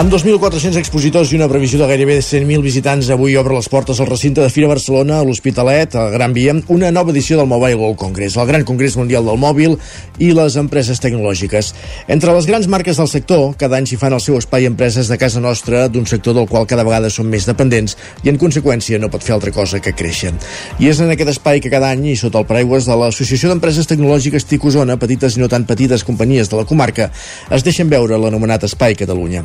Amb 0.00 0.08
2.400 0.08 0.78
expositors 0.80 1.28
i 1.28 1.36
una 1.36 1.46
previsió 1.50 1.76
de 1.76 1.84
gairebé 1.84 2.14
100.000 2.24 2.62
visitants, 2.64 3.10
avui 3.12 3.34
obre 3.36 3.52
les 3.52 3.66
portes 3.68 3.98
al 4.00 4.06
recinte 4.08 4.40
de 4.40 4.48
Fira 4.48 4.70
Barcelona, 4.70 5.18
a 5.20 5.24
l'Hospitalet, 5.28 5.92
a 5.92 6.06
Gran 6.14 6.32
Via, 6.32 6.54
una 6.72 6.88
nova 6.88 7.12
edició 7.12 7.36
del 7.36 7.50
Mobile 7.50 7.76
World 7.76 7.98
Congress, 8.00 8.38
el 8.40 8.48
gran 8.48 8.64
congrés 8.64 8.96
mundial 8.96 9.28
del 9.28 9.36
mòbil 9.36 9.76
i 10.16 10.30
les 10.32 10.56
empreses 10.56 11.02
tecnològiques. 11.04 11.74
Entre 12.08 12.32
les 12.32 12.48
grans 12.48 12.68
marques 12.72 12.96
del 12.96 13.10
sector, 13.12 13.52
cada 13.60 13.76
any 13.76 13.90
s'hi 13.90 13.98
fan 14.00 14.16
el 14.16 14.22
seu 14.24 14.38
espai 14.40 14.64
empreses 14.70 15.12
de 15.12 15.20
casa 15.20 15.44
nostra, 15.44 15.84
d'un 15.92 16.08
sector 16.08 16.32
del 16.32 16.48
qual 16.48 16.64
cada 16.64 16.88
vegada 16.88 17.12
són 17.12 17.28
més 17.28 17.44
dependents 17.44 17.98
i, 18.24 18.32
en 18.32 18.40
conseqüència, 18.40 18.96
no 19.04 19.12
pot 19.12 19.20
fer 19.20 19.36
altra 19.36 19.52
cosa 19.52 19.82
que 19.84 19.92
créixer. 19.92 20.32
I 20.80 20.88
és 20.94 21.04
en 21.04 21.12
aquest 21.12 21.34
espai 21.36 21.60
que 21.60 21.68
cada 21.68 21.92
any, 21.92 22.08
i 22.14 22.16
sota 22.16 22.40
el 22.40 22.48
paraigües 22.48 22.88
de 22.88 22.96
l'Associació 22.96 23.52
d'Empreses 23.52 23.92
Tecnològiques 23.92 24.48
TIC 24.48 24.64
Osona, 24.72 24.96
petites 24.96 25.36
i 25.36 25.44
no 25.44 25.52
tan 25.52 25.68
petites 25.68 26.08
companyies 26.08 26.48
de 26.48 26.56
la 26.56 26.64
comarca, 26.64 27.12
es 27.52 27.68
deixen 27.68 27.92
veure 27.92 28.16
l'anomenat 28.16 28.64
Espai 28.64 28.96
Catalunya. 28.96 29.44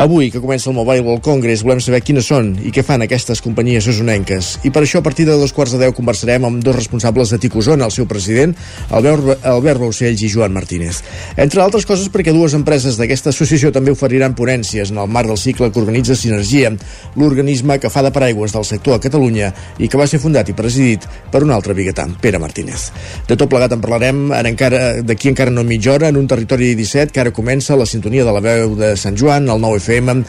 Avui, 0.00 0.30
que 0.30 0.40
comença 0.40 0.70
el 0.70 0.76
Mobile 0.76 1.04
World 1.04 1.22
Congress, 1.24 1.64
volem 1.66 1.80
saber 1.84 2.00
quines 2.04 2.28
són 2.30 2.52
i 2.64 2.72
què 2.74 2.84
fan 2.86 3.04
aquestes 3.04 3.42
companyies 3.44 3.88
osonenques. 3.90 4.52
I 4.64 4.72
per 4.74 4.84
això, 4.84 5.00
a 5.00 5.06
partir 5.06 5.26
de 5.28 5.36
dos 5.38 5.52
quarts 5.52 5.74
de 5.74 5.80
deu, 5.82 5.94
conversarem 5.96 6.46
amb 6.46 6.62
dos 6.64 6.76
responsables 6.76 7.32
de 7.32 7.40
Ticosona, 7.42 7.88
el 7.88 7.94
seu 7.94 8.06
president, 8.10 8.54
Albert, 8.90 9.44
Albert 9.44 9.82
Baucells 9.82 10.22
i 10.22 10.30
Joan 10.32 10.54
Martínez. 10.56 11.02
Entre 11.36 11.62
altres 11.62 11.86
coses 11.88 12.08
perquè 12.12 12.32
dues 12.34 12.54
empreses 12.56 12.98
d'aquesta 13.00 13.34
associació 13.34 13.72
també 13.74 13.92
oferiran 13.94 14.36
ponències 14.38 14.92
en 14.92 15.00
el 15.02 15.10
marc 15.10 15.30
del 15.30 15.40
cicle 15.40 15.70
que 15.70 15.80
organitza 15.82 16.16
Sinergia, 16.16 16.72
l'organisme 17.16 17.78
que 17.80 17.90
fa 17.90 18.02
de 18.06 18.12
paraigües 18.14 18.54
del 18.54 18.66
sector 18.68 18.96
a 18.96 19.02
Catalunya 19.02 19.52
i 19.78 19.88
que 19.88 20.00
va 20.00 20.08
ser 20.10 20.20
fundat 20.22 20.48
i 20.48 20.56
presidit 20.56 21.06
per 21.32 21.42
un 21.44 21.52
altre 21.54 21.74
biguetà, 21.76 22.06
Pere 22.20 22.40
Martínez. 22.42 22.90
De 23.28 23.36
tot 23.36 23.50
plegat 23.50 23.74
en 23.74 23.82
parlarem 23.82 24.30
encara 24.40 25.00
d'aquí 25.06 25.30
encara 25.30 25.52
no 25.54 25.64
mitja 25.66 25.94
hora 25.94 26.10
en 26.10 26.18
un 26.20 26.28
territori 26.30 26.74
17 26.78 27.12
que 27.14 27.22
ara 27.22 27.34
comença 27.34 27.78
la 27.78 27.88
sintonia 27.88 28.24
de 28.26 28.34
la 28.34 28.42
veu 28.44 28.74
de 28.78 28.94
Sant 29.00 29.18
Joan, 29.18 29.48
el 29.50 29.60
9 29.70 29.82
FM, 29.84 30.24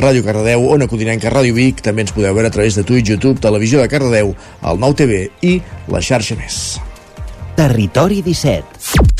Ràdio 0.00 0.24
Cardedeu, 0.26 0.68
Ona 0.76 0.88
Codinenca, 0.90 1.32
Ràdio 1.32 1.56
Vic, 1.56 1.80
també 1.84 2.04
ens 2.06 2.12
podeu 2.14 2.36
veure 2.36 2.52
a 2.52 2.54
través 2.54 2.76
de 2.76 2.84
Twitch, 2.84 3.14
YouTube, 3.14 3.40
Televisió 3.40 3.80
de 3.80 3.88
Cardedeu, 3.92 4.34
el 4.68 4.82
Nou 4.82 4.96
TV 4.96 5.26
i 5.40 5.58
la 5.92 6.04
xarxa 6.04 6.36
més. 6.38 6.62
Territori 7.56 8.22
17 8.24 9.11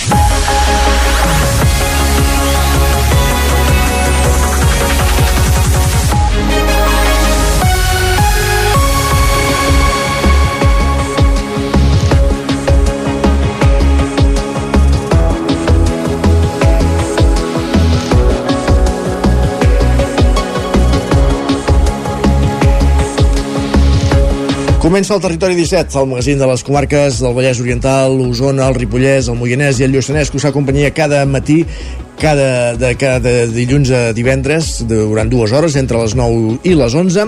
Comença 24.82 25.14
el 25.14 25.20
Territori 25.22 25.54
17, 25.54 25.94
el 26.00 26.08
magazín 26.10 26.40
de 26.40 26.46
les 26.50 26.64
comarques 26.66 27.20
del 27.22 27.36
Vallès 27.36 27.60
Oriental, 27.62 28.16
l'Osona, 28.18 28.64
el 28.66 28.74
Ripollès, 28.74 29.28
el 29.30 29.36
Moianès 29.38 29.78
i 29.78 29.84
el 29.86 29.92
Lluçanès, 29.94 30.32
que 30.32 30.40
us 30.40 30.46
acompanyia 30.48 30.90
cada 30.90 31.20
matí 31.22 31.60
cada, 32.20 32.74
de 32.78 32.92
cada 33.00 33.32
dilluns 33.50 33.90
a 33.92 34.02
divendres 34.16 34.82
durant 34.88 35.30
dues 35.30 35.52
hores, 35.52 35.76
entre 35.80 36.00
les 36.02 36.14
9 36.18 36.58
i 36.68 36.74
les 36.78 36.94
11 36.94 37.24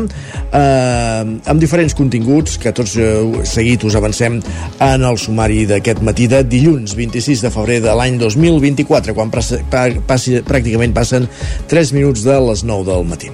eh, 0.55 1.22
amb 1.50 1.62
diferents 1.62 1.97
continguts 1.97 2.59
que 2.62 2.72
tots 2.77 2.97
eh, 3.00 3.15
seguit 3.49 3.84
us 3.84 3.97
avancem 3.99 4.41
en 4.84 5.06
el 5.06 5.19
sumari 5.21 5.65
d'aquest 5.71 6.03
matí 6.05 6.28
de 6.31 6.45
dilluns 6.47 6.97
26 6.99 7.47
de 7.47 7.53
febrer 7.55 7.81
de 7.84 7.95
l'any 7.95 8.19
2024 8.21 9.17
quan 9.17 9.33
passi, 9.34 10.41
pràcticament 10.47 10.95
passen 10.97 11.28
3 11.71 11.97
minuts 11.97 12.27
de 12.27 12.39
les 12.49 12.65
9 12.65 12.89
del 12.91 13.09
matí 13.09 13.33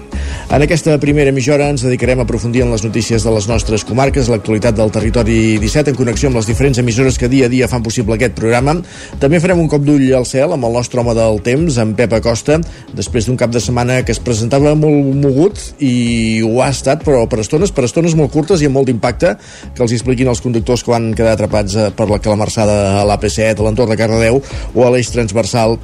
en 0.51 0.65
aquesta 0.65 0.97
primera 0.99 1.31
mitja 1.31 1.55
hora 1.55 1.69
ens 1.71 1.85
dedicarem 1.85 2.19
a 2.19 2.25
aprofundir 2.27 2.65
en 2.65 2.73
les 2.75 2.83
notícies 2.83 3.23
de 3.23 3.31
les 3.31 3.47
nostres 3.47 3.85
comarques, 3.87 4.29
l'actualitat 4.29 4.75
del 4.75 4.91
territori 4.91 5.59
17 5.63 5.93
en 5.93 5.99
connexió 5.99 6.31
amb 6.31 6.41
les 6.41 6.49
diferents 6.51 6.81
emissores 6.83 7.19
que 7.19 7.31
dia 7.31 7.47
a 7.47 7.53
dia 7.53 7.69
fan 7.71 7.85
possible 7.87 8.17
aquest 8.17 8.35
programa. 8.39 8.75
També 9.23 9.39
farem 9.39 9.63
un 9.63 9.71
cop 9.71 9.85
d'ull 9.87 10.09
al 10.17 10.27
cel 10.27 10.57
amb 10.57 10.67
el 10.67 10.75
nostre 10.75 11.03
home 11.03 11.15
del 11.15 11.40
temps, 11.45 11.79
en 11.83 11.95
Pep 11.99 12.15
Acosta, 12.17 12.59
després 12.97 13.29
d'un 13.29 13.39
cap 13.41 13.53
de 13.53 13.63
setmana 13.63 14.01
que 14.07 14.15
es 14.15 14.23
presentava 14.23 14.75
molt 14.79 15.15
mogut 15.21 15.61
i 15.83 16.41
ho 16.47 16.61
ha 16.65 16.71
estat, 16.73 17.05
però 17.07 17.25
per 17.31 17.41
estones, 17.45 17.73
per 17.75 17.87
estones 17.89 18.17
molt 18.19 18.33
curtes 18.35 18.63
i 18.63 18.71
amb 18.71 18.79
molt 18.81 18.91
d'impacte, 18.91 19.37
que 19.75 19.85
els 19.85 19.95
expliquin 19.97 20.31
els 20.33 20.43
conductors 20.45 20.85
que 20.85 20.95
van 20.95 21.13
quedar 21.17 21.37
atrapats 21.37 21.77
eh, 21.77 21.89
per 21.97 22.09
la 22.11 22.21
calamarsada 22.23 23.01
a 23.01 23.07
l'AP7, 23.09 23.57
a 23.57 23.67
l'entorn 23.69 23.93
de 23.93 24.01
Cardedeu 24.01 24.43
o 24.75 24.87
a 24.87 24.93
l'eix 24.95 25.13
transversal 25.15 25.79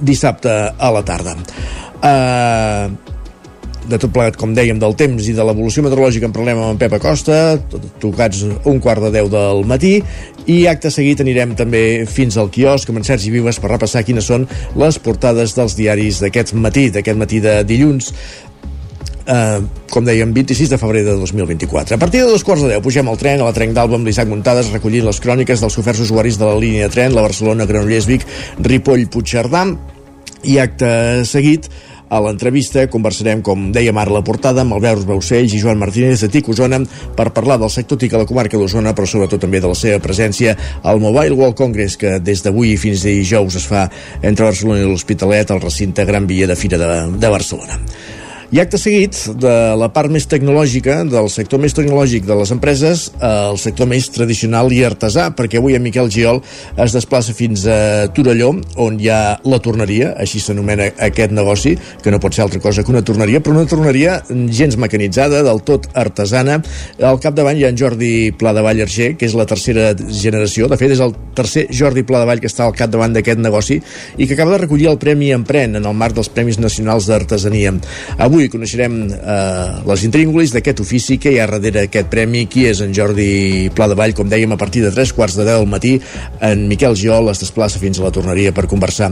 dissabte 0.00 0.52
a 0.72 0.90
la 0.94 1.04
tarda. 1.04 1.36
Uh, 2.00 3.09
de 3.88 3.98
tot 3.98 4.12
plegat, 4.12 4.36
com 4.40 4.52
dèiem, 4.54 4.78
del 4.80 4.94
temps 4.98 5.28
i 5.28 5.34
de 5.36 5.44
l'evolució 5.46 5.84
meteorològica 5.84 6.28
en 6.28 6.34
parlem 6.34 6.60
amb 6.60 6.74
en 6.74 6.80
Pep 6.80 6.94
Acosta, 6.98 7.58
tocats 8.02 8.42
un 8.44 8.80
quart 8.82 9.02
de 9.06 9.12
deu 9.14 9.30
del 9.32 9.64
matí, 9.68 9.96
i 10.50 10.60
acte 10.70 10.92
seguit 10.92 11.22
anirem 11.22 11.54
també 11.58 12.04
fins 12.10 12.36
al 12.40 12.50
quiosc 12.52 12.90
amb 12.90 13.00
en 13.00 13.08
Sergi 13.08 13.32
Vives 13.32 13.60
per 13.62 13.72
repassar 13.72 14.04
quines 14.06 14.28
són 14.28 14.46
les 14.80 15.00
portades 15.02 15.56
dels 15.56 15.76
diaris 15.78 16.20
d'aquest 16.24 16.54
matí, 16.58 16.88
d'aquest 16.94 17.18
matí 17.20 17.40
de 17.44 17.60
dilluns, 17.68 18.12
eh, 19.26 19.60
com 19.90 20.06
dèiem, 20.06 20.32
26 20.34 20.72
de 20.72 20.78
febrer 20.80 21.04
de 21.06 21.14
2024. 21.18 21.96
A 21.96 22.00
partir 22.00 22.22
de 22.22 22.30
dos 22.30 22.44
quarts 22.44 22.64
de 22.64 22.74
deu 22.74 22.82
pugem 22.84 23.08
al 23.08 23.18
tren 23.20 23.40
a 23.40 23.48
la 23.48 23.54
Trenc 23.56 23.74
d'Alba 23.76 23.98
amb 23.98 24.08
l'Isaac 24.08 24.28
Muntades 24.30 24.72
recollint 24.74 25.06
les 25.06 25.20
cròniques 25.22 25.62
dels 25.62 25.78
oferts 25.78 26.02
usuaris 26.06 26.38
de 26.38 26.46
la 26.48 26.58
línia 26.58 26.88
de 26.88 26.94
tren, 26.94 27.14
la 27.14 27.24
Barcelona, 27.26 27.66
Granollers, 27.66 28.08
Vic, 28.10 28.26
Ripoll, 28.60 29.08
Puigcerdà, 29.10 29.66
i 30.44 30.56
acte 30.60 30.88
seguit 31.28 31.68
a 32.10 32.20
l'entrevista 32.24 32.84
conversarem, 32.90 33.40
com 33.46 33.68
dèiem 33.74 33.96
ara 34.02 34.12
la 34.18 34.24
portada, 34.26 34.64
amb 34.64 34.74
Albert 34.76 35.06
Baucells 35.08 35.54
i 35.54 35.60
Joan 35.62 35.78
Martínez 35.78 36.24
de 36.24 36.30
TIC 36.32 36.50
Osona 36.50 36.82
per 37.16 37.30
parlar 37.36 37.60
del 37.62 37.70
sector 37.70 38.00
TIC 38.02 38.16
a 38.16 38.22
la 38.24 38.28
comarca 38.28 38.58
d'Osona, 38.58 38.94
però 38.98 39.06
sobretot 39.06 39.40
també 39.46 39.62
de 39.62 39.70
la 39.70 39.78
seva 39.78 40.02
presència 40.02 40.56
al 40.82 41.00
Mobile 41.02 41.38
World 41.38 41.58
Congress, 41.58 41.96
que 42.00 42.18
des 42.18 42.42
d'avui 42.42 42.74
fins 42.82 43.06
dijous 43.06 43.60
es 43.62 43.68
fa 43.70 43.86
entre 44.22 44.50
Barcelona 44.50 44.82
i 44.82 44.88
l'Hospitalet 44.90 45.54
al 45.54 45.62
recinte 45.62 46.04
Gran 46.08 46.26
Via 46.26 46.50
de 46.50 46.58
Fira 46.58 46.80
de, 46.80 46.90
de 47.14 47.30
Barcelona. 47.30 47.78
I 48.50 48.58
acte 48.58 48.80
seguit, 48.82 49.14
de 49.38 49.50
la 49.78 49.86
part 49.94 50.10
més 50.10 50.24
tecnològica, 50.26 51.04
del 51.06 51.28
sector 51.30 51.60
més 51.62 51.70
tecnològic 51.70 52.24
de 52.26 52.34
les 52.34 52.50
empreses, 52.50 53.04
al 53.22 53.60
sector 53.62 53.86
més 53.86 54.08
tradicional 54.10 54.72
i 54.74 54.80
artesà, 54.82 55.28
perquè 55.38 55.60
avui 55.60 55.76
en 55.78 55.84
Miquel 55.84 56.10
Giol 56.10 56.40
es 56.74 56.96
desplaça 56.96 57.30
fins 57.30 57.62
a 57.70 58.08
Torelló, 58.10 58.48
on 58.82 58.96
hi 58.98 59.06
ha 59.06 59.36
la 59.46 59.60
torneria, 59.62 60.08
així 60.18 60.42
s'anomena 60.42 60.88
aquest 61.06 61.30
negoci, 61.30 61.76
que 62.02 62.10
no 62.10 62.18
pot 62.18 62.34
ser 62.34 62.42
altra 62.42 62.58
cosa 62.64 62.82
que 62.82 62.90
una 62.90 63.04
torneria, 63.06 63.38
però 63.38 63.54
una 63.54 63.70
torneria 63.70 64.16
gens 64.50 64.74
mecanitzada, 64.82 65.44
del 65.46 65.62
tot 65.62 65.86
artesana. 65.94 66.58
Al 66.98 67.22
capdavant 67.22 67.54
hi 67.54 67.68
ha 67.68 67.70
en 67.70 67.78
Jordi 67.78 68.10
Pladevall 68.34 68.82
Arger, 68.82 69.12
que 69.14 69.30
és 69.30 69.38
la 69.38 69.46
tercera 69.46 69.92
generació, 69.94 70.66
de 70.66 70.80
fet 70.80 70.96
és 70.96 71.04
el 71.06 71.14
tercer 71.38 71.68
Jordi 71.70 72.02
Pladevall 72.02 72.42
que 72.42 72.50
està 72.50 72.66
al 72.66 72.74
capdavant 72.74 73.14
d'aquest 73.14 73.38
negoci 73.38 73.78
i 74.18 74.26
que 74.26 74.34
acaba 74.34 74.56
de 74.56 74.62
recollir 74.64 74.90
el 74.90 74.98
Premi 74.98 75.30
Empren 75.38 75.78
en 75.78 75.86
el 75.86 75.94
marc 75.94 76.18
dels 76.18 76.34
Premis 76.34 76.58
Nacionals 76.58 77.06
d'Artesania. 77.06 77.76
Avui 78.18 78.39
Avui 78.40 78.48
coneixerem 78.48 78.94
eh, 79.12 79.72
les 79.84 80.02
intríngulis 80.06 80.54
d'aquest 80.54 80.78
ofici 80.80 81.18
que 81.20 81.28
hi 81.34 81.40
ha 81.42 81.44
darrere 81.50 81.82
aquest 81.84 82.06
premi, 82.08 82.46
qui 82.48 82.62
és 82.64 82.78
en 82.80 82.94
Jordi 82.96 83.68
Pla 83.76 83.84
de 83.90 83.96
Vall, 83.98 84.14
com 84.16 84.30
dèiem, 84.32 84.54
a 84.54 84.56
partir 84.56 84.80
de 84.80 84.88
3 84.94 85.10
quarts 85.12 85.34
de 85.36 85.44
10 85.44 85.58
del 85.58 85.68
matí, 85.68 85.90
en 86.40 86.62
Miquel 86.70 86.96
Giol 86.96 87.28
es 87.28 87.42
desplaça 87.42 87.76
fins 87.82 88.00
a 88.00 88.06
la 88.06 88.12
torneria 88.16 88.54
per 88.56 88.64
conversar 88.64 89.10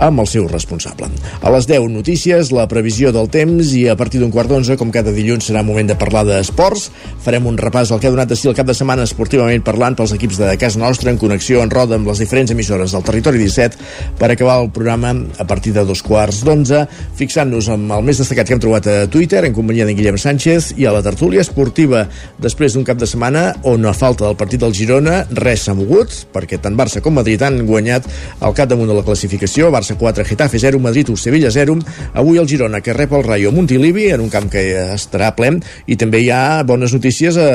amb 0.00 0.22
el 0.24 0.30
seu 0.32 0.46
responsable. 0.48 1.10
A 1.44 1.52
les 1.52 1.68
10 1.68 1.90
notícies, 1.92 2.54
la 2.56 2.64
previsió 2.72 3.12
del 3.12 3.28
temps 3.28 3.74
i 3.76 3.82
a 3.92 3.98
partir 4.00 4.22
d'un 4.22 4.32
quart 4.32 4.48
d'onze, 4.48 4.78
com 4.80 4.88
cada 4.88 5.12
dilluns, 5.12 5.50
serà 5.50 5.60
moment 5.60 5.92
de 5.92 5.98
parlar 6.00 6.24
d'esports. 6.30 6.88
Farem 7.20 7.52
un 7.52 7.60
repàs 7.60 7.92
al 7.92 8.00
que 8.00 8.08
ha 8.08 8.14
donat 8.16 8.32
de 8.32 8.40
si 8.40 8.48
el 8.48 8.56
cap 8.56 8.70
de 8.70 8.78
setmana 8.78 9.04
esportivament 9.04 9.60
parlant 9.60 9.98
pels 10.00 10.16
equips 10.16 10.40
de 10.40 10.54
casa 10.56 10.80
nostra 10.80 11.12
en 11.12 11.20
connexió 11.20 11.60
en 11.60 11.74
roda 11.76 12.00
amb 12.00 12.08
les 12.08 12.24
diferents 12.24 12.56
emissores 12.56 12.96
del 12.96 13.04
territori 13.04 13.44
17 13.44 14.16
per 14.16 14.32
acabar 14.32 14.56
el 14.64 14.72
programa 14.72 15.12
a 15.36 15.44
partir 15.44 15.76
de 15.76 15.84
dos 15.84 16.00
quarts 16.00 16.40
d'onze, 16.48 16.86
fixant-nos 17.20 17.68
amb 17.76 17.98
el 18.00 18.08
més 18.08 18.24
destacat 18.24 18.48
que 18.48 18.56
hem 18.56 18.64
trobat 18.64 18.69
a 18.76 19.06
Twitter 19.10 19.44
en 19.46 19.54
companyia 19.56 19.86
d'en 19.86 19.96
Guillem 19.98 20.18
Sánchez 20.20 20.74
i 20.78 20.86
a 20.86 20.92
la 20.94 21.02
tertúlia 21.02 21.42
esportiva. 21.42 22.04
Després 22.40 22.74
d'un 22.74 22.84
cap 22.86 22.98
de 23.00 23.08
setmana 23.08 23.56
on 23.66 23.84
a 23.86 23.92
falta 23.96 24.26
del 24.26 24.36
partit 24.38 24.62
del 24.62 24.74
Girona 24.76 25.24
res 25.36 25.66
s'ha 25.66 25.74
mogut 25.74 26.12
perquè 26.34 26.60
tant 26.62 26.76
Barça 26.78 27.02
com 27.02 27.14
Madrid 27.18 27.42
han 27.42 27.60
guanyat 27.66 28.06
al 28.40 28.54
cap 28.54 28.70
damunt 28.70 28.88
de 28.88 28.96
la 28.96 29.04
classificació. 29.06 29.72
Barça 29.74 29.96
4, 29.98 30.24
Getafe 30.28 30.60
0, 30.62 30.78
Madrid 30.78 31.10
1, 31.10 31.18
Sevilla 31.18 31.50
0 31.50 31.76
avui 32.14 32.38
el 32.38 32.48
Girona 32.48 32.80
que 32.80 32.94
rep 32.96 33.12
el 33.18 33.26
Rayo 33.26 33.52
Montilivi 33.52 34.08
en 34.14 34.22
un 34.24 34.30
camp 34.30 34.48
que 34.52 34.64
estarà 34.94 35.34
ple. 35.34 35.56
I 35.90 35.98
també 35.98 36.22
hi 36.22 36.30
ha 36.30 36.62
bones 36.62 36.94
notícies 36.94 37.36
a, 37.40 37.50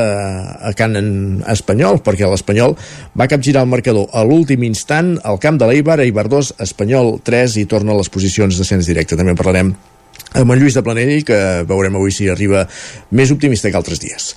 a 0.70 0.76
Can 0.76 1.00
Espanyol 1.48 2.02
perquè 2.06 2.28
l'Espanyol 2.30 2.76
va 3.16 3.30
capgirar 3.32 3.64
el 3.64 3.72
marcador 3.72 4.12
a 4.12 4.24
l'últim 4.28 4.68
instant 4.68 5.16
al 5.24 5.40
camp 5.40 5.60
de 5.62 5.72
l'Eibar, 5.72 6.02
Eibar 6.04 6.28
2, 6.32 6.56
Espanyol 6.66 7.20
3 7.24 7.60
i 7.64 7.68
torna 7.72 7.96
a 7.96 8.00
les 8.04 8.12
posicions 8.12 8.58
de 8.58 8.68
sens 8.68 8.90
directe. 8.90 9.16
També 9.16 9.32
en 9.32 9.40
parlarem 9.40 9.76
amb 10.36 10.52
en 10.52 10.60
Lluís 10.60 10.76
de 10.76 10.84
Planell, 10.86 11.24
que 11.28 11.40
veurem 11.68 11.96
avui 11.98 12.14
si 12.14 12.30
arriba 12.32 12.66
més 13.16 13.32
optimista 13.34 13.72
que 13.72 13.80
altres 13.80 14.02
dies. 14.04 14.34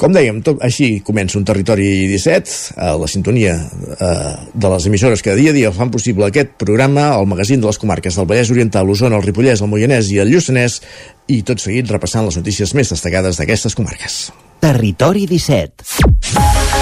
Com 0.00 0.14
dèiem, 0.16 0.40
tot, 0.46 0.62
així 0.64 1.02
comença 1.04 1.36
un 1.36 1.44
territori 1.44 2.06
17, 2.08 2.54
a 2.80 2.94
la 2.96 3.08
sintonia 3.10 3.56
eh, 3.60 4.34
de 4.54 4.72
les 4.72 4.86
emissores 4.88 5.20
que 5.20 5.36
dia 5.36 5.52
a 5.52 5.56
dia 5.56 5.72
fan 5.76 5.92
possible 5.92 6.24
aquest 6.24 6.56
programa, 6.62 7.10
el 7.18 7.28
magazín 7.28 7.60
de 7.60 7.68
les 7.68 7.80
comarques 7.82 8.16
del 8.16 8.28
Vallès 8.30 8.52
Oriental, 8.54 8.88
l'Osona, 8.88 9.20
el 9.20 9.26
Ripollès, 9.26 9.60
el 9.60 9.72
Moianès 9.72 10.08
i 10.14 10.22
el 10.24 10.32
Lluçanès, 10.32 10.80
i 11.28 11.42
tot 11.44 11.60
seguit 11.60 11.92
repassant 11.92 12.24
les 12.24 12.40
notícies 12.40 12.72
més 12.74 12.94
destacades 12.96 13.40
d'aquestes 13.40 13.76
comarques. 13.76 14.22
Territori 14.64 15.26
17. 15.28 16.79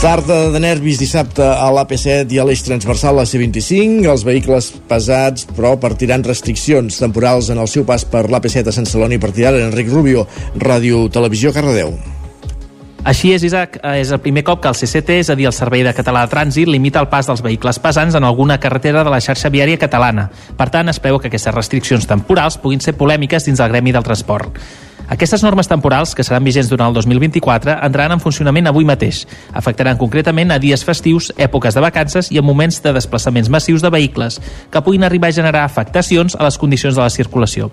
Tarda 0.00 0.46
de 0.48 0.56
nervis 0.64 0.96
dissabte 0.96 1.44
a 1.44 1.66
l'AP7 1.76 2.32
i 2.32 2.38
a 2.40 2.44
l'eix 2.48 2.62
transversal 2.64 3.18
a 3.20 3.26
C25. 3.28 4.06
Els 4.08 4.22
vehicles 4.24 4.70
pesats, 4.88 5.44
però, 5.52 5.74
partiran 5.82 6.24
restriccions 6.24 6.96
temporals 7.02 7.50
en 7.52 7.60
el 7.60 7.68
seu 7.68 7.84
pas 7.84 8.06
per 8.08 8.22
l'AP7 8.32 8.72
a 8.72 8.74
Sant 8.78 8.88
Celoni 8.88 9.18
i 9.18 9.20
partiran 9.20 9.58
Enric 9.60 9.92
Rubio, 9.92 10.24
Ràdio 10.56 11.02
Televisió 11.12 11.52
Cardedeu. 11.52 11.92
Així 13.04 13.34
és, 13.36 13.44
Isaac, 13.44 13.76
és 13.92 14.08
el 14.08 14.24
primer 14.24 14.40
cop 14.48 14.64
que 14.64 14.72
el 14.72 14.80
CCT, 14.80 15.20
és 15.20 15.28
a 15.28 15.36
dir, 15.36 15.50
el 15.52 15.56
Servei 15.56 15.84
de 15.84 15.92
Català 15.92 16.24
de 16.24 16.32
Trànsit, 16.32 16.72
limita 16.72 17.04
el 17.04 17.12
pas 17.12 17.28
dels 17.28 17.44
vehicles 17.44 17.76
pesants 17.84 18.16
en 18.16 18.24
alguna 18.24 18.56
carretera 18.56 19.04
de 19.04 19.12
la 19.12 19.20
xarxa 19.20 19.52
viària 19.52 19.84
catalana. 19.84 20.30
Per 20.56 20.72
tant, 20.72 20.88
es 20.88 21.00
preveu 21.00 21.20
que 21.20 21.28
aquestes 21.28 21.52
restriccions 21.52 22.08
temporals 22.08 22.56
puguin 22.56 22.80
ser 22.80 22.96
polèmiques 22.96 23.44
dins 23.44 23.60
del 23.60 23.68
gremi 23.76 23.92
del 23.92 24.08
transport. 24.08 24.56
Aquestes 25.10 25.42
normes 25.42 25.66
temporals, 25.66 26.14
que 26.14 26.22
seran 26.22 26.44
vigents 26.46 26.68
durant 26.70 26.92
el 26.92 26.94
2024, 26.94 27.74
entraran 27.82 28.14
en 28.14 28.22
funcionament 28.22 28.70
avui 28.70 28.86
mateix. 28.86 29.24
Afectaran 29.58 29.98
concretament 29.98 30.54
a 30.54 30.60
dies 30.62 30.84
festius, 30.86 31.32
èpoques 31.34 31.74
de 31.74 31.82
vacances 31.82 32.30
i 32.30 32.38
en 32.38 32.46
moments 32.46 32.78
de 32.84 32.94
desplaçaments 32.94 33.50
massius 33.50 33.82
de 33.82 33.90
vehicles, 33.90 34.38
que 34.70 34.82
puguin 34.86 35.02
arribar 35.02 35.32
a 35.34 35.38
generar 35.42 35.64
afectacions 35.66 36.38
a 36.38 36.46
les 36.46 36.58
condicions 36.62 36.94
de 36.94 37.02
la 37.02 37.10
circulació. 37.10 37.72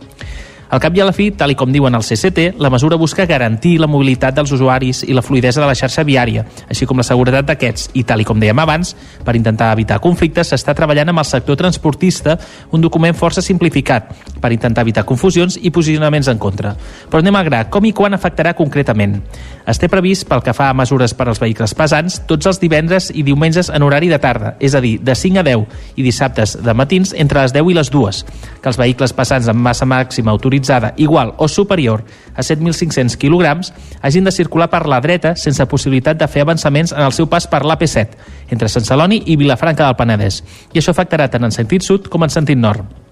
Al 0.70 0.82
cap 0.84 0.98
i 0.98 1.00
a 1.00 1.06
la 1.08 1.14
fi, 1.16 1.30
tal 1.32 1.54
i 1.54 1.56
com 1.56 1.72
diuen 1.72 1.96
el 1.96 2.04
CCT, 2.04 2.58
la 2.60 2.70
mesura 2.70 2.98
busca 3.00 3.24
garantir 3.26 3.78
la 3.80 3.88
mobilitat 3.88 4.36
dels 4.36 4.52
usuaris 4.52 5.06
i 5.08 5.14
la 5.16 5.22
fluidesa 5.24 5.62
de 5.62 5.68
la 5.70 5.76
xarxa 5.80 6.04
viària, 6.04 6.44
així 6.68 6.84
com 6.86 7.00
la 7.00 7.06
seguretat 7.08 7.46
d'aquests, 7.48 7.94
i 7.96 8.04
tal 8.04 8.20
i 8.20 8.26
com 8.28 8.40
dèiem 8.42 8.60
abans, 8.60 8.92
per 9.24 9.38
intentar 9.40 9.70
evitar 9.72 10.02
conflictes, 10.04 10.52
s'està 10.52 10.76
treballant 10.76 11.08
amb 11.14 11.24
el 11.24 11.28
sector 11.30 11.56
transportista 11.56 12.36
un 12.76 12.84
document 12.84 13.16
força 13.16 13.42
simplificat 13.42 14.12
per 14.44 14.52
intentar 14.52 14.84
evitar 14.84 15.06
confusions 15.08 15.56
i 15.62 15.72
posicionaments 15.72 16.28
en 16.28 16.42
contra. 16.42 16.74
Però 17.08 17.24
anem 17.24 17.40
a 17.40 17.46
gra, 17.48 17.64
com 17.72 17.88
i 17.88 17.94
quan 17.96 18.18
afectarà 18.18 18.52
concretament? 18.58 19.22
Es 19.68 19.80
té 19.80 19.88
previst, 19.88 20.28
pel 20.28 20.44
que 20.44 20.56
fa 20.56 20.68
a 20.68 20.76
mesures 20.76 21.16
per 21.16 21.30
als 21.30 21.40
vehicles 21.40 21.76
pesants, 21.80 22.20
tots 22.28 22.52
els 22.52 22.60
divendres 22.60 23.08
i 23.16 23.24
diumenges 23.24 23.72
en 23.72 23.88
horari 23.88 24.12
de 24.12 24.20
tarda, 24.20 24.58
és 24.60 24.76
a 24.76 24.84
dir, 24.84 24.98
de 25.00 25.16
5 25.16 25.40
a 25.40 25.48
10, 25.48 25.66
i 25.96 26.04
dissabtes 26.04 26.60
de 26.64 26.76
matins 26.76 27.16
entre 27.16 27.46
les 27.46 27.56
10 27.56 27.72
i 27.72 27.80
les 27.80 27.92
2, 27.96 28.24
que 28.60 28.72
els 28.74 28.84
vehicles 28.84 29.16
pesants 29.16 29.48
amb 29.48 29.64
massa 29.64 29.88
màxima 29.88 30.36
autoritzada 30.36 30.57
autoritzada 30.58 30.94
igual 30.98 31.34
o 31.38 31.48
superior 31.48 32.04
a 32.36 32.42
7.500 32.42 33.18
quilograms 33.18 33.74
hagin 34.02 34.24
de 34.24 34.32
circular 34.32 34.70
per 34.70 34.88
la 34.88 35.02
dreta 35.02 35.36
sense 35.36 35.66
possibilitat 35.66 36.18
de 36.18 36.28
fer 36.28 36.42
avançaments 36.42 36.92
en 36.92 37.02
el 37.02 37.14
seu 37.14 37.30
pas 37.30 37.48
per 37.48 37.64
l'AP7, 37.64 38.18
entre 38.50 38.70
Sant 38.70 38.86
Celoni 38.86 39.22
i 39.26 39.38
Vilafranca 39.38 39.86
del 39.86 39.98
Penedès, 39.98 40.44
i 40.74 40.80
això 40.80 40.94
afectarà 40.94 41.30
tant 41.30 41.46
en 41.46 41.54
sentit 41.54 41.86
sud 41.86 42.10
com 42.10 42.24
en 42.24 42.34
sentit 42.34 42.58
nord. 42.58 43.07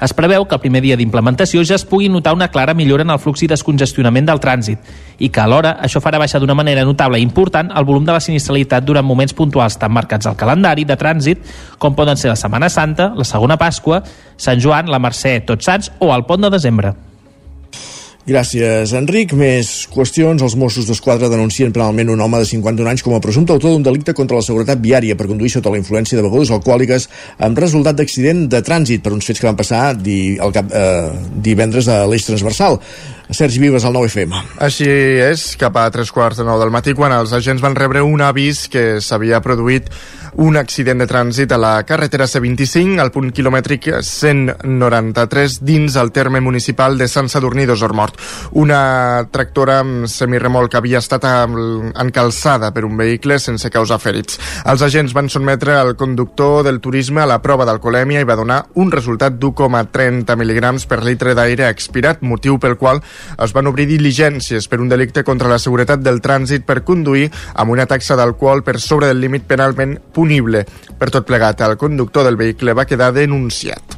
Es 0.00 0.14
preveu 0.14 0.44
que 0.46 0.54
el 0.54 0.62
primer 0.62 0.80
dia 0.84 0.96
d'implementació 0.96 1.64
ja 1.66 1.74
es 1.74 1.84
pugui 1.88 2.06
notar 2.08 2.34
una 2.36 2.48
clara 2.54 2.74
millora 2.74 3.02
en 3.02 3.10
el 3.10 3.18
flux 3.18 3.42
i 3.42 3.48
descongestionament 3.50 4.28
del 4.28 4.38
trànsit 4.38 4.92
i 5.18 5.30
que 5.34 5.42
alhora 5.42 5.74
això 5.82 5.98
farà 6.04 6.20
baixar 6.22 6.38
d'una 6.38 6.54
manera 6.54 6.84
notable 6.86 7.18
i 7.18 7.26
important 7.26 7.72
el 7.74 7.88
volum 7.88 8.06
de 8.06 8.14
la 8.14 8.22
sinistralitat 8.22 8.86
durant 8.86 9.06
moments 9.06 9.34
puntuals 9.34 9.78
tan 9.78 9.92
marcats 9.92 10.30
al 10.30 10.38
calendari 10.38 10.86
de 10.86 10.98
trànsit 11.00 11.42
com 11.82 11.98
poden 11.98 12.16
ser 12.16 12.30
la 12.30 12.38
Setmana 12.38 12.70
Santa, 12.70 13.10
la 13.16 13.26
Segona 13.26 13.58
Pasqua, 13.58 14.04
Sant 14.36 14.62
Joan, 14.62 14.86
la 14.86 15.02
Mercè, 15.02 15.40
Tots 15.46 15.66
Sants 15.66 15.92
o 15.98 16.14
el 16.14 16.26
Pont 16.30 16.46
de 16.46 16.54
Desembre. 16.54 16.94
Gràcies, 18.28 18.90
Enric. 18.92 19.32
Més 19.32 19.86
qüestions. 19.88 20.42
Els 20.44 20.54
Mossos 20.60 20.84
d'Esquadra 20.84 21.30
denuncien 21.32 21.72
penalment 21.72 22.10
un 22.12 22.20
home 22.20 22.42
de 22.42 22.48
51 22.50 22.90
anys 22.90 23.04
com 23.06 23.14
a 23.16 23.22
presumpte 23.24 23.54
autor 23.54 23.72
d'un 23.72 23.86
delicte 23.86 24.12
contra 24.12 24.36
la 24.36 24.44
seguretat 24.44 24.82
viària 24.84 25.16
per 25.16 25.30
conduir 25.30 25.48
sota 25.54 25.72
la 25.72 25.80
influència 25.80 26.18
de 26.18 26.24
begudes 26.26 26.52
alcohòliques 26.52 27.08
amb 27.46 27.56
resultat 27.56 27.96
d'accident 27.96 28.44
de 28.52 28.60
trànsit 28.60 29.00
per 29.00 29.14
uns 29.16 29.24
fets 29.24 29.40
que 29.40 29.48
van 29.48 29.56
passar 29.56 29.94
di, 29.96 30.36
el 30.44 30.52
cap, 30.52 30.68
eh, 30.68 31.08
divendres 31.48 31.88
a 31.88 32.02
l'eix 32.04 32.28
transversal. 32.28 32.76
Sergi 33.32 33.62
Vives, 33.64 33.84
al 33.88 33.96
9FM. 33.96 34.36
Així 34.64 34.88
és, 34.88 35.48
cap 35.60 35.80
a 35.80 35.88
tres 35.92 36.12
quarts 36.12 36.36
de 36.36 36.44
nou 36.44 36.60
del 36.60 36.72
matí, 36.72 36.92
quan 36.96 37.16
els 37.16 37.32
agents 37.32 37.64
van 37.64 37.76
rebre 37.80 38.04
un 38.04 38.20
avís 38.24 38.66
que 38.68 39.00
s'havia 39.04 39.40
produït 39.44 39.88
un 40.36 40.56
accident 40.56 40.98
de 41.00 41.06
trànsit 41.08 41.52
a 41.52 41.58
la 41.60 41.72
carretera 41.88 42.26
C25 42.28 43.00
al 43.00 43.10
punt 43.14 43.30
quilomètric 43.34 43.88
193 44.04 45.58
dins 45.64 45.96
el 45.96 46.12
terme 46.12 46.40
municipal 46.44 46.98
de 46.98 47.08
Sant 47.08 47.30
Sadurní 47.32 47.66
d'Osormort. 47.66 48.18
Una 48.60 49.26
tractora 49.32 49.78
amb 49.82 50.08
semirremolc 50.10 50.76
havia 50.78 51.00
estat 51.02 51.24
encalçada 51.24 52.72
per 52.74 52.84
un 52.84 52.96
vehicle 52.98 53.38
sense 53.38 53.70
causar 53.70 54.00
ferits. 54.02 54.38
Els 54.68 54.82
agents 54.84 55.14
van 55.16 55.30
sotmetre 55.32 55.78
el 55.80 55.94
conductor 55.96 56.64
del 56.66 56.80
turisme 56.84 57.22
a 57.22 57.28
la 57.30 57.40
prova 57.42 57.66
d'alcoholèmia 57.68 58.22
i 58.22 58.28
va 58.28 58.38
donar 58.38 58.60
un 58.74 58.92
resultat 58.92 59.38
d'1,30 59.38 60.36
mil·lígrams 60.38 60.86
per 60.88 61.02
litre 61.04 61.34
d'aire 61.38 61.68
expirat, 61.68 62.22
motiu 62.22 62.58
pel 62.58 62.76
qual 62.76 63.02
es 63.38 63.54
van 63.56 63.66
obrir 63.70 63.88
diligències 63.88 64.68
per 64.68 64.80
un 64.80 64.88
delicte 64.88 65.24
contra 65.24 65.48
la 65.48 65.58
seguretat 65.62 66.02
del 66.04 66.20
trànsit 66.24 66.66
per 66.68 66.82
conduir 66.84 67.28
amb 67.54 67.72
una 67.72 67.86
taxa 67.86 68.16
d'alcohol 68.16 68.62
per 68.66 68.78
sobre 68.80 69.08
del 69.08 69.20
límit 69.20 69.46
penalment 69.48 69.96
punible. 70.28 70.64
Per 70.98 71.08
tot 71.14 71.26
plegat, 71.26 71.62
el 71.64 71.78
conductor 71.80 72.26
del 72.26 72.36
vehicle 72.36 72.76
va 72.76 72.86
quedar 72.88 73.14
denunciat. 73.16 73.96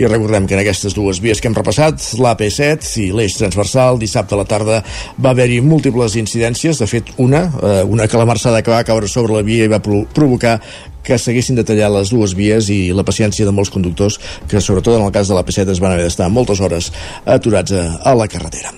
I 0.00 0.08
recordem 0.08 0.46
que 0.48 0.56
en 0.56 0.62
aquestes 0.62 0.94
dues 0.96 1.20
vies 1.20 1.40
que 1.40 1.48
hem 1.48 1.56
repassat, 1.56 2.00
l'AP7 2.20 2.88
i 3.02 3.10
l'eix 3.12 3.36
transversal, 3.36 3.98
dissabte 4.00 4.34
a 4.34 4.40
la 4.40 4.46
tarda 4.48 4.78
va 5.20 5.32
haver-hi 5.34 5.60
múltiples 5.60 6.16
incidències, 6.16 6.80
de 6.80 6.88
fet 6.88 7.12
una, 7.20 7.42
eh, 7.60 7.82
una 7.84 8.08
calamarsada 8.08 8.62
que 8.64 8.72
va 8.72 8.84
caure 8.88 9.08
sobre 9.08 9.36
la 9.36 9.44
via 9.44 9.68
i 9.68 9.72
va 9.72 9.80
provocar 9.80 10.58
que 11.04 11.18
s'haguessin 11.18 11.56
de 11.56 11.64
tallar 11.68 11.90
les 11.92 12.12
dues 12.12 12.34
vies 12.36 12.68
i 12.72 12.92
la 12.96 13.04
paciència 13.04 13.44
de 13.44 13.52
molts 13.52 13.72
conductors 13.72 14.18
que 14.48 14.60
sobretot 14.60 14.96
en 14.96 15.06
el 15.06 15.12
cas 15.12 15.28
de 15.28 15.36
l'AP7 15.36 15.68
es 15.72 15.80
van 15.80 15.92
haver 15.92 16.08
d'estar 16.08 16.28
moltes 16.32 16.60
hores 16.60 16.92
aturats 17.24 17.72
a, 17.72 17.86
a 18.04 18.16
la 18.16 18.28
carretera. 18.28 18.72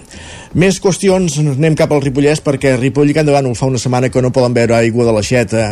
Més 0.52 0.76
qüestions, 0.84 1.38
anem 1.40 1.72
cap 1.78 1.94
al 1.94 2.02
Ripollès 2.04 2.42
perquè 2.44 2.74
Ripoll 2.76 3.08
i 3.08 3.14
Can 3.16 3.24
Davant 3.24 3.48
fa 3.56 3.70
una 3.70 3.80
setmana 3.80 4.10
que 4.12 4.20
no 4.20 4.34
poden 4.36 4.52
veure 4.52 4.76
aigua 4.76 5.06
de 5.08 5.14
l'aixeta 5.16 5.62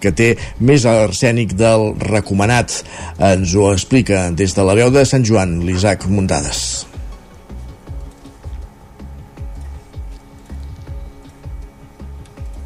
que 0.00 0.14
té 0.16 0.30
més 0.64 0.86
arsènic 0.88 1.52
del 1.60 1.90
recomanat. 2.08 2.80
Ens 3.20 3.52
ho 3.52 3.68
explica 3.74 4.30
des 4.32 4.56
de 4.56 4.64
la 4.64 4.78
veu 4.80 4.94
de 4.94 5.04
Sant 5.04 5.28
Joan, 5.28 5.58
l'Isaac 5.68 6.08
Muntades. 6.08 6.89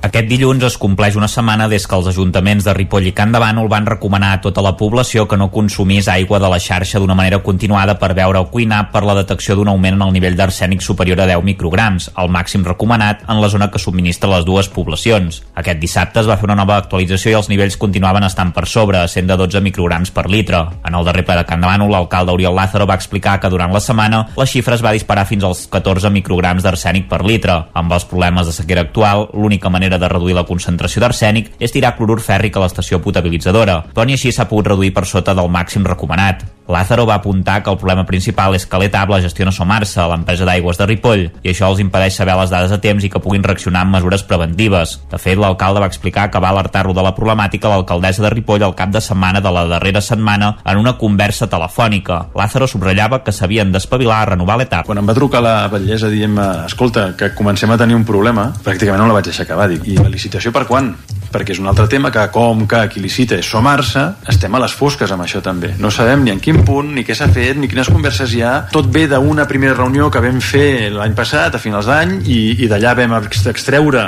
Aquest 0.04 0.26
dilluns 0.28 0.60
es 0.66 0.74
compleix 0.76 1.14
una 1.16 1.30
setmana 1.32 1.64
des 1.64 1.86
que 1.88 1.96
els 1.96 2.10
ajuntaments 2.10 2.66
de 2.66 2.72
Ripoll 2.76 3.06
i 3.08 3.12
Can 3.16 3.30
de 3.32 3.40
Bànol 3.40 3.70
van 3.72 3.86
recomanar 3.88 4.34
a 4.34 4.40
tota 4.44 4.60
la 4.60 4.74
població 4.76 5.22
que 5.24 5.38
no 5.40 5.46
consumís 5.48 6.10
aigua 6.12 6.36
de 6.42 6.50
la 6.52 6.58
xarxa 6.60 7.00
d'una 7.00 7.14
manera 7.16 7.38
continuada 7.46 7.94
per 7.96 8.10
beure 8.12 8.42
o 8.42 8.50
cuinar 8.52 8.90
per 8.92 9.00
la 9.08 9.14
detecció 9.16 9.56
d'un 9.56 9.70
augment 9.72 9.96
en 9.96 10.02
el 10.04 10.12
nivell 10.12 10.36
d'arsènic 10.36 10.84
superior 10.84 11.22
a 11.24 11.28
10 11.30 11.40
micrograms, 11.46 12.10
el 12.20 12.28
màxim 12.28 12.66
recomanat 12.68 13.22
en 13.32 13.40
la 13.40 13.48
zona 13.48 13.70
que 13.70 13.80
subministra 13.80 14.28
les 14.28 14.44
dues 14.44 14.68
poblacions. 14.68 15.40
Aquest 15.54 15.80
dissabte 15.80 16.20
es 16.20 16.28
va 16.28 16.36
fer 16.36 16.50
una 16.50 16.58
nova 16.60 16.76
actualització 16.82 17.32
i 17.32 17.38
els 17.40 17.48
nivells 17.48 17.80
continuaven 17.80 18.28
estant 18.28 18.52
per 18.52 18.66
sobre, 18.68 19.06
sent 19.08 19.32
de 19.32 19.40
12 19.40 19.64
micrograms 19.64 20.12
per 20.12 20.26
litre. 20.28 20.60
En 20.84 21.00
el 21.00 21.08
darrer 21.08 21.24
ple 21.24 21.38
de 21.40 21.46
Can 21.48 21.64
de 21.64 21.70
Bànol, 21.70 21.94
l'alcalde 21.96 22.36
Oriol 22.36 22.60
Lázaro 22.60 22.84
va 22.84 23.00
explicar 23.00 23.38
que 23.40 23.48
durant 23.48 23.72
la 23.72 23.80
setmana 23.80 24.26
la 24.36 24.48
xifra 24.52 24.76
es 24.76 24.84
va 24.84 24.92
disparar 24.92 25.24
fins 25.32 25.48
als 25.48 25.64
14 25.72 26.12
micrograms 26.12 26.68
d'arsènic 26.68 27.08
per 27.08 27.24
litre. 27.24 27.56
Amb 27.72 27.96
els 27.96 28.04
problemes 28.04 28.52
de 28.52 28.52
sequera 28.60 28.84
actual, 28.84 29.30
l'única 29.32 29.72
manera 29.72 29.93
de 29.98 30.08
reduir 30.08 30.36
la 30.38 30.46
concentració 30.48 31.02
d'arsènic 31.04 31.54
és 31.58 31.74
tirar 31.74 31.96
clorur 31.98 32.20
fèrric 32.22 32.56
a 32.56 32.64
l'estació 32.64 33.02
potabilitzadora, 33.04 33.80
però 33.94 34.06
ni 34.06 34.18
així 34.18 34.32
s'ha 34.32 34.48
pogut 34.50 34.72
reduir 34.74 34.94
per 34.94 35.06
sota 35.06 35.34
del 35.34 35.50
màxim 35.50 35.86
recomanat. 35.86 36.53
Lázaro 36.68 37.04
va 37.06 37.14
apuntar 37.20 37.62
que 37.62 37.70
el 37.70 37.76
problema 37.78 38.06
principal 38.08 38.54
és 38.56 38.64
que 38.66 38.78
l'etable 38.80 39.20
gestiona 39.20 39.52
Somarsa, 39.52 40.06
l'empresa 40.08 40.46
d'aigües 40.48 40.78
de 40.80 40.86
Ripoll, 40.88 41.24
i 41.42 41.52
això 41.52 41.68
els 41.68 41.82
impedeix 41.82 42.16
saber 42.16 42.36
les 42.38 42.52
dades 42.52 42.72
a 42.72 42.80
temps 42.80 43.04
i 43.04 43.10
que 43.12 43.20
puguin 43.20 43.44
reaccionar 43.44 43.82
amb 43.84 43.96
mesures 43.98 44.24
preventives. 44.24 44.96
De 45.10 45.20
fet, 45.20 45.38
l'alcalde 45.38 45.82
va 45.84 45.90
explicar 45.90 46.30
que 46.30 46.40
va 46.40 46.52
alertar-lo 46.54 46.94
de 46.96 47.04
la 47.04 47.14
problemàtica 47.16 47.68
l'alcaldessa 47.68 48.24
de 48.24 48.32
Ripoll 48.32 48.64
al 48.64 48.76
cap 48.78 48.92
de 48.94 49.02
setmana 49.04 49.42
de 49.44 49.52
la 49.52 49.66
darrera 49.74 50.00
setmana 50.00 50.54
en 50.64 50.80
una 50.80 50.96
conversa 50.98 51.48
telefònica. 51.52 52.30
Lázaro 52.34 52.68
subratllava 52.70 53.22
que 53.24 53.32
s'havien 53.32 53.72
d'espavilar 53.72 54.22
a 54.22 54.30
renovar 54.32 54.58
l'etapa. 54.60 54.88
Quan 54.88 55.02
em 55.02 55.08
va 55.08 55.16
trucar 55.16 55.42
la 55.44 55.56
batllessa 55.72 56.08
dient 56.12 56.38
escolta, 56.64 57.10
que 57.18 57.34
comencem 57.36 57.70
a 57.70 57.78
tenir 57.80 57.98
un 57.98 58.06
problema, 58.08 58.48
pràcticament 58.64 59.02
no 59.02 59.10
la 59.10 59.18
vaig 59.18 59.28
deixar 59.28 59.44
acabar. 59.44 59.68
Dic, 59.68 59.84
I 59.88 59.98
la 60.00 60.08
licitació 60.08 60.52
per 60.54 60.64
quan? 60.68 60.94
Perquè 61.34 61.50
és 61.50 61.58
un 61.58 61.66
altre 61.66 61.88
tema 61.90 62.12
que 62.14 62.22
com 62.30 62.62
que 62.70 62.84
qui 62.92 63.02
licita 63.02 63.36
és 63.40 63.48
Somarsa, 63.50 64.04
estem 64.30 64.54
a 64.54 64.60
les 64.62 64.72
fosques 64.72 65.10
amb 65.10 65.24
això 65.24 65.42
també. 65.42 65.72
No 65.82 65.90
sabem 65.90 66.22
ni 66.22 66.30
en 66.30 66.38
quin 66.40 66.53
punt, 66.62 66.92
ni 66.94 67.04
què 67.06 67.16
s'ha 67.16 67.28
fet, 67.32 67.58
ni 67.58 67.68
quines 67.70 67.90
converses 67.90 68.32
hi 68.34 68.42
ha. 68.44 68.54
Tot 68.72 68.88
ve 68.94 69.06
d'una 69.10 69.46
primera 69.50 69.74
reunió 69.74 70.10
que 70.12 70.22
vam 70.22 70.40
fer 70.44 70.90
l'any 70.94 71.14
passat, 71.16 71.56
a 71.56 71.62
finals 71.62 71.88
d'any, 71.90 72.20
i, 72.30 72.40
i 72.64 72.68
d'allà 72.70 72.94
vam 72.98 73.16
extreure 73.20 74.04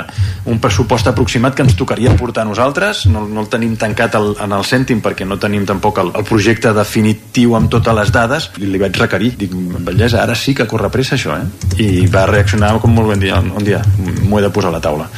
un 0.47 0.61
pressupost 0.63 1.09
aproximat 1.11 1.55
que 1.55 1.65
ens 1.65 1.75
tocaria 1.75 2.15
portar 2.17 2.45
a 2.45 2.49
nosaltres. 2.49 3.05
No, 3.11 3.25
no 3.27 3.43
el 3.43 3.49
tenim 3.51 3.75
tancat 3.79 4.15
al, 4.19 4.33
en 4.43 4.55
el 4.55 4.65
cèntim 4.67 5.01
perquè 5.03 5.27
no 5.27 5.39
tenim 5.41 5.65
tampoc 5.67 5.99
el, 6.03 6.13
el 6.15 6.27
projecte 6.27 6.71
definitiu 6.77 7.57
amb 7.57 7.71
totes 7.73 7.97
les 7.97 8.13
dades. 8.15 8.49
I 8.61 8.71
li 8.71 8.81
vaig 8.81 9.01
requerir. 9.01 9.33
Dic, 9.39 9.53
bellesa, 9.87 10.21
ara 10.23 10.35
sí 10.37 10.55
que 10.55 10.67
corre 10.69 10.91
pressa 10.93 11.17
això, 11.17 11.37
eh? 11.37 11.83
I 11.83 12.07
va 12.13 12.27
reaccionar 12.29 12.75
com 12.81 12.93
molt 12.93 13.11
ben 13.13 13.23
dia, 13.23 13.39
un 13.41 13.63
dia, 13.65 13.81
m'ho 13.97 14.39
he 14.39 14.45
de 14.45 14.51
posar 14.53 14.71
a 14.71 14.77
la 14.77 14.83
taula. 14.83 15.09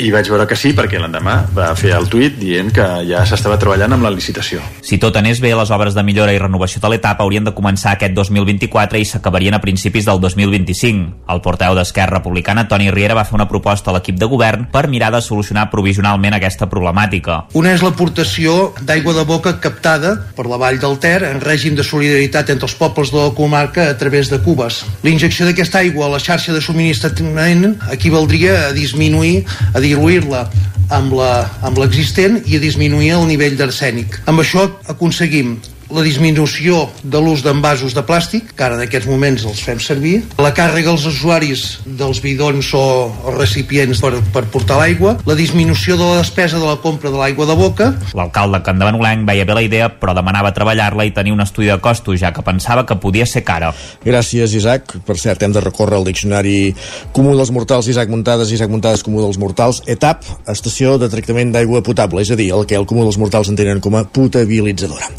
I 0.00 0.08
vaig 0.10 0.30
veure 0.32 0.46
que 0.48 0.56
sí, 0.56 0.72
perquè 0.76 1.00
l'endemà 1.00 1.34
va 1.54 1.72
fer 1.78 1.92
el 1.96 2.08
tuit 2.10 2.38
dient 2.40 2.72
que 2.74 2.86
ja 3.08 3.26
s'estava 3.28 3.58
treballant 3.60 3.92
amb 3.92 4.06
la 4.06 4.12
licitació. 4.14 4.62
Si 4.80 4.98
tot 5.02 5.16
anés 5.20 5.42
bé, 5.42 5.52
les 5.56 5.70
obres 5.74 5.94
de 5.94 6.04
millora 6.06 6.32
i 6.32 6.40
renovació 6.40 6.71
de 6.80 6.88
l'etapa 6.88 7.24
haurien 7.24 7.44
de 7.44 7.52
començar 7.52 7.92
aquest 7.96 8.14
2024 8.16 9.00
i 9.00 9.04
s'acabarien 9.08 9.54
a 9.56 9.60
principis 9.60 10.06
del 10.08 10.20
2025. 10.22 11.28
El 11.32 11.42
porteu 11.44 11.74
d'Esquerra 11.76 12.18
Republicana, 12.18 12.66
Toni 12.70 12.90
Riera, 12.90 13.16
va 13.18 13.26
fer 13.28 13.36
una 13.36 13.48
proposta 13.50 13.90
a 13.90 13.96
l'equip 13.96 14.16
de 14.20 14.28
govern 14.30 14.68
per 14.72 14.86
mirar 14.88 15.10
de 15.12 15.20
solucionar 15.20 15.68
provisionalment 15.70 16.38
aquesta 16.38 16.68
problemàtica. 16.70 17.42
Una 17.58 17.74
és 17.76 17.84
l'aportació 17.84 18.72
d'aigua 18.80 19.16
de 19.18 19.26
boca 19.28 19.56
captada 19.60 20.14
per 20.36 20.46
la 20.48 20.60
vall 20.60 20.80
del 20.80 20.98
Ter 21.02 21.20
en 21.28 21.40
règim 21.44 21.76
de 21.76 21.84
solidaritat 21.84 22.54
entre 22.54 22.70
els 22.70 22.78
pobles 22.78 23.12
de 23.12 23.20
la 23.20 23.34
comarca 23.36 23.90
a 23.90 23.96
través 23.98 24.30
de 24.30 24.40
cubes. 24.44 24.82
L'injecció 25.02 25.48
d'aquesta 25.48 25.82
aigua 25.82 26.06
a 26.06 26.14
la 26.14 26.22
xarxa 26.22 26.54
de 26.54 26.62
subministrament 26.64 27.78
equivaldria 27.90 28.68
a 28.68 28.72
disminuir, 28.76 29.44
a 29.74 29.80
diluir-la 29.82 30.46
amb 30.92 31.78
l'existent 31.78 32.42
i 32.44 32.58
a 32.58 32.62
disminuir 32.62 33.14
el 33.16 33.28
nivell 33.30 33.56
d'arsènic. 33.56 34.18
Amb 34.28 34.42
això 34.42 34.66
aconseguim 34.92 35.56
la 35.92 36.02
disminució 36.04 36.86
de 37.04 37.20
l'ús 37.20 37.42
d'envasos 37.44 37.92
de 37.94 38.02
plàstic, 38.06 38.54
que 38.56 38.64
ara 38.64 38.78
en 38.78 38.84
aquests 38.86 39.08
moments 39.10 39.44
els 39.48 39.60
fem 39.64 39.80
servir, 39.82 40.14
la 40.40 40.52
càrrega 40.56 40.92
als 40.92 41.04
usuaris 41.08 41.64
dels 41.84 42.22
bidons 42.24 42.70
o, 42.78 42.84
o 43.12 43.34
recipients 43.36 44.00
per, 44.00 44.14
per 44.32 44.44
portar 44.52 44.78
l'aigua, 44.80 45.18
la 45.28 45.36
disminució 45.36 45.98
de 46.00 46.06
la 46.08 46.22
despesa 46.22 46.60
de 46.60 46.64
la 46.64 46.78
compra 46.80 47.12
de 47.12 47.20
l'aigua 47.20 47.46
de 47.48 47.56
boca. 47.58 47.90
L'alcalde 48.16 48.62
Candavanolenc 48.64 49.26
veia 49.28 49.44
bé 49.48 49.56
la 49.58 49.64
idea, 49.66 49.90
però 50.00 50.16
demanava 50.16 50.54
treballar-la 50.56 51.06
i 51.08 51.12
tenir 51.12 51.34
un 51.36 51.44
estudi 51.44 51.68
de 51.68 51.78
costos, 51.82 52.20
ja 52.22 52.32
que 52.32 52.44
pensava 52.46 52.86
que 52.88 52.96
podia 52.96 53.28
ser 53.28 53.44
cara. 53.44 53.72
Gràcies, 54.06 54.56
Isaac. 54.56 54.96
Per 55.04 55.18
cert, 55.20 55.44
hem 55.44 55.52
de 55.52 55.60
recórrer 55.60 55.98
al 56.00 56.08
diccionari 56.08 56.72
comú 57.12 57.36
dels 57.36 57.52
mortals, 57.52 57.90
Isaac 57.92 58.08
Muntades, 58.12 58.52
Isaac 58.54 58.72
Muntades, 58.72 59.04
comú 59.04 59.20
dels 59.24 59.40
mortals, 59.40 59.82
ETAP, 59.90 60.24
estació 60.48 60.96
de 61.02 61.10
tractament 61.12 61.52
d'aigua 61.52 61.82
potable, 61.84 62.24
és 62.24 62.32
a 62.32 62.38
dir, 62.38 62.48
el 62.56 62.64
que 62.68 62.78
el 62.78 62.88
comú 62.88 63.04
dels 63.04 63.20
mortals 63.20 63.52
entenen 63.52 63.82
com 63.84 63.98
a 63.98 64.04
potabilitzadora. 64.08 65.10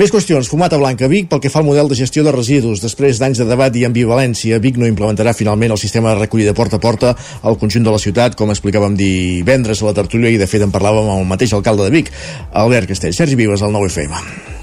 Més 0.00 0.12
qüestions 0.12 0.21
qüestions. 0.22 0.48
Fumata 0.48 0.78
Blanca 0.78 1.08
Vic 1.10 1.28
pel 1.30 1.40
que 1.42 1.50
fa 1.50 1.60
al 1.60 1.66
model 1.66 1.90
de 1.90 1.98
gestió 1.98 2.22
de 2.22 2.32
residus. 2.32 2.82
Després 2.82 3.18
d'anys 3.18 3.42
de 3.42 3.48
debat 3.48 3.74
i 3.74 3.84
ambivalència, 3.88 4.60
Vic 4.62 4.78
no 4.78 4.86
implementarà 4.86 5.34
finalment 5.34 5.74
el 5.74 5.82
sistema 5.82 6.12
de 6.12 6.20
recollida 6.20 6.54
porta 6.54 6.78
a 6.78 6.82
porta 6.82 7.14
al 7.42 7.58
conjunt 7.58 7.84
de 7.84 7.94
la 7.94 8.00
ciutat, 8.02 8.38
com 8.38 8.54
explicàvem 8.54 8.96
divendres 8.96 9.82
a 9.82 9.90
la 9.90 9.96
tertúlia 9.98 10.30
i 10.30 10.40
de 10.40 10.46
fet 10.46 10.62
en 10.62 10.74
parlàvem 10.74 11.10
amb 11.10 11.24
el 11.24 11.30
mateix 11.34 11.54
alcalde 11.58 11.88
de 11.88 11.94
Vic, 11.98 12.12
Albert 12.52 12.94
Castell. 12.94 13.14
Sergi 13.14 13.38
Vives, 13.38 13.62
al 13.62 13.74
9FM. 13.74 14.61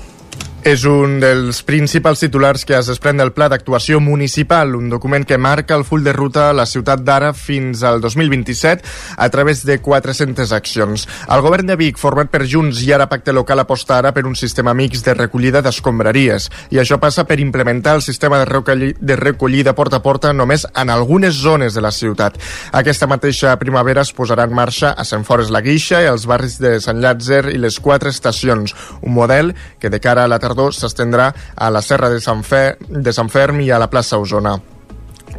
És 0.68 0.82
un 0.84 1.22
dels 1.22 1.62
principals 1.64 2.20
titulars 2.20 2.66
que 2.68 2.76
es 2.76 2.90
desprèn 2.92 3.16
del 3.22 3.32
Pla 3.32 3.48
d'Actuació 3.48 4.02
Municipal, 4.04 4.74
un 4.76 4.90
document 4.92 5.24
que 5.24 5.38
marca 5.40 5.78
el 5.80 5.86
full 5.88 6.04
de 6.04 6.12
ruta 6.12 6.50
a 6.50 6.54
la 6.54 6.66
ciutat 6.68 7.00
d'ara 7.00 7.30
fins 7.32 7.80
al 7.88 8.02
2027 8.04 8.84
a 9.16 9.30
través 9.32 9.64
de 9.64 9.78
400 9.80 10.52
accions. 10.52 11.06
El 11.32 11.44
govern 11.46 11.72
de 11.72 11.78
Vic, 11.80 11.96
format 11.98 12.28
per 12.28 12.44
Junts 12.44 12.82
i 12.84 12.92
ara 12.92 13.08
Pacte 13.08 13.32
Local, 13.32 13.64
aposta 13.64 13.96
ara 14.02 14.12
per 14.12 14.26
un 14.28 14.36
sistema 14.36 14.74
mix 14.76 15.00
de 15.06 15.16
recollida 15.16 15.62
d'escombraries 15.64 16.50
i 16.76 16.82
això 16.84 17.00
passa 17.00 17.24
per 17.24 17.40
implementar 17.40 17.96
el 17.96 18.04
sistema 18.04 18.44
de, 18.44 18.92
de 19.00 19.16
recollida 19.16 19.74
porta 19.80 20.02
a 20.02 20.04
porta 20.04 20.34
només 20.36 20.68
en 20.76 20.92
algunes 20.92 21.40
zones 21.40 21.74
de 21.74 21.86
la 21.88 21.94
ciutat. 21.96 22.36
Aquesta 22.76 23.08
mateixa 23.08 23.56
primavera 23.64 24.04
es 24.04 24.12
posarà 24.12 24.44
en 24.44 24.60
marxa 24.60 24.92
a 24.92 25.08
Sant 25.08 25.24
Forest 25.24 25.56
la 25.56 25.64
Guixa 25.64 26.04
i 26.04 26.12
als 26.12 26.28
barris 26.28 26.60
de 26.60 26.76
Sant 26.84 27.00
Llàtzer 27.00 27.46
i 27.56 27.58
les 27.64 27.80
quatre 27.80 28.12
estacions, 28.12 28.76
un 29.00 29.16
model 29.16 29.56
que 29.80 29.90
de 29.90 30.04
cara 30.04 30.28
a 30.28 30.28
la 30.28 30.44
tardor 30.50 30.76
s'estendrà 30.76 31.30
a 31.56 31.70
la 31.72 31.84
Serra 31.86 32.10
de 32.12 32.20
Sant, 32.24 32.44
Fer, 32.44 32.78
de 32.90 33.14
Sant 33.16 33.32
Ferm 33.32 33.62
i 33.64 33.72
a 33.72 33.80
la 33.82 33.90
plaça 33.92 34.20
Osona. 34.20 34.58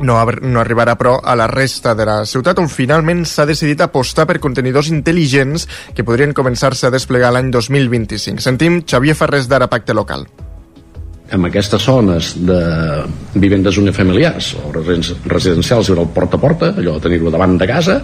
No, 0.00 0.16
no 0.24 0.60
arribarà, 0.60 0.94
però, 0.96 1.16
a 1.18 1.34
la 1.36 1.48
resta 1.50 1.92
de 1.98 2.06
la 2.08 2.20
ciutat, 2.24 2.60
on 2.62 2.70
finalment 2.72 3.24
s'ha 3.28 3.44
decidit 3.48 3.82
apostar 3.84 4.24
per 4.30 4.38
contenidors 4.40 4.88
intel·ligents 4.94 5.66
que 5.96 6.06
podrien 6.06 6.32
començar-se 6.36 6.88
a 6.88 6.94
desplegar 6.94 7.34
l'any 7.34 7.50
2025. 7.52 8.40
Sentim 8.40 8.84
Xavier 8.86 9.18
Ferrés 9.18 9.50
d'Ara 9.50 9.68
Pacte 9.68 9.96
Local 9.96 10.28
en 11.30 11.44
aquestes 11.46 11.84
zones 11.86 12.32
de 12.46 12.58
vivendes 13.38 13.78
unifamiliars 13.78 14.50
o 14.58 14.72
residencials 14.74 15.90
haurà 15.90 16.02
el 16.02 16.10
porta 16.14 16.38
a 16.38 16.42
porta, 16.42 16.70
allò 16.74 16.96
de 16.96 17.04
tenir-ho 17.06 17.30
davant 17.30 17.54
de 17.60 17.68
casa, 17.70 18.00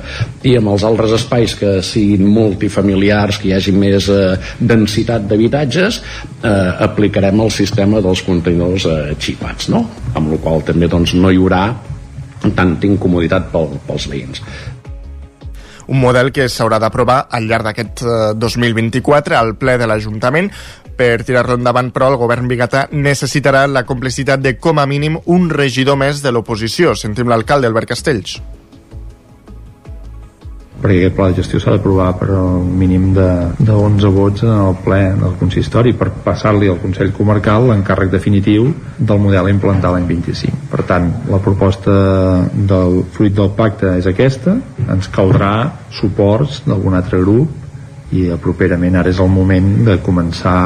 i 0.47 0.55
amb 0.59 0.71
els 0.75 0.85
altres 0.87 1.17
espais 1.19 1.57
que 1.59 1.81
siguin 1.87 2.27
multifamiliars, 2.31 3.41
que 3.43 3.51
hi 3.51 3.57
hagi 3.57 3.75
més 3.75 4.09
eh, 4.13 4.37
densitat 4.61 5.27
d'habitatges, 5.27 6.01
eh, 6.39 6.55
aplicarem 6.87 7.43
el 7.43 7.53
sistema 7.55 8.03
dels 8.05 8.23
contenidors 8.27 8.87
eh, 8.91 9.19
xipats, 9.19 9.71
no? 9.75 9.83
Amb 10.15 10.33
la 10.37 10.41
qual 10.47 10.65
també 10.71 10.89
doncs, 10.91 11.17
no 11.19 11.35
hi 11.35 11.43
haurà 11.43 11.67
tanta 12.47 12.87
incomoditat 12.87 13.51
pel, 13.51 13.73
pels 13.89 14.07
veïns 14.13 14.43
un 15.87 16.01
model 16.03 16.33
que 16.35 16.49
s'haurà 16.51 16.81
d'aprovar 16.83 17.29
al 17.31 17.47
llarg 17.47 17.69
d'aquest 17.69 18.03
2024 18.43 19.37
al 19.39 19.53
ple 19.59 19.77
de 19.79 19.87
l'Ajuntament 19.87 20.51
per 20.97 21.23
tirar-lo 21.25 21.59
endavant, 21.61 21.93
però, 21.95 22.11
el 22.13 22.21
govern 22.21 22.49
bigatà 22.51 22.87
necessitarà 22.93 23.67
la 23.71 23.85
complicitat 23.89 24.43
de, 24.43 24.57
com 24.59 24.81
a 24.81 24.87
mínim, 24.89 25.21
un 25.27 25.51
regidor 25.51 26.01
més 26.01 26.23
de 26.25 26.33
l'oposició. 26.33 26.97
Sentim 26.97 27.29
l'alcalde, 27.33 27.69
Albert 27.69 27.95
Castells 27.95 28.39
perquè 30.87 31.01
aquest 31.01 31.17
pla 31.17 31.27
de 31.31 31.41
gestió 31.41 31.59
s'ha 31.61 31.75
d'aprovar 31.75 32.13
per 32.21 32.29
un 32.37 32.69
mínim 32.79 33.09
de, 33.17 33.29
de 33.59 33.73
11 33.75 34.11
vots 34.15 34.45
en 34.45 34.53
el 34.53 34.77
ple 34.85 35.01
del 35.19 35.35
consistori 35.41 35.95
per 35.97 36.11
passar-li 36.25 36.69
al 36.71 36.81
Consell 36.83 37.13
Comarcal 37.17 37.71
l'encàrrec 37.71 38.13
definitiu 38.13 38.69
del 38.99 39.23
model 39.23 39.49
a 39.49 39.55
implantar 39.55 39.95
l'any 39.95 40.07
25. 40.11 40.69
Per 40.71 40.85
tant, 40.89 41.11
la 41.33 41.41
proposta 41.43 41.97
del 42.53 43.03
fruit 43.17 43.35
del 43.35 43.53
pacte 43.59 43.97
és 43.99 44.09
aquesta, 44.11 44.59
ens 44.87 45.11
caldrà 45.13 45.55
suports 46.01 46.63
d'algun 46.69 46.99
altre 46.99 47.23
grup 47.25 47.66
i 48.13 48.29
properament 48.43 48.97
ara 48.97 49.11
és 49.11 49.19
el 49.23 49.33
moment 49.33 49.73
de 49.87 49.97
començar 50.03 50.59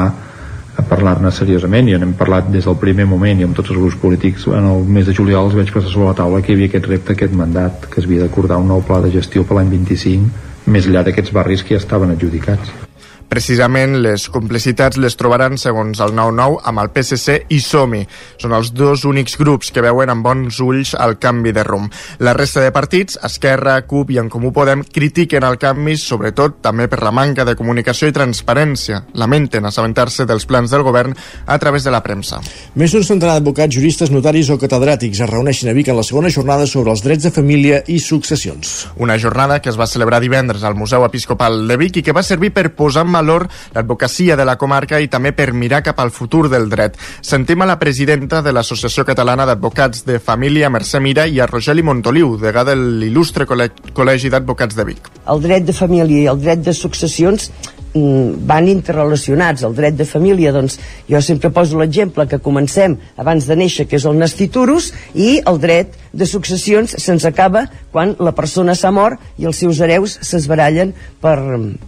a 0.77 0.85
parlar-ne 0.87 1.31
seriosament. 1.33 1.89
I 1.89 1.97
n'hem 1.97 2.13
parlat 2.19 2.51
des 2.51 2.67
del 2.69 2.77
primer 2.81 3.07
moment 3.09 3.39
i 3.39 3.47
amb 3.47 3.57
tots 3.57 3.73
els 3.73 3.79
grups 3.79 3.97
polítics. 4.01 4.47
En 4.47 4.69
el 4.73 4.85
mes 4.85 5.09
de 5.09 5.15
juliol 5.17 5.49
els 5.49 5.57
vaig 5.57 5.73
passar 5.73 5.89
sobre 5.89 6.11
la 6.11 6.19
taula 6.21 6.41
que 6.41 6.53
hi 6.53 6.59
havia 6.59 6.71
aquest 6.71 6.87
repte, 6.91 7.17
aquest 7.17 7.33
mandat 7.33 7.89
que 7.89 7.99
es 8.01 8.07
havia 8.07 8.27
d'acordar 8.27 8.61
un 8.61 8.71
nou 8.71 8.85
pla 8.85 9.01
de 9.01 9.11
gestió 9.17 9.43
per 9.43 9.59
l'any 9.59 9.73
25 9.73 10.71
més 10.71 10.87
enllà 10.87 11.03
d'aquests 11.03 11.33
barris 11.33 11.65
que 11.65 11.75
ja 11.75 11.81
estaven 11.81 12.13
adjudicats 12.13 12.90
Precisament 13.31 13.93
les 14.03 14.25
complicitats 14.27 14.97
les 14.99 15.13
trobaran, 15.15 15.53
segons 15.55 16.01
el 16.03 16.11
9-9, 16.17 16.57
amb 16.67 16.81
el 16.81 16.89
PSC 16.91 17.37
i 17.55 17.61
Somi. 17.63 18.01
Són 18.35 18.51
els 18.57 18.73
dos 18.75 19.05
únics 19.07 19.37
grups 19.39 19.69
que 19.71 19.83
veuen 19.85 20.09
amb 20.11 20.25
bons 20.25 20.57
ulls 20.59 20.91
el 20.99 21.15
canvi 21.15 21.53
de 21.55 21.63
rumb. 21.63 21.95
La 22.19 22.33
resta 22.35 22.59
de 22.59 22.73
partits, 22.75 23.15
Esquerra, 23.23 23.77
CUP 23.87 24.11
i 24.11 24.19
En 24.19 24.27
Comú 24.27 24.51
Podem, 24.51 24.83
critiquen 24.83 25.47
el 25.47 25.55
canvi, 25.61 25.95
sobretot 25.95 26.57
també 26.65 26.89
per 26.91 26.99
la 27.05 27.13
manca 27.15 27.45
de 27.47 27.55
comunicació 27.55 28.09
i 28.11 28.15
transparència. 28.17 28.99
Lamenten 29.15 29.69
assabentar-se 29.69 30.27
dels 30.27 30.43
plans 30.49 30.75
del 30.75 30.83
govern 30.83 31.15
a 31.47 31.57
través 31.63 31.87
de 31.87 31.95
la 31.95 32.03
premsa. 32.03 32.41
Més 32.75 32.91
d'un 32.91 33.07
centenar 33.07 33.37
d'advocats, 33.39 33.71
juristes, 33.79 34.11
notaris 34.11 34.51
o 34.51 34.59
catedràtics 34.59 35.23
es 35.23 35.31
reuneixen 35.31 35.71
a 35.71 35.77
Vic 35.79 35.87
en 35.87 36.01
la 36.01 36.03
segona 36.03 36.33
jornada 36.35 36.67
sobre 36.67 36.91
els 36.91 37.05
drets 37.07 37.29
de 37.29 37.31
família 37.31 37.79
i 37.87 38.01
successions. 38.03 38.91
Una 38.99 39.15
jornada 39.15 39.61
que 39.63 39.71
es 39.71 39.79
va 39.79 39.87
celebrar 39.87 40.19
divendres 40.19 40.67
al 40.67 40.75
Museu 40.75 41.07
Episcopal 41.07 41.63
de 41.71 41.79
Vic 41.79 42.03
i 42.03 42.03
que 42.03 42.19
va 42.19 42.27
servir 42.27 42.51
per 42.51 42.67
posar 42.75 43.07
en 43.07 43.20
valor 43.21 43.47
l'advocacia 43.75 44.35
de 44.35 44.45
la 44.47 44.57
comarca 44.57 44.99
i 44.99 45.09
també 45.11 45.31
per 45.37 45.51
mirar 45.53 45.83
cap 45.85 46.01
al 46.01 46.11
futur 46.11 46.47
del 46.51 46.67
dret. 46.69 46.97
Sentim 47.21 47.61
a 47.61 47.69
la 47.69 47.79
presidenta 47.79 48.41
de 48.41 48.53
l'Associació 48.53 49.05
Catalana 49.07 49.45
d'Advocats 49.47 50.05
de 50.07 50.19
Família, 50.19 50.69
Mercè 50.73 50.99
Mira, 50.99 51.27
i 51.27 51.39
a 51.39 51.47
Rogeli 51.49 51.85
Montoliu, 51.85 52.35
degà 52.41 52.65
de 52.67 52.75
l'il·lustre 52.77 53.47
Col·legi 53.47 54.33
d'Advocats 54.33 54.77
de 54.77 54.87
Vic. 54.87 55.11
El 55.31 55.45
dret 55.45 55.67
de 55.67 55.75
família 55.77 56.25
i 56.25 56.27
el 56.31 56.41
dret 56.41 56.65
de 56.65 56.73
successions 56.75 57.51
van 57.93 58.67
interrelacionats. 58.71 59.63
El 59.67 59.75
dret 59.75 59.97
de 59.97 60.05
família, 60.05 60.53
doncs, 60.55 60.77
jo 61.09 61.21
sempre 61.21 61.51
poso 61.51 61.79
l'exemple 61.79 62.27
que 62.27 62.39
comencem 62.39 62.97
abans 63.17 63.47
de 63.47 63.55
néixer, 63.55 63.87
que 63.87 63.97
és 63.99 64.05
el 64.07 64.17
nastiturus, 64.19 64.91
i 65.13 65.41
el 65.45 65.59
dret 65.59 65.97
de 66.11 66.27
successions 66.27 66.95
se'ns 66.99 67.25
acaba 67.25 67.65
quan 67.91 68.15
la 68.19 68.33
persona 68.35 68.75
s'ha 68.75 68.91
mort 68.91 69.19
i 69.39 69.47
els 69.47 69.59
seus 69.63 69.79
hereus 69.79 70.17
s'esbarallen 70.23 70.93
per, 71.23 71.37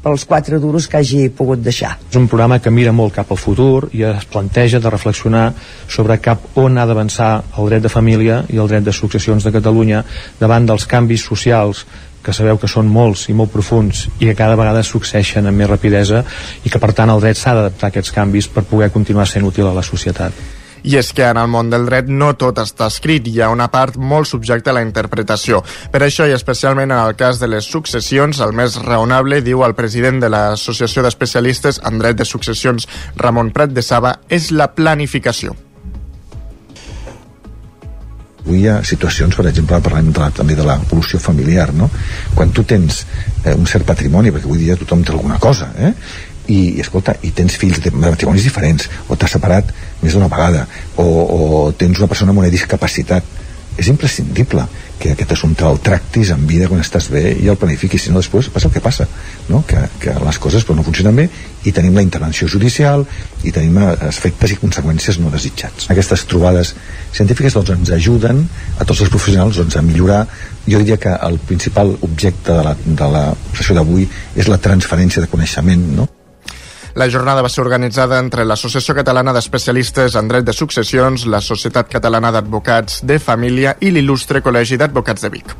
pels 0.03 0.25
quatre 0.27 0.60
duros 0.63 0.88
que 0.88 1.00
hagi 1.00 1.27
pogut 1.29 1.63
deixar. 1.63 1.98
És 2.10 2.19
un 2.19 2.27
programa 2.31 2.60
que 2.60 2.72
mira 2.72 2.95
molt 2.95 3.15
cap 3.15 3.31
al 3.31 3.39
futur 3.39 3.89
i 3.91 4.03
es 4.07 4.25
planteja 4.31 4.79
de 4.79 4.91
reflexionar 4.91 5.51
sobre 5.88 6.19
cap 6.24 6.57
on 6.60 6.77
ha 6.77 6.88
d'avançar 6.88 7.33
el 7.57 7.69
dret 7.72 7.83
de 7.83 7.91
família 7.91 8.43
i 8.50 8.60
el 8.60 8.72
dret 8.72 8.83
de 8.83 8.95
successions 8.95 9.43
de 9.43 9.51
Catalunya 9.51 10.03
davant 10.39 10.67
dels 10.67 10.88
canvis 10.88 11.24
socials 11.27 11.86
que 12.23 12.33
sabeu 12.33 12.57
que 12.57 12.71
són 12.71 12.89
molts 12.89 13.27
i 13.29 13.37
molt 13.37 13.51
profuns 13.53 14.07
i 14.19 14.25
que 14.25 14.37
cada 14.39 14.57
vegada 14.59 14.83
succeeixen 14.87 15.47
amb 15.49 15.59
més 15.59 15.69
rapidesa 15.69 16.23
i 16.63 16.71
que 16.71 16.81
per 16.81 16.93
tant 16.95 17.11
el 17.11 17.21
dret 17.21 17.37
s'ha 17.37 17.55
d'adaptar 17.57 17.89
a 17.89 17.93
aquests 17.93 18.15
canvis 18.15 18.49
per 18.49 18.65
poder 18.69 18.91
continuar 18.95 19.27
sent 19.27 19.45
útil 19.45 19.67
a 19.67 19.75
la 19.75 19.85
societat. 19.85 20.33
I 20.83 20.97
és 20.99 21.13
que 21.15 21.23
en 21.23 21.39
el 21.39 21.47
món 21.47 21.69
del 21.71 21.85
dret 21.87 22.09
no 22.11 22.33
tot 22.35 22.59
està 22.59 22.89
escrit, 22.91 23.27
hi 23.27 23.39
ha 23.39 23.49
una 23.53 23.69
part 23.71 23.95
molt 23.95 24.27
subjecta 24.27 24.73
a 24.73 24.75
la 24.75 24.83
interpretació. 24.83 25.61
Per 25.93 26.03
això, 26.03 26.27
i 26.27 26.35
especialment 26.35 26.91
en 26.91 26.99
el 26.99 27.15
cas 27.15 27.39
de 27.39 27.47
les 27.47 27.69
successions, 27.71 28.41
el 28.43 28.51
més 28.51 28.75
raonable, 28.83 29.39
diu 29.41 29.63
el 29.63 29.77
president 29.79 30.19
de 30.19 30.31
l'Associació 30.33 31.05
d'Especialistes 31.05 31.79
en 31.87 32.03
Dret 32.03 32.19
de 32.19 32.27
Successions, 32.27 32.89
Ramon 33.15 33.55
Prat 33.55 33.71
de 33.71 33.85
Saba, 33.85 34.17
és 34.27 34.51
la 34.51 34.73
planificació. 34.75 35.55
Avui 38.43 38.59
hi 38.59 38.67
ha 38.67 38.81
situacions, 38.83 39.35
per 39.39 39.47
exemple, 39.47 39.79
parlem 39.83 40.12
de 40.12 40.19
la, 40.19 40.29
també 40.35 40.57
de 40.59 40.65
l'evolució 40.67 41.19
familiar, 41.19 41.69
no? 41.75 41.89
Quan 42.35 42.51
tu 42.51 42.65
tens 42.67 43.03
eh, 43.45 43.53
un 43.55 43.65
cert 43.69 43.88
patrimoni, 43.88 44.33
perquè 44.35 44.50
avui 44.50 44.65
dia 44.65 44.75
tothom 44.79 45.03
té 45.03 45.13
alguna 45.15 45.39
cosa, 45.39 45.71
eh? 45.79 45.93
I, 46.51 46.57
i 46.75 46.81
escolta, 46.83 47.15
i 47.23 47.31
tens 47.31 47.55
fills 47.55 47.79
de 47.79 47.93
matrimonis 47.95 48.43
diferents, 48.43 48.89
o 49.07 49.15
t'has 49.15 49.38
separat 49.38 49.71
més 50.01 50.12
d'una 50.12 50.27
vegada, 50.27 50.65
o, 51.00 51.05
o 51.07 51.39
tens 51.79 52.03
una 52.03 52.12
persona 52.12 52.35
amb 52.35 52.43
una 52.43 52.51
discapacitat, 52.51 53.23
és 53.79 53.88
imprescindible 53.89 54.67
que 55.03 55.12
aquest 55.12 55.33
assumpte 55.36 55.65
el 55.67 55.81
tractis 55.83 56.31
en 56.31 56.45
vida 56.48 56.69
quan 56.72 56.79
estàs 56.79 57.10
bé 57.12 57.33
i 57.36 57.50
el 57.51 57.57
planifiquis, 57.60 58.05
si 58.05 58.13
no 58.13 58.22
després 58.22 58.48
passa 58.53 58.69
el 58.69 58.74
que 58.75 58.83
passa 58.83 59.07
no? 59.50 59.60
que, 59.67 59.81
que 60.00 60.15
les 60.24 60.39
coses 60.39 60.63
però 60.63 60.77
no 60.77 60.86
funcionen 60.88 61.19
bé 61.19 61.27
i 61.67 61.74
tenim 61.75 62.00
la 62.00 62.05
intervenció 62.05 62.48
judicial 62.48 63.03
i 63.43 63.51
tenim 63.51 63.81
efectes 63.83 64.55
i 64.55 64.60
conseqüències 64.62 65.19
no 65.19 65.33
desitjats 65.33 65.91
aquestes 65.91 66.24
trobades 66.31 66.72
científiques 67.12 67.60
doncs, 67.60 67.75
ens 67.75 67.93
ajuden 68.00 68.43
a 68.79 68.88
tots 68.88 69.03
els 69.03 69.12
professionals 69.12 69.60
doncs, 69.60 69.75
a 69.75 69.83
millorar 69.83 70.24
jo 70.63 70.79
diria 70.79 70.98
que 70.98 71.12
el 71.27 71.39
principal 71.51 71.98
objecte 72.00 72.55
de 72.55 72.63
la, 72.63 72.75
de 72.86 73.13
la 73.17 73.29
sessió 73.51 73.75
d'avui 73.75 74.07
és 74.39 74.48
la 74.48 74.62
transferència 74.63 75.24
de 75.24 75.31
coneixement 75.31 75.89
no? 76.00 76.07
La 76.93 77.09
jornada 77.09 77.41
va 77.41 77.50
ser 77.50 77.63
organitzada 77.63 78.19
entre 78.21 78.43
l'Associació 78.45 78.93
Catalana 78.93 79.33
d'Especialistes 79.33 80.13
en 80.19 80.27
Dret 80.29 80.45
de 80.45 80.53
Successions, 80.53 81.25
la 81.25 81.39
Societat 81.41 81.89
Catalana 81.89 82.29
d'Advocats 82.35 83.01
de 83.09 83.17
Família 83.17 83.73
i 83.81 83.89
l'Il·lustre 83.89 84.43
Col·legi 84.45 84.77
d'Advocats 84.77 85.25
de 85.25 85.33
Vic. 85.33 85.57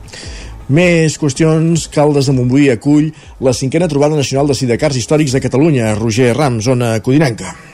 Més 0.70 1.18
qüestions. 1.18 1.90
Caldes 1.90 2.30
de 2.30 2.38
Montbui 2.38 2.70
acull 2.70 3.10
la 3.42 3.58
cinquena 3.58 3.90
trobada 3.90 4.20
nacional 4.22 4.54
de 4.54 4.62
sidecars 4.62 5.02
històrics 5.02 5.34
de 5.34 5.42
Catalunya. 5.42 5.96
Roger 5.98 6.36
Ram, 6.38 6.62
zona 6.62 7.00
codinenca 7.02 7.73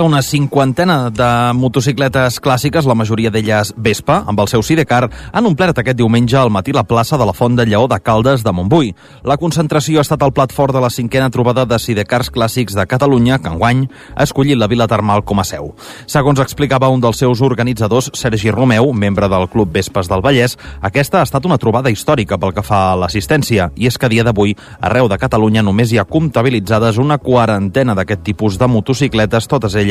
una 0.00 0.22
cinquantena 0.22 1.10
de 1.10 1.52
motocicletes 1.52 2.38
clàssiques, 2.40 2.86
la 2.88 2.94
majoria 2.96 3.30
d'elles 3.30 3.74
Vespa, 3.76 4.22
amb 4.26 4.40
el 4.40 4.48
seu 4.48 4.62
sidecar, 4.64 5.10
han 5.32 5.46
omplert 5.46 5.76
aquest 5.78 5.98
diumenge 5.98 6.36
al 6.38 6.48
matí 6.50 6.72
la 6.72 6.84
plaça 6.88 7.18
de 7.20 7.26
la 7.28 7.34
Font 7.36 7.58
de 7.58 7.66
Lleó 7.66 7.84
de 7.90 7.98
Caldes 8.00 8.42
de 8.42 8.52
Montbui. 8.56 8.94
La 9.28 9.36
concentració 9.36 10.00
ha 10.00 10.06
estat 10.06 10.22
el 10.24 10.32
plat 10.32 10.52
fort 10.52 10.72
de 10.72 10.80
la 10.80 10.88
cinquena 10.88 11.28
trobada 11.30 11.66
de 11.68 11.78
sidecars 11.78 12.30
clàssics 12.32 12.72
de 12.74 12.86
Catalunya, 12.88 13.38
que 13.38 13.52
enguany 13.52 13.84
ha 14.16 14.24
escollit 14.24 14.56
la 14.56 14.66
Vila 14.66 14.88
Termal 14.88 15.26
com 15.28 15.40
a 15.40 15.44
seu. 15.44 15.74
Segons 16.06 16.40
explicava 16.40 16.88
un 16.88 17.04
dels 17.04 17.20
seus 17.20 17.44
organitzadors, 17.44 18.10
Sergi 18.14 18.50
Romeu, 18.50 18.94
membre 18.94 19.28
del 19.28 19.48
Club 19.52 19.76
Vespes 19.76 20.08
del 20.08 20.24
Vallès, 20.24 20.56
aquesta 20.80 21.20
ha 21.20 21.28
estat 21.28 21.44
una 21.44 21.60
trobada 21.60 21.92
històrica 21.92 22.40
pel 22.40 22.56
que 22.56 22.64
fa 22.64 22.92
a 22.92 22.96
l'assistència, 22.96 23.68
i 23.76 23.92
és 23.92 24.00
que 24.00 24.08
a 24.08 24.12
dia 24.14 24.24
d'avui, 24.24 24.56
arreu 24.80 25.12
de 25.12 25.20
Catalunya 25.20 25.62
només 25.62 25.92
hi 25.92 26.00
ha 26.00 26.08
comptabilitzades 26.08 26.96
una 26.96 27.20
quarantena 27.20 27.94
d'aquest 27.94 28.24
tipus 28.24 28.56
de 28.56 28.72
motocicletes, 28.72 29.46
totes 29.46 29.74
elles 29.74 29.81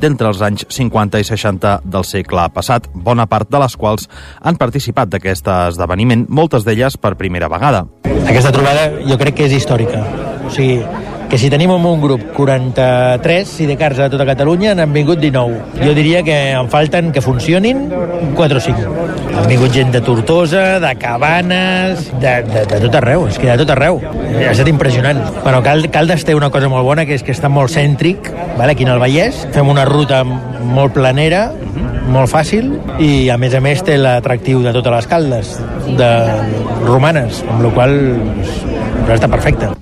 d'entre 0.00 0.30
els 0.32 0.42
anys 0.42 0.66
50 0.68 1.20
i 1.22 1.26
60 1.26 1.74
del 1.84 2.06
segle 2.08 2.48
passat, 2.54 2.88
bona 2.94 3.26
part 3.26 3.50
de 3.50 3.60
les 3.62 3.76
quals 3.76 4.08
han 4.40 4.58
participat 4.60 5.12
d'aquest 5.12 5.48
esdeveniment, 5.52 6.26
moltes 6.28 6.66
d'elles 6.66 6.96
per 6.96 7.14
primera 7.20 7.50
vegada. 7.52 7.86
Aquesta 8.22 8.52
trobada 8.54 8.88
jo 9.06 9.18
crec 9.20 9.40
que 9.40 9.48
és 9.48 9.56
històrica. 9.58 10.04
O 10.46 10.50
sigui, 10.50 10.80
que 11.32 11.38
si 11.38 11.48
tenim 11.48 11.70
en 11.72 11.86
un 11.88 12.02
grup 12.02 12.20
43 12.36 13.48
sidecars 13.48 14.02
a 14.04 14.10
tota 14.12 14.26
Catalunya, 14.28 14.74
n'han 14.76 14.92
vingut 14.92 15.16
19. 15.16 15.78
Jo 15.80 15.94
diria 15.96 16.20
que 16.22 16.34
en 16.52 16.68
falten 16.68 17.08
que 17.08 17.22
funcionin 17.24 17.86
4 18.36 18.58
o 18.58 18.60
5. 18.60 19.06
Han 19.38 19.46
vingut 19.48 19.72
gent 19.72 19.94
de 19.94 20.02
Tortosa, 20.04 20.76
de 20.76 20.90
Cabanes, 21.00 22.10
de, 22.20 22.34
de, 22.44 22.66
de 22.68 22.80
tot 22.84 22.98
arreu, 23.00 23.24
és 23.30 23.38
que 23.40 23.48
de 23.48 23.56
tot 23.62 23.72
arreu. 23.72 24.02
Ha 24.04 24.50
estat 24.50 24.68
impressionant. 24.68 25.22
Bueno, 25.40 25.62
Cal, 25.64 25.88
Caldes 25.94 26.26
té 26.28 26.34
una 26.36 26.50
cosa 26.52 26.68
molt 26.68 26.84
bona, 26.84 27.06
que 27.08 27.16
és 27.16 27.24
que 27.24 27.32
està 27.32 27.48
molt 27.48 27.72
cèntric, 27.72 28.28
vale? 28.58 28.74
aquí 28.76 28.84
en 28.84 28.92
el 28.92 29.00
Vallès. 29.00 29.46
Fem 29.56 29.72
una 29.72 29.86
ruta 29.88 30.20
molt 30.28 30.92
planera, 30.98 31.46
molt 32.12 32.28
fàcil 32.28 32.74
i 33.00 33.30
a 33.32 33.38
més 33.40 33.56
a 33.56 33.62
més 33.64 33.80
té 33.88 33.96
l'atractiu 33.96 34.60
de 34.60 34.76
totes 34.76 34.98
les 34.98 35.08
caldes 35.08 35.54
de 35.96 36.10
romanes, 36.84 37.40
amb 37.48 37.64
la 37.64 37.72
qual 37.72 37.96
cosa 39.06 39.16
està 39.16 39.32
perfecte. 39.32 39.72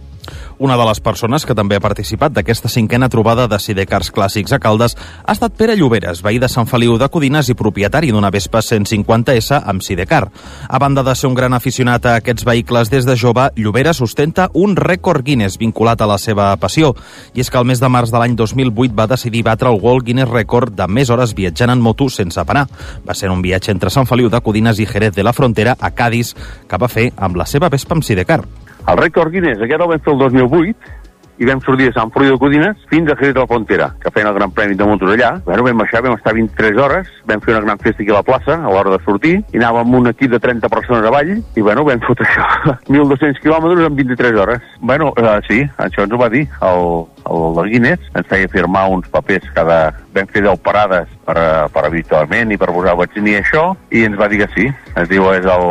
Una 0.61 0.77
de 0.77 0.85
les 0.85 0.99
persones 1.01 1.46
que 1.49 1.55
també 1.57 1.79
ha 1.79 1.81
participat 1.81 2.35
d'aquesta 2.37 2.68
cinquena 2.68 3.07
trobada 3.09 3.46
de 3.49 3.57
sidecars 3.57 4.11
clàssics 4.12 4.53
a 4.53 4.59
Caldes 4.61 4.92
ha 4.92 5.33
estat 5.33 5.55
Pere 5.57 5.73
Lloberes, 5.73 6.20
veí 6.20 6.37
de 6.37 6.51
Sant 6.53 6.68
Feliu 6.68 6.99
de 7.01 7.09
Codines 7.09 7.49
i 7.49 7.57
propietari 7.57 8.11
d'una 8.12 8.29
Vespa 8.29 8.61
150S 8.61 9.57
amb 9.57 9.81
sidecar. 9.81 10.27
A 10.68 10.79
banda 10.79 11.01
de 11.01 11.14
ser 11.16 11.31
un 11.31 11.38
gran 11.38 11.57
aficionat 11.57 12.05
a 12.05 12.18
aquests 12.20 12.44
vehicles 12.44 12.92
des 12.92 13.09
de 13.09 13.16
jove, 13.16 13.49
Lloberes 13.57 14.03
ostenta 14.05 14.51
un 14.53 14.77
rècord 14.77 15.25
Guinness 15.25 15.57
vinculat 15.57 16.05
a 16.05 16.12
la 16.12 16.20
seva 16.20 16.53
passió. 16.61 16.92
I 17.33 17.40
és 17.40 17.49
que 17.49 17.57
el 17.57 17.64
mes 17.64 17.81
de 17.81 17.88
març 17.88 18.12
de 18.12 18.20
l'any 18.20 18.37
2008 18.37 18.92
va 18.92 19.09
decidir 19.09 19.46
batre 19.49 19.73
el 19.73 19.81
World 19.81 20.05
Guinness 20.05 20.29
Record 20.29 20.77
de 20.77 20.85
més 20.92 21.09
hores 21.09 21.33
viatjant 21.33 21.73
en 21.73 21.81
moto 21.81 22.11
sense 22.12 22.44
parar. 22.44 22.66
Va 23.09 23.16
ser 23.16 23.33
un 23.33 23.40
viatge 23.40 23.73
entre 23.73 23.88
Sant 23.88 24.05
Feliu 24.05 24.29
de 24.29 24.44
Codines 24.44 24.77
i 24.77 24.85
Jerez 24.85 25.16
de 25.16 25.25
la 25.25 25.33
Frontera 25.33 25.79
a 25.81 25.96
Cádiz 25.96 26.35
que 26.68 26.77
va 26.77 26.92
fer 26.92 27.14
amb 27.16 27.40
la 27.40 27.49
seva 27.49 27.73
Vespa 27.73 27.96
amb 27.96 28.05
sidecar. 28.05 28.44
El 28.88 28.97
rècord 28.99 29.33
Guinness, 29.35 29.61
aquest 29.61 29.83
el 29.85 29.90
vam 29.90 30.01
fer 30.05 30.12
el 30.14 30.23
2008, 30.25 30.95
i 31.40 31.46
vam 31.48 31.61
sortir 31.64 31.88
de 31.88 31.94
Sant 31.96 32.11
Feliu 32.12 32.35
de 32.35 32.38
Codines 32.38 32.81
fins 32.90 33.09
a 33.09 33.16
Jerez 33.16 33.33
de 33.33 33.40
la 33.40 33.48
Frontera, 33.48 33.87
que 34.03 34.11
feien 34.12 34.29
el 34.29 34.35
Gran 34.37 34.50
Premi 34.53 34.74
de 34.76 34.85
motos 34.85 35.09
allà. 35.09 35.31
Bueno, 35.46 35.64
vam 35.64 35.79
baixar, 35.81 36.03
vam 36.05 36.18
estar 36.18 36.35
23 36.37 36.76
hores, 36.76 37.09
vam 37.24 37.40
fer 37.40 37.55
una 37.55 37.62
gran 37.64 37.79
festa 37.81 38.03
aquí 38.03 38.12
a 38.12 38.18
la 38.18 38.26
plaça 38.26 38.59
a 38.59 38.68
l'hora 38.68 38.92
de 38.92 38.98
sortir, 39.07 39.38
i 39.48 39.61
anàvem 39.61 39.87
amb 39.87 39.96
un 40.03 40.11
equip 40.11 40.35
de 40.35 40.40
30 40.44 40.68
persones 40.68 41.09
avall, 41.09 41.33
i 41.40 41.64
bueno, 41.64 41.87
vam 41.88 42.03
fotre 42.05 42.29
això, 42.29 42.44
1.200 42.92 43.40
quilòmetres 43.40 43.88
en 43.88 43.96
23 43.96 44.37
hores. 44.42 44.66
Bueno, 44.81 45.14
uh, 45.16 45.38
sí, 45.48 45.62
això 45.81 46.05
ens 46.05 46.12
ho 46.12 46.20
va 46.20 46.29
dir 46.29 46.42
el, 46.68 46.85
el 47.24 47.57
del 47.57 47.72
Guinness, 47.72 48.12
ens 48.20 48.29
feia 48.29 48.53
firmar 48.53 48.85
uns 48.92 49.09
papers 49.09 49.48
cada... 49.57 49.81
Vam 50.11 50.26
fer 50.26 50.42
10 50.42 50.59
parades 50.66 51.09
per, 51.24 51.38
per 51.70 51.85
habitualment 51.87 52.50
i 52.50 52.59
per 52.59 52.72
posar 52.74 52.96
vaccin 52.98 53.29
i 53.31 53.37
això, 53.38 53.68
i 53.94 54.03
ens 54.09 54.18
va 54.18 54.26
dir 54.29 54.42
que 54.42 54.50
sí. 54.57 54.68
Ens 54.92 55.09
diu, 55.09 55.24
és 55.33 55.46
el... 55.46 55.66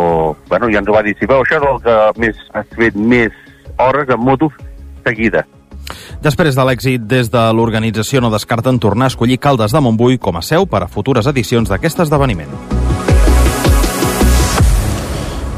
Bueno, 0.49 0.71
ja 0.71 0.81
ens 0.81 0.89
ho 0.89 0.95
va 0.95 1.03
dir, 1.05 1.13
si 1.19 1.29
veu, 1.29 1.43
això 1.43 1.59
és 1.59 1.69
el 1.69 1.83
que 1.83 1.99
més, 2.23 2.41
has 2.55 2.75
fet 2.79 2.95
més 2.95 3.35
hores 3.77 4.09
en 4.15 4.23
moto 4.23 4.49
seguida. 5.03 5.43
Després 6.23 6.57
de 6.57 6.65
l'èxit 6.67 7.07
des 7.09 7.31
de 7.31 7.45
l'organització 7.53 8.21
no 8.21 8.33
descarten 8.33 8.79
tornar 8.79 9.09
a 9.09 9.13
escollir 9.13 9.39
Caldes 9.39 9.75
de 9.75 9.81
Montbui 9.81 10.17
com 10.17 10.37
a 10.37 10.45
seu 10.45 10.65
per 10.65 10.83
a 10.83 10.91
futures 10.91 11.27
edicions 11.27 11.69
d'aquest 11.69 12.05
esdeveniment. 12.05 12.51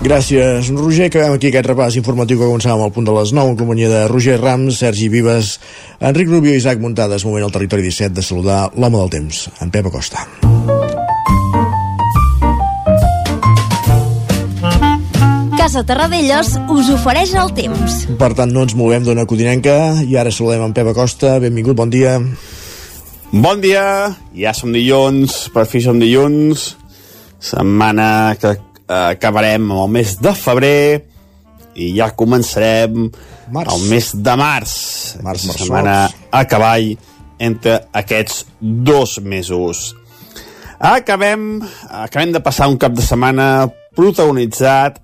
Gràcies, 0.02 0.72
Roger. 0.74 1.12
Acabem 1.12 1.36
aquí 1.36 1.52
aquest 1.52 1.68
repàs 1.70 1.96
informatiu 2.00 2.40
que 2.40 2.48
començàvem 2.48 2.88
al 2.88 2.94
punt 2.96 3.06
de 3.06 3.14
les 3.14 3.36
9 3.38 3.54
en 3.54 3.60
companyia 3.60 3.90
de 3.92 4.02
Roger 4.10 4.40
Rams, 4.42 4.82
Sergi 4.82 5.12
Vives, 5.14 5.60
Enric 6.02 6.32
Rubio 6.34 6.56
i 6.56 6.58
Isaac 6.58 6.82
Muntades. 6.82 7.26
Moment 7.26 7.46
al 7.46 7.54
territori 7.54 7.86
17 7.86 8.18
de 8.18 8.26
saludar 8.26 8.64
l'home 8.74 8.98
del 8.98 9.14
temps, 9.20 9.46
en 9.62 9.70
Pep 9.70 9.94
Acosta. 9.94 10.26
Casa 15.62 15.84
Terradellos 15.86 16.56
us 16.74 16.88
ofereix 16.90 17.36
el 17.38 17.52
temps. 17.54 17.96
Per 18.18 18.32
tant, 18.34 18.50
no 18.50 18.64
ens 18.66 18.74
movem 18.74 19.04
d'una 19.06 19.28
codinenca 19.30 19.76
i 20.02 20.16
ara 20.18 20.32
saludem 20.34 20.64
en 20.66 20.72
Pep 20.74 20.88
Acosta. 20.90 21.36
Benvingut, 21.44 21.76
bon 21.78 21.92
dia. 21.94 22.16
Bon 23.30 23.62
dia, 23.62 23.84
ja 24.34 24.56
som 24.58 24.74
dilluns, 24.74 25.52
per 25.54 25.68
fi 25.70 25.84
som 25.86 26.00
dilluns, 26.02 26.64
setmana 27.38 28.08
que 28.42 28.56
eh, 28.56 28.96
acabarem 29.12 29.68
amb 29.68 29.84
el 29.84 29.92
mes 30.00 30.16
de 30.18 30.34
febrer 30.40 30.82
i 31.78 31.92
ja 32.00 32.10
començarem 32.18 33.12
març. 33.54 33.70
el 33.76 33.86
mes 33.94 34.10
de 34.18 34.36
març. 34.42 34.76
Març, 35.22 35.46
març, 35.46 35.62
setmana 35.62 35.96
a 36.10 36.44
cavall 36.50 36.90
entre 37.38 37.78
aquests 38.02 38.48
dos 38.58 39.20
mesos. 39.22 39.92
Acabem, 40.80 41.62
acabem 41.86 42.34
de 42.34 42.42
passar 42.42 42.74
un 42.74 42.82
cap 42.82 42.98
de 42.98 43.06
setmana 43.06 43.70
protagonitzat 43.94 44.98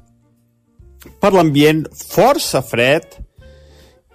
per 1.22 1.34
l'ambient 1.34 1.86
força 1.92 2.62
fred 2.66 3.18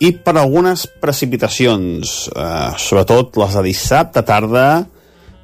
i 0.02 0.10
per 0.18 0.34
algunes 0.38 0.84
precipitacions, 1.02 2.26
eh, 2.34 2.70
sobretot 2.78 3.38
les 3.38 3.54
de 3.54 3.62
dissabte 3.68 4.22
tarda, 4.26 4.66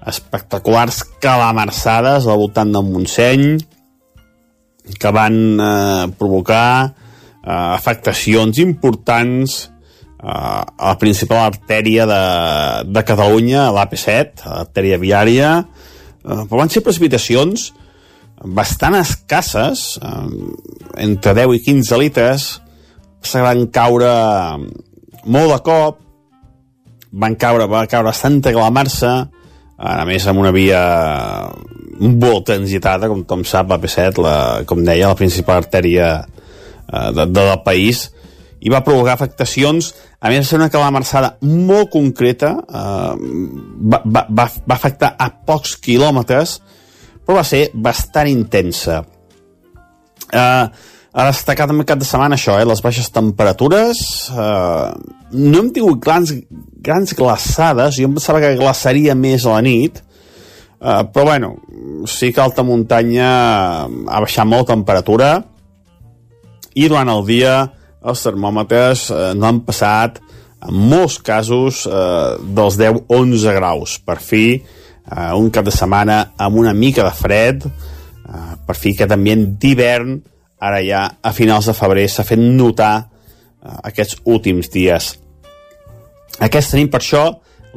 espectaculars 0.09 1.03
calamarsades 1.23 2.27
al 2.27 2.41
voltant 2.41 2.73
del 2.75 2.87
Montseny, 2.87 3.59
que 4.99 5.11
van 5.15 5.37
eh, 5.61 6.07
provocar 6.19 6.71
eh, 6.89 7.51
afectacions 7.53 8.59
importants 8.59 9.59
eh, 9.69 10.27
a 10.27 10.89
la 10.89 10.97
principal 10.99 11.45
artèria 11.53 12.09
de, 12.09 12.23
de 12.89 13.05
Catalunya, 13.07 13.69
l'AP7, 13.75 14.47
l'artèria 14.49 14.99
viària, 14.99 15.53
eh, 15.63 16.43
però 16.49 16.65
van 16.65 16.73
ser 16.73 16.83
precipitacions 16.87 17.71
bastant 18.45 18.97
escasses, 18.99 19.99
eh, 20.03 21.03
entre 21.05 21.35
10 21.35 21.55
i 21.55 21.63
15 21.65 21.99
litres, 21.99 22.49
se 23.23 23.41
van 23.43 23.67
caure 23.75 24.13
molt 25.25 25.53
de 25.53 25.59
cop, 25.65 25.99
van 27.11 27.35
caure, 27.37 27.67
va 27.67 27.87
caure 27.91 28.13
Santa 28.13 28.53
Calamarsa, 28.53 29.15
a 29.79 30.05
més 30.07 30.27
amb 30.27 30.43
una 30.43 30.53
via 30.55 30.83
molt 31.99 32.47
transitada, 32.47 33.09
com 33.11 33.25
tothom 33.25 33.45
sap, 33.47 33.71
la 33.71 33.79
P7, 33.83 34.23
la, 34.23 34.37
com 34.67 34.85
deia, 34.87 35.11
la 35.11 35.19
principal 35.19 35.63
artèria 35.65 36.11
eh, 36.23 37.11
de, 37.15 37.25
de, 37.27 37.27
del 37.35 37.63
país, 37.67 38.09
i 38.59 38.71
va 38.71 38.83
provocar 38.87 39.15
afectacions, 39.15 39.93
a 40.19 40.31
més 40.33 40.43
de 40.43 40.49
ser 40.49 40.59
una 40.59 40.71
calamarsada 40.71 41.37
molt 41.47 41.93
concreta, 41.95 42.57
eh, 42.59 43.13
va, 43.95 44.03
va, 44.05 44.49
va 44.49 44.77
afectar 44.77 45.15
a 45.19 45.31
pocs 45.47 45.77
quilòmetres, 45.83 46.59
però 47.29 47.43
va 47.43 47.45
ser 47.45 47.67
bastant 47.77 48.31
intensa. 48.31 49.03
Eh, 50.33 50.67
a 51.13 51.25
destacar 51.29 51.67
també 51.69 51.85
cap 51.85 52.01
de 52.01 52.07
setmana 52.09 52.39
això, 52.39 52.55
eh, 52.57 52.65
les 52.65 52.81
baixes 52.81 53.11
temperatures, 53.13 53.99
eh, 54.33 54.93
no 55.33 55.59
hem 55.59 55.69
tingut 55.77 56.01
grans, 56.01 56.33
grans 56.81 57.13
glaçades, 57.13 57.99
jo 57.99 58.09
em 58.09 58.15
pensava 58.17 58.41
que 58.41 58.55
glaçaria 58.57 59.15
més 59.15 59.45
a 59.45 59.59
la 59.59 59.61
nit, 59.61 60.01
eh, 60.01 61.05
però 61.13 61.27
bueno, 61.27 61.59
sí 62.07 62.33
que 62.33 62.41
alta 62.41 62.65
muntanya 62.65 63.29
ha 63.85 64.21
baixat 64.25 64.47
molt 64.47 64.73
temperatura 64.73 65.45
i 66.75 66.89
durant 66.89 67.13
el 67.13 67.27
dia 67.27 67.71
els 68.03 68.25
termòmetres 68.25 69.11
eh, 69.11 69.35
no 69.37 69.51
han 69.51 69.61
passat 69.69 70.17
en 70.65 70.75
molts 70.75 71.19
casos 71.19 71.85
eh, 71.85 72.37
dels 72.41 72.81
10-11 72.81 73.55
graus. 73.61 73.99
Per 74.01 74.17
fi, 74.17 74.45
eh, 74.57 74.78
un 75.39 75.49
cap 75.51 75.65
de 75.65 75.73
setmana 75.73 76.19
amb 76.37 76.59
una 76.61 76.75
mica 76.77 77.05
de 77.07 77.15
fred, 77.17 77.65
eh, 77.65 78.53
per 78.67 78.77
fi 78.77 78.93
aquest 78.95 79.15
ambient 79.15 79.47
d'hivern 79.61 80.19
ara 80.59 80.83
ja 80.83 81.05
a 81.23 81.33
finals 81.33 81.69
de 81.71 81.75
febrer 81.77 82.09
s'ha 82.11 82.27
fet 82.27 82.41
notar 82.41 82.95
eh, 82.99 83.79
aquests 83.91 84.21
últims 84.27 84.71
dies. 84.75 85.15
Aquesta 86.39 86.79
nit, 86.79 86.91
per 86.91 87.01
això, 87.01 87.25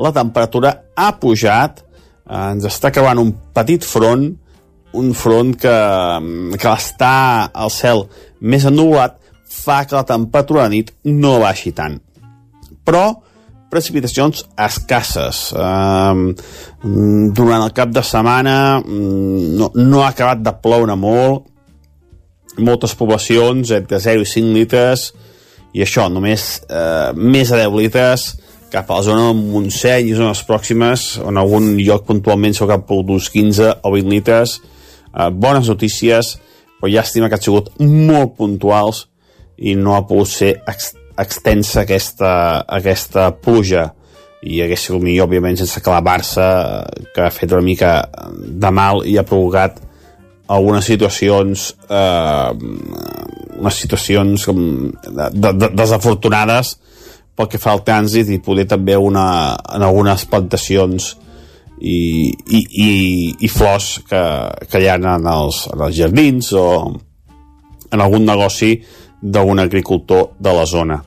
la 0.02 0.12
temperatura 0.16 0.74
ha 0.96 1.12
pujat, 1.22 1.82
eh, 1.82 2.52
ens 2.52 2.68
està 2.70 2.92
creuant 2.94 3.22
un 3.22 3.34
petit 3.54 3.86
front, 3.86 4.28
un 4.98 5.14
front 5.16 5.56
que, 5.56 5.78
que 6.60 6.72
està 6.76 7.16
al 7.54 7.72
cel 7.72 8.06
més 8.42 8.66
ennubulat, 8.68 9.18
fa 9.52 9.84
que 9.86 9.96
la 9.96 10.08
temperatura 10.08 10.66
de 10.66 10.78
nit 10.78 10.94
no 11.08 11.38
baixi 11.44 11.72
tant. 11.76 12.00
Però 12.88 13.06
precipitacions 13.72 14.44
escasses. 14.60 15.40
Eh, 15.56 16.36
durant 16.84 17.64
el 17.64 17.74
cap 17.78 17.94
de 17.94 18.04
setmana 18.06 18.56
no, 18.86 19.72
no 19.76 20.04
ha 20.04 20.12
acabat 20.12 20.44
de 20.44 20.54
ploure 20.64 20.98
molt, 21.00 21.48
moltes 22.60 22.96
poblacions 23.00 23.72
entre 23.72 24.00
0 24.04 24.26
i 24.26 24.28
5 24.28 24.56
litres 24.56 25.12
i 25.72 25.84
això, 25.86 26.10
només 26.12 26.60
eh, 26.68 27.12
més 27.16 27.52
de 27.52 27.62
10 27.62 27.78
litres 27.80 28.28
cap 28.72 28.90
a 28.90 29.00
la 29.00 29.06
zona 29.06 29.28
del 29.30 29.40
Montseny 29.52 30.10
i 30.12 30.16
zones 30.16 30.44
pròximes 30.48 31.06
on 31.28 31.40
algun 31.40 31.74
lloc 31.80 32.06
puntualment 32.08 32.56
s'ha 32.56 32.68
cap 32.70 32.88
d'uns 32.92 33.28
15 33.32 33.72
o 33.84 33.94
20 33.96 34.12
litres 34.12 34.58
eh, 34.60 35.30
bones 35.32 35.72
notícies 35.72 36.36
però 36.80 36.92
llàstima 36.92 37.30
que 37.30 37.40
han 37.40 37.46
sigut 37.46 37.72
molt 37.80 38.36
puntuals 38.40 39.06
i 39.62 39.76
no 39.78 39.96
ha 39.96 40.06
pogut 40.08 40.32
ser 40.32 40.56
ex 40.68 40.94
extensa 41.22 41.84
aquesta, 41.86 42.34
aquesta 42.68 43.30
pluja 43.38 43.90
i 44.42 44.62
hagués 44.64 44.88
sigut 44.88 45.04
millor, 45.06 45.30
òbviament, 45.30 45.60
sense 45.60 45.84
clavar-se 45.86 46.46
que 47.14 47.26
ha 47.28 47.34
fet 47.34 47.54
una 47.54 47.66
mica 47.66 47.94
de 48.42 48.72
mal 48.74 49.04
i 49.06 49.18
ha 49.20 49.28
provocat 49.28 49.78
algunes 50.52 50.88
situacions 50.90 51.70
eh, 51.88 52.50
unes 53.62 53.78
situacions 53.78 54.46
com 54.50 54.62
de, 54.90 55.28
de, 55.32 55.52
de, 55.54 55.70
desafortunades 55.78 56.76
pel 57.38 57.50
que 57.52 57.62
fa 57.62 57.76
al 57.76 57.84
trànsit 57.88 58.32
i 58.34 58.42
poder 58.44 58.66
també 58.70 58.98
una, 58.98 59.26
en 59.76 59.86
algunes 59.86 60.26
plantacions 60.30 61.14
i, 61.82 62.30
i, 62.30 62.60
i, 62.60 62.90
i 63.46 63.50
flors 63.50 63.94
que, 64.10 64.24
que 64.70 64.82
hi 64.82 64.90
ha 64.90 64.98
en 65.00 65.30
els, 65.30 65.64
en 65.72 65.86
els 65.88 65.96
jardins 65.98 66.52
o 66.58 66.66
en 67.92 68.04
algun 68.04 68.28
negoci 68.28 68.76
d'un 69.22 69.62
agricultor 69.62 70.32
de 70.40 70.54
la 70.58 70.66
zona. 70.66 70.98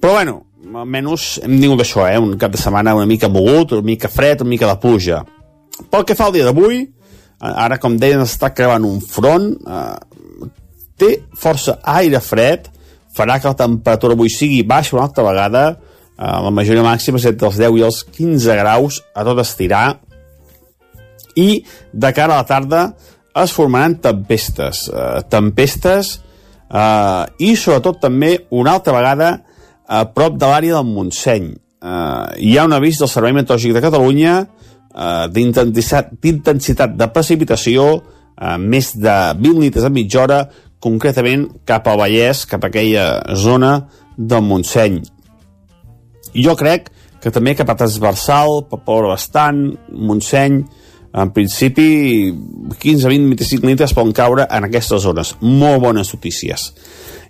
Però 0.00 0.14
bueno, 0.16 0.36
almenys 0.80 1.40
hem 1.44 1.58
tingut 1.60 1.84
això, 1.84 2.06
eh? 2.08 2.16
un 2.18 2.38
cap 2.40 2.54
de 2.54 2.60
setmana 2.60 2.96
una 2.96 3.08
mica 3.08 3.28
mogut, 3.28 3.76
una 3.76 3.84
mica 3.84 4.08
fred, 4.08 4.40
una 4.40 4.54
mica 4.54 4.70
de 4.70 4.78
pluja. 4.80 5.24
Pel 5.90 6.06
que 6.08 6.16
fa 6.16 6.28
al 6.28 6.34
dia 6.36 6.46
d'avui, 6.48 6.86
ara 7.40 7.78
com 7.80 7.96
deien 7.96 8.20
està 8.20 8.52
creuant 8.52 8.84
un 8.84 9.00
front 9.00 9.48
eh, 9.64 10.50
té 11.00 11.10
força 11.40 11.78
aire 11.96 12.20
fred 12.20 12.68
farà 13.16 13.38
que 13.40 13.48
la 13.48 13.58
temperatura 13.58 14.14
avui 14.14 14.30
sigui 14.32 14.62
baixa 14.62 14.96
una 14.96 15.06
altra 15.08 15.24
vegada 15.24 15.64
eh, 15.72 16.36
la 16.44 16.52
majoria 16.52 16.84
màxima 16.84 17.20
és 17.20 17.28
entre 17.32 17.48
els 17.48 17.60
10 17.60 17.78
i 17.80 17.86
els 17.88 18.02
15 18.04 18.58
graus 18.60 19.00
a 19.14 19.24
tot 19.24 19.40
estirar 19.40 19.86
i 21.40 21.62
de 21.92 22.12
cara 22.12 22.36
a 22.36 22.42
la 22.42 22.48
tarda 22.48 22.82
es 23.40 23.54
formaran 23.56 23.96
tempestes 24.04 24.88
eh, 24.92 25.20
tempestes 25.32 26.18
eh, 26.20 27.24
i 27.40 27.54
sobretot 27.56 28.02
també 28.04 28.36
una 28.50 28.76
altra 28.76 28.98
vegada 28.98 29.38
a 29.90 30.04
prop 30.14 30.38
de 30.38 30.46
l'àrea 30.46 30.78
del 30.78 30.86
Montseny 30.86 31.50
eh, 31.50 32.26
hi 32.46 32.56
ha 32.56 32.66
un 32.68 32.76
avís 32.76 33.00
del 33.00 33.10
Servei 33.10 33.34
Meteorològic 33.34 33.74
de 33.74 33.82
Catalunya 33.82 34.34
eh, 34.40 35.26
d'intensitat 35.34 36.94
de 36.94 37.08
precipitació 37.14 37.86
eh, 37.96 38.56
més 38.58 38.92
de 38.94 39.16
20 39.40 39.64
litres 39.64 39.86
a 39.86 39.92
mitja 39.92 40.22
hora 40.22 40.44
concretament 40.80 41.48
cap 41.68 41.88
al 41.90 41.98
Vallès, 42.00 42.46
cap 42.48 42.62
a 42.64 42.70
aquella 42.70 43.06
zona 43.36 43.74
del 44.16 44.46
Montseny. 44.46 45.00
Jo 46.32 46.54
crec 46.56 46.88
que 47.20 47.32
també 47.34 47.52
cap 47.58 47.68
a 47.68 47.76
transversal, 47.76 48.62
per 48.70 48.78
ploure 48.86 49.10
bastant, 49.10 49.58
Montseny, 49.92 50.62
en 51.20 51.32
principi 51.34 52.30
15, 52.30 53.10
20, 53.10 53.28
25 53.34 53.68
litres 53.68 53.92
poden 53.92 54.14
caure 54.16 54.46
en 54.48 54.70
aquestes 54.70 55.02
zones. 55.04 55.34
Molt 55.42 55.82
bones 55.82 56.14
notícies. 56.14 56.70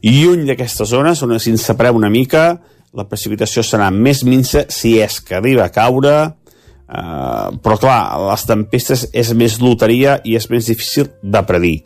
Lluny 0.05 0.47
d'aquestes 0.49 0.89
zones, 0.89 1.23
on 1.23 1.37
si 1.39 1.53
ens 1.53 1.65
separem 1.69 1.97
una 1.99 2.11
mica, 2.13 2.55
la 2.97 3.07
precipitació 3.07 3.63
serà 3.63 3.91
més 3.95 4.25
minsa 4.27 4.65
si 4.73 4.97
és 4.99 5.21
que 5.21 5.37
arriba 5.39 5.67
a 5.69 5.75
caure, 5.75 6.15
Uh, 6.91 7.55
però 7.63 7.77
clar, 7.79 7.99
les 8.27 8.43
tempestes 8.49 9.05
és 9.15 9.29
més 9.39 9.61
loteria 9.63 10.17
i 10.27 10.33
és 10.35 10.49
més 10.51 10.67
difícil 10.67 11.07
de 11.23 11.43
predir. 11.47 11.77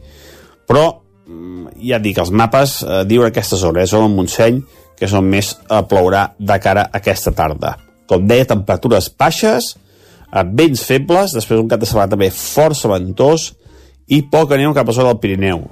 Però 0.64 0.84
mm, 1.28 1.74
ja 1.84 1.98
dic, 2.00 2.16
els 2.22 2.32
mapes 2.32 2.78
uh, 2.86 3.02
diuen 3.04 3.28
aquesta 3.28 3.58
zona, 3.60 3.82
és 3.84 3.92
on 3.92 4.08
Montseny 4.14 4.62
que 4.96 5.04
és 5.04 5.12
on 5.12 5.28
més 5.28 5.50
uh, 5.66 5.82
plourà 5.84 6.30
de 6.38 6.56
cara 6.62 6.86
a 6.86 7.02
aquesta 7.02 7.34
tarda. 7.36 7.74
Com 8.08 8.24
deia, 8.30 8.48
temperatures 8.48 9.10
baixes 9.20 9.74
uh, 9.74 10.40
vents 10.56 10.86
febles, 10.88 11.36
després 11.36 11.60
un 11.60 11.68
cap 11.68 11.84
de 11.84 11.90
setmana 11.90 12.14
també 12.16 12.30
força 12.32 12.88
ventós 12.88 13.50
i 14.06 14.20
poca 14.28 14.58
neu 14.60 14.74
cap 14.76 14.88
a 14.88 14.94
sota 14.94 15.12
del 15.12 15.20
Pirineu. 15.22 15.62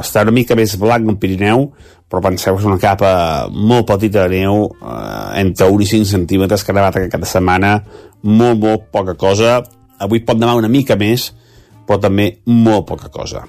Està 0.00 0.24
una 0.26 0.34
mica 0.34 0.56
més 0.58 0.74
blanc 0.80 1.08
el 1.08 1.18
Pirineu, 1.22 1.68
però 2.10 2.22
penseu 2.22 2.54
que 2.54 2.62
és 2.62 2.68
una 2.68 2.80
capa 2.82 3.10
molt 3.50 3.86
petita 3.88 4.26
de 4.26 4.40
neu, 4.42 4.68
eh, 4.82 5.40
entre 5.42 5.70
1 5.70 5.82
i 5.82 5.86
5 5.86 6.10
centímetres 6.10 6.64
que 6.64 6.72
ha 6.72 6.78
nevat 6.78 6.96
aquesta 6.96 7.38
setmana, 7.38 7.80
molt, 8.22 8.58
molt 8.58 8.88
poca 8.92 9.14
cosa. 9.14 9.60
Avui 9.98 10.20
pot 10.20 10.38
nevar 10.38 10.56
una 10.58 10.68
mica 10.68 10.96
més, 10.96 11.32
però 11.86 12.00
també 12.00 12.38
molt 12.46 12.86
poca 12.86 13.08
cosa. 13.08 13.46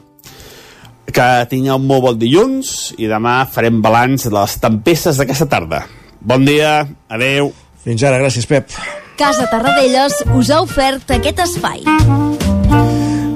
Que 1.08 1.48
tingueu 1.50 1.80
un 1.80 1.88
molt 1.88 2.04
bon 2.04 2.20
dilluns 2.20 2.94
i 2.98 3.08
demà 3.08 3.40
farem 3.50 3.82
balanç 3.82 4.28
de 4.28 4.36
les 4.36 4.58
tempestes 4.62 5.18
d'aquesta 5.18 5.48
tarda. 5.50 5.86
Bon 6.20 6.46
dia, 6.46 6.82
adeu. 7.10 7.54
Fins 7.84 8.04
ara, 8.04 8.20
gràcies, 8.20 8.46
Pep. 8.46 8.74
Casa 9.18 9.48
Tarradellas 9.50 10.22
us 10.36 10.52
ha 10.52 10.62
ofert 10.62 11.16
aquest 11.16 11.40
espai. 11.48 12.27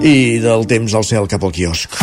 I 0.02 0.40
del 0.42 0.64
temps 0.66 0.96
al 0.98 1.04
cel 1.06 1.28
cap 1.30 1.44
al 1.46 1.52
quiosc. 1.54 1.94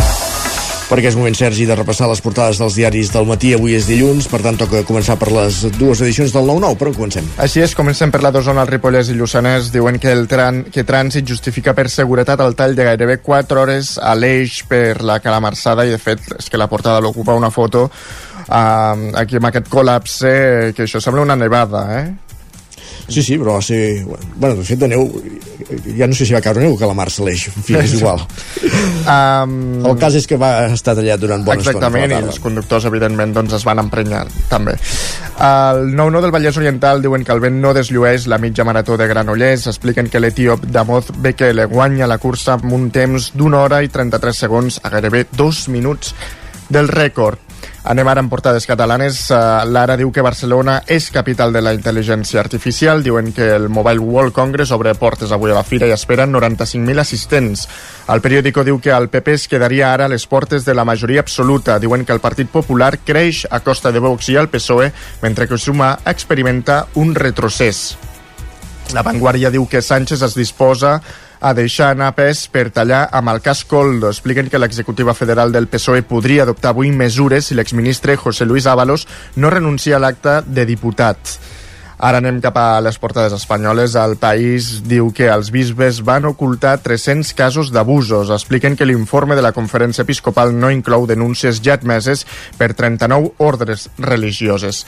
Perquè 0.88 1.10
és 1.10 1.16
moment, 1.18 1.34
Sergi, 1.36 1.66
de 1.68 1.74
repassar 1.76 2.06
les 2.08 2.20
portades 2.24 2.60
dels 2.62 2.76
diaris 2.78 3.10
del 3.12 3.26
matí. 3.28 3.50
Avui 3.56 3.74
és 3.76 3.88
dilluns, 3.88 4.28
per 4.30 4.38
tant 4.44 4.56
toca 4.56 4.84
començar 4.86 5.18
per 5.20 5.32
les 5.34 5.58
dues 5.76 6.00
edicions 6.06 6.32
del 6.32 6.46
9-9. 6.48 6.78
Per 6.78 6.86
on 6.88 6.94
comencem? 6.96 7.26
Així 7.42 7.60
és, 7.60 7.74
comencem 7.76 8.14
per 8.14 8.22
la 8.22 8.30
d'Osona, 8.32 8.62
el 8.62 8.70
Ripollès 8.70 9.10
i 9.10 9.16
Lluçanès. 9.18 9.72
Diuen 9.74 9.98
que 10.00 10.14
el 10.14 10.24
tran 10.30 10.62
que 10.72 10.86
trànsit 10.86 11.26
justifica 11.28 11.74
per 11.76 11.88
seguretat 11.92 12.40
el 12.40 12.54
tall 12.56 12.78
de 12.78 12.86
gairebé 12.86 13.18
4 13.26 13.60
hores 13.64 13.96
a 13.98 14.14
l'eix 14.14 14.62
per 14.70 15.02
la 15.02 15.18
calamarsada 15.20 15.84
i, 15.84 15.92
de 15.92 15.98
fet, 16.00 16.22
és 16.38 16.48
que 16.48 16.62
la 16.62 16.70
portada 16.70 17.02
l'ocupa 17.04 17.36
una 17.36 17.50
foto 17.50 17.88
uh, 17.90 19.10
aquí 19.18 19.42
amb 19.42 19.50
aquest 19.50 19.68
col·lapse, 19.74 20.32
que 20.72 20.86
això 20.86 21.02
sembla 21.02 21.26
una 21.26 21.36
nevada, 21.36 21.84
eh? 21.98 22.27
Sí, 23.08 23.22
sí, 23.24 23.38
però 23.40 23.56
va 23.56 23.62
ser... 23.64 24.04
Bueno, 24.04 24.56
de 24.56 24.64
fet, 24.68 24.78
de 24.80 24.88
neu... 24.92 25.08
Ja 25.96 26.06
no 26.06 26.16
sé 26.16 26.26
si 26.28 26.34
va 26.36 26.42
caure 26.44 26.60
neu 26.62 26.76
que 26.78 26.88
la 26.88 26.96
mar 26.96 27.08
l'eix. 27.24 27.46
En 27.48 27.64
fi, 27.64 27.78
és 27.80 27.96
igual. 27.98 28.22
Um, 29.08 29.86
el 29.88 29.94
cas 29.96 30.12
és 30.18 30.26
que 30.28 30.36
va 30.36 30.66
estar 30.68 30.92
tallat 30.92 31.20
durant 31.22 31.40
bona 31.46 31.62
Exactament, 31.62 32.10
estona. 32.10 32.26
i 32.26 32.28
els 32.28 32.40
conductors, 32.44 32.84
evidentment, 32.90 33.32
doncs 33.32 33.54
es 33.56 33.64
van 33.64 33.80
emprenyar, 33.80 34.26
també. 34.50 34.74
El 35.40 35.94
9-9 35.96 36.20
del 36.26 36.34
Vallès 36.34 36.58
Oriental 36.60 37.00
diuen 37.00 37.24
que 37.24 37.32
el 37.32 37.40
vent 37.40 37.56
no 37.62 37.72
desllueix 37.72 38.26
la 38.28 38.36
mitja 38.42 38.66
marató 38.68 38.98
de 39.00 39.08
Granollers. 39.08 39.64
Expliquen 39.72 40.10
que 40.12 40.20
l'etíop 40.20 40.66
Damoz 40.68 41.08
Bekele 41.24 41.64
guanya 41.72 42.10
la 42.10 42.20
cursa 42.20 42.58
amb 42.58 42.68
un 42.76 42.90
temps 42.92 43.32
d'una 43.32 43.62
hora 43.64 43.80
i 43.80 43.88
33 43.88 44.44
segons 44.44 44.80
a 44.82 44.92
gairebé 44.92 45.24
dos 45.32 45.64
minuts 45.72 46.12
del 46.68 46.92
rècord. 46.92 47.47
Anem 47.88 48.04
ara 48.04 48.20
amb 48.20 48.28
portades 48.28 48.66
catalanes. 48.68 49.22
Uh, 49.32 49.62
L'Ara 49.72 49.94
diu 49.96 50.10
que 50.12 50.20
Barcelona 50.20 50.74
és 50.92 51.06
capital 51.08 51.54
de 51.54 51.62
la 51.64 51.72
intel·ligència 51.72 52.36
artificial. 52.42 53.00
Diuen 53.00 53.30
que 53.32 53.46
el 53.54 53.70
Mobile 53.72 54.04
World 54.04 54.34
Congress 54.36 54.74
obre 54.76 54.92
portes 55.00 55.32
avui 55.32 55.54
a 55.54 55.56
la 55.56 55.62
fira 55.64 55.88
i 55.88 55.94
esperen 55.94 56.28
95.000 56.34 57.00
assistents. 57.00 57.62
El 58.12 58.20
periòdico 58.20 58.60
diu 58.66 58.76
que 58.84 58.92
el 58.92 59.08
PP 59.08 59.36
es 59.38 59.46
quedaria 59.48 59.88
ara 59.94 60.04
a 60.04 60.12
les 60.12 60.26
portes 60.28 60.68
de 60.68 60.74
la 60.76 60.84
majoria 60.84 61.24
absoluta. 61.24 61.78
Diuen 61.80 62.04
que 62.04 62.12
el 62.12 62.20
Partit 62.20 62.50
Popular 62.52 62.90
creix 63.06 63.46
a 63.48 63.62
costa 63.64 63.88
de 63.88 64.04
Vox 64.04 64.28
i 64.28 64.36
el 64.36 64.50
PSOE, 64.52 64.90
mentre 65.22 65.48
que 65.48 65.56
Suma 65.56 65.94
experimenta 66.04 66.82
un 67.00 67.14
retrocés. 67.16 67.96
La 68.92 69.00
Vanguardia 69.00 69.48
diu 69.48 69.64
que 69.64 69.80
Sánchez 69.80 70.20
es 70.28 70.36
disposa 70.36 70.98
a 71.40 71.52
deixar 71.54 71.92
anar 71.92 72.14
pes 72.16 72.46
per 72.52 72.68
tallar 72.74 73.08
amb 73.12 73.32
el 73.34 73.42
cas 73.44 73.64
Coldo. 73.64 74.10
Expliquen 74.10 74.48
que 74.50 74.58
l'executiva 74.58 75.14
federal 75.14 75.52
del 75.52 75.68
PSOE 75.68 76.02
podria 76.02 76.44
adoptar 76.44 76.72
avui 76.74 76.90
mesures 76.90 77.48
si 77.48 77.58
l'exministre 77.58 78.16
José 78.16 78.46
Luis 78.46 78.66
Ábalos 78.66 79.06
no 79.36 79.50
renuncia 79.50 79.96
a 79.96 80.02
l'acte 80.02 80.40
de 80.46 80.66
diputat. 80.66 81.38
Ara 81.98 82.20
anem 82.22 82.38
cap 82.38 82.54
a 82.60 82.78
les 82.78 82.94
portades 83.02 83.34
espanyoles. 83.34 83.96
El 83.98 84.14
país 84.22 84.84
diu 84.86 85.10
que 85.10 85.26
els 85.32 85.50
bisbes 85.50 85.98
van 86.06 86.28
ocultar 86.30 86.76
300 86.84 87.32
casos 87.34 87.72
d'abusos. 87.74 88.30
Expliquen 88.30 88.76
que 88.78 88.86
l'informe 88.86 89.34
de 89.34 89.42
la 89.42 89.52
conferència 89.56 90.06
episcopal 90.06 90.54
no 90.54 90.70
inclou 90.70 91.08
denúncies 91.10 91.58
ja 91.58 91.74
admeses 91.74 92.22
per 92.58 92.70
39 92.78 93.34
ordres 93.42 93.88
religioses. 93.98 94.84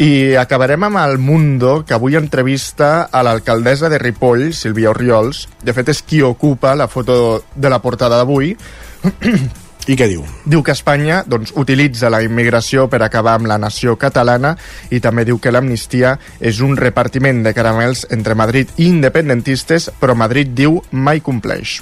I 0.00 0.36
acabarem 0.40 0.84
amb 0.84 1.00
el 1.00 1.18
Mundo, 1.20 1.82
que 1.88 1.96
avui 1.96 2.16
entrevista 2.16 3.08
a 3.12 3.24
l'alcaldessa 3.24 3.88
de 3.92 4.00
Ripoll, 4.00 4.52
Sílvia 4.52 4.92
Oriols. 4.92 5.46
De 5.64 5.72
fet, 5.72 5.88
és 5.92 6.04
qui 6.04 6.22
ocupa 6.24 6.76
la 6.76 6.88
foto 6.88 7.44
de 7.54 7.72
la 7.72 7.80
portada 7.80 8.20
d'avui. 8.20 8.56
I 9.90 9.96
què 9.98 10.06
diu? 10.06 10.22
Diu 10.46 10.62
que 10.62 10.74
Espanya 10.76 11.22
doncs, 11.26 11.50
utilitza 11.58 12.10
la 12.12 12.20
immigració 12.22 12.86
per 12.90 13.00
acabar 13.02 13.34
amb 13.38 13.48
la 13.50 13.58
nació 13.58 13.96
catalana 13.98 14.54
i 14.94 15.00
també 15.02 15.24
diu 15.26 15.40
que 15.42 15.50
l'amnistia 15.50 16.14
és 16.38 16.60
un 16.62 16.76
repartiment 16.78 17.42
de 17.42 17.54
caramels 17.56 18.06
entre 18.14 18.38
Madrid 18.38 18.70
i 18.76 18.86
independentistes, 18.92 19.90
però 19.98 20.14
Madrid 20.14 20.54
diu 20.54 20.78
mai 20.92 21.20
compleix. 21.20 21.80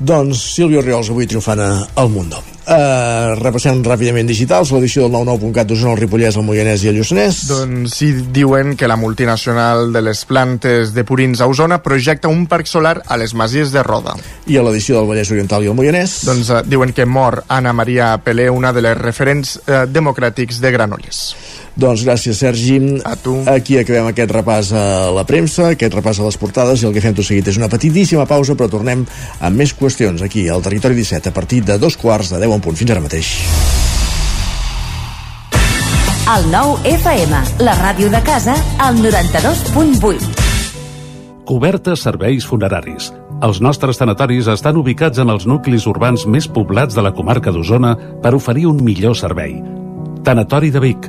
Doncs 0.00 0.40
Sílvia 0.56 0.80
Riols 0.80 1.10
avui 1.12 1.28
triomfant 1.28 1.60
al 1.60 2.08
Mundo. 2.08 2.40
Uh, 2.70 3.34
repassem 3.40 3.80
ràpidament 3.82 4.28
digitals, 4.28 4.70
l'edició 4.70 5.08
del 5.08 5.14
99.cat 5.16 5.66
d'Osona, 5.66 5.94
el 5.96 6.00
Ripollès, 6.04 6.36
el 6.38 6.44
Moianès 6.46 6.84
i 6.84 6.90
el 6.92 7.00
Lluçanès. 7.00 7.40
Doncs 7.50 7.96
sí, 7.98 8.12
diuen 8.30 8.76
que 8.78 8.86
la 8.86 8.98
multinacional 9.00 9.90
de 9.92 10.04
les 10.06 10.22
plantes 10.28 10.94
de 10.94 11.04
purins 11.08 11.42
a 11.42 11.48
Osona 11.50 11.80
projecta 11.82 12.30
un 12.30 12.46
parc 12.46 12.70
solar 12.70 13.00
a 13.06 13.18
les 13.18 13.34
Masies 13.34 13.74
de 13.74 13.82
Roda. 13.82 14.14
I 14.46 14.60
a 14.60 14.62
l'edició 14.62 15.00
del 15.00 15.10
Vallès 15.10 15.32
Oriental 15.34 15.66
i 15.66 15.72
el 15.72 15.76
Moianès? 15.76 16.20
Doncs 16.30 16.52
uh, 16.54 16.62
diuen 16.62 16.94
que 16.94 17.08
mor 17.08 17.42
Anna 17.48 17.74
Maria 17.74 18.12
Pelé, 18.22 18.46
una 18.54 18.70
de 18.76 18.86
les 18.86 18.96
referents 19.00 19.56
uh, 19.64 19.82
democràtics 19.90 20.62
de 20.62 20.76
Granollers. 20.76 21.24
Doncs 21.76 22.02
gràcies, 22.04 22.38
Sergi. 22.38 22.78
A 23.04 23.14
tu. 23.16 23.36
Aquí 23.50 23.78
acabem 23.78 24.10
aquest 24.10 24.32
repàs 24.34 24.72
a 24.74 24.84
la 25.14 25.24
premsa, 25.28 25.70
aquest 25.74 25.94
repàs 25.94 26.20
a 26.20 26.26
les 26.26 26.38
portades, 26.40 26.82
i 26.82 26.88
el 26.88 26.94
que 26.96 27.04
fem 27.04 27.14
tot 27.16 27.26
seguit 27.26 27.46
és 27.48 27.60
una 27.60 27.70
petitíssima 27.72 28.26
pausa, 28.26 28.56
però 28.58 28.70
tornem 28.70 29.06
amb 29.40 29.56
més 29.56 29.74
qüestions 29.76 30.22
aquí, 30.26 30.48
al 30.48 30.64
Territori 30.66 30.98
17, 30.98 31.30
a 31.30 31.36
partir 31.36 31.62
de 31.64 31.78
dos 31.78 31.96
quarts 32.00 32.34
de 32.34 32.42
10 32.42 32.58
en 32.58 32.64
punt. 32.64 32.76
Fins 32.76 32.90
ara 32.94 33.04
mateix. 33.04 33.32
El 36.30 36.44
nou 36.52 36.76
FM, 36.86 37.38
la 37.66 37.72
ràdio 37.74 38.10
de 38.12 38.20
casa, 38.22 38.54
al 38.78 39.00
92.8. 39.02 40.46
Cobertes 41.48 42.04
serveis 42.06 42.46
funeraris. 42.46 43.08
Els 43.42 43.58
nostres 43.64 43.98
tanatoris 43.98 44.46
estan 44.52 44.76
ubicats 44.78 45.18
en 45.18 45.32
els 45.32 45.48
nuclis 45.48 45.88
urbans 45.90 46.26
més 46.30 46.46
poblats 46.46 46.94
de 46.94 47.02
la 47.02 47.10
comarca 47.16 47.50
d'Osona 47.50 47.96
per 48.22 48.36
oferir 48.36 48.68
un 48.70 48.84
millor 48.84 49.16
servei. 49.18 49.56
Tanatori 50.22 50.70
de 50.70 50.82
Vic, 50.84 51.08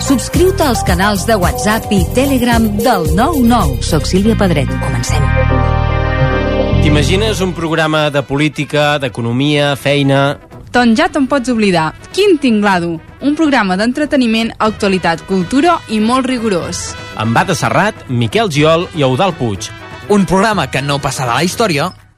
Subscriu-te 0.00 0.64
als 0.64 0.80
canals 0.82 1.26
de 1.28 1.36
WhatsApp 1.36 1.90
i 1.92 2.00
Telegram 2.16 2.64
del 2.80 3.04
99. 3.14 3.82
Soc 3.84 4.06
Sílvia 4.08 4.34
Pedret. 4.34 4.70
Comencem. 4.80 5.22
T'imagines 6.80 7.42
un 7.44 7.52
programa 7.52 8.08
de 8.10 8.22
política, 8.24 8.96
d'economia, 8.98 9.74
feina... 9.76 10.38
Doncs 10.70 10.96
ja 10.98 11.08
te'n 11.10 11.26
pots 11.28 11.50
oblidar. 11.52 11.90
Quin 12.14 12.38
tinglado! 12.40 12.94
Un 13.20 13.34
programa 13.36 13.76
d'entreteniment, 13.76 14.52
actualitat, 14.58 15.26
cultura 15.28 15.76
i 15.92 15.98
molt 16.00 16.28
rigorós. 16.30 16.92
Amb 17.20 17.36
Bada 17.36 17.56
Serrat, 17.58 18.06
Miquel 18.08 18.48
Giol 18.54 18.86
i 18.96 19.04
Eudal 19.04 19.34
Puig. 19.36 19.68
Un 20.08 20.24
programa 20.30 20.70
que 20.70 20.80
no 20.82 21.00
passarà 21.02 21.36
a 21.36 21.42
la 21.42 21.46
història 21.46 21.90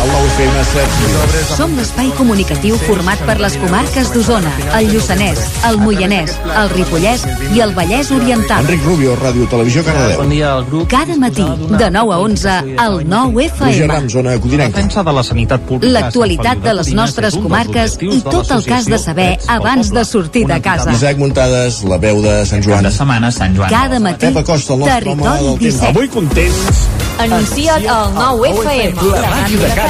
El 0.00 0.08
nou 0.08 0.22
FM 0.30 0.60
7 0.64 1.54
Som 1.58 1.74
l'espai 1.76 2.08
comunicatiu 2.16 2.76
format 2.86 3.20
per 3.28 3.34
les 3.42 3.56
comarques 3.60 4.08
d'Osona, 4.14 4.52
el 4.78 4.86
Lluçanès, 4.94 5.42
el 5.68 5.76
Moianès, 5.82 6.32
el 6.56 6.70
Ripollès 6.72 7.26
i 7.52 7.60
el 7.60 7.74
Vallès 7.76 8.08
Oriental. 8.16 8.64
Enric 8.64 8.86
Rubio, 8.86 9.16
Ràdio 9.20 9.48
Televisió, 9.52 9.82
Cardedeu. 9.84 10.22
Bon 10.22 10.32
dia 10.32 10.54
al 10.54 10.64
grup. 10.70 10.86
Cada 10.88 11.18
matí, 11.20 11.44
de 11.44 11.90
9 11.92 12.14
a 12.16 12.20
11, 12.24 12.54
al 12.80 12.96
9 13.04 13.50
Roger 13.50 13.50
FM. 13.50 13.90
Ram, 13.92 14.08
zona 14.08 14.38
codinenca. 14.40 14.86
De 15.10 15.16
la 15.18 15.22
sanitat 15.26 15.68
pública. 15.68 15.92
L'actualitat 15.92 16.64
de 16.64 16.74
les 16.80 16.92
nostres 16.96 17.36
comarques 17.36 17.98
i 18.00 18.22
tot 18.24 18.50
el 18.56 18.64
que 18.64 18.74
has 18.78 18.88
de 18.88 18.98
saber 18.98 19.28
abans 19.48 19.92
de 19.92 20.04
sortir 20.04 20.46
de 20.46 20.60
casa. 20.64 20.92
Isaac 20.96 21.20
Muntades, 21.20 21.82
la 21.84 21.98
veu 21.98 22.22
de 22.24 22.46
Sant 22.46 22.64
Joan. 22.64 22.88
de 22.88 22.94
setmana, 22.96 23.30
Sant 23.30 23.56
Joan. 23.56 23.68
Cada 23.68 24.00
matí, 24.00 24.26
Pep 24.26 24.40
Acosta, 24.46 24.72
el 24.74 24.80
nostre 24.80 25.10
home 25.10 25.22
Territori 25.22 25.44
del 25.44 25.58
temps. 25.58 25.80
17. 25.80 25.86
Avui 25.92 26.08
contents. 26.08 26.88
Anuncia't 27.20 27.86
al 27.86 28.14
9FM. 28.14 28.96
La 29.12 29.28
màquina 29.28 29.62
de 29.68 29.74
casa. 29.76 29.89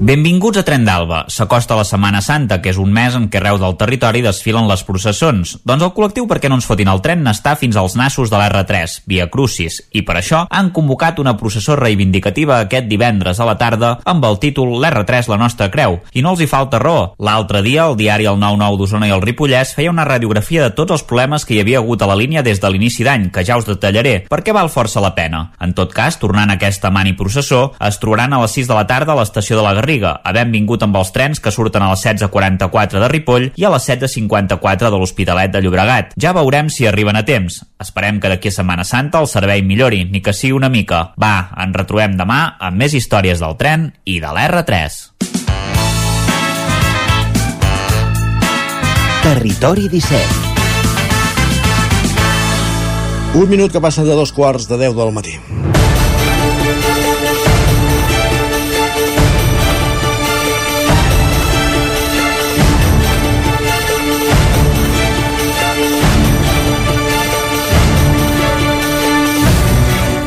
Benvinguts 0.00 0.56
a 0.56 0.62
Tren 0.64 0.86
d'Alba. 0.86 1.26
S'acosta 1.28 1.76
la 1.76 1.84
Setmana 1.84 2.22
Santa, 2.24 2.56
que 2.64 2.70
és 2.72 2.78
un 2.80 2.88
mes 2.88 3.12
en 3.12 3.26
què 3.28 3.36
arreu 3.36 3.58
del 3.60 3.74
territori 3.76 4.22
desfilen 4.24 4.64
les 4.64 4.80
processons. 4.88 5.58
Doncs 5.68 5.82
el 5.84 5.90
col·lectiu 5.92 6.24
Perquè 6.30 6.48
no 6.48 6.56
ens 6.56 6.64
fotin 6.64 6.88
el 6.88 7.02
tren 7.04 7.20
n'està 7.20 7.52
fins 7.60 7.76
als 7.76 7.98
nassos 8.00 8.32
de 8.32 8.38
l'R3, 8.40 8.94
via 9.04 9.26
Crucis, 9.28 9.76
i 9.92 10.00
per 10.08 10.16
això 10.16 10.46
han 10.48 10.70
convocat 10.72 11.20
una 11.20 11.34
processó 11.36 11.76
reivindicativa 11.76 12.62
aquest 12.62 12.88
divendres 12.88 13.42
a 13.44 13.48
la 13.50 13.58
tarda 13.60 13.90
amb 14.08 14.24
el 14.24 14.38
títol 14.40 14.72
L'R3 14.80 15.28
la 15.28 15.36
nostra 15.42 15.68
creu. 15.68 15.98
I 16.16 16.24
no 16.24 16.32
els 16.32 16.40
hi 16.40 16.48
falta 16.48 16.80
raó. 16.80 17.12
L'altre 17.20 17.60
dia, 17.60 17.84
el 17.84 17.98
diari 18.00 18.30
El 18.30 18.40
9-9 18.40 18.80
d'Osona 18.80 19.10
i 19.10 19.12
el 19.12 19.20
Ripollès 19.20 19.74
feia 19.76 19.92
una 19.92 20.08
radiografia 20.08 20.64
de 20.64 20.72
tots 20.80 20.96
els 20.96 21.04
problemes 21.04 21.44
que 21.44 21.58
hi 21.58 21.60
havia 21.60 21.84
hagut 21.84 22.00
a 22.00 22.08
la 22.08 22.16
línia 22.16 22.40
des 22.40 22.64
de 22.64 22.72
l'inici 22.72 23.04
d'any, 23.04 23.28
que 23.28 23.44
ja 23.44 23.60
us 23.60 23.68
detallaré, 23.68 24.24
perquè 24.32 24.56
val 24.56 24.72
força 24.72 25.04
la 25.04 25.12
pena. 25.12 25.50
En 25.60 25.76
tot 25.76 25.92
cas, 25.92 26.16
tornant 26.16 26.48
a 26.48 26.56
aquesta 26.56 26.88
mani 26.88 27.12
processó, 27.20 27.74
es 27.84 28.00
trobaran 28.00 28.32
a 28.32 28.40
les 28.46 28.56
6 28.56 28.72
de 28.72 28.80
la 28.80 28.88
tarda 28.88 29.12
a 29.12 29.20
l'estació 29.20 29.60
de 29.60 29.68
la 29.68 29.76
Garriga, 29.76 29.89
havent 29.98 30.52
vingut 30.54 30.82
amb 30.86 30.96
els 31.00 31.10
trens 31.14 31.40
que 31.42 31.50
surten 31.50 31.82
a 31.82 31.90
les 31.90 32.04
16.44 32.06 33.00
de 33.02 33.08
Ripoll 33.10 33.48
i 33.58 33.66
a 33.66 33.72
les 33.74 33.88
7.54 33.88 34.90
de 34.90 34.98
l'Hospitalet 35.00 35.50
de 35.50 35.62
Llobregat. 35.64 36.14
Ja 36.20 36.34
veurem 36.36 36.70
si 36.70 36.86
arriben 36.86 37.18
a 37.18 37.24
temps. 37.26 37.62
Esperem 37.80 38.20
que 38.20 38.30
d'aquí 38.30 38.48
a 38.52 38.54
Setmana 38.54 38.84
Santa 38.86 39.18
el 39.20 39.28
servei 39.30 39.62
millori, 39.66 40.04
ni 40.04 40.22
que 40.22 40.32
sigui 40.36 40.54
una 40.54 40.70
mica. 40.70 41.10
Va, 41.20 41.50
ens 41.58 41.76
retrobem 41.76 42.14
demà 42.20 42.56
amb 42.60 42.78
més 42.78 42.94
històries 42.94 43.42
del 43.42 43.58
tren 43.58 43.90
i 44.04 44.20
de 44.22 44.30
l'R3. 44.30 45.00
Territori 49.26 49.88
17. 49.90 50.50
Un 53.40 53.46
minut 53.50 53.70
que 53.70 53.80
passen 53.82 54.08
de 54.08 54.14
dos 54.16 54.32
quarts 54.32 54.66
de 54.70 54.78
10 54.80 54.96
del 54.96 55.12
matí. 55.14 55.36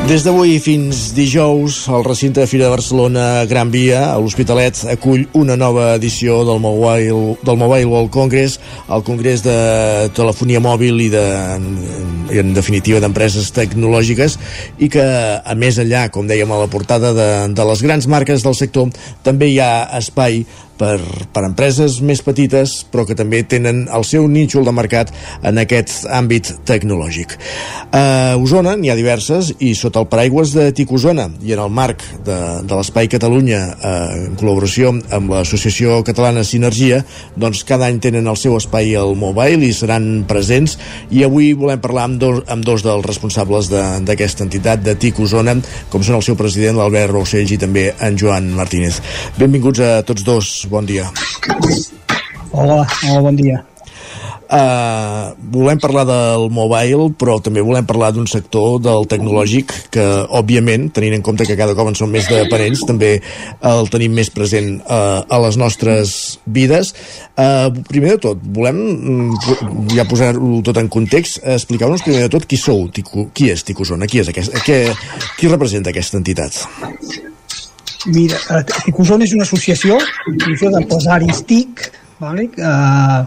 Des 0.03 0.19
d'avui 0.19 0.57
fins 0.59 1.13
dijous, 1.15 1.77
el 1.87 2.01
recinte 2.03 2.41
de 2.41 2.47
Fira 2.51 2.65
de 2.65 2.73
Barcelona 2.73 3.45
Gran 3.47 3.69
Via, 3.71 4.01
a 4.11 4.17
l'Hospitalet, 4.19 4.81
acull 4.91 5.21
una 5.39 5.55
nova 5.55 5.93
edició 5.95 6.41
del 6.43 6.59
Mobile, 6.59 7.37
del 7.39 7.59
Mobile 7.61 7.87
World 7.87 8.11
Congress, 8.11 8.57
el 8.91 9.05
congrés 9.07 9.45
de 9.45 9.55
telefonia 10.11 10.59
mòbil 10.59 10.99
i, 11.05 11.07
de, 11.13 11.23
i 12.35 12.43
en 12.43 12.51
definitiva 12.51 12.99
d'empreses 12.99 13.47
tecnològiques, 13.55 14.35
i 14.83 14.91
que, 14.91 15.07
a 15.39 15.55
més 15.55 15.79
enllà, 15.79 16.09
com 16.11 16.27
dèiem 16.27 16.51
a 16.51 16.59
la 16.65 16.67
portada, 16.67 17.15
de, 17.15 17.29
de 17.55 17.69
les 17.71 17.87
grans 17.87 18.11
marques 18.11 18.43
del 18.43 18.59
sector, 18.59 18.91
també 19.23 19.53
hi 19.53 19.61
ha 19.63 19.87
espai 20.03 20.43
per, 20.79 20.97
per 21.33 21.43
empreses 21.47 21.99
més 22.05 22.21
petites 22.25 22.79
però 22.91 23.05
que 23.07 23.17
també 23.17 23.43
tenen 23.47 23.86
el 23.93 24.05
seu 24.07 24.27
nínxol 24.31 24.65
de 24.67 24.73
mercat 24.75 25.12
en 25.45 25.59
aquest 25.62 26.07
àmbit 26.12 26.51
tecnològic. 26.67 27.38
A 27.93 28.36
Osona 28.41 28.75
n'hi 28.79 28.91
ha 28.91 28.97
diverses 28.97 29.53
i 29.63 29.73
sota 29.77 30.01
el 30.03 30.09
paraigües 30.12 30.53
de 30.55 30.69
TIC 30.75 30.93
Osona 30.97 31.29
i 31.43 31.53
en 31.55 31.63
el 31.63 31.71
marc 31.73 32.03
de, 32.25 32.38
de 32.65 32.73
l'Espai 32.77 33.09
Catalunya 33.12 33.62
eh, 33.73 33.93
en 34.29 34.38
col·laboració 34.39 34.93
amb 35.13 35.33
l'Associació 35.33 36.01
Catalana 36.07 36.45
Sinergia 36.47 37.03
doncs 37.39 37.63
cada 37.67 37.88
any 37.89 37.99
tenen 38.03 38.27
el 38.29 38.39
seu 38.39 38.57
espai 38.57 38.95
al 38.99 39.15
mobile 39.19 39.67
i 39.67 39.73
seran 39.75 40.25
presents 40.29 40.77
i 41.13 41.23
avui 41.25 41.51
volem 41.57 41.81
parlar 41.83 42.07
amb 42.09 42.19
dos, 42.21 42.41
amb 42.51 42.65
dos 42.65 42.86
dels 42.86 43.05
responsables 43.05 43.69
d'aquesta 43.71 44.43
de, 44.43 44.49
entitat 44.49 44.83
de 44.86 44.95
TIC 44.99 45.23
Osona 45.23 45.55
com 45.93 46.03
són 46.05 46.19
el 46.19 46.25
seu 46.25 46.38
president 46.39 46.79
l'Albert 46.79 47.12
Roussells 47.13 47.53
i 47.53 47.59
també 47.62 47.89
en 48.03 48.17
Joan 48.19 48.49
Martínez. 48.57 48.99
Benvinguts 49.38 49.83
a 49.83 49.91
tots 50.07 50.25
dos 50.25 50.51
bon 50.73 50.89
dia. 50.89 51.05
Hola, 52.53 52.81
hola, 53.05 53.21
bon 53.21 53.38
dia. 53.38 53.62
Uh, 54.53 55.33
volem 55.49 55.79
parlar 55.81 56.03
del 56.05 56.43
mobile, 56.53 57.07
però 57.17 57.39
també 57.41 57.63
volem 57.65 57.88
parlar 57.89 58.12
d'un 58.13 58.27
sector 58.29 58.75
del 58.83 59.07
tecnològic 59.09 59.71
que, 59.93 60.03
òbviament, 60.29 60.91
tenint 60.93 61.15
en 61.17 61.23
compte 61.25 61.47
que 61.49 61.57
cada 61.57 61.73
cop 61.73 61.89
en 61.89 61.97
són 61.97 62.12
més 62.13 62.27
dependents, 62.29 62.83
també 62.86 63.15
el 63.71 63.89
tenim 63.89 64.13
més 64.13 64.29
present 64.33 64.75
uh, 64.83 65.23
a 65.25 65.41
les 65.47 65.57
nostres 65.57 66.13
vides. 66.45 66.93
Uh, 67.33 67.73
primer 67.89 68.13
de 68.13 68.21
tot, 68.27 68.45
volem 68.45 68.77
mm, 68.93 69.91
ja 69.97 70.05
posar-ho 70.05 70.62
tot 70.69 70.77
en 70.83 70.91
context, 70.99 71.41
explicar-nos 71.57 72.05
primer 72.05 72.27
de 72.27 72.33
tot 72.38 72.45
qui 72.45 72.62
sou, 72.62 72.86
Tico, 72.93 73.31
qui 73.33 73.49
és 73.53 73.65
Ticosona, 73.65 74.05
qui 74.05 74.21
és 74.21 74.29
aquest, 74.29 74.53
qui, 74.67 74.83
qui 75.39 75.53
representa 75.53 75.95
aquesta 75.95 76.21
entitat? 76.21 76.65
Mira, 78.05 78.35
eh, 78.51 78.63
Ticosona 78.85 79.23
és 79.23 79.33
una 79.35 79.45
associació, 79.47 79.95
una 80.27 80.35
associació 80.35 80.71
d'empresaris 80.73 81.41
TIC, 81.47 81.83
vale? 82.19 82.49
eh, 82.57 83.19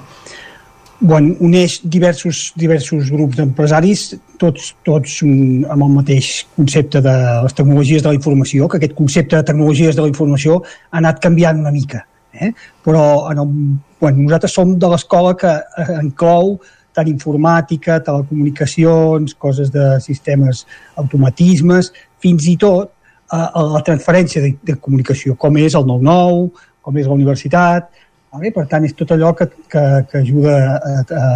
bueno, 1.01 1.35
uneix 1.41 1.79
diversos, 1.85 2.53
diversos 2.57 3.11
grups 3.13 3.39
d'empresaris, 3.41 4.05
tots, 4.41 4.75
tots 4.85 5.23
amb 5.25 5.83
el 5.83 5.95
mateix 5.95 6.31
concepte 6.57 7.01
de 7.05 7.15
les 7.47 7.57
tecnologies 7.57 8.05
de 8.05 8.13
la 8.13 8.19
informació, 8.19 8.69
que 8.69 8.81
aquest 8.81 8.97
concepte 8.97 9.37
de 9.37 9.49
tecnologies 9.49 9.97
de 9.97 10.05
la 10.05 10.13
informació 10.13 10.63
ha 10.91 11.01
anat 11.01 11.21
canviant 11.25 11.61
una 11.61 11.73
mica. 11.73 12.05
Eh? 12.37 12.53
Però 12.85 13.31
en 13.31 13.41
el, 13.41 13.53
bueno, 14.01 14.27
nosaltres 14.27 14.53
som 14.53 14.75
de 14.79 14.91
l'escola 14.93 15.33
que 15.41 15.53
eh, 15.57 15.87
inclou 16.03 16.59
tant 16.97 17.09
informàtica, 17.09 18.01
telecomunicacions, 18.05 19.35
coses 19.41 19.73
de 19.73 19.97
sistemes, 20.05 20.65
automatismes, 20.97 21.93
fins 22.25 22.49
i 22.49 22.57
tot 22.61 22.96
a, 23.31 23.63
la 23.77 23.83
transferència 23.87 24.43
de, 24.43 24.55
de 24.63 24.77
comunicació, 24.81 25.37
com 25.41 25.57
és 25.63 25.77
el 25.79 25.87
9-9, 25.89 26.67
com 26.87 26.99
és 26.99 27.07
la 27.07 27.17
universitat, 27.17 27.89
vale? 28.33 28.53
per 28.55 28.67
tant 28.71 28.85
és 28.87 28.95
tot 28.97 29.15
allò 29.15 29.33
que, 29.37 29.49
que, 29.71 29.85
que 30.11 30.23
ajuda 30.23 30.59
a, 30.77 30.93
a, 31.03 31.31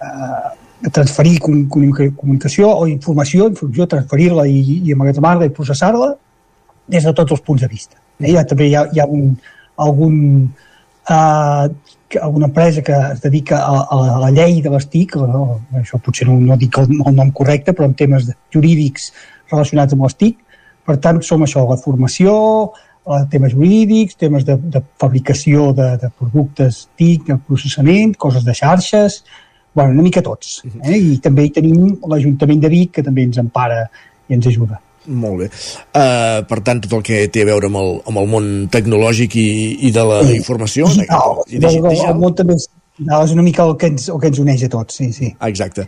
a, 0.00 0.56
transferir 0.92 1.38
comunicació 1.40 2.70
o 2.72 2.86
informació, 2.88 3.50
informació 3.52 3.86
transferir-la 3.88 4.46
i, 4.48 4.60
i 4.80 4.94
emmagatzemar-la 4.94 5.48
i 5.48 5.54
processar-la 5.56 6.14
des 6.90 7.04
de 7.04 7.12
tots 7.16 7.36
els 7.36 7.42
punts 7.44 7.62
de 7.62 7.68
vista. 7.68 8.00
Eh? 8.20 8.32
Ja, 8.32 8.44
també 8.48 8.70
hi 8.70 8.76
ha, 8.78 8.86
hi 8.92 9.02
ha 9.02 9.06
un, 9.06 9.34
algun, 9.80 10.52
uh, 11.08 11.68
alguna 12.20 12.46
empresa 12.46 12.82
que 12.82 12.92
es 12.92 13.20
dedica 13.20 13.60
a, 13.64 13.82
a 13.92 14.18
la 14.24 14.30
llei 14.34 14.60
de 14.62 14.72
les 14.72 14.88
TIC, 14.92 15.16
això 15.80 16.00
potser 16.02 16.28
no, 16.28 16.38
no 16.40 16.58
dic 16.60 16.80
el, 16.80 16.90
el 16.96 17.16
nom 17.16 17.32
correcte, 17.36 17.76
però 17.76 17.88
en 17.88 17.96
temes 17.98 18.30
jurídics 18.54 19.10
relacionats 19.52 19.96
amb 19.96 20.08
les 20.08 20.16
TIC, 20.22 20.38
per 20.86 20.96
tant, 21.02 21.20
som 21.24 21.42
això, 21.46 21.64
la 21.68 21.78
formació, 21.80 22.32
a 23.10 23.22
temes 23.32 23.54
jurídics, 23.56 24.18
temes 24.20 24.44
de, 24.46 24.56
de 24.74 24.82
fabricació 25.00 25.70
de, 25.76 25.94
de 26.02 26.10
productes 26.18 26.84
TIC, 27.00 27.30
de 27.30 27.38
processament, 27.46 28.14
coses 28.20 28.44
de 28.44 28.54
xarxes, 28.54 29.22
bueno, 29.74 29.92
una 29.92 30.02
mica 30.02 30.22
tots. 30.22 30.60
Eh? 30.82 30.98
I 30.98 31.18
també 31.22 31.46
hi 31.46 31.52
tenim 31.54 31.96
l'Ajuntament 32.10 32.62
de 32.62 32.70
Vic, 32.72 32.94
que 32.98 33.04
també 33.06 33.24
ens 33.28 33.38
empara 33.42 33.84
i 34.28 34.36
ens 34.36 34.48
ajuda. 34.50 34.80
Molt 35.10 35.40
bé. 35.40 35.46
Uh, 35.96 36.42
per 36.46 36.60
tant, 36.66 36.82
tot 36.84 36.98
el 36.98 37.04
que 37.06 37.22
té 37.32 37.42
a 37.42 37.48
veure 37.48 37.70
amb 37.70 37.80
el, 37.80 37.94
amb 38.10 38.20
el 38.20 38.28
món 38.30 38.50
tecnològic 38.72 39.36
i, 39.40 39.48
i 39.88 39.94
de 39.94 40.04
la 40.06 40.20
informació... 40.34 40.90
Digital. 40.90 41.40
I 41.48 41.56
digi 41.56 41.80
digital. 41.80 42.12
El 42.12 42.20
món 42.20 42.36
també 42.36 42.58
no, 43.00 43.22
és 43.24 43.32
una 43.32 43.44
mica 43.44 43.64
el 43.64 43.76
que, 43.80 43.88
ens, 43.92 44.08
el 44.12 44.20
que 44.20 44.28
ens 44.30 44.38
uneix 44.42 44.66
a 44.66 44.68
tots, 44.72 44.98
sí, 45.00 45.08
sí. 45.16 45.30
Exacte. 45.46 45.86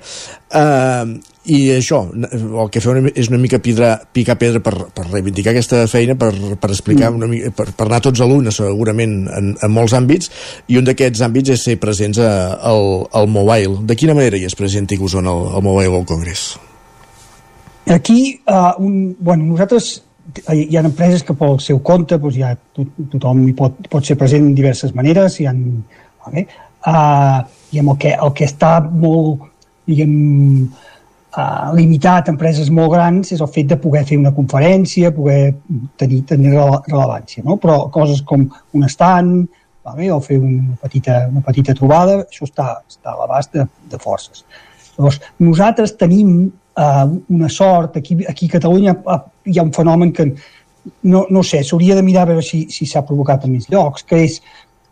Uh, 0.55 1.19
I 1.53 1.59
això, 1.75 2.01
el 2.15 2.71
que 2.73 2.81
feu 2.83 3.09
és 3.11 3.29
una 3.33 3.41
mica 3.43 3.59
pidra, 3.63 3.95
picar 4.15 4.37
pedra 4.39 4.63
per, 4.65 4.75
per 4.95 5.07
reivindicar 5.09 5.53
aquesta 5.53 5.83
feina, 5.91 6.15
per, 6.19 6.31
per 6.33 6.71
explicar 6.71 7.11
mm. 7.11 7.19
una 7.19 7.31
mica, 7.31 7.51
per, 7.59 7.67
per 7.77 7.89
anar 7.89 8.03
tots 8.05 8.23
a 8.23 8.29
l'una, 8.31 8.55
segurament, 8.55 9.17
en, 9.39 9.53
en 9.59 9.75
molts 9.75 9.97
àmbits, 9.99 10.31
i 10.71 10.79
un 10.81 10.87
d'aquests 10.89 11.25
àmbits 11.27 11.57
és 11.57 11.67
ser 11.69 11.77
presents 11.83 12.23
a, 12.23 12.31
al, 12.71 12.87
al 13.19 13.29
Mobile. 13.33 13.83
De 13.89 13.99
quina 13.99 14.17
manera 14.19 14.39
hi 14.39 14.47
és 14.49 14.57
present 14.59 14.89
Ticusón 14.89 15.29
al, 15.29 15.49
al 15.57 15.67
Mobile 15.67 15.91
World 15.93 16.09
Congress? 16.09 16.53
Aquí, 17.91 18.41
uh, 18.47 18.73
un, 18.79 19.17
bueno, 19.19 19.51
nosaltres 19.53 19.99
hi 20.55 20.77
ha 20.77 20.85
empreses 20.87 21.25
que 21.27 21.35
pel 21.35 21.59
seu 21.61 21.81
compte 21.85 22.17
doncs 22.23 22.37
ja 22.39 22.53
to, 22.77 22.87
tothom 23.11 23.43
hi 23.49 23.55
pot, 23.59 23.81
pot 23.91 24.07
ser 24.07 24.15
present 24.21 24.47
en 24.47 24.55
diverses 24.55 24.95
maneres 24.95 25.41
hi 25.41 25.49
ha, 25.51 25.55
vale? 26.25 26.47
Uh, 26.87 27.43
i 27.73 27.81
el 27.81 27.93
que, 27.99 28.15
el 28.15 28.33
que 28.37 28.49
està 28.49 28.79
molt 28.85 29.47
diguem, 29.89 30.13
uh, 31.37 31.73
limitat 31.77 32.29
a 32.29 32.35
empreses 32.35 32.71
molt 32.71 32.93
grans 32.95 33.33
és 33.35 33.41
el 33.41 33.51
fet 33.53 33.71
de 33.73 33.79
poder 33.81 34.05
fer 34.09 34.19
una 34.21 34.35
conferència, 34.37 35.13
poder 35.15 35.55
tenir, 36.01 36.23
tenir 36.29 36.55
rellevància, 36.55 37.45
no? 37.47 37.59
però 37.63 37.87
coses 37.95 38.23
com 38.27 38.47
un 38.49 38.89
stand 38.89 39.49
vale? 39.85 40.11
o 40.13 40.21
fer 40.21 40.39
una 40.39 40.77
petita, 40.83 41.27
una 41.31 41.45
petita 41.47 41.75
trobada, 41.79 42.23
això 42.27 42.47
està, 42.49 42.75
està 42.89 43.15
a 43.15 43.21
l'abast 43.21 43.55
de, 43.57 43.67
de 43.91 44.01
forces. 44.03 44.45
Llavors, 44.97 45.21
nosaltres 45.41 45.97
tenim 46.01 46.35
uh, 46.47 47.07
una 47.33 47.49
sort, 47.49 47.97
aquí, 47.97 48.21
aquí 48.29 48.51
a 48.51 48.59
Catalunya 48.59 48.97
hi 49.49 49.59
ha 49.59 49.65
un 49.65 49.73
fenomen 49.73 50.13
que 50.13 50.29
no, 51.03 51.27
no 51.31 51.43
sé, 51.47 51.63
s'hauria 51.65 51.95
de 51.95 52.03
mirar 52.03 52.27
a 52.27 52.33
veure 52.33 52.45
si 52.45 52.67
s'ha 52.69 53.01
si 53.01 53.07
provocat 53.07 53.47
en 53.47 53.57
més 53.57 53.69
llocs, 53.71 54.05
que 54.07 54.23
és, 54.27 54.41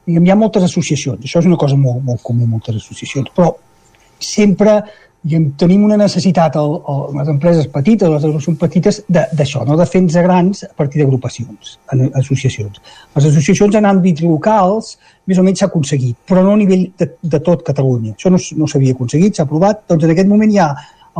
diguem, 0.06 0.26
hi 0.26 0.32
ha 0.32 0.38
moltes 0.38 0.66
associacions, 0.66 1.22
això 1.24 1.42
és 1.42 1.50
una 1.50 1.58
cosa 1.60 1.76
molt, 1.76 2.02
molt 2.04 2.22
comú, 2.24 2.48
moltes 2.48 2.80
associacions, 2.80 3.30
però 3.36 3.52
sempre 4.20 4.80
diguem, 5.22 5.50
tenim 5.60 5.84
una 5.84 5.98
necessitat, 6.00 6.56
el, 6.56 6.76
el, 6.88 7.00
les 7.18 7.30
empreses 7.32 7.66
petites, 7.72 8.08
les 8.08 8.24
associacions 8.24 8.60
petites, 8.60 9.00
d'això, 9.08 9.64
no? 9.68 9.76
de 9.76 9.86
fer-nos 9.88 10.16
grans 10.24 10.64
a 10.64 10.72
partir 10.76 11.02
d'agrupacions, 11.02 11.74
associacions. 12.22 12.80
Les 13.16 13.28
associacions 13.32 13.76
en 13.76 13.88
àmbits 13.90 14.24
locals 14.24 14.94
més 15.28 15.40
o 15.40 15.44
menys 15.44 15.60
s'ha 15.60 15.68
aconseguit, 15.68 16.16
però 16.28 16.44
no 16.46 16.56
a 16.56 16.60
nivell 16.60 16.88
de, 16.98 17.10
de 17.20 17.42
tot 17.44 17.66
Catalunya. 17.66 18.14
Això 18.16 18.32
no, 18.32 18.40
no 18.56 18.70
s'havia 18.70 18.96
aconseguit, 18.96 19.36
s'ha 19.36 19.46
aprovat, 19.48 19.84
doncs 19.90 20.08
en 20.08 20.14
aquest 20.14 20.30
moment 20.30 20.54
hi 20.54 20.62
ha 20.62 20.70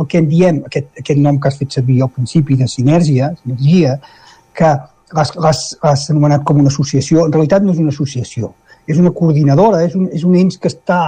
el 0.01 0.07
que 0.07 0.21
en 0.21 0.29
diem, 0.31 0.63
aquest, 0.65 0.89
aquest 1.03 1.19
nom 1.21 1.37
que 1.39 1.51
has 1.51 1.59
fet 1.59 1.77
servir 1.77 1.99
al 2.01 2.09
principi 2.15 2.57
de 2.57 2.67
sinergia, 2.71 3.29
sinergia 3.43 3.99
que 4.57 4.71
l'has 5.13 6.09
anomenat 6.09 6.45
com 6.47 6.61
una 6.63 6.71
associació, 6.71 7.25
en 7.27 7.35
realitat 7.35 7.63
no 7.65 7.75
és 7.75 7.81
una 7.83 7.91
associació, 7.93 8.53
és 8.87 8.99
una 8.99 9.11
coordinadora, 9.15 9.83
és 9.85 9.95
un, 9.97 10.07
és 10.13 10.23
un 10.27 10.35
ens 10.39 10.57
que 10.61 10.69
està 10.71 11.01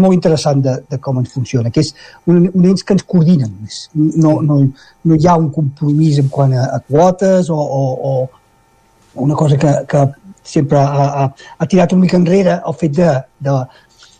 molt 0.00 0.14
interessant 0.16 0.62
de, 0.64 0.76
de 0.90 0.98
com 1.02 1.20
ens 1.20 1.32
funciona, 1.32 1.70
que 1.70 1.84
és 1.84 1.92
un, 2.26 2.48
un 2.48 2.68
ens 2.72 2.84
que 2.86 2.96
ens 2.96 3.06
coordina 3.06 3.48
només. 3.48 3.82
No, 3.94 4.38
no, 4.44 4.60
no 5.04 5.18
hi 5.18 5.28
ha 5.28 5.36
un 5.38 5.50
compromís 5.54 6.20
en 6.22 6.30
quant 6.32 6.54
a, 6.56 6.66
a 6.76 6.80
quotes 6.86 7.50
o, 7.50 7.58
o, 7.58 7.82
o 8.10 9.24
una 9.26 9.34
cosa 9.34 9.56
que, 9.58 9.72
que 9.90 10.04
sempre 10.42 10.78
ha, 10.78 11.06
ha, 11.22 11.30
ha 11.58 11.66
tirat 11.66 11.92
una 11.92 12.06
mica 12.06 12.18
enrere 12.18 12.60
el 12.66 12.76
fet 12.78 12.94
de, 12.98 13.14
de, 13.46 13.56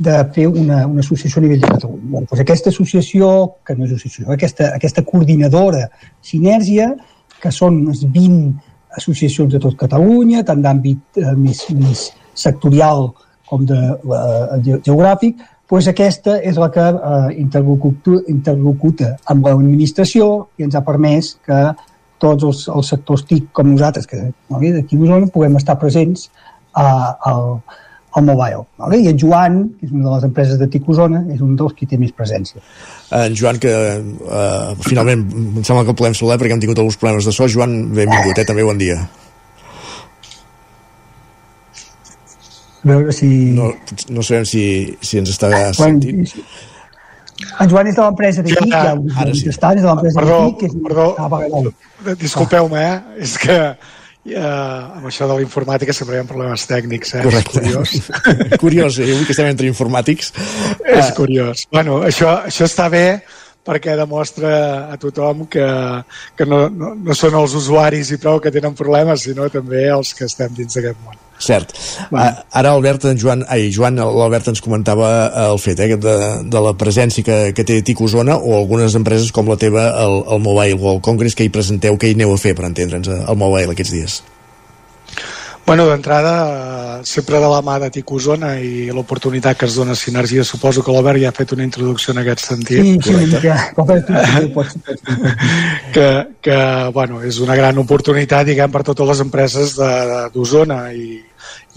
de 0.01 0.17
fer 0.35 0.47
una, 0.49 0.87
una 0.87 1.05
associació 1.05 1.41
a 1.41 1.45
nivell 1.45 1.63
de 1.63 1.71
Catalunya. 1.75 2.11
Bon, 2.15 2.27
doncs 2.27 2.43
aquesta 2.45 2.73
associació, 2.75 3.31
que 3.67 3.77
no 3.77 3.87
és 3.87 3.95
associació, 3.97 4.31
aquesta, 4.35 4.73
aquesta 4.79 5.05
coordinadora 5.07 5.87
Sinergia, 6.25 6.93
que 7.41 7.53
són 7.55 7.83
unes 7.85 8.05
20 8.05 8.99
associacions 9.01 9.53
de 9.55 9.61
tot 9.63 9.77
Catalunya, 9.81 10.43
tant 10.47 10.63
d'àmbit 10.65 11.21
eh, 11.23 11.35
més, 11.39 11.63
més 11.77 12.09
sectorial 12.35 13.11
com 13.51 13.65
de 13.67 13.79
eh, 13.79 14.79
geogràfic, 14.87 15.41
doncs 15.71 15.87
aquesta 15.91 16.37
és 16.43 16.59
la 16.59 16.71
que 16.75 16.83
eh, 16.83 17.43
interlocuta, 17.43 19.15
amb 19.31 19.47
l'administració 19.47 20.31
i 20.59 20.67
ens 20.67 20.75
ha 20.75 20.83
permès 20.87 21.37
que 21.47 21.61
tots 22.21 22.47
els, 22.47 22.65
els 22.69 22.91
sectors 22.93 23.23
TIC 23.29 23.53
com 23.57 23.71
nosaltres, 23.71 24.09
que 24.11 24.19
d'aquí 24.21 24.99
a 24.99 25.05
Osona, 25.07 25.31
puguem 25.33 25.57
estar 25.61 25.79
presents 25.81 26.29
a, 26.75 26.85
a, 26.85 27.33
al 28.19 28.27
mobile. 28.27 28.67
Vale? 28.83 28.99
I 29.01 29.09
en 29.13 29.23
Joan, 29.23 29.63
que 29.79 29.87
és 29.87 29.95
una 29.95 30.09
de 30.09 30.15
les 30.17 30.27
empreses 30.29 30.59
de 30.61 30.69
Ticosona, 30.69 31.23
és 31.33 31.41
un 31.47 31.55
dels 31.57 31.75
qui 31.79 31.89
té 31.89 31.99
més 32.01 32.13
presència. 32.13 32.61
En 33.17 33.39
Joan, 33.39 33.63
que 33.63 33.73
uh, 33.73 34.75
finalment 34.85 35.25
em 35.31 35.65
sembla 35.65 35.87
que 35.87 35.95
el 35.95 35.99
podem 36.03 36.19
saludar 36.19 36.41
perquè 36.43 36.59
hem 36.59 36.63
tingut 36.67 36.83
alguns 36.83 36.99
problemes 37.01 37.31
de 37.31 37.35
so. 37.35 37.49
Joan, 37.49 37.79
benvingut, 37.95 38.37
eh? 38.37 38.47
també 38.49 38.67
bon 38.67 38.81
dia. 38.81 39.01
A 42.81 42.89
veure 42.89 43.13
si... 43.13 43.29
No, 43.57 43.71
no 44.09 44.25
sabem 44.25 44.47
si, 44.49 44.65
si 45.05 45.21
ens 45.21 45.33
està 45.35 45.51
ah, 45.53 45.71
sentint. 45.77 46.25
En 47.61 47.71
Joan 47.71 47.89
és 47.89 47.97
de 47.97 48.05
l'empresa 48.05 48.45
d'aquí, 48.45 48.67
sí, 48.67 48.73
ja, 48.73 48.97
ara 49.23 49.37
sí. 49.37 49.49
Està, 49.53 49.73
és 49.77 49.85
de 49.85 49.89
l'empresa 49.89 50.25
d'aquí. 50.25 50.59
Que 50.61 50.69
és... 50.71 50.77
Perdó, 50.85 51.07
ah, 51.21 52.15
disculpeu-me, 52.21 52.85
eh? 52.85 53.25
és 53.29 53.39
que 53.41 53.63
Uh, 54.21 54.99
amb 54.99 55.07
això 55.09 55.25
de 55.25 55.33
la 55.33 55.41
informàtica 55.41 55.95
sempre 55.97 56.19
hi 56.19 56.21
ha 56.21 56.27
problemes 56.29 56.67
tècnics, 56.69 57.15
eh? 57.17 57.23
Correcte. 57.25 57.57
És 57.57 57.73
curiós. 57.73 57.95
curiós, 58.63 58.99
eh? 59.01 59.07
avui 59.15 59.25
que 59.25 59.33
estem 59.33 59.49
entre 59.49 59.71
informàtics. 59.71 60.29
És 60.85 61.07
uh... 61.07 61.15
curiós. 61.17 61.63
Bueno, 61.73 62.03
això, 62.05 62.35
això 62.51 62.69
està 62.69 62.91
bé 62.93 63.23
perquè 63.65 63.97
demostra 63.97 64.53
a 64.93 64.99
tothom 65.01 65.47
que, 65.49 65.65
que 66.37 66.49
no, 66.49 66.67
no, 66.69 66.93
no 67.01 67.17
són 67.17 67.39
els 67.41 67.57
usuaris 67.57 68.13
i 68.13 68.21
prou 68.21 68.43
que 68.45 68.53
tenen 68.53 68.77
problemes, 68.77 69.25
sinó 69.25 69.49
també 69.53 69.87
els 69.89 70.13
que 70.13 70.29
estem 70.29 70.53
dins 70.57 70.77
d'aquest 70.77 71.01
món. 71.01 71.17
Cert. 71.41 71.73
Uh, 72.11 72.31
ara 72.53 72.75
Albert, 72.75 73.07
en 73.11 73.21
Joan, 73.21 73.45
ai, 73.49 73.71
Joan, 73.75 73.97
l'Albert 73.97 74.51
ens 74.53 74.61
comentava 74.65 75.09
eh, 75.11 75.47
el 75.49 75.61
fet 75.63 75.81
eh, 75.81 75.95
de, 75.97 76.17
de 76.53 76.65
la 76.65 76.75
presència 76.79 77.25
que, 77.25 77.39
que 77.57 77.65
té 77.67 77.81
Ticosona 77.87 78.37
o 78.37 78.59
algunes 78.59 78.97
empreses 78.99 79.33
com 79.33 79.49
la 79.49 79.57
teva, 79.61 79.89
el, 80.05 80.21
el 80.37 80.45
Mobile 80.45 80.77
World 80.77 81.05
Congress, 81.07 81.39
que 81.39 81.47
hi 81.47 81.55
presenteu, 81.55 81.97
que 81.97 82.11
hi 82.11 82.19
aneu 82.19 82.35
a 82.35 82.41
fer, 82.41 82.55
per 82.59 82.69
entendre'ns, 82.69 83.09
el 83.09 83.41
Mobile 83.41 83.73
aquests 83.73 83.97
dies. 83.97 84.21
Bueno, 85.71 85.87
d'entrada, 85.87 86.99
eh, 86.99 87.07
sempre 87.07 87.39
de 87.39 87.47
la 87.47 87.63
mà 87.63 87.79
de 87.79 87.95
Ticosona 87.95 88.59
i 88.59 88.91
l'oportunitat 88.91 89.55
que 89.57 89.69
es 89.71 89.77
dona 89.79 89.95
Sinergia, 89.95 90.43
suposo 90.43 90.83
que 90.83 90.91
l'Albert 90.91 91.23
ja 91.23 91.31
ha 91.31 91.37
fet 91.37 91.53
una 91.55 91.63
introducció 91.63 92.11
en 92.11 92.19
aquest 92.25 92.43
sentit. 92.43 92.83
Sí, 93.07 93.15
sí, 93.15 93.39
ja, 93.45 93.71
que, 95.95 96.09
que, 96.43 96.59
bueno, 96.91 97.23
és 97.23 97.39
una 97.39 97.55
gran 97.55 97.79
oportunitat, 97.79 98.51
diguem, 98.51 98.67
per 98.75 98.83
totes 98.89 99.07
les 99.13 99.23
empreses 99.23 99.79
d'Osona 100.35 100.91
i, 100.91 101.23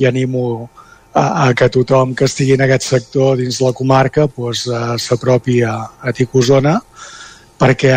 i 0.02 0.10
animo 0.10 0.74
a, 1.14 1.28
a 1.44 1.54
que 1.54 1.70
tothom 1.78 2.18
que 2.18 2.26
estigui 2.26 2.58
en 2.58 2.66
aquest 2.66 2.90
sector 2.96 3.38
dins 3.38 3.62
la 3.62 3.78
comarca 3.78 4.26
pues, 4.26 4.66
uh, 4.74 4.98
s'apropi 4.98 5.62
a, 5.70 5.78
a 6.02 6.10
Ticosona 6.18 6.82
perquè 7.62 7.94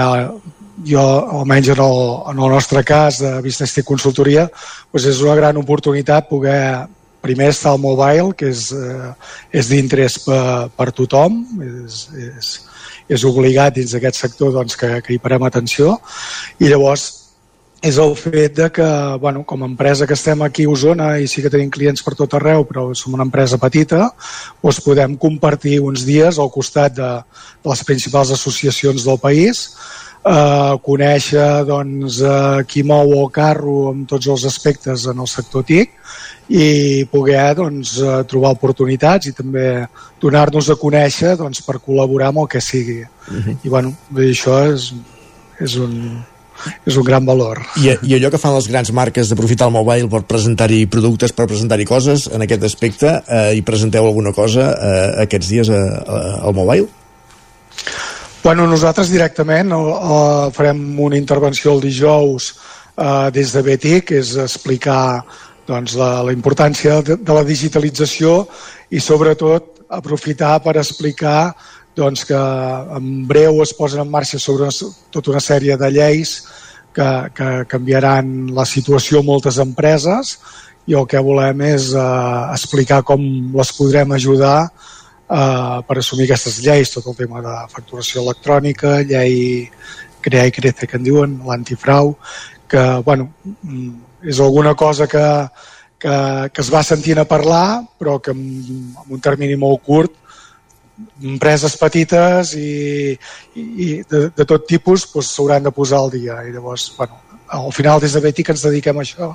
jo, 0.84 1.00
almenys 1.40 1.70
en 1.72 1.80
el, 1.80 2.02
en 2.32 2.38
el 2.42 2.50
nostre 2.52 2.84
cas 2.84 3.20
de 3.22 3.40
Business 3.40 3.74
Tech 3.74 3.86
Consultoria, 3.86 4.48
pues 4.90 5.06
és 5.08 5.22
una 5.24 5.36
gran 5.38 5.56
oportunitat 5.56 6.28
poder 6.28 6.86
primer 7.26 7.48
estar 7.50 7.72
al 7.72 7.82
mobile, 7.82 8.34
que 8.36 8.50
és, 8.52 8.70
uh, 8.72 9.12
és 9.50 9.70
d'interès 9.72 10.20
per, 10.22 10.70
per 10.76 10.90
tothom, 10.94 11.42
és, 11.66 12.00
és, 12.28 12.50
és 13.16 13.24
obligat 13.26 13.74
dins 13.78 13.94
d'aquest 13.96 14.20
sector 14.26 14.52
doncs, 14.54 14.76
que, 14.78 14.98
que 15.02 15.14
hi 15.16 15.22
parem 15.22 15.46
atenció, 15.46 15.96
i 16.60 16.70
llavors 16.70 17.08
és 17.86 17.98
el 18.00 18.14
fet 18.18 18.54
de 18.56 18.70
que, 18.72 18.86
bueno, 19.20 19.44
com 19.44 19.62
a 19.62 19.66
empresa 19.68 20.06
que 20.06 20.14
estem 20.16 20.40
aquí 20.42 20.64
a 20.64 20.70
Osona 20.72 21.10
i 21.20 21.28
sí 21.28 21.42
que 21.44 21.52
tenim 21.52 21.70
clients 21.70 22.02
per 22.02 22.14
tot 22.18 22.34
arreu, 22.34 22.64
però 22.66 22.88
som 22.96 23.14
una 23.14 23.26
empresa 23.26 23.58
petita, 23.62 24.08
doncs 24.62 24.80
podem 24.82 25.14
compartir 25.20 25.78
uns 25.84 26.06
dies 26.08 26.40
al 26.40 26.50
costat 26.50 26.96
de, 26.96 27.10
de 27.62 27.70
les 27.70 27.84
principals 27.84 28.32
associacions 28.34 29.04
del 29.06 29.20
país, 29.22 29.68
eh, 30.26 30.74
conèixer 30.82 31.64
doncs, 31.68 32.20
eh, 32.20 32.64
qui 32.68 32.82
mou 32.82 33.12
el 33.20 33.28
carro 33.32 33.90
amb 33.92 34.06
tots 34.10 34.28
els 34.32 34.46
aspectes 34.48 35.06
en 35.06 35.22
el 35.22 35.30
sector 35.30 35.66
TIC 35.66 35.92
i 36.48 37.04
poder 37.10 37.48
doncs, 37.58 37.96
eh, 38.02 38.22
trobar 38.30 38.54
oportunitats 38.56 39.30
i 39.30 39.34
també 39.36 39.86
donar-nos 40.22 40.70
a 40.70 40.78
conèixer 40.80 41.36
doncs, 41.38 41.62
per 41.66 41.80
col·laborar 41.80 42.32
amb 42.32 42.44
el 42.44 42.48
que 42.48 42.60
sigui. 42.60 43.02
Uh 43.02 43.32
mhm. 43.32 43.42
-huh. 43.42 43.56
I 43.64 43.68
bueno, 43.68 43.94
això 44.14 44.72
és, 44.72 44.94
és 45.60 45.76
un, 45.76 46.24
és 46.86 46.96
un 46.96 47.04
gran 47.04 47.24
valor. 47.24 47.60
I, 47.76 47.96
I 48.02 48.14
allò 48.16 48.30
que 48.30 48.38
fan 48.38 48.54
les 48.54 48.68
grans 48.68 48.92
marques 48.92 49.28
d'aprofitar 49.28 49.66
el 49.68 49.72
mobile 49.72 50.08
per 50.08 50.22
presentar-hi 50.22 50.86
productes, 50.86 51.32
per 51.32 51.46
presentar-hi 51.46 51.84
coses, 51.84 52.28
en 52.32 52.42
aquest 52.42 52.62
aspecte, 52.62 53.22
eh, 53.28 53.54
hi 53.54 53.62
presenteu 53.62 54.06
alguna 54.06 54.32
cosa 54.32 54.72
eh, 54.72 55.22
aquests 55.26 55.48
dies 55.48 55.68
a, 55.68 55.82
a, 56.06 56.40
al 56.48 56.54
mobile? 56.54 56.88
Bueno, 58.46 58.62
nosaltres 58.70 59.08
directament 59.10 59.72
eh, 59.74 60.50
farem 60.54 60.78
una 61.02 61.18
intervenció 61.18 61.72
el 61.74 61.80
dijous 61.82 62.52
eh, 62.94 63.30
des 63.34 63.50
de 63.50 63.62
Betty, 63.66 63.94
que 64.06 64.20
és 64.22 64.36
explicar 64.38 65.24
doncs, 65.66 65.96
la, 65.98 66.22
la 66.22 66.30
importància 66.30 67.00
de, 67.02 67.16
de 67.18 67.34
la 67.34 67.42
digitalització 67.42 68.36
i 68.94 69.02
sobretot 69.02 69.82
aprofitar 69.98 70.52
per 70.62 70.76
explicar 70.78 71.56
doncs, 71.98 72.22
que 72.28 72.38
en 72.38 73.26
breu 73.26 73.58
es 73.66 73.74
posen 73.74 74.04
en 74.04 74.14
marxa 74.14 74.38
sobre 74.38 74.70
una, 74.70 74.94
tota 75.10 75.34
una 75.34 75.42
sèrie 75.42 75.74
de 75.74 75.90
lleis 75.98 76.38
que, 76.94 77.10
que 77.34 77.50
canviaran 77.66 78.52
la 78.54 78.68
situació 78.76 79.24
a 79.24 79.26
moltes 79.26 79.58
empreses 79.58 80.36
i 80.86 80.94
el 80.94 81.10
que 81.10 81.18
volem 81.18 81.66
és 81.66 81.90
eh, 81.98 82.10
explicar 82.54 83.02
com 83.10 83.26
les 83.58 83.74
podrem 83.74 84.14
ajudar 84.14 84.68
eh, 85.28 85.78
per 85.86 85.98
assumir 85.98 86.26
aquestes 86.26 86.58
lleis, 86.64 86.92
tot 86.94 87.06
el 87.10 87.16
tema 87.18 87.42
de 87.44 87.54
facturació 87.72 88.22
electrònica, 88.24 89.00
llei 89.06 89.70
crear 90.26 90.48
i 90.48 90.54
crece 90.54 90.88
que 90.90 90.98
en 90.98 91.06
diuen, 91.06 91.38
l'antifrau, 91.46 92.16
que 92.68 92.82
bueno, 93.06 93.30
mm, 93.62 93.90
és 94.26 94.40
alguna 94.40 94.74
cosa 94.74 95.06
que, 95.06 95.24
que, 96.02 96.16
que 96.52 96.62
es 96.62 96.70
va 96.72 96.82
sentint 96.82 97.22
a 97.22 97.28
parlar, 97.28 97.84
però 97.98 98.18
que 98.18 98.34
en, 98.34 98.46
en 99.04 99.18
un 99.18 99.22
termini 99.22 99.58
molt 99.60 99.84
curt 99.86 100.22
empreses 101.22 101.76
petites 101.76 102.54
i, 102.56 103.12
i 103.54 103.88
de, 104.08 104.22
de 104.32 104.46
tot 104.48 104.64
tipus 104.68 105.04
s'hauran 105.12 105.60
doncs, 105.60 105.68
de 105.68 105.74
posar 105.76 106.00
al 106.00 106.10
dia. 106.10 106.40
I 106.46 106.54
llavors, 106.54 106.88
bueno, 106.96 107.20
al 107.48 107.72
final 107.72 108.00
des 108.00 108.12
de 108.16 108.20
Bètic 108.24 108.50
ens 108.50 108.64
dediquem 108.66 108.98
a 108.98 109.04
això 109.04 109.32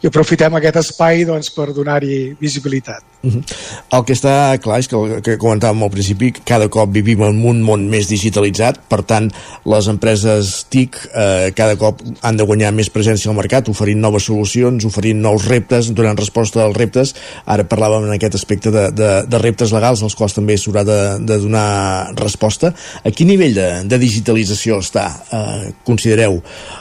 i 0.00 0.08
aprofitem 0.08 0.54
aquest 0.56 0.80
espai 0.84 1.24
doncs, 1.28 1.50
per 1.54 1.70
donar-hi 1.76 2.36
visibilitat. 2.40 3.02
Uh 3.22 3.30
-huh. 3.34 3.42
El 3.92 4.04
que 4.04 4.14
està 4.14 4.58
clar 4.58 4.78
és 4.78 4.88
que 4.88 4.96
que 5.22 5.38
comentàvem 5.38 5.82
al 5.82 5.90
principi, 5.90 6.32
cada 6.44 6.68
cop 6.68 6.90
vivim 6.92 7.22
en 7.22 7.42
un 7.44 7.60
món 7.62 7.86
més 7.88 8.08
digitalitzat, 8.08 8.80
per 8.88 9.02
tant, 9.02 9.30
les 9.64 9.88
empreses 9.92 10.66
TIC 10.72 10.96
eh, 11.14 11.52
cada 11.56 11.76
cop 11.76 12.00
han 12.22 12.36
de 12.36 12.46
guanyar 12.48 12.72
més 12.72 12.90
presència 12.90 13.30
al 13.30 13.36
mercat, 13.36 13.68
oferint 13.68 14.00
noves 14.00 14.24
solucions, 14.24 14.84
oferint 14.88 15.20
nous 15.20 15.46
reptes, 15.48 15.92
donant 15.92 16.18
resposta 16.18 16.64
als 16.64 16.76
reptes. 16.76 17.14
Ara 17.44 17.66
parlàvem 17.68 18.08
en 18.08 18.14
aquest 18.16 18.34
aspecte 18.34 18.70
de, 18.70 18.86
de, 18.90 19.10
de 19.28 19.38
reptes 19.38 19.72
legals, 19.72 20.02
als 20.02 20.16
quals 20.18 20.36
també 20.36 20.56
s'haurà 20.56 20.84
de, 20.84 21.00
de 21.20 21.38
donar 21.38 22.14
resposta. 22.16 22.72
A 23.04 23.10
quin 23.10 23.28
nivell 23.28 23.54
de, 23.54 23.68
de 23.84 23.98
digitalització 23.98 24.80
està, 24.80 25.06
eh, 25.32 25.72
considereu, 25.84 26.40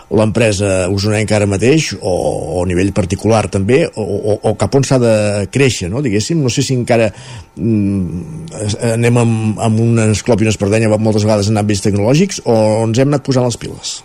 l'empresa 0.09 0.68
usonenca 0.93 1.37
ara 1.37 1.47
mateix, 1.49 1.91
o, 1.99 2.13
o 2.55 2.63
a 2.63 2.67
nivell 2.69 2.91
particular 2.95 3.45
també, 3.51 3.83
o, 3.89 4.03
o, 4.03 4.35
o 4.51 4.53
cap 4.59 4.75
on 4.79 4.85
s'ha 4.87 4.99
de 5.01 5.13
créixer, 5.53 5.89
no? 5.91 6.03
diguéssim? 6.05 6.41
No 6.43 6.51
sé 6.53 6.65
si 6.65 6.77
encara 6.77 7.09
mm, 7.55 8.53
anem 8.93 9.23
amb, 9.23 9.63
amb 9.69 9.81
un 9.85 10.05
esclop 10.09 10.41
i 10.41 10.47
una 10.47 10.55
espardenya 10.55 10.91
moltes 10.97 11.25
vegades 11.27 11.49
en 11.51 11.59
àmbits 11.61 11.83
tecnològics 11.85 12.43
o 12.45 12.59
ens 12.85 13.01
hem 13.01 13.11
anat 13.11 13.25
posant 13.25 13.47
les 13.47 13.59
piles? 13.59 13.99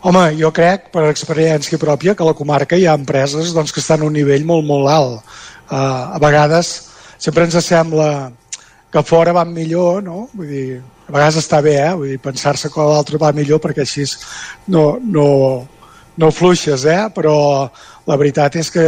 Home, 0.00 0.30
jo 0.38 0.48
crec, 0.56 0.88
per 0.94 1.10
experiència 1.10 1.78
pròpia, 1.80 2.14
que 2.16 2.24
a 2.24 2.30
la 2.30 2.36
comarca 2.36 2.78
hi 2.78 2.86
ha 2.88 2.96
empreses 2.96 3.52
doncs, 3.52 3.72
que 3.76 3.82
estan 3.82 4.00
a 4.00 4.08
un 4.08 4.14
nivell 4.16 4.46
molt, 4.48 4.64
molt 4.64 4.88
alt. 4.88 5.34
Uh, 5.68 6.16
a 6.16 6.20
vegades 6.22 6.70
sempre 7.20 7.44
ens 7.44 7.58
sembla 7.66 8.30
que 8.90 9.02
fora 9.06 9.32
van 9.32 9.52
millor, 9.54 10.02
no? 10.02 10.28
Vull 10.34 10.50
dir, 10.50 10.64
a 11.06 11.12
vegades 11.12 11.40
està 11.42 11.60
bé, 11.62 11.76
eh? 11.82 11.92
Vull 11.98 12.14
dir, 12.14 12.22
pensar-se 12.22 12.70
que 12.72 12.86
l'altre 12.86 13.20
va 13.22 13.32
millor 13.36 13.62
perquè 13.62 13.84
així 13.86 14.06
no, 14.74 14.98
no, 15.02 15.26
no 16.18 16.30
fluixes, 16.34 16.84
eh? 16.90 17.04
Però 17.14 17.34
la 18.10 18.16
veritat 18.18 18.56
és 18.58 18.70
que 18.74 18.84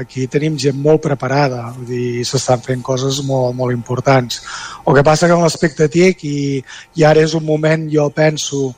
aquí 0.00 0.26
tenim 0.30 0.56
gent 0.58 0.78
molt 0.82 1.04
preparada, 1.04 1.68
vull 1.76 1.86
dir, 1.92 2.24
s'estan 2.26 2.64
fent 2.64 2.82
coses 2.82 3.20
molt, 3.28 3.54
molt 3.54 3.74
importants. 3.76 4.42
El 4.82 4.98
que 4.98 5.06
passa 5.06 5.30
que 5.30 5.36
en 5.36 5.44
l'aspecte 5.44 5.88
TIC, 5.92 6.26
i, 6.26 6.40
i 6.98 7.06
ara 7.06 7.22
és 7.22 7.36
un 7.38 7.46
moment, 7.46 7.86
jo 7.92 8.08
penso, 8.14 8.72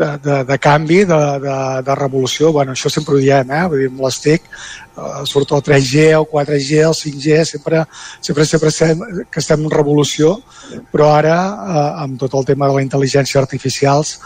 de, 0.00 0.18
de, 0.24 0.44
de 0.44 0.58
canvi, 0.58 1.04
de, 1.04 1.18
de, 1.44 1.56
de 1.84 1.94
revolució, 1.94 2.52
bueno, 2.52 2.72
això 2.72 2.88
sempre 2.92 3.16
ho 3.16 3.20
diem, 3.20 3.50
eh? 3.52 3.64
Vull 3.68 3.82
dir, 3.82 3.88
amb 3.92 4.04
les 4.06 4.20
TIC, 4.24 4.46
eh, 4.48 5.10
surt 5.28 5.52
el 5.56 5.64
3G, 5.66 6.06
el 6.16 6.28
4G, 6.30 6.78
el 6.86 6.96
5G, 6.96 7.40
sempre, 7.50 7.82
sempre, 8.20 8.46
sempre 8.48 8.72
estem, 8.72 9.04
que 9.28 9.42
estem 9.44 9.66
en 9.66 9.74
revolució, 9.74 10.38
però 10.92 11.12
ara, 11.18 11.36
eh, 11.50 11.84
amb 12.06 12.16
tot 12.22 12.38
el 12.40 12.48
tema 12.48 12.70
de 12.70 12.78
la 12.78 12.86
intel·ligència 12.86 13.42
artificials, 13.42 14.16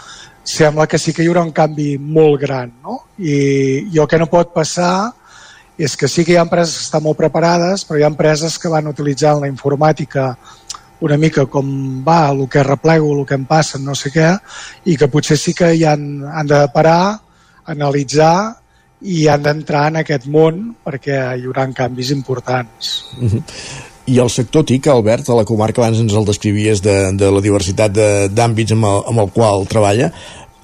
sembla 0.44 0.86
que 0.86 1.00
sí 1.00 1.12
que 1.16 1.24
hi 1.24 1.28
haurà 1.32 1.42
un 1.42 1.54
canvi 1.56 1.94
molt 1.98 2.40
gran. 2.40 2.70
No? 2.84 3.00
I, 3.18 3.36
I 3.90 3.98
el 3.98 4.08
que 4.08 4.20
no 4.20 4.30
pot 4.30 4.54
passar 4.54 5.10
és 5.74 5.96
que 5.98 6.06
sí 6.06 6.22
que 6.22 6.36
hi 6.36 6.36
ha 6.38 6.44
empreses 6.46 6.76
que 6.76 6.86
estan 6.86 7.02
molt 7.02 7.18
preparades, 7.18 7.82
però 7.88 7.98
hi 7.98 8.04
ha 8.04 8.12
empreses 8.12 8.60
que 8.62 8.70
van 8.70 8.86
utilitzant 8.86 9.40
la 9.42 9.50
informàtica 9.50 10.34
una 11.00 11.16
mica 11.16 11.46
com 11.46 12.04
va, 12.06 12.30
el 12.30 12.48
que 12.48 12.62
replego, 12.62 13.12
el 13.18 13.26
que 13.26 13.34
em 13.34 13.46
passa, 13.46 13.78
no 13.78 13.94
sé 13.98 14.12
què, 14.14 14.30
i 14.86 14.96
que 14.96 15.08
potser 15.08 15.36
sí 15.40 15.54
que 15.54 15.72
hi 15.74 15.84
han, 15.88 16.24
han 16.24 16.46
de 16.46 16.60
parar, 16.74 17.18
analitzar 17.66 18.36
i 19.04 19.26
han 19.28 19.42
d'entrar 19.44 19.88
en 19.90 20.00
aquest 20.00 20.28
món 20.30 20.70
perquè 20.84 21.18
hi 21.36 21.44
haurà 21.44 21.66
canvis 21.74 22.10
importants. 22.10 22.94
Uh 23.20 23.28
-huh. 23.28 23.42
I 24.06 24.18
el 24.20 24.28
sector 24.28 24.64
TIC, 24.64 24.86
Albert, 24.86 25.28
a 25.30 25.34
la 25.34 25.44
comarca 25.44 25.80
abans 25.80 25.98
ens 25.98 26.12
el 26.12 26.24
descrivies 26.24 26.82
de, 26.82 27.12
de 27.16 27.30
la 27.30 27.40
diversitat 27.40 27.92
d'àmbits 28.28 28.72
amb, 28.72 28.84
el, 28.84 29.02
amb 29.08 29.20
el 29.20 29.30
qual 29.32 29.66
treballa, 29.66 30.10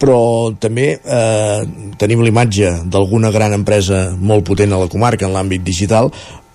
però 0.01 0.53
també 0.61 0.97
eh, 0.97 1.61
tenim 2.01 2.23
l'imatge 2.25 2.71
d'alguna 2.85 3.31
gran 3.31 3.53
empresa 3.53 4.17
molt 4.17 4.47
potent 4.49 4.73
a 4.73 4.81
la 4.81 4.89
comarca 4.89 5.27
en 5.27 5.33
l'àmbit 5.33 5.65
digital, 5.65 6.11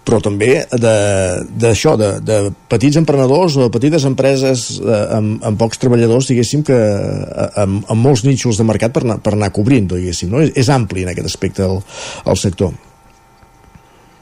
però 0.06 0.20
també 0.24 0.50
d'això, 0.72 1.96
de, 1.98 2.12
de, 2.22 2.40
de 2.48 2.54
petits 2.72 2.98
emprenedors 3.02 3.58
o 3.58 3.66
de 3.66 3.74
petites 3.74 4.06
empreses 4.08 4.66
eh, 4.78 5.00
amb, 5.18 5.40
amb 5.46 5.60
pocs 5.60 5.82
treballadors, 5.82 6.30
diguéssim, 6.30 6.62
que 6.68 6.76
eh, 6.78 7.48
amb, 7.64 7.82
amb 7.90 8.06
molts 8.06 8.26
nínxols 8.28 8.62
de 8.62 8.68
mercat 8.70 8.94
per 8.94 9.04
anar, 9.06 9.18
per 9.26 9.34
anar 9.34 9.50
cobrint, 9.56 9.90
diguéssim, 9.96 10.30
no? 10.32 10.44
És, 10.46 10.54
és 10.62 10.70
ampli 10.74 11.06
en 11.06 11.14
aquest 11.14 11.32
aspecte 11.32 11.66
el, 11.66 11.82
el 12.26 12.38
sector. 12.42 12.76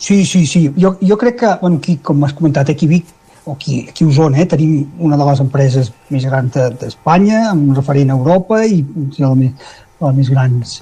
Sí, 0.04 0.24
sí, 0.28 0.46
sí. 0.48 0.66
Jo, 0.80 0.96
jo 1.04 1.20
crec 1.20 1.38
que, 1.44 1.52
bueno, 1.62 1.82
aquí, 1.84 2.00
com 2.04 2.24
has 2.24 2.34
comentat, 2.36 2.72
aquí 2.72 2.88
Vic, 2.88 3.12
o 3.44 3.54
aquí, 3.54 3.86
aquí 3.90 4.08
a 4.08 4.08
Osona, 4.08 4.40
eh, 4.40 4.48
tenim 4.48 5.04
una 5.04 5.20
de 5.20 5.28
les 5.28 5.44
empreses 5.44 5.92
més 6.12 6.26
grans 6.28 6.56
d'Espanya, 6.80 7.50
amb 7.52 7.70
un 7.70 7.78
referent 7.78 8.12
a 8.12 8.20
Europa 8.20 8.64
i 8.64 8.82
una 8.88 9.36
de 9.36 9.36
les, 9.44 9.72
de 10.04 10.12
més 10.18 10.32
grans 10.32 10.78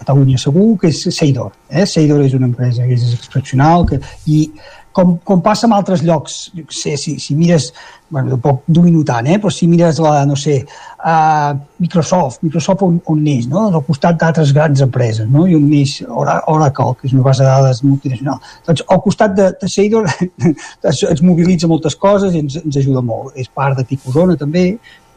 Catalunya 0.00 0.40
segur, 0.40 0.70
que 0.80 0.90
és 0.92 1.02
Seidor. 1.14 1.52
Eh? 1.70 1.86
Seidor 1.86 2.24
és 2.24 2.34
una 2.34 2.48
empresa 2.50 2.86
que 2.86 2.96
és 2.96 3.12
excepcional 3.18 3.86
que, 3.88 4.00
i 4.30 4.46
com, 4.94 5.16
com 5.26 5.42
passa 5.42 5.66
en 5.66 5.74
altres 5.74 6.04
llocs, 6.06 6.36
jo 6.54 6.64
sé, 6.70 6.94
si, 7.00 7.16
si 7.18 7.34
mires, 7.34 7.72
bueno, 8.14 8.36
poc 8.40 8.62
domino 8.70 9.02
tant, 9.06 9.26
eh? 9.26 9.40
però 9.42 9.50
si 9.50 9.66
mires 9.66 9.98
la, 10.02 10.12
no 10.28 10.36
sé, 10.38 10.60
uh, 11.02 11.50
Microsoft, 11.82 12.44
Microsoft 12.46 12.84
on, 12.86 13.00
on 13.10 13.24
neix, 13.26 13.48
no? 13.50 13.64
al 13.66 13.82
costat 13.88 14.20
d'altres 14.20 14.52
grans 14.54 14.84
empreses, 14.86 15.26
no? 15.30 15.48
i 15.50 15.56
on 15.58 15.66
neix 15.66 15.96
Oracle, 16.06 16.94
que 17.00 17.08
és 17.10 17.16
una 17.16 17.26
base 17.26 17.42
de 17.42 17.50
dades 17.50 17.82
multinacional. 17.82 18.38
Doncs 18.68 18.84
al 18.94 19.02
costat 19.02 19.34
de, 19.34 19.48
de 19.60 19.72
Seidor 19.72 20.06
es, 20.92 21.02
es 21.10 21.24
mobilitza 21.26 21.70
moltes 21.70 21.98
coses 21.98 22.36
i 22.36 22.44
ens, 22.44 22.60
ens 22.62 22.78
ajuda 22.78 23.02
molt. 23.02 23.34
És 23.34 23.50
part 23.50 23.80
de 23.80 23.86
Ticosona 23.88 24.38
també. 24.38 24.68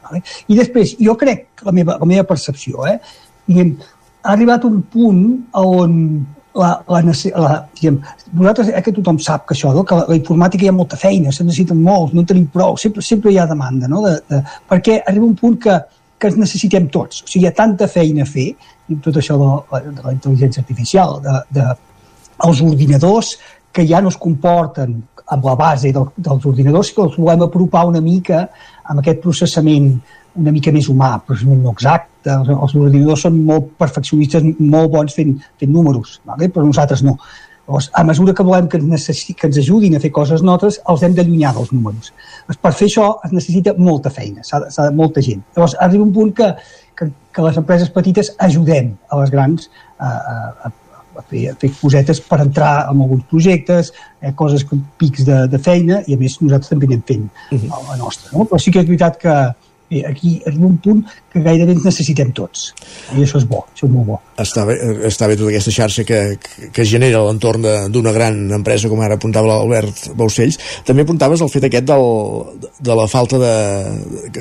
Vale? 0.07 0.23
I 0.49 0.57
després, 0.57 0.97
jo 0.97 1.13
crec, 1.21 1.51
la 1.67 1.75
meva, 1.75 1.99
la 2.01 2.09
meva 2.09 2.25
percepció, 2.25 2.81
eh? 2.89 2.97
diguem, 3.47 3.77
ha 4.27 4.33
arribat 4.35 4.65
un 4.67 4.81
punt 4.91 5.21
on 5.55 5.93
la, 6.57 6.69
la, 6.89 7.01
la, 7.01 7.51
diguem, 7.77 7.99
vosaltres, 8.33 8.71
eh, 8.73 8.81
que 8.83 8.93
tothom 8.95 9.19
sap 9.23 9.45
que 9.47 9.55
això, 9.55 9.71
no? 9.75 9.83
que 9.87 9.95
la, 9.95 10.07
la 10.09 10.17
informàtica 10.17 10.65
hi 10.65 10.71
ha 10.71 10.75
molta 10.75 10.97
feina, 10.99 11.31
se 11.31 11.45
necessiten 11.45 11.79
molts, 11.85 12.15
no 12.15 12.23
en 12.23 12.29
tenim 12.29 12.47
prou, 12.53 12.75
sempre, 12.81 13.03
sempre 13.05 13.31
hi 13.31 13.37
ha 13.39 13.45
demanda, 13.49 13.89
no? 13.91 14.01
de, 14.05 14.15
de, 14.31 14.41
perquè 14.69 14.99
arriba 15.05 15.29
un 15.29 15.35
punt 15.37 15.59
que, 15.67 15.77
que 16.17 16.31
ens 16.31 16.39
necessitem 16.41 16.89
tots, 16.93 17.21
o 17.23 17.29
sigui, 17.29 17.45
hi 17.45 17.51
ha 17.51 17.55
tanta 17.55 17.87
feina 17.91 18.25
a 18.25 18.29
fer, 18.29 18.49
i 18.87 18.97
tot 19.05 19.19
això 19.21 19.37
de, 19.39 19.83
de 19.91 20.07
la 20.07 20.15
intel·ligència 20.15 20.63
artificial, 20.65 21.19
de, 21.23 21.37
de, 21.59 21.67
els 22.47 22.63
ordinadors 22.65 23.35
que 23.73 23.85
ja 23.85 24.01
no 24.01 24.09
es 24.13 24.17
comporten 24.17 24.97
amb 25.27 25.45
la 25.45 25.55
base 25.59 25.91
del, 25.93 26.09
dels 26.17 26.45
ordinadors, 26.49 26.91
que 26.95 27.03
els 27.03 27.17
volem 27.19 27.45
apropar 27.45 27.85
una 27.89 28.01
mica 28.01 28.47
amb 28.87 29.01
aquest 29.01 29.21
processament 29.21 29.97
una 30.37 30.53
mica 30.53 30.71
més 30.71 30.87
humà, 30.91 31.15
però 31.25 31.37
no 31.49 31.73
exacte. 31.73 32.31
Els, 32.33 32.49
els 32.53 32.77
ordinadors 32.77 33.25
són 33.27 33.41
molt 33.47 33.73
perfeccionistes, 33.81 34.45
molt 34.59 34.91
bons 34.93 35.13
fent, 35.17 35.35
fent 35.59 35.73
números, 35.73 36.19
vale? 36.27 36.49
però 36.53 36.65
nosaltres 36.65 37.03
no. 37.07 37.17
Llavors, 37.67 37.89
a 37.99 38.03
mesura 38.07 38.33
que 38.33 38.43
volem 38.47 38.67
que 38.71 38.79
ens, 38.79 39.09
que 39.35 39.47
ens 39.49 39.57
ajudin 39.59 39.97
a 39.97 39.99
fer 39.99 40.11
coses 40.15 40.43
nosaltres, 40.43 40.79
els 40.87 41.03
hem 41.03 41.15
d'allunyar 41.17 41.51
dels 41.57 41.73
números. 41.75 42.13
Llavors, 42.45 42.61
per 42.63 42.71
fer 42.79 42.87
això 42.87 43.07
es 43.27 43.33
necessita 43.35 43.73
molta 43.77 44.11
feina, 44.13 44.45
s'ha 44.47 44.61
de, 44.63 44.71
de 44.77 44.95
molta 44.95 45.23
gent. 45.25 45.43
Llavors, 45.55 45.75
arriba 45.83 46.05
un 46.05 46.13
punt 46.15 46.31
que, 46.37 46.47
que, 46.95 47.09
que 47.35 47.47
les 47.47 47.59
empreses 47.59 47.91
petites 47.91 48.31
ajudem 48.47 48.93
a 49.11 49.19
les 49.19 49.33
grans 49.35 49.67
a, 49.99 50.07
a, 50.07 50.71
a 51.19 51.25
fer, 51.27 51.43
a 51.51 51.55
fer 51.59 51.73
cosetes 51.81 52.23
per 52.23 52.39
entrar 52.45 52.71
en 52.87 53.03
alguns 53.03 53.27
projectes, 53.27 53.91
eh, 54.21 54.31
coses 54.31 54.63
com 54.67 54.81
pics 55.01 55.27
de, 55.27 55.43
de 55.51 55.59
feina, 55.59 56.01
i 56.07 56.15
a 56.15 56.21
més 56.21 56.39
nosaltres 56.39 56.71
també 56.71 56.87
anem 56.87 57.03
fent 57.11 57.27
uh 57.27 57.59
-huh. 57.59 57.83
la 57.89 57.97
nostra. 57.99 58.31
No? 58.31 58.45
Però 58.45 58.59
sí 58.63 58.71
que 58.71 58.79
és 58.79 58.87
veritat 58.87 59.19
que, 59.19 59.35
aquí 60.07 60.37
és 60.45 60.55
un 60.59 60.77
punt 60.83 61.03
que 61.31 61.41
gairebé 61.43 61.75
ens 61.77 61.85
necessitem 61.87 62.33
tots. 62.35 62.71
I 63.15 63.23
això 63.23 63.39
és 63.39 63.45
bo, 63.47 63.63
això 63.71 63.87
és 63.87 63.93
molt 63.93 64.09
bo. 64.09 64.17
Està 64.41 64.65
bé, 64.67 64.75
està 65.07 65.29
bé 65.29 65.37
tota 65.39 65.49
aquesta 65.53 65.73
xarxa 65.73 66.03
que, 66.07 66.19
que, 66.75 66.85
genera 66.85 67.23
l'entorn 67.25 67.63
d'una 67.93 68.13
gran 68.13 68.37
empresa 68.53 68.89
com 68.91 68.99
ara 69.01 69.17
apuntava 69.17 69.49
l'Albert 69.49 70.11
Baucells. 70.19 70.59
També 70.85 71.05
apuntaves 71.07 71.41
el 71.41 71.49
fet 71.49 71.67
aquest 71.69 71.87
del, 71.87 72.05
de 72.83 72.97
la 72.99 73.07
falta 73.09 73.39
de 73.41 73.53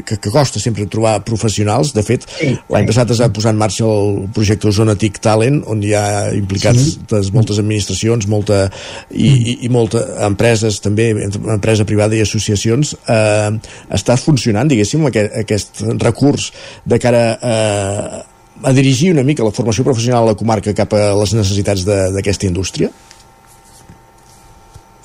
que, 0.03 0.19
que 0.19 0.33
costa 0.33 0.61
sempre 0.61 0.89
trobar 0.91 1.21
professionals. 1.25 1.95
De 1.97 2.05
fet 2.07 2.27
sí, 2.35 2.51
l'any 2.73 2.91
passat 2.91 3.15
es 3.15 3.23
va 3.23 3.31
posar 3.33 3.55
en 3.55 3.63
marxa 3.63 3.87
el 3.87 4.27
projecte 4.37 4.69
Osona 4.69 4.97
TIC 4.99 5.23
Talent 5.25 5.63
on 5.71 5.81
hi 5.85 5.95
ha 5.97 6.05
implicats 6.35 6.91
sí. 6.97 7.23
moltes 7.37 7.63
administracions 7.63 8.29
molta, 8.29 8.67
i, 9.15 9.31
i, 9.31 9.57
i 9.69 9.73
molta 9.73 10.03
empreses 10.27 10.83
també, 10.85 11.13
empresa 11.57 11.87
privada 11.89 12.19
i 12.19 12.25
associacions. 12.27 12.97
Eh, 13.09 13.51
està 13.97 14.19
funcionant 14.21 14.69
diguéssim 14.69 15.07
aquest 15.09 15.36
aquest 15.43 15.83
recurs 16.03 16.51
de 16.85 16.99
cara 17.03 17.25
a, 17.37 18.23
a 18.63 18.73
dirigir 18.73 19.13
una 19.13 19.25
mica 19.27 19.45
la 19.45 19.55
formació 19.55 19.85
professional 19.85 20.25
a 20.25 20.33
la 20.33 20.39
comarca 20.39 20.75
cap 20.75 20.95
a 20.97 21.13
les 21.19 21.37
necessitats 21.37 21.85
d'aquesta 21.87 22.49
indústria? 22.49 22.91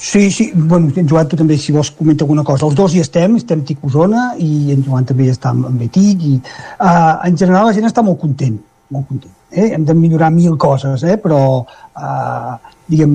Sí, 0.01 0.31
sí, 0.31 0.51
bueno, 0.55 0.89
en 0.95 1.07
Joan 1.07 1.27
tu 1.29 1.37
també 1.37 1.59
si 1.61 1.71
vols 1.75 1.91
comenta 1.93 2.25
alguna 2.25 2.41
cosa, 2.43 2.65
els 2.65 2.73
dos 2.73 2.95
hi 2.95 3.03
estem, 3.03 3.35
estem 3.37 3.61
TIC 3.61 3.83
Osona 3.85 4.31
i 4.41 4.71
en 4.73 4.81
Joan 4.81 5.05
també 5.05 5.27
està 5.29 5.51
amb 5.53 5.67
Betic 5.77 6.23
i 6.25 6.31
uh, 6.39 7.19
en 7.27 7.37
general 7.37 7.67
la 7.67 7.75
gent 7.77 7.85
està 7.85 8.01
molt 8.01 8.17
content, 8.23 8.55
molt 8.89 9.05
content. 9.11 9.35
Eh? 9.51 9.67
Hem 9.75 9.85
de 9.85 9.93
millorar 9.93 10.31
mil 10.33 10.57
coses, 10.57 11.05
eh? 11.05 11.19
però 11.21 11.41
uh, 11.61 12.55
diguem, 12.89 13.13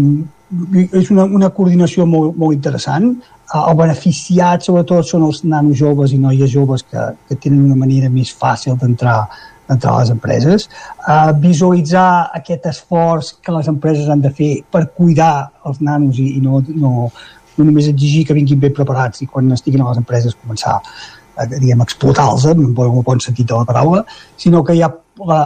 és 0.92 1.10
una, 1.10 1.24
una 1.24 1.50
coordinació 1.50 2.06
molt, 2.06 2.36
molt 2.38 2.54
interessant. 2.54 3.10
El 3.56 3.76
beneficiat 3.78 4.66
sobretot 4.66 5.06
són 5.08 5.26
els 5.26 5.42
nanos 5.44 5.78
joves 5.78 6.14
i 6.14 6.18
noies 6.22 6.50
joves 6.50 6.84
que, 6.86 7.02
que 7.28 7.38
tenen 7.42 7.64
una 7.66 7.78
manera 7.78 8.10
més 8.10 8.32
fàcil 8.34 8.78
d'entrar 8.80 9.20
d'entrar 9.66 9.96
a 9.96 10.00
les 10.00 10.10
empreses, 10.14 10.68
uh, 11.08 11.32
visualitzar 11.42 12.30
aquest 12.38 12.68
esforç 12.70 13.32
que 13.42 13.50
les 13.50 13.66
empreses 13.66 14.06
han 14.08 14.20
de 14.22 14.30
fer 14.30 14.50
per 14.70 14.84
cuidar 14.94 15.48
els 15.66 15.80
nanos 15.82 16.20
i, 16.22 16.28
i 16.38 16.42
no, 16.42 16.60
no, 16.68 17.08
no 17.56 17.66
només 17.66 17.88
exigir 17.90 18.22
que 18.28 18.36
vinguin 18.36 18.60
ben 18.62 18.76
preparats 18.76 19.24
i 19.24 19.30
quan 19.30 19.50
estiguin 19.56 19.82
a 19.82 19.88
les 19.90 19.98
empreses 20.02 20.38
començar 20.38 20.76
a, 20.78 21.48
diguem, 21.50 21.82
explotar-los 21.82 22.46
en 22.52 22.62
bon 22.76 23.20
sentit 23.20 23.48
de 23.48 23.58
la 23.58 23.66
paraula, 23.68 24.04
sinó 24.38 24.62
que 24.64 24.76
hi 24.76 24.84
ha, 24.86 24.92
la, 25.24 25.40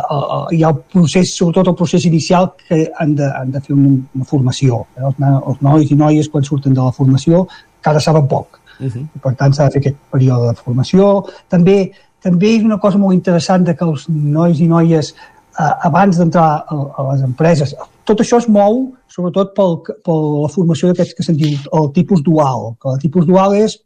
hi 0.52 0.62
ha 0.64 0.70
el 0.72 0.78
procés, 0.92 1.34
sobretot 1.36 1.70
el 1.72 1.76
procés 1.78 2.06
inicial 2.08 2.50
que 2.66 2.90
han 2.98 3.14
de, 3.18 3.26
han 3.26 3.50
de 3.54 3.60
fer 3.64 3.74
una, 3.76 3.96
una 4.14 4.28
formació. 4.28 4.84
Els, 4.98 5.20
els 5.40 5.60
nois 5.66 5.90
i 5.90 5.98
noies 5.98 6.28
quan 6.28 6.46
surten 6.46 6.74
de 6.74 6.82
la 6.82 6.94
formació 6.96 7.46
ara 7.86 8.00
saben 8.00 8.26
poc. 8.28 8.60
Uh 8.80 8.86
-huh. 8.86 9.04
I 9.16 9.18
per 9.18 9.34
tant 9.34 9.52
s'ha 9.52 9.64
de 9.64 9.70
fer 9.70 9.80
aquest 9.80 9.96
període 10.10 10.48
de 10.48 10.62
formació. 10.64 11.26
També 11.48 11.92
també 12.22 12.56
és 12.56 12.64
una 12.64 12.78
cosa 12.78 12.98
molt 12.98 13.14
interessant 13.14 13.64
de 13.64 13.74
que 13.74 13.84
els 13.84 14.08
nois 14.08 14.60
i 14.60 14.66
noies 14.68 15.14
eh, 15.58 15.72
abans 15.88 16.18
d'entrar 16.18 16.64
a, 16.68 16.74
a 16.96 17.12
les 17.12 17.22
empreses 17.22 17.74
tot 18.10 18.22
això 18.24 18.40
es 18.42 18.48
mou 18.50 18.82
sobretot 19.10 19.54
pel, 19.54 19.78
per 20.06 20.16
la 20.16 20.50
formació 20.52 20.90
d'aquests 20.90 21.16
que 21.16 21.26
se'n 21.26 21.38
diu 21.38 21.56
el 21.78 21.88
tipus 21.94 22.22
dual, 22.26 22.72
que 22.82 22.90
el 22.94 23.00
tipus 23.02 23.26
dual 23.28 23.54
és 23.58 23.78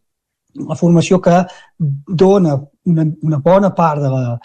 la 0.55 0.76
formació 0.78 1.18
que 1.20 1.41
dona 2.24 2.57
una, 2.87 3.07
una 3.26 3.41
bona 3.45 3.72
part 3.76 4.03
de 4.05 4.12
la, 4.12 4.37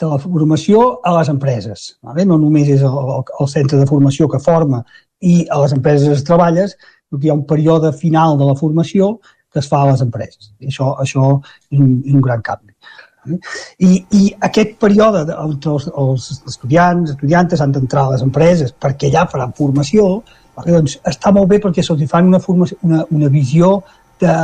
de 0.00 0.10
la 0.10 0.18
formació 0.20 0.82
a 1.04 1.14
les 1.18 1.30
empreses. 1.32 1.86
Vale? 2.04 2.26
No 2.28 2.38
només 2.40 2.68
és 2.68 2.84
el, 2.84 2.98
el, 3.16 3.24
el 3.40 3.48
centre 3.48 3.80
de 3.80 3.88
formació 3.88 4.28
que 4.28 4.42
forma 4.42 4.82
i 5.24 5.46
a 5.48 5.62
les 5.62 5.72
empreses 5.72 6.12
es 6.12 6.24
treballes, 6.24 6.76
hi 7.16 7.30
ha 7.30 7.36
un 7.36 7.46
període 7.48 7.92
final 7.96 8.36
de 8.38 8.44
la 8.44 8.56
formació 8.58 9.16
que 9.52 9.62
es 9.62 9.68
fa 9.70 9.82
a 9.82 9.90
les 9.90 10.02
empreses. 10.04 10.52
I 10.60 10.68
això, 10.72 10.92
això 11.00 11.28
és, 11.70 11.78
un, 11.80 12.00
un 12.12 12.24
gran 12.24 12.42
canvi. 12.44 12.74
I, 13.82 14.04
i 14.14 14.26
aquest 14.46 14.76
període 14.82 15.24
entre 15.32 15.72
els, 15.72 15.88
els 15.88 16.26
estudiants, 16.46 17.14
estudiantes 17.16 17.62
han 17.62 17.72
d'entrar 17.74 18.04
a 18.06 18.12
les 18.14 18.22
empreses 18.22 18.74
perquè 18.84 19.08
allà 19.10 19.24
faran 19.32 19.54
formació, 19.56 20.20
doncs 20.66 21.00
està 21.08 21.32
molt 21.34 21.50
bé 21.50 21.58
perquè 21.62 21.82
se'ls 21.84 22.04
fan 22.10 22.28
una, 22.30 22.40
formació, 22.40 22.78
una, 22.86 23.02
una 23.10 23.30
visió 23.32 23.80
de, 24.22 24.36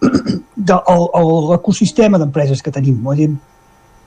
de, 0.70 0.78
l'ecosistema 1.50 2.20
d'empreses 2.20 2.62
que 2.62 2.74
tenim. 2.74 3.00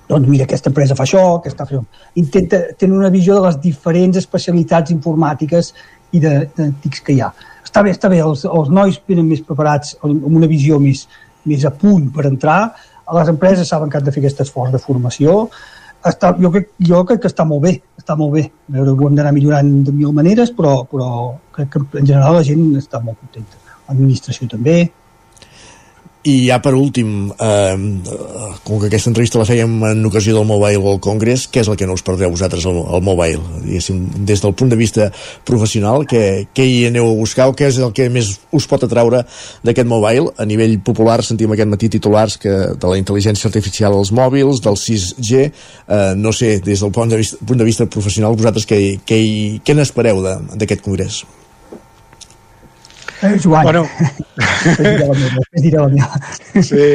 Doncs 0.09 0.27
mira, 0.29 0.47
aquesta 0.47 0.69
empresa 0.71 0.97
fa 0.99 1.07
això, 1.07 1.23
aquesta 1.37 1.65
fa. 1.69 1.81
Intenta 2.19 2.61
tenir 2.77 2.97
una 2.97 3.11
visió 3.13 3.39
de 3.39 3.47
les 3.47 3.59
diferents 3.63 4.19
especialitats 4.19 4.91
informàtiques 4.91 5.73
i 6.13 6.21
de, 6.21 6.35
de 6.55 6.69
TICs 6.83 7.03
que 7.05 7.17
hi 7.17 7.23
ha 7.23 7.31
està 7.73 7.81
bé, 7.81 7.93
està 7.95 8.09
bé, 8.11 8.19
els, 8.21 8.43
els 8.45 8.67
nois 8.69 8.99
venen 9.09 9.25
més 9.25 9.41
preparats 9.41 9.95
amb 10.05 10.27
una 10.29 10.49
visió 10.51 10.77
més, 10.83 11.07
més 11.49 11.63
a 11.65 11.71
punt 11.73 12.11
per 12.13 12.27
entrar, 12.29 12.73
les 13.17 13.31
empreses 13.31 13.69
saben 13.69 13.89
que 13.89 13.97
han 13.97 14.05
de 14.05 14.13
fer 14.13 14.21
aquest 14.21 14.43
esforç 14.45 14.75
de 14.75 14.81
formació, 14.81 15.47
està, 16.05 16.33
jo, 16.37 16.51
crec, 16.53 16.69
jo 16.83 16.99
crec 17.07 17.23
que 17.23 17.31
està 17.31 17.45
molt 17.47 17.63
bé, 17.63 17.73
està 17.97 18.17
molt 18.19 18.33
bé. 18.35 18.43
A 18.69 18.75
veure, 18.75 18.91
ho 18.91 19.07
hem 19.07 19.15
d'anar 19.15 19.31
millorant 19.35 19.69
de 19.87 19.93
mil 19.95 20.11
maneres, 20.15 20.51
però, 20.55 20.81
però 20.89 21.07
crec 21.55 21.69
que 21.71 21.81
en 22.01 22.09
general 22.09 22.37
la 22.37 22.43
gent 22.45 22.65
està 22.79 22.99
molt 23.01 23.21
contenta. 23.21 23.61
L'administració 23.87 24.49
també, 24.51 24.77
i 26.23 26.47
ja 26.47 26.59
per 26.63 26.71
últim, 26.73 27.31
eh, 27.35 27.77
com 28.63 28.79
que 28.79 28.87
aquesta 28.87 29.09
entrevista 29.11 29.39
la 29.39 29.47
fèiem 29.47 29.73
en 29.89 30.05
ocasió 30.07 30.35
del 30.37 30.47
Mobile 30.47 30.79
World 30.79 31.01
Congress, 31.03 31.49
què 31.51 31.59
és 31.59 31.67
el 31.67 31.75
que 31.75 31.85
no 31.85 31.97
us 31.97 32.03
perdreu 32.05 32.31
vosaltres 32.31 32.65
al, 32.65 32.79
al 32.87 33.03
Mobile? 33.03 33.41
Diguéssim, 33.65 33.99
des 34.23 34.39
del 34.39 34.55
punt 34.55 34.71
de 34.71 34.79
vista 34.79 35.09
professional, 35.43 36.07
què, 36.07 36.47
què 36.55 36.63
hi 36.63 36.79
aneu 36.87 37.09
a 37.11 37.17
buscar 37.19 37.49
o 37.51 37.57
què 37.57 37.67
és 37.67 37.81
el 37.83 37.91
que 37.91 38.07
més 38.07 38.31
us 38.55 38.69
pot 38.71 38.87
atraure 38.87 39.25
d'aquest 39.67 39.91
Mobile? 39.91 40.31
A 40.39 40.47
nivell 40.47 40.79
popular 40.79 41.19
sentim 41.27 41.51
aquest 41.51 41.71
matí 41.75 41.91
titulars 41.91 42.39
que 42.39 42.55
de 42.71 42.87
la 42.87 42.99
intel·ligència 43.01 43.51
artificial 43.51 43.91
als 43.91 44.15
mòbils, 44.15 44.63
del 44.63 44.79
6G, 44.79 45.45
eh, 45.51 46.13
no 46.15 46.31
sé, 46.31 46.59
des 46.63 46.79
del 46.79 46.95
punt 46.95 47.11
de 47.11 47.19
vista, 47.19 47.43
punt 47.43 47.59
de 47.59 47.67
vista 47.67 47.85
professional, 47.85 48.39
vosaltres 48.39 48.69
què, 48.69 48.83
què, 49.03 49.23
què 49.59 49.75
n'espereu 49.75 50.23
d'aquest 50.23 50.87
congrés? 50.87 51.25
Eh, 53.23 53.37
Joan. 53.39 53.63
Bueno. 53.63 53.87
Després 54.35 55.63
diré 55.63 55.79
la 55.79 55.87
meva. 55.87 56.19
Sí. 56.61 56.89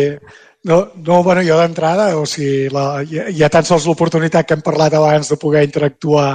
No, 0.68 0.90
no, 1.06 1.22
bueno, 1.22 1.40
jo 1.46 1.56
d'entrada, 1.56 2.08
o 2.18 2.24
sigui, 2.26 2.66
la, 2.74 3.00
hi, 3.06 3.20
hi 3.38 3.44
ha 3.46 3.48
tan 3.48 3.64
sols 3.64 3.86
l'oportunitat 3.86 4.44
que 4.44 4.56
hem 4.56 4.64
parlat 4.66 4.96
abans 4.98 5.30
de 5.30 5.38
poder 5.40 5.62
interactuar 5.64 6.32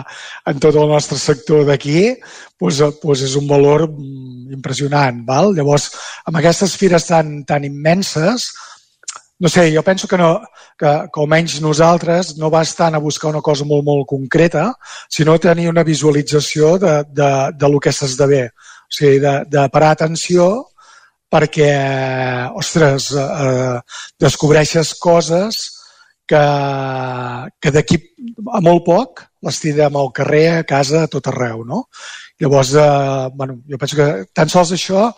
en 0.50 0.62
tot 0.64 0.78
el 0.80 0.88
nostre 0.90 1.20
sector 1.20 1.66
d'aquí, 1.68 2.14
doncs, 2.58 2.80
doncs 3.04 3.26
és 3.28 3.36
un 3.38 3.50
valor 3.52 3.84
mm, 3.90 4.54
impressionant. 4.58 5.20
Val? 5.28 5.52
Llavors, 5.58 5.90
amb 6.26 6.40
aquestes 6.40 6.78
fires 6.80 7.10
tan, 7.12 7.42
tan 7.46 7.68
immenses, 7.68 8.48
no 9.44 9.52
sé, 9.52 9.68
jo 9.76 9.84
penso 9.84 10.08
que, 10.08 10.18
no, 10.18 10.38
que, 10.80 10.92
que 11.12 11.22
almenys 11.22 11.60
nosaltres 11.62 12.38
no 12.40 12.50
va 12.50 12.62
estar 12.64 12.94
a 12.96 13.04
buscar 13.04 13.34
una 13.34 13.42
cosa 13.44 13.68
molt, 13.68 13.84
molt 13.84 14.08
concreta, 14.08 14.70
sinó 15.12 15.36
tenir 15.38 15.68
una 15.70 15.84
visualització 15.84 16.78
de, 16.80 17.02
de, 17.12 17.32
de 17.60 17.70
lo 17.70 17.84
que 17.84 17.92
s'esdevé. 17.92 18.46
O 18.84 18.94
sigui, 18.98 19.20
de, 19.24 19.34
de 19.50 19.68
parar 19.74 19.94
atenció 19.96 20.50
perquè, 21.34 21.70
ostres, 22.60 23.10
eh, 23.18 23.80
descobreixes 24.22 24.94
coses 25.02 25.64
que, 26.30 26.44
que 27.60 27.72
d'aquí 27.74 27.98
a 28.54 28.62
molt 28.62 28.86
poc 28.86 29.24
les 29.44 29.60
tindrem 29.60 29.98
al 29.98 30.12
carrer, 30.16 30.46
a 30.60 30.68
casa, 30.68 31.04
a 31.04 31.12
tot 31.12 31.28
arreu, 31.32 31.64
no? 31.66 31.88
Llavors, 32.40 32.76
eh, 32.78 33.30
bueno, 33.34 33.58
jo 33.70 33.80
penso 33.82 33.98
que 33.98 34.08
tan 34.34 34.52
sols 34.52 34.76
això 34.78 35.10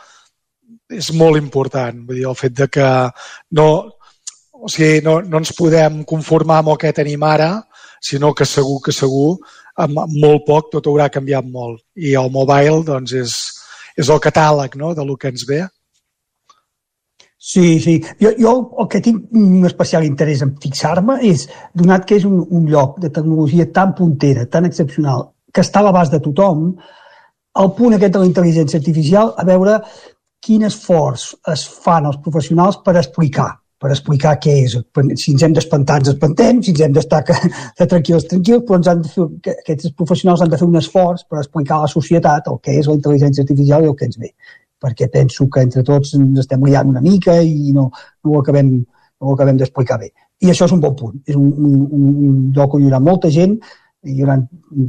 és 0.89 1.11
molt 1.17 1.37
important, 1.41 2.05
vull 2.07 2.21
dir, 2.21 2.27
el 2.29 2.39
fet 2.39 2.55
de 2.57 2.67
que 2.71 2.87
no, 3.57 3.67
o 4.53 4.71
sigui, 4.71 5.01
no, 5.05 5.19
no 5.21 5.41
ens 5.41 5.53
podem 5.57 6.03
conformar 6.07 6.61
amb 6.61 6.73
el 6.73 6.81
que 6.81 6.95
tenim 6.95 7.23
ara, 7.27 7.51
sinó 8.01 8.33
que 8.37 8.45
segur 8.45 8.79
que 8.85 8.93
segur 8.93 9.35
amb 9.81 10.05
molt 10.21 10.45
poc 10.47 10.69
tot 10.71 10.87
haurà 10.87 11.09
canviat 11.11 11.47
molt. 11.51 11.81
I 11.97 12.15
el 12.19 12.29
mobile, 12.31 12.83
doncs, 12.87 13.15
és, 13.17 13.35
és 13.95 14.11
el 14.11 14.21
catàleg 14.23 14.75
no? 14.79 14.93
de 14.93 15.05
lo 15.05 15.15
que 15.17 15.31
ens 15.31 15.45
ve. 15.47 15.63
Sí, 17.37 17.79
sí. 17.79 17.99
Jo, 18.21 18.31
jo 18.41 18.53
el 18.81 18.87
que 18.89 19.01
tinc 19.05 19.33
un 19.37 19.65
especial 19.67 20.05
interès 20.07 20.41
en 20.41 20.55
fixar-me 20.61 21.19
és, 21.29 21.45
donat 21.77 22.07
que 22.09 22.17
és 22.17 22.25
un, 22.25 22.39
un 22.49 22.65
lloc 22.71 22.97
de 23.03 23.11
tecnologia 23.13 23.67
tan 23.71 23.93
puntera, 23.97 24.47
tan 24.49 24.65
excepcional, 24.65 25.29
que 25.53 25.61
està 25.61 25.83
a 25.83 25.87
l'abast 25.87 26.15
de 26.15 26.21
tothom, 26.25 26.71
el 27.61 27.69
punt 27.77 27.95
aquest 27.95 28.15
de 28.15 28.23
la 28.23 28.29
intel·ligència 28.31 28.81
artificial, 28.81 29.35
a 29.37 29.45
veure 29.47 29.77
quin 30.41 30.65
esforç 30.67 31.29
es 31.53 31.67
fan 31.85 32.09
els 32.09 32.17
professionals 32.25 32.81
per 32.85 32.97
explicar 32.97 33.51
per 33.85 33.91
explicar 33.93 34.31
què 34.41 34.55
és. 34.63 34.73
Si 35.21 35.35
ens 35.35 35.43
hem 35.45 35.53
d'espantar, 35.53 35.99
ens 36.01 36.09
espantem, 36.15 36.57
si 36.65 36.73
ens 36.73 36.81
hem 36.81 36.93
d'estar 36.95 37.21
tranquils, 37.27 38.25
tranquils, 38.31 38.63
però 38.65 38.79
ens 38.79 38.89
han 38.89 39.03
de 39.03 39.11
fer, 39.13 39.27
aquests 39.51 39.91
professionals 39.99 40.41
han 40.41 40.49
de 40.49 40.57
fer 40.57 40.65
un 40.65 40.79
esforç 40.79 41.27
per 41.29 41.43
explicar 41.43 41.77
a 41.77 41.85
la 41.85 41.91
societat 41.91 42.49
el 42.49 42.57
que 42.65 42.79
és 42.79 42.89
la 42.89 42.95
intel·ligència 42.97 43.45
artificial 43.45 43.85
i 43.85 43.91
el 43.91 43.97
que 43.99 44.09
ens 44.09 44.17
ve. 44.23 44.31
Perquè 44.81 45.07
penso 45.13 45.45
que 45.53 45.61
entre 45.67 45.85
tots 45.85 46.15
ens 46.17 46.41
estem 46.41 46.65
liant 46.65 46.89
una 46.95 47.03
mica 47.05 47.37
i 47.45 47.75
no, 47.77 47.91
no 48.25 48.33
ho 48.33 48.41
acabem, 48.41 48.73
no 49.21 49.37
acabem 49.37 49.61
d'explicar 49.61 49.99
bé. 50.01 50.09
I 50.41 50.49
això 50.49 50.65
és 50.65 50.73
un 50.73 50.81
bon 50.81 50.97
punt. 50.97 51.21
És 51.29 51.37
un, 51.37 51.53
un, 51.53 52.09
un 52.25 52.41
lloc 52.57 52.73
on 52.73 52.81
hi 52.81 52.89
haurà 52.89 53.03
molta 53.05 53.29
gent, 53.37 53.59
hi 54.01 54.17
haurà 54.17 54.39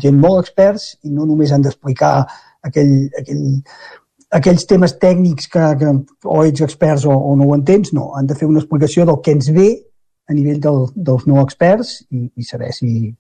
gent 0.07 0.24
molt 0.24 0.47
experts 0.47 0.94
i 1.05 1.12
no 1.12 1.28
només 1.28 1.53
han 1.53 1.68
d'explicar 1.68 2.14
aquell, 2.64 2.97
aquell 3.20 3.44
aquells 4.35 4.66
temes 4.66 4.97
tècnics 5.03 5.51
que, 5.53 5.66
que 5.81 5.93
o 6.24 6.41
ets 6.45 6.64
experts 6.66 7.07
o, 7.07 7.14
o 7.14 7.35
no 7.39 7.47
ho 7.47 7.55
entens, 7.57 7.93
no, 7.95 8.11
han 8.18 8.27
de 8.27 8.37
fer 8.39 8.49
una 8.49 8.61
explicació 8.62 9.07
del 9.07 9.20
que 9.22 9.37
ens 9.37 9.51
ve 9.55 9.68
a 10.27 10.35
nivell 10.35 10.59
del, 10.62 10.87
dels 10.95 11.27
no 11.31 11.39
experts 11.43 12.01
i, 12.11 12.27
i 12.35 12.47
saber 12.47 12.72
si, 12.74 13.12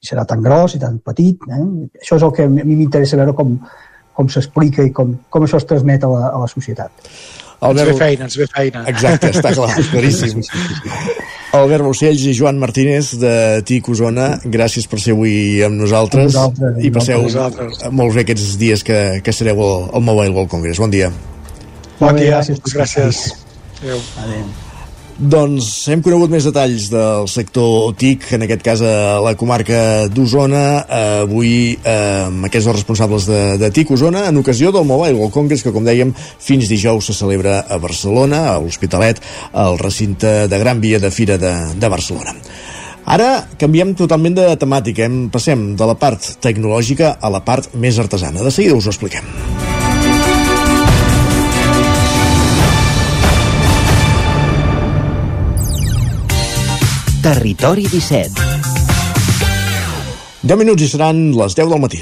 si 0.00 0.10
serà 0.10 0.26
tan 0.26 0.42
gros 0.42 0.74
i 0.74 0.82
tan 0.82 0.98
petit. 1.04 1.44
Eh? 1.46 1.64
Això 2.02 2.18
és 2.18 2.26
el 2.26 2.34
que 2.34 2.48
a 2.48 2.50
mi 2.50 2.64
m'interessa 2.66 3.20
veure 3.20 3.36
com, 3.38 3.54
com 4.18 4.30
s'explica 4.32 4.86
i 4.86 4.90
com, 4.94 5.14
com 5.30 5.46
això 5.46 5.60
es 5.60 5.68
transmet 5.68 6.04
a 6.04 6.10
la, 6.10 6.24
a 6.32 6.42
la 6.42 6.50
societat. 6.50 7.06
Albert... 7.60 7.88
Ens 7.88 7.98
ve 7.98 8.04
feina, 8.04 8.28
ens 8.28 8.36
ve 8.38 8.46
feina. 8.52 8.84
Exacte, 8.90 9.32
està 9.34 9.50
clar, 9.56 9.72
claríssim. 9.92 10.44
Albert 11.58 11.82
Bocells 11.86 12.22
i 12.28 12.34
Joan 12.36 12.60
Martínez 12.60 13.14
de 13.18 13.32
TIC 13.66 13.88
Osona, 13.94 14.28
gràcies 14.44 14.86
per 14.90 15.00
ser 15.02 15.16
avui 15.16 15.64
amb 15.66 15.80
nosaltres, 15.80 16.30
nosaltres 16.36 16.78
i 16.84 16.92
passeu 16.94 17.24
nosaltres. 17.24 17.82
molt 17.90 18.14
bé 18.14 18.26
aquests 18.26 18.54
dies 18.60 18.84
que, 18.86 19.00
que 19.24 19.34
sereu 19.34 19.64
al, 19.64 19.90
al 19.90 20.06
Mobile 20.06 20.36
World 20.36 20.52
Congress. 20.54 20.78
Bon 20.84 20.92
dia. 20.92 21.10
Bon 21.98 22.14
dia, 22.14 22.38
gràcies. 22.38 22.62
gràcies. 22.76 23.26
Adéu. 23.82 24.02
Adéu. 24.22 24.67
Doncs 25.18 25.66
hem 25.90 25.98
conegut 25.98 26.30
més 26.30 26.44
detalls 26.46 26.84
del 26.92 27.24
sector 27.26 27.90
TIC, 27.98 28.28
en 28.36 28.44
aquest 28.46 28.60
cas 28.62 28.82
a 28.86 29.18
la 29.18 29.32
comarca 29.34 30.06
d'Osona, 30.14 30.60
eh, 30.78 31.00
avui 31.24 31.54
eh, 31.74 31.94
amb 32.28 32.46
aquests 32.46 32.68
dos 32.68 32.76
responsables 32.76 33.26
de, 33.26 33.40
de 33.58 33.72
TIC 33.74 33.90
Osona, 33.96 34.28
en 34.30 34.38
ocasió 34.38 34.70
del 34.70 34.86
Mobile 34.86 35.18
World 35.18 35.34
Congress, 35.34 35.66
que 35.66 35.74
com 35.74 35.82
dèiem, 35.82 36.12
fins 36.14 36.70
dijous 36.70 37.10
se 37.10 37.18
celebra 37.18 37.64
a 37.66 37.80
Barcelona, 37.82 38.44
a 38.52 38.60
l'Hospitalet, 38.62 39.18
al 39.58 39.80
recinte 39.82 40.46
de 40.46 40.60
Gran 40.62 40.78
Via 40.78 41.02
de 41.02 41.10
Fira 41.10 41.34
de, 41.34 41.54
de 41.74 41.90
Barcelona. 41.90 42.36
Ara 43.10 43.32
canviem 43.58 43.96
totalment 43.98 44.38
de 44.38 44.52
temàtica, 44.60 45.08
em 45.10 45.26
passem 45.34 45.72
de 45.74 45.90
la 45.90 45.98
part 45.98 46.36
tecnològica 46.46 47.16
a 47.18 47.32
la 47.34 47.42
part 47.42 47.74
més 47.74 47.98
artesana. 47.98 48.46
De 48.46 48.54
seguida 48.54 48.78
us 48.78 48.86
ho 48.86 48.94
expliquem. 48.94 49.67
Territori 57.28 57.82
17. 57.84 58.40
10 60.48 60.56
minuts 60.56 60.80
i 60.80 60.88
seran 60.88 61.18
les 61.36 61.52
10 61.58 61.68
del 61.74 61.82
matí. 61.82 62.00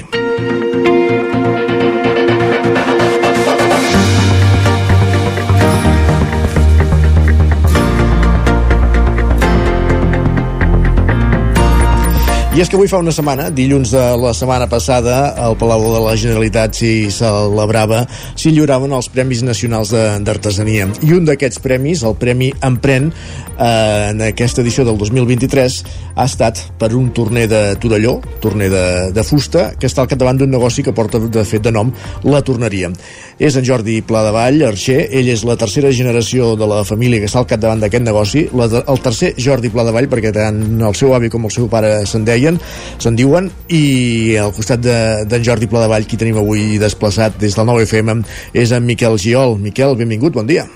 I 12.57 12.61
és 12.63 12.71
que 12.71 12.73
avui 12.73 12.89
fa 12.89 12.97
una 12.97 13.11
setmana, 13.13 13.51
dilluns 13.53 13.91
de 13.93 14.03
la 14.17 14.31
setmana 14.33 14.65
passada, 14.65 15.17
al 15.45 15.53
Palau 15.61 15.83
de 15.93 15.99
la 16.01 16.15
Generalitat 16.17 16.73
s'hi 16.73 17.11
celebrava, 17.13 17.99
s'hi 18.33 18.49
lliuraven 18.55 18.95
els 18.97 19.11
Premis 19.13 19.43
Nacionals 19.45 19.91
d'Artesania. 20.25 20.87
I 21.05 21.13
un 21.13 21.27
d'aquests 21.29 21.61
premis, 21.61 22.01
el 22.01 22.17
Premi 22.17 22.49
Empren, 22.65 23.11
eh, 23.11 24.09
en 24.09 24.23
aquesta 24.25 24.63
edició 24.63 24.87
del 24.87 24.97
2023, 24.97 25.75
ha 26.15 26.25
estat 26.25 26.63
per 26.81 26.95
un 26.97 27.11
torner 27.13 27.45
de 27.51 27.61
Torelló, 27.77 28.15
torner 28.41 28.71
de, 28.73 28.85
de 29.13 29.23
fusta, 29.27 29.67
que 29.77 29.85
està 29.85 30.01
al 30.01 30.09
capdavant 30.09 30.41
d'un 30.41 30.49
negoci 30.49 30.81
que 30.81 30.95
porta 30.97 31.21
de 31.21 31.45
fet 31.45 31.61
de 31.61 31.75
nom 31.77 31.93
la 32.25 32.41
torneria. 32.41 32.89
És 33.37 33.53
en 33.53 33.69
Jordi 33.69 33.99
Vall, 34.01 34.63
arxer, 34.65 34.97
ell 35.13 35.29
és 35.29 35.45
la 35.45 35.59
tercera 35.61 35.91
generació 35.93 36.55
de 36.57 36.65
la 36.65 36.81
família 36.83 37.21
que 37.21 37.29
està 37.29 37.37
al 37.37 37.49
capdavant 37.53 37.85
d'aquest 37.85 38.03
negoci, 38.03 38.47
la, 38.57 38.65
el 38.81 39.05
tercer 39.05 39.35
Jordi 39.37 39.69
Pla 39.69 39.85
de 39.85 39.93
Vall, 39.93 40.09
perquè 40.09 40.33
tant 40.33 40.81
el 40.81 40.97
seu 40.97 41.13
avi 41.13 41.29
com 41.29 41.45
el 41.45 41.53
seu 41.53 41.69
pare 41.69 42.01
se'n 42.09 42.25
deien, 42.47 42.59
se'n 43.01 43.17
diuen, 43.17 43.51
i 43.73 44.37
al 44.39 44.53
costat 44.55 44.81
d'en 44.83 45.27
de, 45.27 45.43
Jordi 45.43 45.69
Pla 45.69 45.83
de 45.83 45.91
Vall, 45.91 46.07
qui 46.07 46.19
tenim 46.19 46.39
avui 46.39 46.77
desplaçat 46.81 47.37
des 47.41 47.55
del 47.55 47.67
9FM, 47.67 48.23
és 48.53 48.71
en 48.71 48.85
Miquel 48.85 49.17
Giol. 49.19 49.57
Miquel, 49.59 49.97
benvingut, 49.99 50.35
bon 50.37 50.47
dia. 50.47 50.67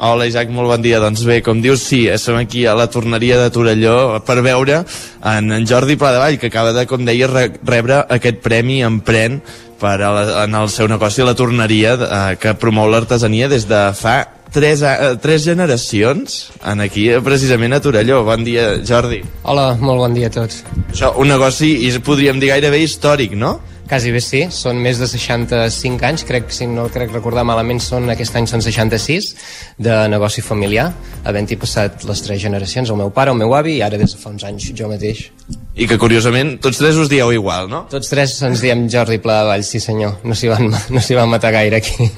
Hola 0.00 0.24
Isaac, 0.24 0.48
molt 0.48 0.70
bon 0.70 0.80
dia. 0.80 0.96
Doncs 1.00 1.26
bé, 1.28 1.42
com 1.44 1.60
dius, 1.60 1.82
sí, 1.84 2.06
som 2.16 2.38
aquí 2.40 2.64
a 2.64 2.72
la 2.74 2.88
torneria 2.88 3.36
de 3.36 3.50
Torelló 3.52 4.20
per 4.24 4.38
veure 4.40 4.78
en, 4.80 5.50
en 5.52 5.66
Jordi 5.68 5.98
Pladevall, 6.00 6.38
que 6.40 6.48
acaba 6.48 6.72
de, 6.72 6.86
com 6.88 7.04
deia, 7.04 7.28
re 7.28 7.50
rebre 7.68 8.00
aquest 8.08 8.40
premi 8.40 8.80
Empren 8.86 9.42
per 9.80 9.96
a 10.04 10.10
la, 10.12 10.24
en 10.44 10.54
el 10.58 10.68
seu 10.72 10.88
negoci 10.90 11.24
la 11.24 11.36
torneria 11.38 11.96
eh, 11.96 12.36
que 12.40 12.54
promou 12.60 12.90
l'artesania 12.90 13.48
des 13.48 13.66
de 13.70 13.80
fa 13.96 14.18
tres, 14.52 14.82
eh, 14.82 15.16
tres 15.22 15.44
generacions 15.44 16.50
en 16.66 16.80
aquí, 16.84 17.08
eh, 17.08 17.20
precisament 17.24 17.72
a 17.72 17.80
Torelló. 17.80 18.22
Bon 18.24 18.44
dia, 18.44 18.82
Jordi. 18.86 19.22
Hola, 19.42 19.74
molt 19.80 20.04
bon 20.04 20.14
dia 20.14 20.28
a 20.28 20.34
tots. 20.34 20.62
Això, 20.90 21.14
un 21.16 21.30
negoci, 21.32 21.72
i 21.88 21.92
podríem 22.04 22.40
dir 22.42 22.52
gairebé 22.52 22.82
històric, 22.84 23.36
no? 23.38 23.58
Quasi 23.90 24.12
bé 24.14 24.20
sí, 24.22 24.44
són 24.54 24.78
més 24.78 25.00
de 25.02 25.06
65 25.10 26.04
anys, 26.06 26.22
crec, 26.22 26.52
si 26.54 26.68
no 26.70 26.84
crec 26.94 27.10
recordar 27.10 27.42
malament, 27.42 27.80
són, 27.82 28.04
aquest 28.12 28.36
any 28.38 28.46
són 28.46 28.62
66, 28.62 29.32
de 29.82 29.96
negoci 30.12 30.44
familiar, 30.46 30.84
havent-hi 31.26 31.58
passat 31.58 32.06
les 32.06 32.22
tres 32.22 32.38
generacions, 32.38 32.92
el 32.94 33.00
meu 33.00 33.10
pare, 33.16 33.34
el 33.34 33.40
meu 33.40 33.50
avi 33.58 33.80
i 33.80 33.82
ara 33.82 33.98
des 33.98 34.14
de 34.14 34.20
fa 34.22 34.30
uns 34.30 34.46
anys 34.46 34.68
jo 34.78 34.86
mateix. 34.92 35.24
I 35.74 35.90
que 35.90 35.98
curiosament 35.98 36.60
tots 36.62 36.78
tres 36.78 37.02
us 37.02 37.10
dieu 37.10 37.34
igual, 37.34 37.66
no? 37.72 37.82
Tots 37.90 38.14
tres 38.14 38.38
ens 38.46 38.62
diem 38.62 38.86
Jordi 38.94 39.18
Pla 39.18 39.40
de 39.40 39.50
Valls, 39.50 39.74
sí 39.74 39.82
senyor, 39.82 40.20
no 40.22 40.38
s'hi 40.38 40.54
van, 40.54 40.70
no 40.70 41.06
van 41.24 41.34
matar 41.34 41.50
gaire 41.58 41.82
aquí. 41.82 42.12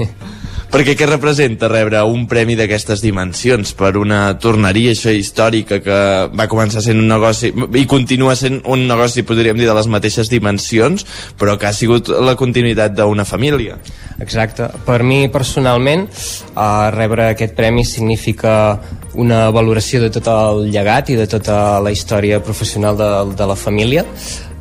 Perquè 0.73 0.95
què 0.97 1.05
representa 1.05 1.69
rebre 1.69 2.01
un 2.09 2.23
premi 2.25 2.55
d'aquestes 2.57 3.03
dimensions 3.05 3.75
per 3.77 3.91
una 4.01 4.39
torneria 4.41 4.95
això 4.95 5.13
històrica 5.13 5.83
que 5.85 5.97
va 6.33 6.47
començar 6.49 6.81
sent 6.81 6.97
un 6.97 7.11
negoci 7.11 7.51
i 7.77 7.83
continua 7.85 8.33
sent 8.41 8.63
un 8.73 8.87
negoci, 8.89 9.21
podríem 9.29 9.61
dir, 9.61 9.67
de 9.69 9.75
les 9.77 9.91
mateixes 9.93 10.31
dimensions, 10.33 11.05
però 11.37 11.59
que 11.61 11.69
ha 11.69 11.75
sigut 11.77 12.09
la 12.09 12.33
continuïtat 12.41 12.97
d'una 12.97 13.27
família. 13.29 13.77
Exacte. 14.25 14.71
Per 14.87 15.03
mi, 15.05 15.27
personalment, 15.29 16.07
eh, 16.09 16.89
rebre 16.97 17.29
aquest 17.35 17.53
premi 17.53 17.85
significa 17.85 18.81
una 19.13 19.51
valoració 19.53 20.01
de 20.01 20.09
tot 20.09 20.33
el 20.33 20.71
llegat 20.73 21.13
i 21.13 21.21
de 21.21 21.29
tota 21.29 21.83
la 21.85 21.93
història 21.93 22.41
professional 22.41 22.97
de, 22.97 23.11
de 23.37 23.51
la 23.53 23.59
família. 23.61 24.07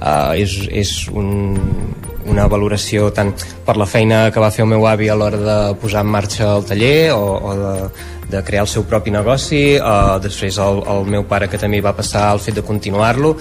Uh, 0.02 0.34
és, 0.34 0.56
és 0.74 0.92
un, 1.14 1.28
una 2.26 2.48
valoració 2.50 3.12
tant 3.14 3.36
per 3.66 3.76
la 3.78 3.86
feina 3.86 4.24
que 4.34 4.42
va 4.42 4.50
fer 4.54 4.64
el 4.66 4.72
meu 4.72 4.88
avi 4.90 5.12
a 5.14 5.18
l'hora 5.18 5.38
de 5.38 5.58
posar 5.82 6.02
en 6.02 6.10
marxa 6.10 6.48
el 6.56 6.66
taller 6.66 7.12
o, 7.14 7.22
o 7.22 7.54
de, 7.60 7.76
de 8.32 8.42
crear 8.48 8.64
el 8.66 8.72
seu 8.72 8.86
propi 8.90 9.14
negoci 9.14 9.62
uh, 9.78 10.18
després 10.24 10.58
el, 10.64 10.82
el 10.90 11.06
meu 11.06 11.26
pare 11.30 11.50
que 11.52 11.60
també 11.62 11.84
va 11.86 11.94
passar 11.98 12.30
el 12.34 12.42
fet 12.42 12.58
de 12.58 12.66
continuar-lo 12.66 13.36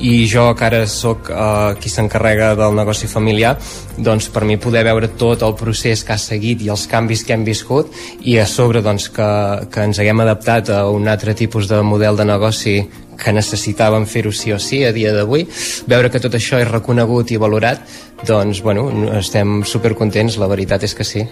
i 0.00 0.26
jo 0.30 0.46
que 0.56 0.64
ara 0.64 0.82
sóc 0.88 1.30
uh, 1.32 1.74
qui 1.80 1.92
s'encarrega 1.92 2.54
del 2.56 2.76
negoci 2.76 3.08
familiar 3.12 3.56
doncs 3.96 4.28
per 4.32 4.44
mi 4.48 4.56
poder 4.60 4.84
veure 4.88 5.12
tot 5.20 5.44
el 5.44 5.56
procés 5.56 6.04
que 6.04 6.14
ha 6.16 6.20
seguit 6.20 6.62
i 6.62 6.70
els 6.72 6.86
canvis 6.88 7.24
que 7.24 7.36
hem 7.36 7.44
viscut 7.44 7.92
i 8.22 8.38
a 8.40 8.46
sobre 8.48 8.80
doncs 8.84 9.08
que, 9.12 9.32
que 9.72 9.88
ens 9.88 10.00
haguem 10.00 10.24
adaptat 10.24 10.72
a 10.72 10.86
un 10.88 11.08
altre 11.08 11.34
tipus 11.34 11.68
de 11.68 11.82
model 11.82 12.16
de 12.16 12.28
negoci 12.28 12.78
que 13.20 13.34
necessitàvem 13.34 14.06
fer-ho 14.06 14.32
sí 14.32 14.52
o 14.52 14.58
sí 14.62 14.84
a 14.84 14.92
dia 14.96 15.14
d'avui, 15.16 15.46
veure 15.88 16.10
que 16.10 16.22
tot 16.22 16.34
això 16.38 16.60
és 16.62 16.70
reconegut 16.70 17.32
i 17.32 17.40
valorat, 17.40 17.84
doncs, 18.26 18.62
bueno, 18.64 18.88
estem 19.18 19.62
supercontents, 19.64 20.38
la 20.40 20.50
veritat 20.50 20.84
és 20.86 20.94
que 20.96 21.06
sí. 21.06 21.24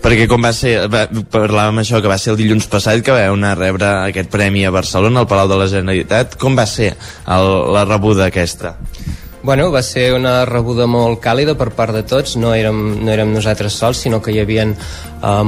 Perquè 0.00 0.24
com 0.30 0.40
va 0.40 0.52
ser, 0.56 0.78
va, 0.88 1.02
parlàvem 1.32 1.82
això, 1.82 1.98
que 2.00 2.08
va 2.08 2.16
ser 2.20 2.32
el 2.32 2.38
dilluns 2.40 2.64
passat 2.72 3.02
que 3.04 3.12
vau 3.12 3.34
anar 3.36 3.52
a 3.52 3.58
rebre 3.58 3.88
aquest 4.08 4.30
premi 4.32 4.64
a 4.64 4.72
Barcelona, 4.72 5.20
al 5.20 5.28
Palau 5.28 5.50
de 5.50 5.58
la 5.60 5.68
Generalitat, 5.68 6.38
com 6.40 6.56
va 6.56 6.64
ser 6.64 6.94
el, 6.94 7.48
la 7.76 7.84
rebuda 7.84 8.30
aquesta? 8.30 8.78
Bueno, 9.42 9.70
va 9.72 9.80
ser 9.80 10.12
una 10.12 10.44
rebuda 10.44 10.84
molt 10.84 11.22
càlida 11.24 11.54
per 11.56 11.70
part 11.72 11.94
de 11.96 12.02
tots, 12.04 12.34
no 12.36 12.50
érem, 12.52 12.80
no 13.00 13.08
érem 13.08 13.30
nosaltres 13.32 13.78
sols, 13.80 14.02
sinó 14.04 14.18
que 14.20 14.34
hi 14.34 14.40
havia 14.42 14.66
eh, 14.68 14.74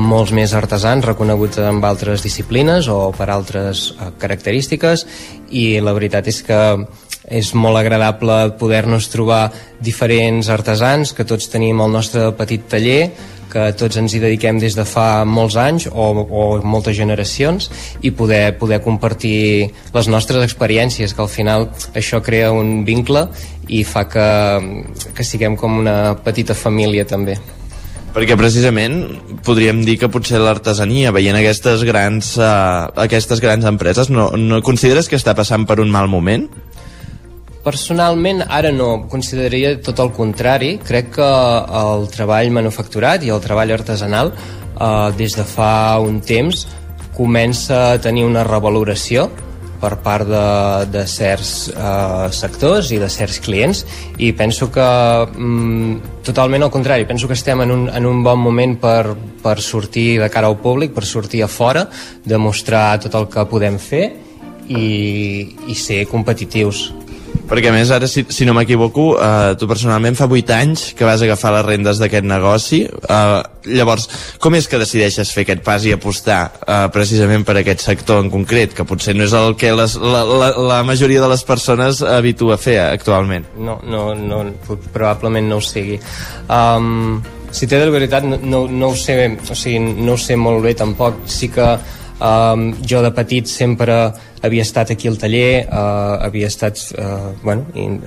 molts 0.00 0.32
més 0.32 0.54
artesans 0.56 1.04
reconeguts 1.04 1.60
en 1.60 1.82
altres 1.84 2.24
disciplines 2.24 2.88
o 2.88 3.10
per 3.12 3.28
altres 3.28 3.90
eh, 3.92 4.08
característiques. 4.22 5.04
I 5.52 5.66
la 5.84 5.92
veritat 5.92 6.32
és 6.32 6.40
que 6.46 6.62
és 7.28 7.52
molt 7.54 7.78
agradable 7.78 8.56
poder-nos 8.58 9.10
trobar 9.12 9.42
diferents 9.84 10.48
artesans 10.48 11.12
que 11.12 11.28
tots 11.28 11.52
tenim 11.52 11.84
el 11.84 11.92
nostre 11.92 12.30
petit 12.38 12.64
taller 12.72 13.12
que 13.52 13.68
tots 13.78 14.00
ens 14.00 14.14
hi 14.14 14.20
dediquem 14.22 14.58
des 14.62 14.76
de 14.78 14.84
fa 14.88 15.24
molts 15.28 15.58
anys 15.60 15.88
o, 15.92 16.08
o 16.24 16.44
moltes 16.64 16.96
generacions 16.96 17.68
i 18.02 18.12
poder, 18.16 18.56
poder 18.58 18.80
compartir 18.84 19.70
les 19.94 20.08
nostres 20.08 20.44
experiències, 20.44 21.12
que 21.12 21.24
al 21.24 21.32
final 21.32 21.68
això 21.94 22.22
crea 22.24 22.52
un 22.56 22.82
vincle 22.88 23.26
i 23.68 23.82
fa 23.84 24.06
que, 24.10 24.28
que 25.14 25.26
siguem 25.26 25.56
com 25.60 25.82
una 25.84 26.14
petita 26.24 26.56
família 26.56 27.06
també. 27.08 27.36
Perquè 28.12 28.36
precisament 28.36 28.98
podríem 29.44 29.80
dir 29.86 29.96
que 30.00 30.10
potser 30.12 30.40
l'artesania, 30.42 31.14
veient 31.16 31.38
aquestes 31.38 31.80
grans, 31.88 32.34
uh, 32.36 32.90
aquestes 33.06 33.40
grans 33.40 33.64
empreses, 33.68 34.10
no, 34.12 34.28
no 34.36 34.60
consideres 34.64 35.08
que 35.08 35.16
està 35.16 35.32
passant 35.38 35.64
per 35.68 35.78
un 35.80 35.92
mal 35.92 36.10
moment? 36.12 36.44
Personalment, 37.62 38.42
ara 38.50 38.72
no, 38.74 39.06
consideraria 39.10 39.76
tot 39.86 40.00
el 40.02 40.10
contrari. 40.16 40.74
Crec 40.82 41.12
que 41.14 41.28
el 41.82 42.08
treball 42.10 42.50
manufacturat 42.50 43.22
i 43.22 43.30
el 43.30 43.42
treball 43.44 43.70
artesanal 43.76 44.32
eh, 44.34 45.08
des 45.18 45.36
de 45.38 45.46
fa 45.46 46.00
un 46.02 46.18
temps 46.26 46.66
comença 47.14 47.92
a 47.92 48.00
tenir 48.02 48.24
una 48.26 48.42
revaloració 48.42 49.28
per 49.82 49.96
part 50.02 50.26
de, 50.26 50.46
de 50.94 51.02
certs 51.10 51.52
eh, 51.70 52.28
sectors 52.34 52.92
i 52.94 53.00
de 53.02 53.08
certs 53.10 53.40
clients 53.42 53.82
i 54.22 54.30
penso 54.38 54.68
que 54.74 54.86
mm, 55.26 56.22
totalment 56.26 56.62
al 56.62 56.70
contrari, 56.70 57.06
penso 57.06 57.26
que 57.26 57.38
estem 57.38 57.64
en 57.64 57.74
un, 57.74 57.88
en 57.90 58.06
un 58.06 58.22
bon 58.22 58.38
moment 58.38 58.76
per, 58.78 59.14
per 59.42 59.58
sortir 59.60 60.20
de 60.22 60.30
cara 60.30 60.50
al 60.50 60.58
públic, 60.62 60.94
per 60.94 61.06
sortir 61.06 61.42
a 61.42 61.50
fora, 61.50 61.88
demostrar 62.24 63.00
tot 63.02 63.18
el 63.18 63.28
que 63.30 63.46
podem 63.50 63.78
fer 63.82 64.04
i, 64.70 64.86
i 65.66 65.74
ser 65.74 66.04
competitius 66.10 66.88
perquè 67.52 67.68
a 67.68 67.74
més 67.74 67.90
ara, 67.92 68.08
si, 68.08 68.24
si 68.32 68.46
no 68.48 68.54
m'equivoco, 68.56 69.10
uh, 69.18 69.52
tu 69.60 69.68
personalment 69.68 70.16
fa 70.16 70.24
8 70.24 70.54
anys 70.56 70.84
que 70.96 71.04
vas 71.04 71.20
agafar 71.20 71.52
les 71.58 71.66
rendes 71.66 72.00
d'aquest 72.00 72.24
negoci. 72.24 72.80
Uh, 73.04 73.42
llavors, 73.68 74.08
com 74.40 74.56
és 74.56 74.68
que 74.68 74.80
decideixes 74.80 75.34
fer 75.36 75.44
aquest 75.44 75.60
pas 75.66 75.84
i 75.84 75.92
apostar 75.92 76.40
uh, 76.62 76.86
precisament 76.94 77.44
per 77.44 77.58
aquest 77.60 77.84
sector 77.84 78.22
en 78.24 78.32
concret, 78.32 78.72
que 78.72 78.88
potser 78.88 79.12
no 79.18 79.26
és 79.28 79.36
el 79.36 79.52
que 79.60 79.74
les, 79.76 79.98
la, 80.00 80.24
la, 80.24 80.48
la 80.72 80.80
majoria 80.88 81.20
de 81.20 81.28
les 81.34 81.44
persones 81.44 82.00
habitua 82.00 82.56
a 82.56 82.62
fer 82.62 82.78
actualment? 82.86 83.44
No, 83.60 83.76
no, 83.84 84.08
no 84.16 84.42
probablement 84.94 85.52
no 85.52 85.60
ho 85.60 85.64
sigui. 85.66 86.00
Um, 86.48 87.20
si 87.52 87.68
té 87.68 87.76
de 87.76 87.84
la 87.84 87.92
veritat, 87.92 88.24
no, 88.24 88.40
no, 88.40 88.64
no, 88.70 88.94
ho 88.94 88.96
sé, 88.96 89.18
o 89.28 89.56
sigui, 89.58 90.00
no 90.00 90.16
ho 90.16 90.20
sé 90.20 90.40
molt 90.40 90.64
bé 90.64 90.72
tampoc. 90.78 91.20
Sí 91.28 91.52
que 91.52 91.74
um, 92.22 92.68
jo 92.86 93.02
de 93.02 93.10
petit 93.14 93.50
sempre 93.50 93.96
havia 94.42 94.62
estat 94.62 94.94
aquí 94.94 95.10
al 95.10 95.18
taller, 95.18 95.66
uh, 95.66 96.22
havia 96.26 96.46
estat, 96.46 96.78
uh, 96.98 97.32
bueno, 97.42 97.66
in, 97.74 97.98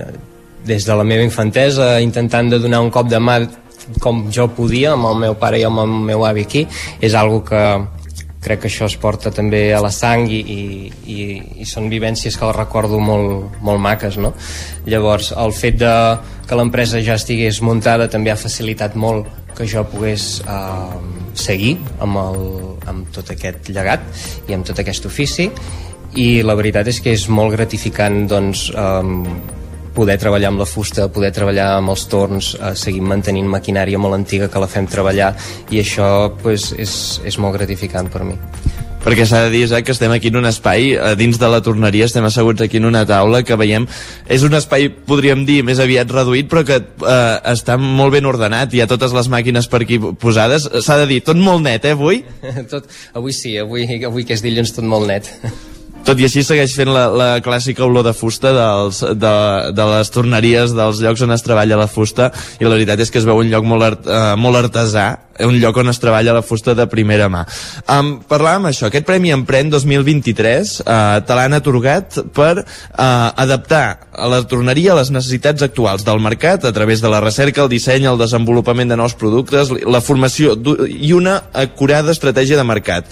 des 0.66 0.84
de 0.84 0.96
la 0.98 1.04
meva 1.04 1.22
infantesa 1.22 2.00
intentant 2.02 2.50
de 2.50 2.58
donar 2.58 2.82
un 2.82 2.90
cop 2.90 3.08
de 3.08 3.20
mà 3.22 3.38
com 4.02 4.24
jo 4.34 4.48
podia 4.50 4.96
amb 4.96 5.06
el 5.12 5.20
meu 5.20 5.36
pare 5.38 5.60
i 5.60 5.64
amb 5.64 5.78
el 5.84 5.92
meu 6.08 6.24
avi 6.26 6.42
aquí 6.42 6.64
és 7.00 7.14
algo 7.14 7.44
que 7.46 7.62
crec 8.42 8.62
que 8.62 8.70
això 8.70 8.86
es 8.86 8.96
porta 9.02 9.30
també 9.34 9.60
a 9.74 9.80
la 9.82 9.90
sang 9.94 10.26
i, 10.30 10.40
i, 10.40 10.60
i, 11.06 11.18
i 11.62 11.66
són 11.66 11.88
vivències 11.90 12.36
que 12.38 12.46
les 12.46 12.56
recordo 12.56 12.98
molt, 13.02 13.58
molt 13.62 13.82
maques 13.82 14.18
no? 14.22 14.32
llavors 14.86 15.32
el 15.32 15.54
fet 15.54 15.78
de 15.82 15.94
que 16.46 16.58
l'empresa 16.58 17.02
ja 17.02 17.18
estigués 17.18 17.62
muntada 17.62 18.10
també 18.10 18.30
ha 18.30 18.38
facilitat 18.38 18.94
molt 18.94 19.30
que 19.56 19.66
jo 19.68 19.84
pogués 19.88 20.28
eh, 20.44 21.00
seguir 21.36 21.76
amb, 22.04 22.20
el, 22.22 22.40
amb 22.92 23.10
tot 23.14 23.32
aquest 23.34 23.70
llegat 23.72 24.04
i 24.48 24.56
amb 24.56 24.66
tot 24.66 24.80
aquest 24.82 25.08
ofici. 25.08 25.50
I 26.16 26.42
la 26.46 26.56
veritat 26.56 26.88
és 26.88 27.02
que 27.04 27.12
és 27.12 27.26
molt 27.28 27.52
gratificant 27.52 28.22
doncs, 28.30 28.70
um, 28.72 29.26
poder 29.96 30.16
treballar 30.20 30.52
amb 30.52 30.60
la 30.60 30.68
fusta, 30.68 31.08
poder 31.12 31.32
treballar 31.32 31.70
amb 31.78 31.92
els 31.92 32.06
torns, 32.12 32.54
eh, 32.54 32.74
seguir 32.76 33.04
mantenint 33.04 33.48
maquinària 33.48 34.00
molt 34.00 34.18
antiga 34.18 34.48
que 34.52 34.60
la 34.60 34.68
fem 34.68 34.88
treballar 34.88 35.32
i 35.72 35.80
això 35.80 36.10
pues, 36.42 36.72
és, 36.76 36.96
és 37.24 37.40
molt 37.40 37.56
gratificant 37.56 38.12
per 38.12 38.24
mi 38.28 38.36
perquè 39.06 39.26
s'ha 39.28 39.44
de 39.46 39.52
dir 39.54 39.66
eh, 39.70 39.82
que 39.86 39.94
estem 39.94 40.10
aquí 40.10 40.32
en 40.32 40.40
un 40.40 40.48
espai 40.50 40.90
eh, 40.96 41.14
dins 41.18 41.38
de 41.38 41.50
la 41.50 41.62
torneria, 41.62 42.08
estem 42.08 42.26
asseguts 42.26 42.64
aquí 42.64 42.80
en 42.80 42.88
una 42.88 43.04
taula 43.06 43.44
que 43.46 43.58
veiem, 43.58 43.86
és 44.26 44.42
un 44.46 44.58
espai 44.58 44.88
podríem 45.06 45.44
dir 45.46 45.60
més 45.66 45.78
aviat 45.82 46.10
reduït 46.10 46.50
però 46.50 46.64
que 46.66 46.80
eh, 46.82 47.36
està 47.52 47.78
molt 47.78 48.16
ben 48.16 48.26
ordenat. 48.26 48.74
Hi 48.74 48.82
ha 48.82 48.90
totes 48.90 49.14
les 49.14 49.30
màquines 49.30 49.70
per 49.70 49.84
aquí 49.84 50.00
posades. 50.18 50.66
S'ha 50.82 50.98
de 51.04 51.06
dir, 51.12 51.22
tot 51.26 51.38
molt 51.38 51.62
net 51.62 51.86
eh 51.86 51.94
avui? 51.94 52.24
tot, 52.72 52.90
avui 53.14 53.34
sí, 53.36 53.54
avui, 53.62 53.86
avui 54.04 54.26
que 54.26 54.34
és 54.34 54.42
dilluns 54.42 54.74
tot 54.74 54.86
molt 54.86 55.06
net. 55.06 55.30
Tot 56.06 56.20
i 56.22 56.26
així 56.26 56.44
segueix 56.46 56.74
fent 56.78 56.92
la, 56.94 57.08
la 57.10 57.28
clàssica 57.42 57.82
olor 57.82 58.04
de 58.06 58.12
fusta 58.14 58.52
dels, 58.54 59.00
de, 59.18 59.36
de 59.74 59.86
les 59.90 60.12
torneries 60.14 60.74
dels 60.76 61.00
llocs 61.02 61.24
on 61.26 61.34
es 61.34 61.42
treballa 61.42 61.78
la 61.80 61.88
fusta 61.90 62.28
i 62.60 62.66
la 62.66 62.76
veritat 62.76 63.02
és 63.02 63.10
que 63.10 63.18
es 63.18 63.26
veu 63.26 63.42
un 63.42 63.50
lloc 63.50 63.66
molt, 63.66 63.86
art, 63.88 64.06
uh, 64.06 64.34
molt 64.38 64.60
artesà 64.60 65.08
un 65.44 65.58
lloc 65.60 65.76
on 65.82 65.90
es 65.92 66.00
treballa 66.00 66.34
la 66.36 66.42
fusta 66.42 66.74
de 66.74 66.86
primera 66.90 67.28
mà. 67.32 67.44
Um, 67.92 68.16
parlàvem 68.28 68.70
això, 68.70 68.88
aquest 68.88 69.06
Premi 69.08 69.32
Emprèn 69.34 69.70
2023 69.72 70.72
uh, 70.80 70.96
te 71.26 71.36
l'han 71.36 71.56
atorgat 71.58 72.18
per 72.36 72.52
uh, 72.62 72.66
adaptar 73.36 73.84
a 74.16 74.30
la 74.32 74.42
torneria 74.48 74.94
a 74.94 74.98
les 75.00 75.12
necessitats 75.12 75.64
actuals 75.66 76.06
del 76.06 76.22
mercat 76.24 76.64
a 76.64 76.72
través 76.72 77.02
de 77.04 77.12
la 77.12 77.20
recerca, 77.20 77.64
el 77.64 77.72
disseny, 77.72 78.08
el 78.08 78.20
desenvolupament 78.20 78.92
de 78.92 78.98
nous 78.98 79.16
productes, 79.18 79.72
la 79.84 80.00
formació 80.00 80.56
i 80.88 81.12
una 81.16 81.38
acurada 81.52 82.14
estratègia 82.14 82.58
de 82.58 82.66
mercat. 82.66 83.10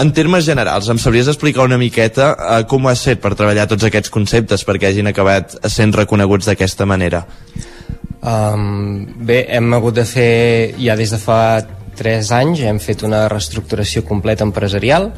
En 0.00 0.12
termes 0.16 0.46
generals, 0.48 0.88
em 0.92 1.00
sabries 1.00 1.28
explicar 1.28 1.66
una 1.68 1.80
miqueta 1.80 2.32
uh, 2.34 2.60
com 2.68 2.86
ho 2.86 2.92
has 2.92 3.04
fet 3.06 3.22
per 3.22 3.36
treballar 3.36 3.68
tots 3.70 3.86
aquests 3.86 4.12
conceptes 4.12 4.64
perquè 4.66 4.90
hagin 4.90 5.12
acabat 5.12 5.58
sent 5.72 5.94
reconeguts 5.96 6.48
d'aquesta 6.48 6.88
manera? 6.88 7.26
Um, 8.26 9.06
bé, 9.22 9.44
hem 9.54 9.70
hagut 9.76 9.94
de 9.94 10.04
fer 10.08 10.74
ja 10.82 10.96
des 10.98 11.12
de 11.14 11.18
fa 11.22 11.62
3 11.96 12.30
anys 12.34 12.64
hem 12.66 12.80
fet 12.82 13.04
una 13.06 13.28
reestructuració 13.30 14.02
completa 14.04 14.44
empresarial. 14.44 15.12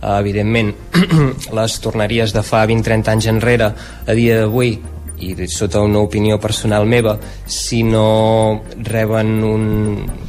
Uh, 0.00 0.18
evidentment 0.18 0.74
les 1.58 1.80
torneries 1.80 2.32
de 2.36 2.42
fa 2.44 2.62
20-30 2.68 3.12
anys 3.12 3.28
enrere 3.32 3.72
a 3.72 4.16
dia 4.16 4.38
d'avui 4.40 4.74
i 5.20 5.34
sota 5.52 5.82
una 5.84 6.00
opinió 6.00 6.38
personal 6.40 6.86
meva 6.88 7.18
si 7.44 7.82
no 7.84 8.62
reben 8.88 9.44
un, 9.44 9.64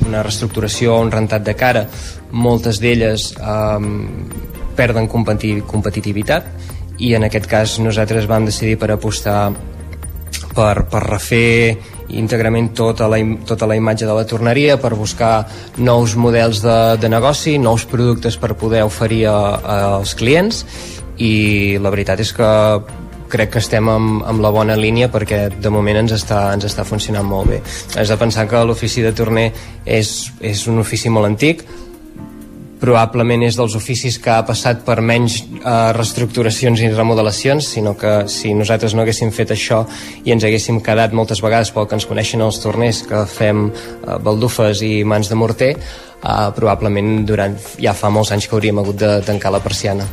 una 0.08 0.24
reestructuració 0.24 0.98
o 0.98 1.02
un 1.06 1.12
rentat 1.12 1.46
de 1.48 1.56
cara 1.56 1.86
moltes 2.32 2.82
d'elles 2.84 3.30
um, 3.40 4.28
perden 4.76 5.08
competi 5.08 5.54
competitivitat 5.68 6.52
i 7.00 7.14
en 7.16 7.24
aquest 7.24 7.48
cas 7.48 7.80
nosaltres 7.80 8.28
vam 8.28 8.46
decidir 8.46 8.76
per 8.78 8.92
apostar 8.92 9.54
per, 10.56 10.86
per 10.92 11.02
refer 11.06 11.78
íntegrament 12.12 12.72
tota 12.76 13.08
la, 13.12 13.20
tota 13.48 13.68
la 13.70 13.78
imatge 13.80 14.08
de 14.08 14.16
la 14.16 14.26
torneria 14.28 14.78
per 14.82 14.94
buscar 15.00 15.46
nous 15.78 16.16
models 16.20 16.62
de, 16.64 16.80
de 17.02 17.12
negoci, 17.12 17.58
nous 17.60 17.86
productes 17.88 18.38
per 18.38 18.54
poder 18.60 18.84
oferir 18.88 19.26
als 19.32 20.16
clients 20.20 20.66
i 21.22 21.78
la 21.82 21.92
veritat 21.94 22.20
és 22.24 22.34
que 22.36 22.50
crec 23.32 23.54
que 23.54 23.62
estem 23.64 23.88
amb, 23.88 24.26
amb 24.28 24.44
la 24.44 24.52
bona 24.52 24.76
línia 24.76 25.08
perquè 25.12 25.46
de 25.54 25.72
moment 25.72 26.02
ens 26.02 26.12
està, 26.18 26.50
ens 26.56 26.68
està 26.68 26.84
funcionant 26.88 27.28
molt 27.28 27.48
bé. 27.54 27.62
Has 27.96 28.12
de 28.12 28.18
pensar 28.20 28.48
que 28.52 28.64
l'ofici 28.68 29.04
de 29.06 29.14
torner 29.16 29.48
és, 29.86 30.12
és 30.44 30.66
un 30.68 30.82
ofici 30.84 31.10
molt 31.10 31.30
antic, 31.30 31.64
probablement 32.82 33.46
és 33.46 33.58
dels 33.60 33.76
oficis 33.78 34.18
que 34.22 34.34
ha 34.34 34.42
passat 34.48 34.82
per 34.88 34.98
menys 35.06 35.38
eh, 35.44 35.92
reestructuracions 35.98 36.82
i 36.82 36.90
remodelacions, 36.92 37.70
sinó 37.76 37.94
que 37.98 38.26
si 38.32 38.56
nosaltres 38.58 38.96
no 38.98 39.06
haguéssim 39.06 39.32
fet 39.36 39.54
això 39.54 39.84
i 40.26 40.34
ens 40.34 40.46
haguéssim 40.48 40.82
quedat 40.84 41.14
moltes 41.18 41.44
vegades 41.46 41.72
pel 41.76 41.88
que 41.88 42.00
ens 42.00 42.10
coneixen 42.10 42.42
els 42.42 42.60
torners, 42.64 43.04
que 43.08 43.24
fem 43.30 43.68
eh, 43.70 44.18
baldufes 44.26 44.82
i 44.88 45.06
mans 45.06 45.30
de 45.30 45.38
morter, 45.38 45.72
eh, 45.78 46.50
probablement 46.58 47.22
durant, 47.30 47.58
ja 47.78 47.94
fa 47.94 48.10
molts 48.10 48.34
anys 48.34 48.50
que 48.50 48.58
hauríem 48.58 48.82
hagut 48.82 49.02
de 49.06 49.16
tancar 49.30 49.54
la 49.54 49.64
persiana. 49.64 50.10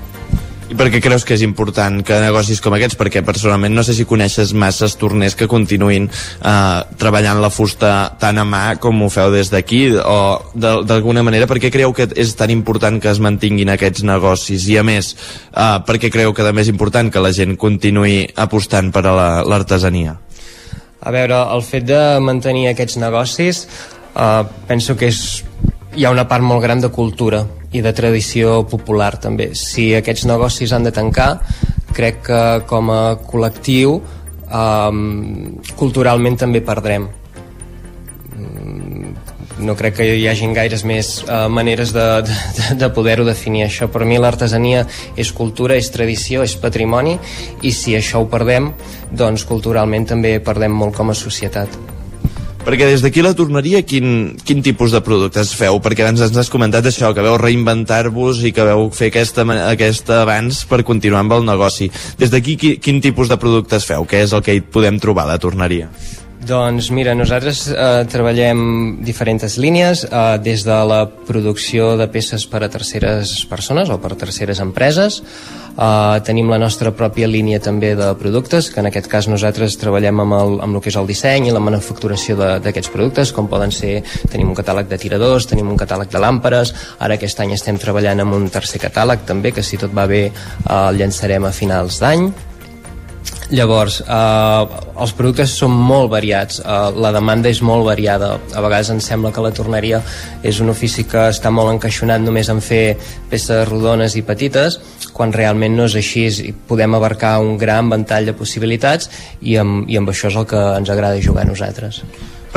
I 0.68 0.76
per 0.76 0.90
què 0.92 0.98
creus 1.00 1.24
que 1.24 1.32
és 1.32 1.40
important 1.46 2.02
que 2.04 2.18
negocis 2.20 2.58
com 2.60 2.74
aquests? 2.76 2.98
Perquè 3.00 3.22
personalment 3.24 3.72
no 3.72 3.80
sé 3.86 3.94
si 3.96 4.04
coneixes 4.08 4.50
masses 4.52 4.98
torners 5.00 5.32
que 5.38 5.48
continuïn 5.48 6.10
eh, 6.10 6.80
treballant 7.00 7.40
la 7.40 7.48
fusta 7.48 7.92
tan 8.20 8.36
a 8.36 8.44
mà 8.44 8.76
com 8.82 9.00
ho 9.00 9.08
feu 9.08 9.32
des 9.32 9.48
d'aquí 9.48 9.80
o 9.96 10.18
d'alguna 10.52 11.24
manera 11.24 11.48
per 11.48 11.56
què 11.62 11.72
creu 11.72 11.94
que 11.96 12.10
és 12.12 12.34
tan 12.36 12.52
important 12.52 13.00
que 13.00 13.08
es 13.08 13.20
mantinguin 13.24 13.72
aquests 13.72 14.04
negocis? 14.04 14.68
I 14.68 14.76
a 14.82 14.84
més, 14.84 15.14
eh, 15.56 15.78
per 15.88 15.96
què 15.96 16.12
creu 16.12 16.36
que 16.36 16.44
també 16.44 16.66
és 16.66 16.72
important 16.74 17.08
que 17.08 17.24
la 17.24 17.32
gent 17.32 17.56
continuï 17.56 18.26
apostant 18.36 18.92
per 18.92 19.06
a 19.08 19.16
l'artesania? 19.48 20.18
A 21.00 21.14
veure, 21.14 21.46
el 21.56 21.64
fet 21.64 21.88
de 21.88 22.02
mantenir 22.20 22.68
aquests 22.68 23.00
negocis 23.00 23.64
eh, 23.64 24.42
penso 24.68 25.00
que 25.00 25.08
és 25.08 25.22
hi 25.98 26.04
ha 26.06 26.12
una 26.14 26.28
part 26.30 26.44
molt 26.46 26.62
gran 26.62 26.78
de 26.78 26.92
cultura 26.94 27.40
i 27.74 27.80
de 27.82 27.90
tradició 27.92 28.62
popular 28.70 29.16
també. 29.18 29.48
Si 29.58 29.90
aquests 29.98 30.28
negocis 30.30 30.70
han 30.72 30.86
de 30.86 30.92
tancar, 30.94 31.40
crec 31.96 32.20
que 32.28 32.42
com 32.70 32.92
a 32.94 33.00
col·lectiu 33.26 33.96
um, 33.98 35.00
culturalment 35.80 36.38
també 36.38 36.62
perdrem 36.62 37.08
mm, 38.38 39.10
no 39.66 39.74
crec 39.74 39.98
que 39.98 40.08
hi 40.20 40.28
hagin 40.30 40.54
gaires 40.54 40.86
més 40.86 41.12
uh, 41.26 41.48
maneres 41.50 41.90
de, 41.96 42.06
de, 42.28 42.70
de 42.78 42.92
poder-ho 42.94 43.26
definir 43.26 43.66
això. 43.66 43.90
Per 43.90 44.06
mi 44.06 44.22
l'artesania 44.22 44.86
és 45.18 45.34
cultura, 45.34 45.74
és 45.74 45.90
tradició, 45.90 46.46
és 46.46 46.54
patrimoni 46.62 47.18
i 47.66 47.74
si 47.74 47.98
això 47.98 48.22
ho 48.22 48.30
perdem, 48.30 48.70
doncs 49.10 49.50
culturalment 49.50 50.12
també 50.14 50.38
perdem 50.38 50.78
molt 50.78 50.94
com 50.94 51.10
a 51.10 51.22
societat. 51.26 51.97
Perquè 52.68 52.84
des 52.84 53.00
d'aquí 53.00 53.22
la 53.24 53.30
tornaria, 53.32 53.78
quin, 53.80 54.34
quin 54.44 54.58
tipus 54.60 54.92
de 54.92 55.00
productes 55.00 55.54
feu? 55.56 55.78
Perquè 55.80 56.04
abans 56.04 56.20
ens 56.26 56.36
has 56.36 56.50
comentat 56.52 56.84
això, 56.84 57.14
que 57.16 57.24
veu 57.24 57.38
reinventar-vos 57.40 58.42
i 58.44 58.52
que 58.52 58.66
veu 58.68 58.90
fer 58.92 59.08
aquesta, 59.08 59.46
aquesta 59.70 60.20
abans 60.26 60.66
per 60.68 60.82
continuar 60.84 61.24
amb 61.24 61.38
el 61.38 61.48
negoci. 61.48 61.88
Des 62.20 62.28
d'aquí, 62.28 62.58
quin, 62.60 62.76
quin 62.84 63.00
tipus 63.00 63.32
de 63.32 63.40
productes 63.40 63.88
feu? 63.88 64.04
Què 64.04 64.20
és 64.26 64.36
el 64.36 64.44
que 64.44 64.52
hi 64.52 64.60
podem 64.60 65.00
trobar 65.00 65.24
a 65.24 65.32
la 65.32 65.40
torneria? 65.40 65.88
Doncs 66.48 66.88
mira, 66.96 67.12
nosaltres 67.12 67.66
eh, 67.68 68.04
treballem 68.08 68.60
diferents 69.04 69.58
línies, 69.60 70.06
eh, 70.08 70.38
des 70.40 70.64
de 70.64 70.78
la 70.88 71.02
producció 71.28 71.90
de 72.00 72.08
peces 72.08 72.46
per 72.48 72.62
a 72.64 72.70
terceres 72.72 73.44
persones 73.50 73.90
o 73.92 73.98
per 74.00 74.14
a 74.14 74.20
terceres 74.24 74.62
empreses, 74.64 75.20
Uh, 75.78 76.18
tenim 76.26 76.48
la 76.50 76.56
nostra 76.58 76.90
pròpia 76.90 77.28
línia 77.30 77.60
també 77.62 77.92
de 77.94 78.08
productes, 78.18 78.66
que 78.74 78.80
en 78.82 78.88
aquest 78.88 79.06
cas 79.06 79.28
nosaltres 79.30 79.76
treballem 79.78 80.24
amb, 80.24 80.34
el, 80.34 80.56
amb 80.64 80.74
el 80.74 80.82
que 80.82 80.90
és 80.90 80.96
el 80.98 81.06
disseny 81.06 81.46
i 81.46 81.52
la 81.54 81.62
manufacturació 81.62 82.34
d'aquests 82.34 82.90
productes, 82.90 83.30
com 83.30 83.46
poden 83.46 83.70
ser, 83.70 84.00
tenim 84.26 84.50
un 84.50 84.58
catàleg 84.58 84.90
de 84.90 84.98
tiradors, 84.98 85.46
tenim 85.46 85.70
un 85.70 85.78
catàleg 85.78 86.10
de 86.10 86.18
làmperes, 86.18 86.74
ara 86.98 87.14
aquest 87.14 87.38
any 87.46 87.54
estem 87.54 87.78
treballant 87.78 88.26
amb 88.26 88.34
un 88.40 88.50
tercer 88.50 88.82
catàleg 88.88 89.22
també, 89.28 89.54
que 89.54 89.62
si 89.62 89.78
tot 89.78 89.94
va 89.94 90.10
bé 90.10 90.24
uh, 90.32 90.88
el 90.88 90.98
llançarem 90.98 91.46
a 91.46 91.54
finals 91.54 92.02
d'any, 92.02 92.26
Llavors, 93.48 94.02
eh, 94.02 94.78
els 95.00 95.12
productes 95.16 95.54
són 95.56 95.72
molt 95.72 96.10
variats, 96.12 96.60
eh, 96.60 96.78
la 97.00 97.12
demanda 97.12 97.48
és 97.48 97.62
molt 97.62 97.86
variada. 97.86 98.38
A 98.54 98.60
vegades 98.60 98.90
ens 98.90 99.08
sembla 99.08 99.32
que 99.32 99.40
la 99.40 99.52
torneria 99.52 100.02
és 100.42 100.60
un 100.60 100.68
ofici 100.68 101.04
que 101.04 101.28
està 101.32 101.50
molt 101.50 101.72
encaixonat 101.72 102.20
només 102.20 102.48
en 102.48 102.60
fer 102.60 102.98
peces 103.30 103.68
rodones 103.68 104.16
i 104.16 104.22
petites, 104.22 104.78
quan 105.12 105.32
realment 105.32 105.76
no 105.76 105.84
és 105.84 105.94
així 105.94 106.26
i 106.28 106.52
podem 106.52 106.94
abarcar 106.94 107.38
un 107.40 107.56
gran 107.56 107.88
ventall 107.88 108.26
de 108.26 108.34
possibilitats 108.34 109.08
i 109.40 109.56
amb, 109.56 109.88
i 109.88 109.96
amb 109.96 110.08
això 110.10 110.28
és 110.28 110.36
el 110.36 110.46
que 110.46 110.60
ens 110.76 110.90
agrada 110.90 111.20
jugar 111.20 111.46
a 111.46 111.48
nosaltres 111.48 112.02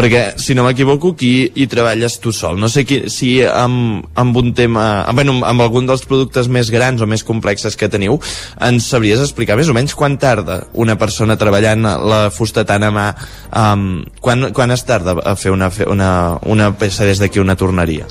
perquè, 0.02 0.22
si 0.42 0.56
no 0.58 0.66
m'equivoco, 0.66 1.14
aquí 1.14 1.52
hi 1.54 1.68
treballes 1.70 2.18
tu 2.24 2.34
sol. 2.34 2.58
No 2.60 2.70
sé 2.72 2.84
qui, 2.90 3.04
si 3.14 3.36
amb, 3.46 4.08
amb 4.18 4.40
un 4.42 4.54
tema... 4.58 5.06
Bueno, 5.14 5.38
amb 5.46 5.62
algun 5.62 5.90
dels 5.90 6.06
productes 6.10 6.50
més 6.50 6.72
grans 6.74 7.02
o 7.02 7.10
més 7.10 7.26
complexes 7.28 7.78
que 7.78 7.92
teniu, 7.92 8.18
ens 8.66 8.90
sabries 8.90 9.22
explicar 9.22 9.60
més 9.60 9.70
o 9.70 9.78
menys 9.78 9.96
quan 9.98 10.18
tarda 10.22 10.64
una 10.74 10.98
persona 10.98 11.38
treballant 11.38 11.86
la 11.86 12.24
fusta 12.34 12.66
tan 12.66 12.88
a 12.88 12.92
mà? 12.96 13.08
Um, 13.52 13.86
quan, 14.24 14.50
quan 14.58 14.74
es 14.74 14.86
tarda 14.90 15.20
a 15.22 15.38
fer 15.38 15.54
una, 15.54 15.70
una, 15.88 16.12
una 16.50 16.74
peça 16.74 17.06
des 17.06 17.22
d'aquí 17.22 17.44
una 17.44 17.60
torneria? 17.60 18.10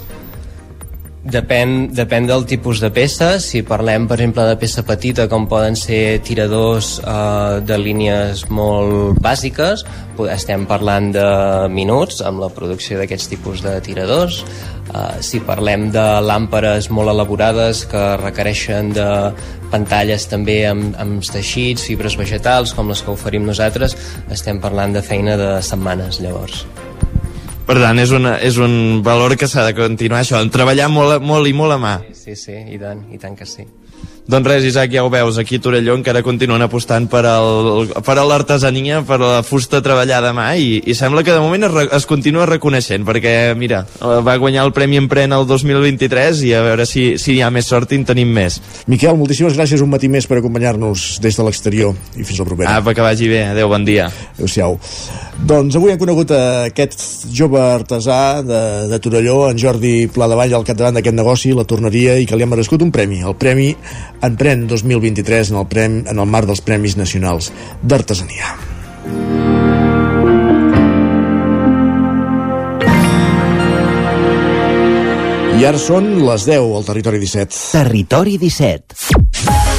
Depèn, 1.21 1.91
depèn 1.93 2.25
del 2.25 2.47
tipus 2.49 2.79
de 2.81 2.89
peça. 2.97 3.35
Si 3.45 3.61
parlem, 3.61 4.07
per 4.09 4.17
exemple, 4.17 4.47
de 4.49 4.57
peça 4.57 4.81
petita, 4.89 5.27
com 5.29 5.45
poden 5.51 5.77
ser 5.77 6.23
tiradors 6.25 6.95
eh, 7.05 7.61
de 7.61 7.77
línies 7.77 8.47
molt 8.49 9.21
bàsiques, 9.21 9.85
estem 10.33 10.65
parlant 10.69 11.13
de 11.13 11.29
minuts 11.69 12.25
amb 12.25 12.41
la 12.41 12.49
producció 12.49 12.97
d'aquests 12.97 13.29
tipus 13.35 13.61
de 13.61 13.77
tiradors. 13.85 14.41
Eh, 14.89 15.21
si 15.21 15.45
parlem 15.45 15.91
de 15.93 16.09
làmperes 16.25 16.89
molt 16.89 17.13
elaborades 17.13 17.85
que 17.85 18.05
requereixen 18.25 18.95
de 18.97 19.09
pantalles 19.71 20.25
també 20.25 20.63
amb, 20.73 20.97
amb 20.97 21.21
teixits, 21.21 21.85
fibres 21.85 22.17
vegetals, 22.17 22.73
com 22.73 22.89
les 22.89 23.05
que 23.05 23.13
oferim 23.13 23.45
nosaltres, 23.45 23.93
estem 24.33 24.57
parlant 24.57 24.97
de 24.97 25.05
feina 25.05 25.37
de 25.37 25.59
setmanes, 25.61 26.25
llavors. 26.25 26.65
Per 27.67 27.77
tant, 27.79 28.01
és, 28.03 28.11
una, 28.17 28.37
és 28.43 28.57
un 28.59 29.03
valor 29.07 29.37
que 29.39 29.49
s'ha 29.51 29.67
de 29.69 29.75
continuar 29.77 30.25
això, 30.25 30.41
treballar 30.51 30.89
molt, 30.91 31.21
molt 31.23 31.47
i 31.47 31.55
molt 31.55 31.77
a 31.77 31.79
mà. 31.83 31.95
Sí, 32.17 32.35
sí, 32.39 32.57
i 32.75 32.81
tant, 32.81 33.05
i 33.13 33.21
tant 33.21 33.37
que 33.39 33.47
sí. 33.47 33.67
Doncs 34.31 34.47
res, 34.47 34.65
Isaac, 34.69 34.93
ja 34.95 35.03
ho 35.03 35.11
veus, 35.11 35.39
aquí 35.43 35.59
a 35.59 35.63
Torelló 35.65 35.97
encara 35.99 36.23
continuen 36.23 36.63
apostant 36.63 37.09
per, 37.11 37.25
el, 37.27 37.91
per 38.07 38.15
l'artesania, 38.23 39.01
per 39.07 39.19
la 39.19 39.41
fusta 39.43 39.81
treballada 39.83 40.31
a 40.31 40.37
mà 40.37 40.47
i, 40.55 40.77
i 40.87 40.95
sembla 40.95 41.25
que 41.27 41.35
de 41.35 41.41
moment 41.43 41.67
es, 41.67 41.79
es 41.99 42.07
continua 42.07 42.47
reconeixent 42.47 43.03
perquè, 43.09 43.57
mira, 43.59 43.83
va 43.99 44.37
guanyar 44.39 44.69
el 44.69 44.75
Premi 44.77 45.01
Empren 45.01 45.35
el 45.35 45.49
2023 45.51 46.45
i 46.47 46.53
a 46.55 46.63
veure 46.69 46.87
si, 46.87 47.17
si 47.19 47.39
hi 47.39 47.43
ha 47.43 47.51
més 47.51 47.67
sort 47.73 47.91
i 47.91 47.99
en 47.99 48.07
tenim 48.07 48.31
més. 48.37 48.61
Miquel, 48.93 49.19
moltíssimes 49.19 49.59
gràcies 49.59 49.83
un 49.83 49.91
matí 49.91 50.13
més 50.13 50.31
per 50.31 50.39
acompanyar-nos 50.39 51.17
des 51.25 51.41
de 51.41 51.49
l'exterior 51.49 51.99
i 52.15 52.23
fins 52.23 52.39
la 52.39 52.47
propera. 52.47 52.77
Apa, 52.79 52.95
que 52.95 53.03
vagi 53.03 53.33
bé. 53.33 53.43
Adéu, 53.51 53.73
bon 53.73 53.89
dia. 53.89 54.07
Adéu-siau. 54.37 54.79
Doncs 55.41 55.75
avui 55.79 55.89
hem 55.89 55.99
conegut 55.99 56.35
aquest 56.37 57.01
jove 57.33 57.59
artesà 57.59 58.43
de, 58.45 58.61
de 58.91 58.99
Torelló, 59.01 59.39
en 59.49 59.59
Jordi 59.59 59.95
Pladevall, 60.13 60.53
al 60.55 60.67
capdavant 60.69 60.99
d'aquest 60.99 61.17
negoci, 61.17 61.55
la 61.57 61.65
torneria, 61.65 62.19
i 62.21 62.29
que 62.29 62.37
li 62.37 62.45
ha 62.45 62.51
merescut 62.51 62.85
un 62.85 62.93
premi, 62.93 63.23
el 63.25 63.39
Premi 63.41 63.71
Empren 64.23 64.67
2023 64.69 65.51
en 65.51 65.57
el, 65.63 65.67
prem, 65.71 66.01
en 66.07 66.19
el 66.19 66.29
marc 66.29 66.51
dels 66.51 66.61
Premis 66.65 66.97
Nacionals 67.01 67.49
d'Artesania. 67.81 68.53
I 75.61 75.67
ara 75.69 75.81
són 75.81 76.15
les 76.25 76.47
10 76.49 76.77
al 76.79 76.87
Territori 76.89 77.21
17. 77.21 77.65
Territori 77.73 78.39
17. 78.41 79.70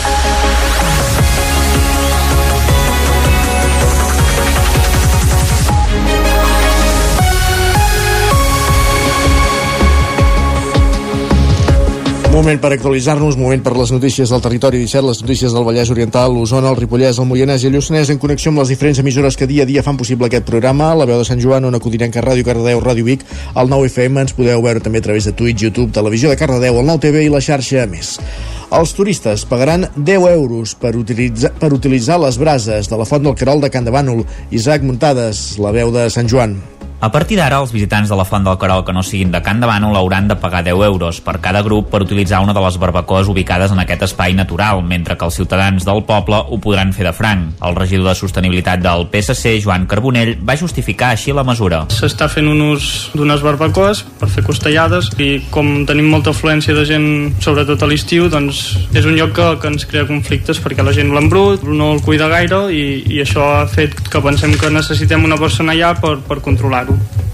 Moment 12.32 12.62
per 12.64 12.70
actualitzar-nos, 12.72 13.36
moment 13.36 13.60
per 13.60 13.74
les 13.76 13.90
notícies 13.92 14.32
del 14.32 14.40
territori 14.40 14.80
17, 14.80 15.04
les 15.04 15.20
notícies 15.20 15.52
del 15.52 15.66
Vallès 15.68 15.90
Oriental, 15.92 16.32
l'Osona, 16.32 16.70
el 16.72 16.78
Ripollès, 16.80 17.20
el 17.20 17.28
Moianès 17.28 17.66
i 17.66 17.68
el 17.68 17.76
Lluçanès 17.76 18.08
en 18.14 18.22
connexió 18.24 18.54
amb 18.54 18.62
les 18.62 18.72
diferents 18.72 19.02
emissores 19.04 19.36
que 19.36 19.50
dia 19.50 19.66
a 19.66 19.70
dia 19.70 19.84
fan 19.84 20.00
possible 20.00 20.30
aquest 20.30 20.48
programa. 20.48 20.94
La 20.96 21.06
veu 21.10 21.20
de 21.20 21.28
Sant 21.28 21.44
Joan, 21.44 21.68
Ona 21.68 21.82
Codinenca, 21.84 22.24
Ràdio 22.24 22.48
Cardedeu, 22.48 22.80
Ràdio 22.80 23.04
Vic, 23.04 23.28
el 23.52 23.70
9 23.76 23.92
FM, 23.92 24.24
ens 24.24 24.36
podeu 24.38 24.64
veure 24.64 24.80
també 24.80 25.04
a 25.04 25.08
través 25.10 25.28
de 25.28 25.36
Twitch, 25.36 25.68
YouTube, 25.68 25.92
Televisió 25.92 26.32
de 26.32 26.40
Cardedeu, 26.40 26.80
el 26.80 26.88
9 26.88 27.04
TV 27.04 27.28
i 27.28 27.34
la 27.34 27.44
xarxa 27.44 27.84
més. 27.92 28.16
Els 28.72 28.96
turistes 28.96 29.44
pagaran 29.52 29.90
10 29.98 30.30
euros 30.32 30.78
per 30.80 30.96
utilitzar, 30.96 31.52
per 31.60 31.74
utilitzar 31.76 32.22
les 32.24 32.40
brases 32.40 32.88
de 32.88 32.96
la 32.96 33.10
Font 33.10 33.28
del 33.28 33.36
Carol 33.36 33.60
de 33.60 33.70
Can 33.70 33.84
de 33.84 33.92
Bànol. 33.92 34.24
Isaac 34.56 34.88
Muntades, 34.88 35.60
la 35.60 35.76
veu 35.76 35.92
de 35.92 36.08
Sant 36.08 36.32
Joan. 36.32 36.62
A 37.02 37.10
partir 37.10 37.34
d'ara, 37.40 37.58
els 37.58 37.72
visitants 37.74 38.12
de 38.12 38.18
la 38.18 38.28
Font 38.30 38.44
del 38.46 38.60
Carol 38.62 38.84
que 38.86 38.94
no 38.94 39.02
siguin 39.02 39.32
de 39.34 39.40
Can 39.42 39.58
de 39.58 39.66
Bànol 39.66 39.96
hauran 39.98 40.28
de 40.30 40.36
pagar 40.38 40.60
10 40.62 40.84
euros 40.86 41.18
per 41.26 41.40
cada 41.42 41.64
grup 41.66 41.88
per 41.90 42.04
utilitzar 42.04 42.44
una 42.46 42.54
de 42.54 42.62
les 42.62 42.76
barbacoes 42.78 43.26
ubicades 43.26 43.72
en 43.74 43.80
aquest 43.82 44.04
espai 44.06 44.36
natural, 44.38 44.84
mentre 44.86 45.16
que 45.18 45.26
els 45.26 45.34
ciutadans 45.34 45.82
del 45.82 46.04
poble 46.06 46.38
ho 46.38 46.60
podran 46.62 46.94
fer 46.94 47.08
de 47.08 47.14
franc. 47.18 47.56
El 47.66 47.74
regidor 47.74 48.12
de 48.12 48.14
Sostenibilitat 48.20 48.84
del 48.86 49.08
PSC, 49.10 49.56
Joan 49.64 49.88
Carbonell, 49.90 50.36
va 50.46 50.54
justificar 50.62 51.10
així 51.16 51.34
la 51.34 51.42
mesura. 51.42 51.80
S'està 51.90 52.28
fent 52.30 52.52
un 52.52 52.62
ús 52.68 53.10
d'unes 53.18 53.42
barbacoes 53.42 54.04
per 54.22 54.30
fer 54.30 54.46
costellades 54.46 55.10
i 55.18 55.32
com 55.50 55.88
tenim 55.90 56.14
molta 56.14 56.36
afluència 56.38 56.78
de 56.78 56.86
gent, 56.86 57.10
sobretot 57.42 57.82
a 57.82 57.90
l'estiu, 57.90 58.30
doncs 58.30 58.62
és 58.94 59.10
un 59.10 59.18
lloc 59.18 59.34
que, 59.40 59.50
que 59.58 59.74
ens 59.74 59.90
crea 59.90 60.06
conflictes 60.06 60.62
perquè 60.62 60.86
la 60.86 60.94
gent 60.94 61.10
l'embrut, 61.18 61.66
no 61.66 61.96
el 61.96 62.06
cuida 62.06 62.30
gaire 62.30 62.68
i, 62.70 62.86
i 63.10 63.26
això 63.26 63.50
ha 63.58 63.66
fet 63.66 63.98
que 64.06 64.22
pensem 64.22 64.54
que 64.54 64.70
necessitem 64.70 65.26
una 65.26 65.42
persona 65.42 65.74
allà 65.74 65.96
per, 65.98 66.20
per 66.30 66.44
controlar-ho 66.46 66.91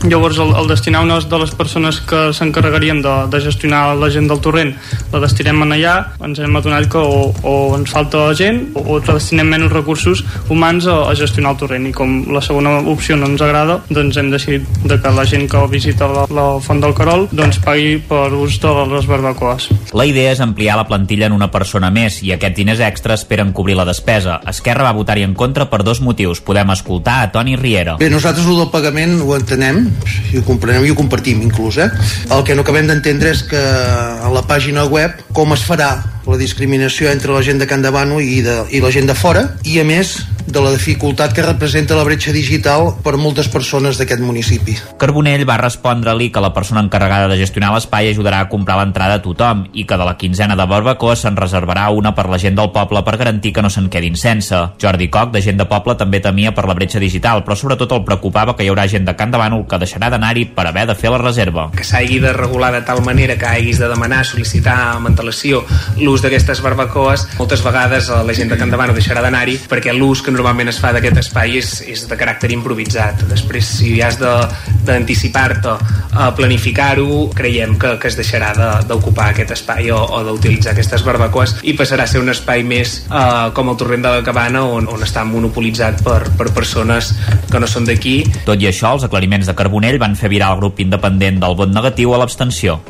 Llavors, 0.07 0.37
el, 0.37 0.53
el 0.55 0.67
destinar 0.69 1.03
una 1.03 1.19
de 1.19 1.37
les 1.41 1.51
persones 1.51 1.99
que 2.05 2.29
s'encarregarien 2.31 3.01
de, 3.01 3.13
de 3.31 3.39
gestionar 3.41 3.95
la 3.97 4.09
gent 4.13 4.29
del 4.29 4.39
torrent 4.39 4.75
la 5.11 5.19
destinem 5.23 5.63
en 5.65 5.73
allà, 5.73 5.95
ens 6.23 6.39
hem 6.39 6.55
adonat 6.55 6.85
que 6.91 7.01
o, 7.01 7.31
o 7.41 7.53
ens 7.75 7.91
falta 7.91 8.27
gent 8.37 8.61
o, 8.77 8.83
o 8.93 8.99
destinem 9.01 9.49
menys 9.51 9.73
recursos 9.73 10.23
humans 10.53 10.87
a, 10.87 10.99
a 11.09 11.15
gestionar 11.17 11.55
el 11.55 11.61
torrent 11.63 11.87
i 11.89 11.93
com 11.95 12.13
la 12.33 12.43
segona 12.45 12.77
opció 12.93 13.17
no 13.17 13.27
ens 13.31 13.41
agrada, 13.43 13.79
doncs 13.89 14.19
hem 14.21 14.29
decidit 14.31 14.67
de 14.85 14.99
que 15.01 15.13
la 15.17 15.25
gent 15.27 15.47
que 15.51 15.65
visita 15.71 16.07
la, 16.11 16.27
la 16.31 16.45
Font 16.63 16.83
del 16.83 16.95
Carol 16.95 17.27
doncs 17.31 17.59
pagui 17.65 17.97
per 18.07 18.29
ús 18.37 18.61
de 18.63 18.73
les 18.93 19.09
barbacoes. 19.09 19.67
La 19.97 20.05
idea 20.07 20.31
és 20.35 20.43
ampliar 20.43 20.77
la 20.77 20.87
plantilla 20.87 21.27
en 21.27 21.35
una 21.35 21.49
persona 21.51 21.89
més 21.91 22.21
i 22.23 22.31
aquests 22.35 22.61
diners 22.61 22.85
extra 22.85 23.17
esperen 23.17 23.51
cobrir 23.51 23.75
la 23.79 23.87
despesa. 23.87 24.39
Esquerra 24.47 24.87
va 24.87 24.95
votar-hi 24.95 25.25
en 25.25 25.35
contra 25.35 25.67
per 25.71 25.81
dos 25.83 26.03
motius. 26.05 26.39
Podem 26.45 26.71
escoltar 26.75 27.19
a 27.25 27.31
Toni 27.33 27.57
Riera. 27.59 27.97
Bé, 27.99 28.11
nosaltres 28.13 28.47
el 28.47 28.61
del 28.61 28.71
pagament 28.71 29.17
ho 29.25 29.33
entenem 29.47 29.85
i 30.33 30.37
ho 30.37 30.43
comprenem 30.43 30.83
i 30.83 30.91
ho 30.91 30.97
compartim 30.99 31.39
inclús 31.45 31.79
eh? 31.79 31.87
el 32.35 32.43
que 32.43 32.55
no 32.55 32.67
acabem 32.67 32.89
d'entendre 32.89 33.31
és 33.31 33.45
que 33.47 33.61
a 33.61 34.29
la 34.33 34.43
pàgina 34.43 34.83
web 34.91 35.23
com 35.31 35.55
es 35.55 35.63
farà 35.63 35.95
la 36.27 36.39
discriminació 36.39 37.11
entre 37.11 37.33
la 37.33 37.43
gent 37.45 37.61
de 37.61 37.67
Can 37.69 37.85
Davano 37.85 38.21
i, 38.21 38.41
de, 38.45 38.63
i 38.71 38.83
la 38.83 38.91
gent 38.93 39.07
de 39.09 39.15
fora 39.17 39.47
i 39.65 39.79
a 39.81 39.85
més 39.87 40.17
de 40.47 40.61
la 40.63 40.71
dificultat 40.71 41.33
que 41.35 41.43
representa 41.43 41.95
la 41.97 42.05
bretxa 42.07 42.31
digital 42.31 42.93
per 43.03 43.17
moltes 43.19 43.49
persones 43.51 43.99
d'aquest 43.99 44.21
municipi. 44.23 44.77
Carbonell 44.99 45.43
va 45.47 45.57
respondre-li 45.59 46.29
que 46.31 46.41
la 46.41 46.53
persona 46.55 46.79
encarregada 46.85 47.27
de 47.27 47.35
gestionar 47.39 47.73
l'espai 47.73 48.07
ajudarà 48.13 48.39
a 48.39 48.47
comprar 48.49 48.77
l'entrada 48.79 49.19
a 49.19 49.23
tothom 49.23 49.65
i 49.73 49.83
que 49.83 49.97
de 49.99 50.07
la 50.07 50.15
quinzena 50.17 50.55
de 50.55 50.67
barbacoa 50.71 51.17
se'n 51.19 51.35
reservarà 51.35 51.89
una 51.91 52.13
per 52.15 52.29
la 52.31 52.39
gent 52.39 52.55
del 52.55 52.71
poble 52.71 53.03
per 53.03 53.17
garantir 53.19 53.51
que 53.53 53.61
no 53.61 53.69
se'n 53.69 53.89
quedin 53.91 54.15
sense. 54.15 54.55
Jordi 54.79 55.09
Coc, 55.11 55.33
de 55.35 55.43
gent 55.43 55.59
de 55.59 55.67
poble, 55.67 55.97
també 55.99 56.23
temia 56.23 56.55
per 56.55 56.65
la 56.69 56.77
bretxa 56.79 57.03
digital, 57.03 57.43
però 57.43 57.59
sobretot 57.59 57.91
el 57.91 58.05
preocupava 58.07 58.55
que 58.55 58.63
hi 58.63 58.71
haurà 58.71 58.87
gent 58.87 59.05
de 59.05 59.17
Can 59.19 59.35
Davano 59.35 59.65
que 59.67 59.81
deixarà 59.83 60.09
d'anar-hi 60.13 60.47
per 60.55 60.69
haver 60.71 60.87
de 60.87 60.95
fer 60.95 61.11
la 61.11 61.19
reserva. 61.19 61.67
Que 61.75 61.83
s'hagi 61.83 62.21
de 62.23 62.31
regular 62.31 62.71
de 62.71 62.85
tal 62.87 63.03
manera 63.03 63.35
que 63.35 63.51
haguis 63.51 63.83
de 63.83 63.91
demanar, 63.91 64.23
sol·licitar 64.23 64.79
amb 64.95 65.11
antelació 65.11 65.65
l'ús 65.99 66.16
d'aquestes 66.23 66.61
barbacoes, 66.65 67.25
moltes 67.37 67.63
vegades 67.65 68.09
la 68.09 68.35
gent 68.35 68.51
de 68.51 68.57
Can 68.59 68.71
Davano 68.73 68.95
deixarà 68.95 69.21
d'anar-hi 69.25 69.57
perquè 69.69 69.93
l'ús 69.95 70.21
que 70.23 70.33
normalment 70.33 70.71
es 70.71 70.79
fa 70.81 70.93
d'aquest 70.95 71.21
espai 71.23 71.57
és, 71.59 71.71
és 71.87 72.05
de 72.09 72.17
caràcter 72.19 72.51
improvisat. 72.55 73.25
Després, 73.29 73.67
si 73.79 73.97
has 74.01 74.19
d'anticipar-te 74.19 75.75
a 76.17 76.29
planificar-ho, 76.37 77.27
creiem 77.37 77.75
que, 77.79 77.95
que 78.01 78.09
es 78.09 78.17
deixarà 78.19 78.53
d'ocupar 78.87 79.31
aquest 79.33 79.53
espai 79.57 79.91
o, 79.93 79.99
o 79.99 80.23
d'utilitzar 80.27 80.73
aquestes 80.73 81.03
barbacoes 81.05 81.57
i 81.67 81.75
passarà 81.77 82.07
a 82.07 82.11
ser 82.11 82.21
un 82.23 82.31
espai 82.33 82.63
més 82.67 82.99
eh, 83.07 83.49
com 83.57 83.69
el 83.71 83.77
torrent 83.79 84.05
de 84.05 84.15
la 84.17 84.25
cabana 84.25 84.63
on, 84.65 84.89
on 84.91 85.05
està 85.05 85.25
monopolitzat 85.27 86.01
per, 86.05 86.21
per 86.39 86.49
persones 86.55 87.13
que 87.51 87.61
no 87.61 87.69
són 87.69 87.87
d'aquí. 87.87 88.19
Tot 88.47 88.61
i 88.61 88.69
això, 88.71 88.95
els 88.97 89.05
aclariments 89.07 89.49
de 89.49 89.55
Carbonell 89.57 89.99
van 90.01 90.17
fer 90.19 90.31
virar 90.33 90.53
el 90.55 90.63
grup 90.63 90.81
independent 90.83 91.41
del 91.43 91.57
vot 91.59 91.73
negatiu 91.73 92.15
a 92.15 92.21
l'abstenció. 92.23 92.81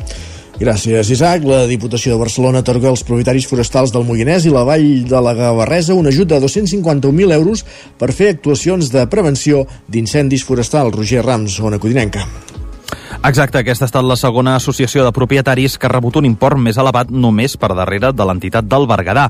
Gràcies, 0.58 1.06
Isaac. 1.14 1.44
La 1.46 1.68
Diputació 1.70 2.16
de 2.16 2.18
Barcelona 2.18 2.64
atorga 2.64 2.90
als 2.90 3.04
propietaris 3.06 3.46
forestals 3.46 3.92
del 3.94 4.02
Moianès 4.08 4.48
i 4.48 4.50
la 4.50 4.64
Vall 4.66 5.04
de 5.06 5.20
la 5.22 5.36
Gavarresa 5.38 5.94
un 5.94 6.10
ajut 6.10 6.26
de 6.32 6.40
251.000 6.42 7.36
euros 7.38 7.62
per 7.98 8.10
fer 8.10 8.32
actuacions 8.34 8.90
de 8.90 9.06
prevenció 9.06 9.68
d'incendis 9.86 10.42
forestals. 10.42 10.98
Roger 10.98 11.22
Rams, 11.22 11.60
Ona 11.62 11.78
Codinenca. 11.78 12.26
Exacte, 13.26 13.58
aquesta 13.58 13.82
ha 13.82 13.88
estat 13.88 14.06
la 14.06 14.14
segona 14.14 14.52
associació 14.54 15.02
de 15.02 15.10
propietaris 15.10 15.74
que 15.76 15.88
ha 15.88 15.90
rebut 15.90 16.16
un 16.20 16.26
import 16.28 16.56
més 16.62 16.76
elevat 16.78 17.08
només 17.10 17.56
per 17.58 17.72
darrere 17.74 18.12
de 18.14 18.24
l'entitat 18.24 18.68
del 18.70 18.86
Berguedà. 18.86 19.24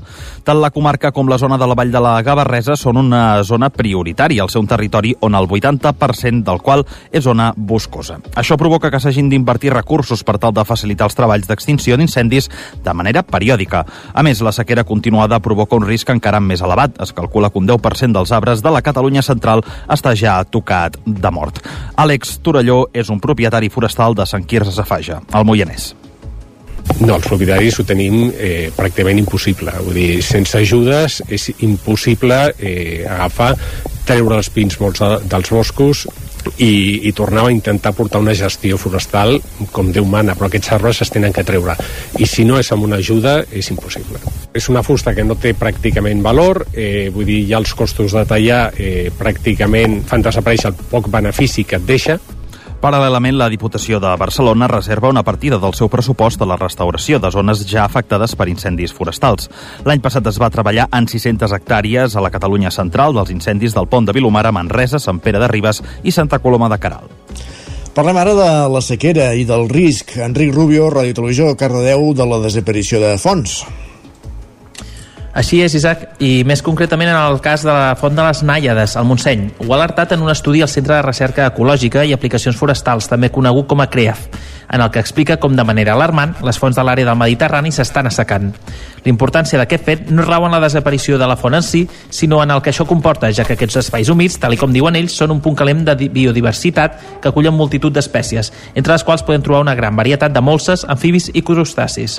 Tant 0.44 0.58
la 0.60 0.68
comarca 0.70 1.08
com 1.10 1.26
la 1.26 1.38
zona 1.40 1.56
de 1.56 1.66
la 1.66 1.74
Vall 1.74 1.94
de 1.94 2.02
la 2.04 2.12
Gavarresa 2.22 2.76
són 2.76 3.00
una 3.00 3.40
zona 3.48 3.70
prioritària, 3.72 4.42
al 4.44 4.52
seu 4.52 4.66
territori 4.68 5.14
on 5.24 5.34
el 5.34 5.48
80% 5.48 6.44
del 6.44 6.60
qual 6.60 6.84
és 7.10 7.24
zona 7.24 7.46
boscosa. 7.56 8.18
Això 8.36 8.58
provoca 8.60 8.90
que 8.92 9.00
s'hagin 9.00 9.30
d'invertir 9.32 9.72
recursos 9.72 10.20
per 10.22 10.36
tal 10.36 10.52
de 10.52 10.66
facilitar 10.68 11.08
els 11.08 11.16
treballs 11.16 11.48
d'extinció 11.48 11.96
d'incendis 11.96 12.50
de 12.84 12.94
manera 12.94 13.24
periòdica. 13.24 13.86
A 14.12 14.22
més, 14.22 14.44
la 14.44 14.52
sequera 14.52 14.84
continuada 14.84 15.40
provoca 15.40 15.80
un 15.80 15.88
risc 15.88 16.12
encara 16.12 16.44
més 16.44 16.60
elevat. 16.60 17.00
Es 17.00 17.14
calcula 17.16 17.48
que 17.48 17.58
un 17.58 17.66
10% 17.66 18.20
dels 18.20 18.36
arbres 18.36 18.60
de 18.60 18.76
la 18.76 18.84
Catalunya 18.84 19.24
central 19.24 19.64
està 19.88 20.12
ja 20.12 20.36
tocat 20.44 21.00
de 21.06 21.32
mort. 21.32 21.64
Àlex 21.96 22.36
Torelló 22.44 22.84
és 22.92 23.08
un 23.08 23.24
propietari 23.24 23.72
forestal 23.78 24.18
de 24.18 24.26
Sant 24.26 24.46
Quirze 24.48 24.74
Safaja, 24.74 25.22
al 25.32 25.48
Moianès. 25.48 25.92
No, 26.98 27.14
els 27.14 27.26
propietaris 27.28 27.78
ho 27.78 27.84
tenim 27.86 28.30
eh, 28.32 28.70
pràcticament 28.74 29.20
impossible. 29.20 29.74
Vull 29.86 29.98
dir, 30.00 30.22
sense 30.24 30.58
ajudes 30.58 31.20
és 31.30 31.50
impossible 31.62 32.40
eh, 32.58 33.04
agafar, 33.06 33.52
treure 34.08 34.38
els 34.40 34.48
pins 34.50 34.78
morts 34.80 35.04
de, 35.04 35.10
dels 35.28 35.52
boscos 35.52 36.06
i, 36.56 37.06
i 37.06 37.12
tornar 37.12 37.44
a 37.46 37.52
intentar 37.52 37.92
portar 37.94 38.22
una 38.24 38.34
gestió 38.34 38.78
forestal 38.80 39.36
com 39.74 39.92
Déu 39.92 40.08
mana, 40.08 40.34
però 40.34 40.48
aquests 40.48 40.72
arbres 40.78 41.02
es 41.04 41.12
tenen 41.12 41.34
que 41.36 41.44
treure. 41.46 41.76
I 42.18 42.26
si 42.26 42.46
no 42.48 42.58
és 42.58 42.72
amb 42.74 42.88
una 42.88 42.98
ajuda, 42.98 43.42
és 43.52 43.68
impossible. 43.74 44.18
És 44.56 44.70
una 44.72 44.82
fusta 44.82 45.14
que 45.14 45.26
no 45.26 45.36
té 45.38 45.52
pràcticament 45.58 46.24
valor, 46.24 46.64
eh, 46.72 47.12
vull 47.14 47.28
dir, 47.28 47.44
ja 47.52 47.60
els 47.62 47.76
costos 47.78 48.16
de 48.16 48.24
tallar 48.26 48.64
eh, 48.74 49.12
pràcticament 49.18 50.00
fan 50.08 50.24
desaparèixer 50.24 50.72
el 50.72 50.82
poc 50.90 51.12
benefici 51.12 51.68
que 51.68 51.78
et 51.78 51.86
deixa, 51.86 52.18
Paral·lelament, 52.78 53.34
la 53.34 53.48
Diputació 53.50 53.98
de 53.98 54.12
Barcelona 54.14 54.68
reserva 54.70 55.10
una 55.10 55.24
partida 55.26 55.56
del 55.58 55.74
seu 55.74 55.88
pressupost 55.90 56.38
a 56.38 56.46
la 56.46 56.56
restauració 56.60 57.18
de 57.18 57.32
zones 57.34 57.64
ja 57.66 57.82
afectades 57.82 58.36
per 58.38 58.46
incendis 58.46 58.94
forestals. 58.94 59.50
L'any 59.82 59.98
passat 60.04 60.30
es 60.30 60.38
va 60.38 60.50
treballar 60.54 60.86
en 60.94 61.08
600 61.10 61.56
hectàrees 61.56 62.14
a 62.14 62.22
la 62.22 62.30
Catalunya 62.30 62.70
central 62.70 63.18
dels 63.18 63.34
incendis 63.34 63.74
del 63.74 63.90
Pont 63.90 64.06
de 64.06 64.14
Vilomara, 64.14 64.54
Manresa, 64.54 65.02
Sant 65.02 65.18
Pere 65.18 65.42
de 65.42 65.50
Ribes 65.50 65.82
i 66.04 66.14
Santa 66.14 66.38
Coloma 66.38 66.70
de 66.70 66.78
Caral. 66.78 67.10
Parlem 67.98 68.22
ara 68.22 68.38
de 68.38 68.48
la 68.70 68.84
sequera 68.84 69.32
i 69.34 69.42
del 69.42 69.66
risc. 69.66 70.14
Enric 70.22 70.54
Rubio, 70.54 70.86
Ràdio 70.94 71.18
Televisió, 71.18 71.50
Cardedeu, 71.58 72.12
de 72.14 72.30
la 72.30 72.38
desaparició 72.46 73.02
de 73.02 73.16
fons. 73.18 73.64
Així 75.38 75.60
és, 75.62 75.70
Isaac, 75.78 76.00
i 76.18 76.42
més 76.42 76.64
concretament 76.66 77.12
en 77.12 77.16
el 77.16 77.36
cas 77.38 77.62
de 77.62 77.70
la 77.70 77.92
Font 78.00 78.16
de 78.16 78.24
les 78.26 78.40
Nàiades, 78.42 78.96
al 78.98 79.04
Montseny. 79.06 79.44
Ho 79.62 79.68
ha 79.70 79.76
alertat 79.76 80.16
en 80.16 80.24
un 80.24 80.32
estudi 80.32 80.64
al 80.64 80.70
Centre 80.72 80.96
de 80.96 81.04
Recerca 81.04 81.46
Ecològica 81.46 82.02
i 82.02 82.14
Aplicacions 82.16 82.58
Forestals, 82.58 83.06
també 83.06 83.30
conegut 83.30 83.68
com 83.70 83.78
a 83.78 83.86
CREAF, 83.86 84.24
en 84.74 84.82
el 84.82 84.90
que 84.90 84.98
explica 84.98 85.36
com 85.38 85.54
de 85.54 85.62
manera 85.62 85.94
alarmant 85.94 86.34
les 86.42 86.58
fonts 86.58 86.74
de 86.74 86.82
l'àrea 86.82 87.06
del 87.06 87.20
Mediterrani 87.22 87.70
s'estan 87.70 88.10
assecant. 88.10 88.50
L'importància 89.06 89.62
d'aquest 89.62 89.86
fet 89.86 90.10
no 90.10 90.26
rau 90.26 90.48
en 90.48 90.58
la 90.58 90.62
desaparició 90.66 91.22
de 91.22 91.30
la 91.30 91.38
font 91.38 91.54
en 91.54 91.62
si, 91.62 91.84
sinó 92.10 92.42
en 92.42 92.50
el 92.50 92.58
que 92.60 92.74
això 92.74 92.88
comporta, 92.90 93.30
ja 93.30 93.46
que 93.46 93.54
aquests 93.54 93.78
espais 93.84 94.10
humits, 94.10 94.40
tal 94.42 94.58
com 94.58 94.74
diuen 94.74 94.98
ells, 94.98 95.14
són 95.14 95.36
un 95.36 95.44
punt 95.44 95.54
calent 95.54 95.86
de 95.86 95.94
biodiversitat 96.18 96.98
que 97.22 97.30
acullen 97.30 97.54
multitud 97.54 97.94
d'espècies, 97.94 98.50
entre 98.74 98.98
les 98.98 99.06
quals 99.06 99.22
podem 99.22 99.46
trobar 99.46 99.62
una 99.62 99.78
gran 99.78 99.94
varietat 99.94 100.34
de 100.34 100.42
molses, 100.42 100.82
amfibis 100.82 101.30
i 101.30 101.46
crustacis. 101.46 102.18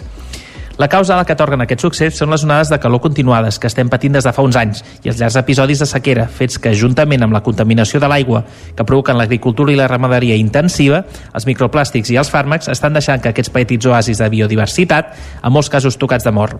La 0.80 0.88
causa 0.88 1.14
a 1.14 1.18
la 1.18 1.26
que 1.28 1.34
atorguen 1.36 1.60
aquests 1.60 1.84
succés 1.84 2.16
són 2.16 2.32
les 2.32 2.46
onades 2.46 2.70
de 2.72 2.78
calor 2.80 3.02
continuades 3.04 3.58
que 3.60 3.68
estem 3.68 3.90
patint 3.92 4.14
des 4.16 4.24
de 4.24 4.32
fa 4.32 4.46
uns 4.48 4.56
anys 4.56 4.80
i 5.04 5.10
els 5.12 5.18
llargs 5.20 5.36
episodis 5.42 5.82
de 5.84 5.88
sequera, 5.90 6.24
fets 6.32 6.56
que, 6.56 6.72
juntament 6.72 7.26
amb 7.26 7.36
la 7.36 7.42
contaminació 7.44 8.00
de 8.00 8.08
l'aigua 8.08 8.46
que 8.78 8.86
provoquen 8.88 9.20
l'agricultura 9.20 9.74
i 9.74 9.76
la 9.76 9.90
ramaderia 9.92 10.38
intensiva, 10.40 11.02
els 11.36 11.50
microplàstics 11.52 12.14
i 12.14 12.20
els 12.24 12.32
fàrmacs 12.32 12.72
estan 12.72 12.96
deixant 12.96 13.20
que 13.20 13.34
aquests 13.34 13.52
petits 13.52 13.92
oasis 13.92 14.24
de 14.24 14.32
biodiversitat, 14.32 15.12
en 15.44 15.52
molts 15.52 15.68
casos 15.68 16.00
tocats 16.00 16.24
de 16.24 16.32
mort. 16.32 16.56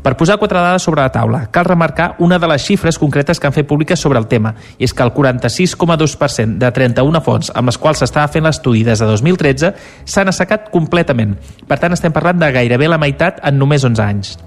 Per 0.00 0.14
posar 0.16 0.38
quatre 0.40 0.56
dades 0.56 0.86
sobre 0.86 1.02
la 1.02 1.12
taula, 1.12 1.42
cal 1.52 1.66
remarcar 1.68 2.14
una 2.24 2.38
de 2.40 2.48
les 2.48 2.64
xifres 2.64 2.96
concretes 2.98 3.36
que 3.36 3.46
han 3.46 3.52
fet 3.52 3.68
públiques 3.68 4.00
sobre 4.00 4.18
el 4.18 4.28
tema, 4.32 4.54
i 4.78 4.88
és 4.88 4.94
que 4.96 5.04
el 5.04 5.12
46,2% 5.12 6.56
de 6.62 6.72
31 6.72 7.20
fonts 7.20 7.52
amb 7.54 7.68
les 7.68 7.78
quals 7.78 8.00
s'estava 8.00 8.32
fent 8.32 8.48
l'estudi 8.48 8.80
des 8.86 9.00
de 9.00 9.08
2013 9.12 9.74
s'han 10.08 10.32
assecat 10.32 10.70
completament. 10.72 11.36
Per 11.68 11.78
tant, 11.78 11.92
estem 11.92 12.16
parlant 12.16 12.40
de 12.40 12.48
gairebé 12.54 12.88
la 12.88 13.00
meitat 13.02 13.44
en 13.44 13.60
només 13.60 13.84
11 13.84 14.08
anys. 14.08 14.38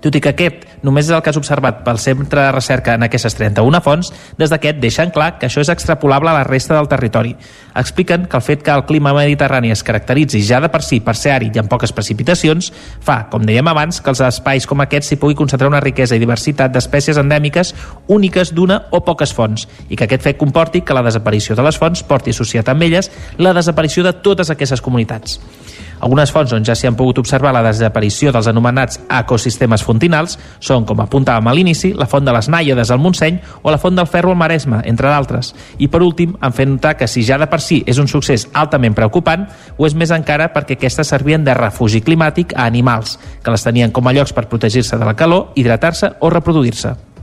Tot 0.00 0.14
i 0.14 0.20
que 0.22 0.32
aquest 0.34 0.64
només 0.86 1.08
és 1.08 1.14
el 1.16 1.22
cas 1.24 1.38
observat 1.38 1.80
pel 1.86 1.98
Centre 1.98 2.42
de 2.44 2.52
Recerca 2.54 2.94
en 2.94 3.06
aquestes 3.06 3.34
31 3.34 3.80
fonts, 3.82 4.12
des 4.38 4.52
d'aquest 4.52 4.78
deixen 4.82 5.10
clar 5.14 5.36
que 5.40 5.48
això 5.48 5.62
és 5.64 5.70
extrapolable 5.72 6.30
a 6.30 6.36
la 6.36 6.44
resta 6.46 6.76
del 6.76 6.88
territori. 6.88 7.34
Expliquen 7.74 8.26
que 8.30 8.36
el 8.38 8.44
fet 8.44 8.62
que 8.62 8.74
el 8.74 8.84
clima 8.86 9.14
mediterrani 9.16 9.72
es 9.74 9.82
caracteritzi 9.82 10.42
ja 10.46 10.60
de 10.60 10.70
per 10.72 10.82
si 10.84 11.00
per 11.00 11.16
ser 11.16 11.34
àrid 11.36 11.56
i 11.56 11.62
amb 11.62 11.70
poques 11.72 11.92
precipitacions 11.96 12.72
fa, 13.00 13.26
com 13.32 13.44
dèiem 13.46 13.66
abans, 13.68 14.00
que 14.00 14.12
els 14.12 14.22
espais 14.28 14.66
com 14.66 14.84
aquests 14.84 15.12
s'hi 15.12 15.20
pugui 15.20 15.38
concentrar 15.38 15.70
una 15.70 15.82
riquesa 15.82 16.16
i 16.16 16.22
diversitat 16.22 16.74
d'espècies 16.74 17.18
endèmiques 17.22 17.74
úniques 18.06 18.52
d'una 18.54 18.82
o 18.90 19.02
poques 19.04 19.34
fonts 19.34 19.66
i 19.88 19.96
que 19.96 20.06
aquest 20.06 20.22
fet 20.22 20.38
comporti 20.40 20.82
que 20.82 20.94
la 20.94 21.04
desaparició 21.06 21.56
de 21.56 21.66
les 21.66 21.78
fonts 21.78 22.04
porti 22.06 22.34
associat 22.34 22.68
amb 22.68 22.86
elles 22.86 23.10
la 23.38 23.54
desaparició 23.56 24.04
de 24.06 24.14
totes 24.22 24.50
aquestes 24.50 24.82
comunitats. 24.84 25.40
Algunes 26.00 26.32
fonts 26.32 26.52
on 26.52 26.64
ja 26.66 26.74
s'hi 26.76 26.88
han 26.90 26.96
pogut 26.98 27.18
observar 27.22 27.54
la 27.56 27.62
desaparició 27.64 28.32
dels 28.34 28.48
anomenats 28.50 29.00
ecosistemes 29.08 29.84
fontinals 29.86 30.36
són, 30.60 30.84
com 30.84 31.00
apuntàvem 31.00 31.48
a 31.48 31.54
l'inici, 31.56 31.92
la 31.96 32.08
font 32.10 32.26
de 32.26 32.34
les 32.36 32.50
Nàiades 32.52 32.92
al 32.92 33.00
Montseny 33.00 33.40
o 33.62 33.72
la 33.72 33.80
font 33.80 33.96
del 33.96 34.08
Ferro 34.10 34.34
al 34.34 34.40
Maresme, 34.40 34.82
entre 34.84 35.08
d'altres. 35.08 35.54
I 35.78 35.88
per 35.88 36.02
últim, 36.04 36.36
han 36.40 36.54
fet 36.56 36.68
notar 36.68 36.96
que 37.00 37.08
si 37.08 37.24
ja 37.24 37.40
de 37.40 37.48
per 37.48 37.62
si 37.64 37.82
és 37.86 37.98
un 38.02 38.10
succés 38.12 38.48
altament 38.52 38.94
preocupant, 38.94 39.48
ho 39.76 39.88
és 39.88 39.96
més 39.96 40.12
encara 40.12 40.52
perquè 40.52 40.76
aquestes 40.76 41.08
servien 41.08 41.44
de 41.44 41.56
refugi 41.56 42.04
climàtic 42.04 42.52
a 42.56 42.68
animals, 42.68 43.18
que 43.42 43.52
les 43.54 43.64
tenien 43.64 43.92
com 43.92 44.06
a 44.06 44.14
llocs 44.16 44.36
per 44.36 44.48
protegir-se 44.50 44.98
de 45.00 45.04
la 45.04 45.16
calor, 45.16 45.52
hidratar-se 45.56 46.16
o 46.20 46.30
reproduir-se. 46.30 47.15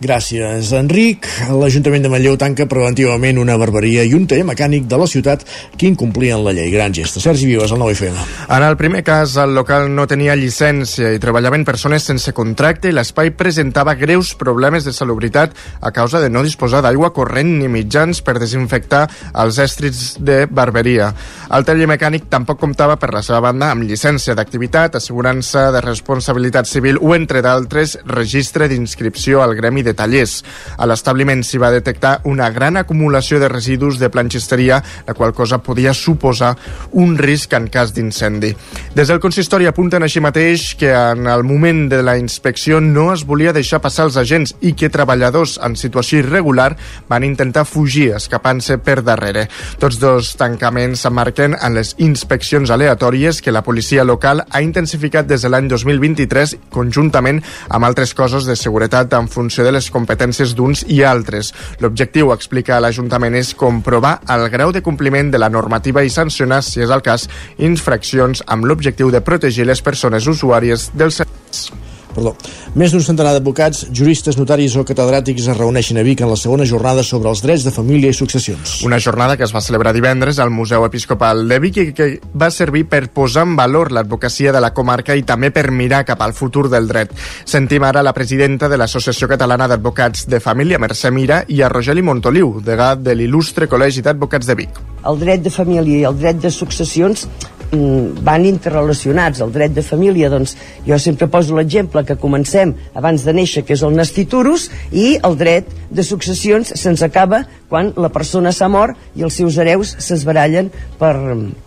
Gràcies, 0.00 0.70
Enric. 0.72 1.26
L'Ajuntament 1.52 2.00
de 2.00 2.08
Manlleu 2.08 2.38
tanca 2.40 2.64
preventivament 2.64 3.36
una 3.36 3.58
barberia 3.60 4.00
i 4.08 4.14
un 4.16 4.22
taller 4.24 4.46
mecànic 4.48 4.86
de 4.88 4.96
la 4.96 5.04
ciutat 5.04 5.42
que 5.76 5.90
incomplien 5.90 6.40
la 6.40 6.54
llei. 6.56 6.70
Gran 6.72 6.94
gesta. 6.96 7.20
Sergi 7.20 7.44
Vives, 7.44 7.68
el 7.68 7.82
9FM. 7.82 8.22
En 8.56 8.64
el 8.64 8.78
primer 8.80 9.02
cas, 9.04 9.34
el 9.36 9.52
local 9.52 9.90
no 9.92 10.06
tenia 10.08 10.38
llicència 10.40 11.10
i 11.12 11.20
treballaven 11.20 11.66
persones 11.68 12.06
sense 12.08 12.32
contracte 12.32 12.88
i 12.88 12.94
l'espai 12.96 13.34
presentava 13.36 13.92
greus 14.00 14.30
problemes 14.40 14.86
de 14.88 14.94
salubritat 14.96 15.52
a 15.84 15.92
causa 15.92 16.24
de 16.24 16.32
no 16.32 16.40
disposar 16.48 16.80
d'aigua 16.80 17.12
corrent 17.12 17.52
ni 17.58 17.68
mitjans 17.68 18.22
per 18.24 18.38
desinfectar 18.40 19.02
els 19.44 19.60
estrits 19.60 20.14
de 20.16 20.46
barberia. 20.48 21.10
El 21.52 21.68
taller 21.68 21.90
mecànic 21.92 22.30
tampoc 22.32 22.62
comptava 22.64 22.96
per 22.96 23.12
la 23.12 23.20
seva 23.26 23.42
banda 23.50 23.68
amb 23.74 23.84
llicència 23.84 24.32
d'activitat, 24.32 24.96
assegurança 24.96 25.68
de 25.76 25.84
responsabilitat 25.84 26.72
civil 26.72 26.96
o, 27.04 27.12
entre 27.12 27.44
d'altres, 27.44 27.98
registre 28.08 28.72
d'inscripció 28.72 29.44
al 29.44 29.52
gremi 29.60 29.84
de 29.84 29.89
de 29.90 29.96
tallers. 29.98 30.40
A 30.78 30.86
l'establiment 30.88 31.42
s'hi 31.44 31.60
va 31.60 31.72
detectar 31.74 32.20
una 32.30 32.48
gran 32.54 32.78
acumulació 32.80 33.40
de 33.42 33.50
residus 33.50 33.98
de 33.98 34.10
planxisteria, 34.10 34.80
la 35.06 35.14
qual 35.14 35.34
cosa 35.34 35.60
podia 35.62 35.94
suposar 35.94 36.54
un 36.92 37.16
risc 37.18 37.52
en 37.58 37.68
cas 37.68 37.94
d'incendi. 37.94 38.54
Des 38.94 39.10
del 39.10 39.20
consistori 39.22 39.66
apunten 39.68 40.06
així 40.06 40.22
mateix 40.22 40.74
que 40.78 40.90
en 40.90 41.26
el 41.30 41.44
moment 41.44 41.88
de 41.90 42.02
la 42.06 42.16
inspecció 42.18 42.80
no 42.80 43.10
es 43.14 43.24
volia 43.26 43.54
deixar 43.56 43.82
passar 43.82 44.06
els 44.08 44.18
agents 44.20 44.54
i 44.60 44.74
que 44.78 44.90
treballadors 44.92 45.58
en 45.64 45.76
situació 45.76 46.20
irregular 46.22 46.74
van 47.08 47.26
intentar 47.26 47.66
fugir 47.68 48.10
escapant-se 48.16 48.78
per 48.84 49.00
darrere. 49.06 49.46
Tots 49.80 50.00
dos 50.00 50.34
tancaments 50.40 51.04
s'emmarquen 51.04 51.56
en 51.56 51.78
les 51.78 51.94
inspeccions 51.98 52.70
aleatòries 52.70 53.40
que 53.42 53.54
la 53.54 53.64
policia 53.66 54.04
local 54.04 54.44
ha 54.48 54.62
intensificat 54.62 55.28
des 55.28 55.42
de 55.42 55.50
l'any 55.52 55.68
2023 55.70 56.56
conjuntament 56.70 57.40
amb 57.68 57.86
altres 57.88 58.14
cossos 58.14 58.46
de 58.48 58.56
seguretat 58.56 59.12
en 59.16 59.28
funció 59.28 59.64
de 59.64 59.72
les 59.72 59.79
les 59.80 59.90
competències 59.92 60.54
d'uns 60.56 60.84
i 60.92 61.00
altres. 61.06 61.54
L'objectiu, 61.80 62.34
explica 62.36 62.80
l'Ajuntament, 62.82 63.36
és 63.40 63.54
comprovar 63.58 64.18
el 64.30 64.48
grau 64.52 64.74
de 64.76 64.84
compliment 64.84 65.32
de 65.32 65.40
la 65.40 65.50
normativa 65.52 66.04
i 66.04 66.12
sancionar, 66.12 66.62
si 66.62 66.84
és 66.84 66.92
el 66.92 67.04
cas, 67.06 67.28
infraccions 67.58 68.44
amb 68.46 68.68
l'objectiu 68.68 69.10
de 69.10 69.24
protegir 69.24 69.68
les 69.68 69.82
persones 69.82 70.28
usuàries 70.30 70.90
dels 70.94 71.22
serveis. 71.22 71.89
Perdó. 72.14 72.34
Més 72.74 72.92
d'un 72.94 73.02
centenar 73.04 73.32
d'advocats, 73.36 73.84
juristes, 73.94 74.38
notaris 74.38 74.74
o 74.78 74.84
catedràtics 74.86 75.46
es 75.50 75.58
reuneixen 75.58 76.00
a 76.00 76.04
Vic 76.06 76.22
en 76.24 76.30
la 76.30 76.38
segona 76.38 76.66
jornada 76.66 77.04
sobre 77.06 77.30
els 77.30 77.42
drets 77.44 77.64
de 77.66 77.72
família 77.74 78.10
i 78.10 78.16
successions. 78.16 78.80
Una 78.86 78.98
jornada 78.98 79.36
que 79.36 79.46
es 79.46 79.54
va 79.54 79.62
celebrar 79.62 79.94
divendres 79.94 80.38
al 80.38 80.50
Museu 80.50 80.84
Episcopal 80.86 81.46
de 81.48 81.60
Vic 81.62 81.80
i 81.82 81.86
que 81.94 82.08
va 82.34 82.50
servir 82.50 82.86
per 82.90 83.06
posar 83.14 83.46
en 83.46 83.54
valor 83.58 83.92
l'advocacia 83.92 84.52
de 84.52 84.62
la 84.62 84.72
comarca 84.74 85.14
i 85.14 85.24
també 85.26 85.52
per 85.54 85.70
mirar 85.70 86.04
cap 86.08 86.22
al 86.22 86.34
futur 86.34 86.68
del 86.70 86.88
dret. 86.90 87.14
Sentim 87.44 87.86
ara 87.86 88.02
la 88.02 88.14
presidenta 88.16 88.68
de 88.68 88.78
l'Associació 88.80 89.28
Catalana 89.30 89.68
d'Advocats 89.70 90.26
de 90.30 90.40
Família, 90.40 90.78
Mercè 90.82 91.12
Mira, 91.14 91.44
i 91.48 91.62
a 91.62 91.70
Rogeli 91.70 92.02
Montoliu, 92.02 92.58
degà 92.64 92.94
de 92.98 93.14
l'il·lustre 93.14 93.70
Col·legi 93.70 94.02
d'Advocats 94.02 94.50
de 94.50 94.58
Vic. 94.58 94.82
El 95.06 95.18
dret 95.22 95.42
de 95.46 95.50
família 95.54 96.02
i 96.02 96.06
el 96.08 96.18
dret 96.18 96.42
de 96.42 96.50
successions 96.52 97.26
van 97.70 98.46
interrelacionats. 98.46 99.40
El 99.40 99.52
dret 99.52 99.74
de 99.74 99.82
família, 99.82 100.30
doncs, 100.30 100.56
jo 100.86 100.98
sempre 100.98 101.28
poso 101.30 101.56
l'exemple 101.56 102.04
que 102.04 102.18
comencem 102.18 102.74
abans 102.94 103.24
de 103.24 103.34
néixer, 103.36 103.64
que 103.64 103.76
és 103.76 103.84
el 103.86 103.94
nasciturus, 103.96 104.68
i 104.90 105.18
el 105.22 105.36
dret 105.38 105.70
de 105.90 106.04
successions 106.06 106.72
se'ns 106.78 107.02
acaba 107.02 107.44
quan 107.70 107.92
la 107.96 108.10
persona 108.10 108.50
s'ha 108.52 108.68
mort 108.70 108.98
i 109.14 109.22
els 109.26 109.36
seus 109.38 109.56
hereus 109.58 109.94
s'esbarallen 110.02 110.70
per, 110.98 111.14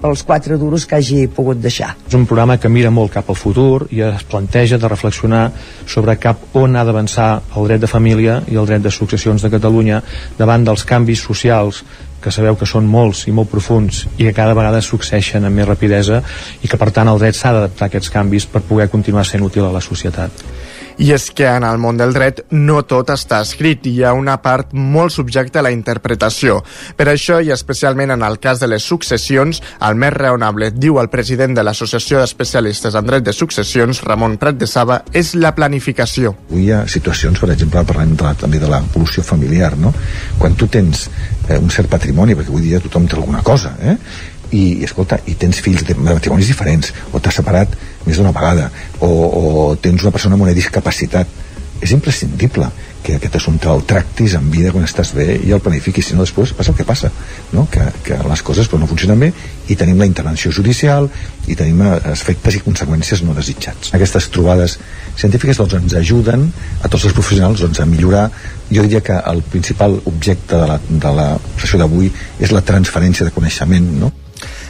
pels 0.01 0.23
quatre 0.27 0.57
duros 0.59 0.85
que 0.85 0.99
hagi 0.99 1.27
pogut 1.31 1.61
deixar. 1.63 1.93
És 2.07 2.15
un 2.19 2.27
programa 2.27 2.59
que 2.59 2.71
mira 2.71 2.91
molt 2.91 3.13
cap 3.15 3.29
al 3.31 3.39
futur 3.39 3.87
i 3.91 4.03
es 4.03 4.23
planteja 4.27 4.77
de 4.77 4.91
reflexionar 4.91 5.45
sobre 5.87 6.17
cap 6.19 6.55
on 6.59 6.75
ha 6.75 6.83
d'avançar 6.83 7.29
el 7.55 7.69
dret 7.69 7.83
de 7.83 7.91
família 7.91 8.41
i 8.51 8.59
el 8.59 8.67
dret 8.67 8.83
de 8.83 8.91
successions 8.91 9.43
de 9.43 9.51
Catalunya 9.53 10.01
davant 10.37 10.65
dels 10.67 10.83
canvis 10.87 11.23
socials 11.23 11.83
que 12.23 12.31
sabeu 12.31 12.55
que 12.59 12.69
són 12.69 12.87
molts 12.87 13.25
i 13.27 13.35
molt 13.35 13.51
profuns 13.51 14.05
i 14.17 14.23
que 14.23 14.35
cada 14.35 14.55
vegada 14.57 14.81
succeeixen 14.81 15.43
amb 15.45 15.59
més 15.59 15.67
rapidesa 15.67 16.21
i 16.63 16.71
que 16.71 16.79
per 16.79 16.91
tant 16.95 17.11
el 17.11 17.19
dret 17.19 17.35
s'ha 17.35 17.51
d'adaptar 17.55 17.89
a 17.89 17.91
aquests 17.91 18.13
canvis 18.13 18.47
per 18.47 18.63
poder 18.67 18.89
continuar 18.89 19.27
sent 19.27 19.43
útil 19.43 19.67
a 19.67 19.73
la 19.75 19.83
societat. 19.83 20.45
I 20.97 21.11
és 21.15 21.29
que 21.31 21.47
en 21.47 21.65
el 21.65 21.79
món 21.81 21.97
del 21.97 22.13
dret 22.13 22.43
no 22.51 22.81
tot 22.89 23.09
està 23.13 23.41
escrit, 23.43 23.85
hi 23.87 24.03
ha 24.03 24.13
una 24.13 24.37
part 24.43 24.73
molt 24.73 25.13
subjecta 25.15 25.61
a 25.61 25.65
la 25.65 25.71
interpretació. 25.73 26.59
Per 26.97 27.07
això, 27.09 27.39
i 27.41 27.51
especialment 27.55 28.13
en 28.13 28.25
el 28.25 28.39
cas 28.43 28.61
de 28.61 28.69
les 28.69 28.83
successions, 28.83 29.61
el 29.81 29.95
més 29.99 30.13
raonable, 30.13 30.71
diu 30.75 30.99
el 31.01 31.09
president 31.13 31.55
de 31.57 31.63
l'Associació 31.65 32.21
d'Especialistes 32.21 32.95
en 32.95 33.07
Dret 33.07 33.25
de 33.25 33.33
Successions, 33.33 34.03
Ramon 34.03 34.37
Prat 34.41 34.59
de 34.59 34.69
Saba, 34.69 35.01
és 35.13 35.33
la 35.35 35.53
planificació. 35.55 36.35
Avui 36.49 36.67
hi 36.67 36.73
ha 36.75 36.83
situacions, 36.87 37.39
per 37.39 37.51
exemple, 37.55 37.85
parlem 37.89 38.15
de 38.17 38.27
la, 38.27 38.35
també 38.39 38.61
de 38.61 38.69
l'evolució 38.69 39.23
familiar, 39.25 39.73
no? 39.79 39.93
Quan 40.39 40.55
tu 40.59 40.69
tens 40.71 41.07
eh, 41.47 41.57
un 41.57 41.71
cert 41.73 41.89
patrimoni, 41.91 42.37
perquè 42.37 42.53
avui 42.53 42.67
dia 42.69 42.81
tothom 42.83 43.07
té 43.07 43.17
alguna 43.17 43.43
cosa, 43.45 43.75
eh? 43.81 43.97
i, 44.53 44.63
i 44.79 44.85
escolta, 44.85 45.19
i 45.27 45.35
tens 45.39 45.59
fills 45.65 45.83
de 45.87 45.95
matrimonis 45.97 46.51
diferents, 46.51 46.93
o 47.11 47.19
t'has 47.19 47.41
separat 47.41 47.73
més 48.05 48.19
d'una 48.19 48.33
vegada, 48.35 48.69
o, 48.99 49.09
o 49.09 49.65
tens 49.81 50.03
una 50.03 50.13
persona 50.15 50.37
amb 50.37 50.47
una 50.47 50.55
discapacitat, 50.57 51.41
és 51.83 51.91
imprescindible 51.91 52.69
que 53.03 53.17
aquest 53.17 53.35
assumpte 53.35 53.67
el 53.67 53.83
tractis 53.83 54.37
en 54.39 54.45
vida 54.51 54.71
quan 54.71 54.85
estàs 54.87 55.11
bé 55.13 55.25
i 55.43 55.51
el 55.51 55.59
planifiquis, 55.61 56.07
si 56.07 56.15
no 56.15 56.23
després 56.23 56.53
passa 56.55 56.71
el 56.71 56.77
que 56.77 56.85
passa, 56.87 57.11
no? 57.51 57.65
que, 57.69 57.83
que 58.05 58.17
les 58.29 58.43
coses 58.47 58.69
però 58.71 58.79
no 58.79 58.87
funcionen 58.87 59.19
bé 59.19 59.29
i 59.67 59.75
tenim 59.79 59.99
la 59.99 60.07
intervenció 60.07 60.53
judicial 60.55 61.09
i 61.51 61.57
tenim 61.59 61.83
eh, 61.83 61.97
efectes 62.13 62.57
i 62.57 62.63
conseqüències 62.63 63.25
no 63.27 63.35
desitjats. 63.35 63.91
Aquestes 63.99 64.29
trobades 64.31 64.77
científiques 65.19 65.59
doncs, 65.59 65.75
ens 65.81 65.97
ajuden 65.99 66.47
a 66.79 66.87
tots 66.87 67.09
els 67.09 67.17
professionals 67.19 67.65
doncs, 67.67 67.83
a 67.83 67.89
millorar 67.89 68.29
jo 68.71 68.87
diria 68.87 69.03
que 69.03 69.19
el 69.19 69.43
principal 69.51 69.99
objecte 70.07 70.55
de 70.55 70.71
la, 70.71 70.79
de 70.87 71.15
la 71.19 71.29
sessió 71.59 71.83
d'avui 71.83 72.07
és 72.39 72.55
la 72.55 72.63
transferència 72.63 73.27
de 73.27 73.35
coneixement 73.35 73.91
no? 73.99 74.15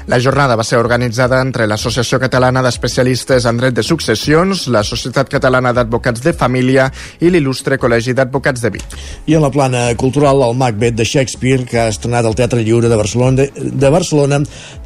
La 0.07 0.19
jornada 0.19 0.57
va 0.59 0.65
ser 0.67 0.75
organitzada 0.81 1.38
entre 1.39 1.63
l'Associació 1.63 2.17
Catalana 2.19 2.59
d'Especialistes 2.65 3.45
en 3.47 3.59
Dret 3.61 3.75
de 3.77 3.85
Successions, 3.88 4.65
la 4.67 4.81
Societat 4.84 5.30
Catalana 5.31 5.71
d'Advocats 5.71 6.19
de 6.25 6.34
Família 6.35 6.89
i 7.23 7.30
l'il·lustre 7.31 7.77
Col·legi 7.80 8.11
d'Advocats 8.17 8.65
de 8.65 8.71
Vic. 8.73 8.97
I 9.31 9.38
en 9.38 9.45
la 9.45 9.51
plana 9.53 9.85
cultural, 9.95 10.43
el 10.43 10.57
Macbeth 10.59 10.97
de 10.97 11.05
Shakespeare, 11.07 11.63
que 11.63 11.80
ha 11.80 11.88
estrenat 11.88 12.27
al 12.27 12.35
Teatre 12.35 12.65
Lliure 12.67 12.91
de 12.91 12.97
Barcelona, 12.99 13.45
de, 13.55 13.91
Barcelona 13.93 14.41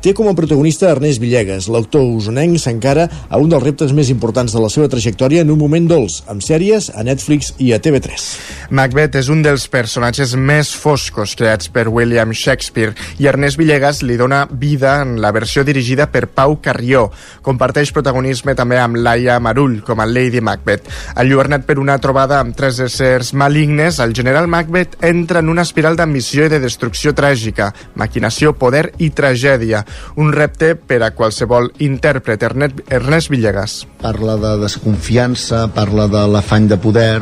té 0.06 0.14
com 0.14 0.30
a 0.30 0.36
protagonista 0.38 0.92
Ernest 0.92 1.24
Villegas. 1.24 1.72
L'autor 1.74 2.06
usonenc 2.20 2.62
s'encara 2.62 3.08
a 3.10 3.42
un 3.42 3.50
dels 3.50 3.66
reptes 3.66 3.96
més 3.98 4.14
importants 4.14 4.54
de 4.54 4.62
la 4.62 4.70
seva 4.70 4.92
trajectòria 4.92 5.42
en 5.42 5.56
un 5.56 5.58
moment 5.58 5.90
dolç, 5.90 6.20
amb 6.30 6.46
sèries 6.46 6.92
a 6.94 7.08
Netflix 7.08 7.56
i 7.58 7.72
a 7.74 7.82
TV3. 7.82 8.28
Macbeth 8.70 9.18
és 9.18 9.34
un 9.34 9.42
dels 9.42 9.66
personatges 9.74 10.38
més 10.38 10.76
foscos 10.78 11.34
creats 11.40 11.74
per 11.74 11.88
William 11.90 12.38
Shakespeare 12.38 12.94
i 13.18 13.26
Ernest 13.34 13.58
Villegas 13.58 14.06
li 14.06 14.22
dona 14.22 14.46
vida 14.52 15.00
en 15.02 15.07
la 15.22 15.32
versió 15.32 15.64
dirigida 15.64 16.10
per 16.12 16.28
Pau 16.28 16.58
Carrió. 16.62 17.06
Comparteix 17.46 17.94
protagonisme 17.96 18.56
també 18.60 18.80
amb 18.82 19.00
Laia 19.00 19.38
Marull, 19.40 19.80
com 19.88 20.02
a 20.04 20.08
Lady 20.10 20.42
Macbeth. 20.44 20.90
Enlluernat 21.16 21.64
per 21.68 21.78
una 21.80 21.98
trobada 22.04 22.42
amb 22.42 22.56
tres 22.58 22.82
éssers 22.84 23.32
malignes, 23.34 24.02
el 24.04 24.16
general 24.18 24.50
Macbeth 24.52 24.98
entra 25.08 25.40
en 25.40 25.50
una 25.54 25.64
espiral 25.64 25.96
d'ambició 25.96 26.46
i 26.48 26.52
de 26.52 26.60
destrucció 26.60 27.14
tràgica, 27.16 27.72
maquinació, 27.96 28.54
poder 28.60 28.92
i 29.00 29.10
tragèdia. 29.16 29.86
Un 30.20 30.34
repte 30.36 30.74
per 30.76 31.00
a 31.06 31.14
qualsevol 31.16 31.72
intèrpret. 31.80 32.44
Ernest 32.44 33.32
Villegas. 33.32 33.80
Parla 34.02 34.36
de 34.42 34.58
desconfiança, 34.66 35.68
parla 35.74 36.10
de 36.12 36.26
l'afany 36.28 36.68
de 36.68 36.78
poder, 36.82 37.22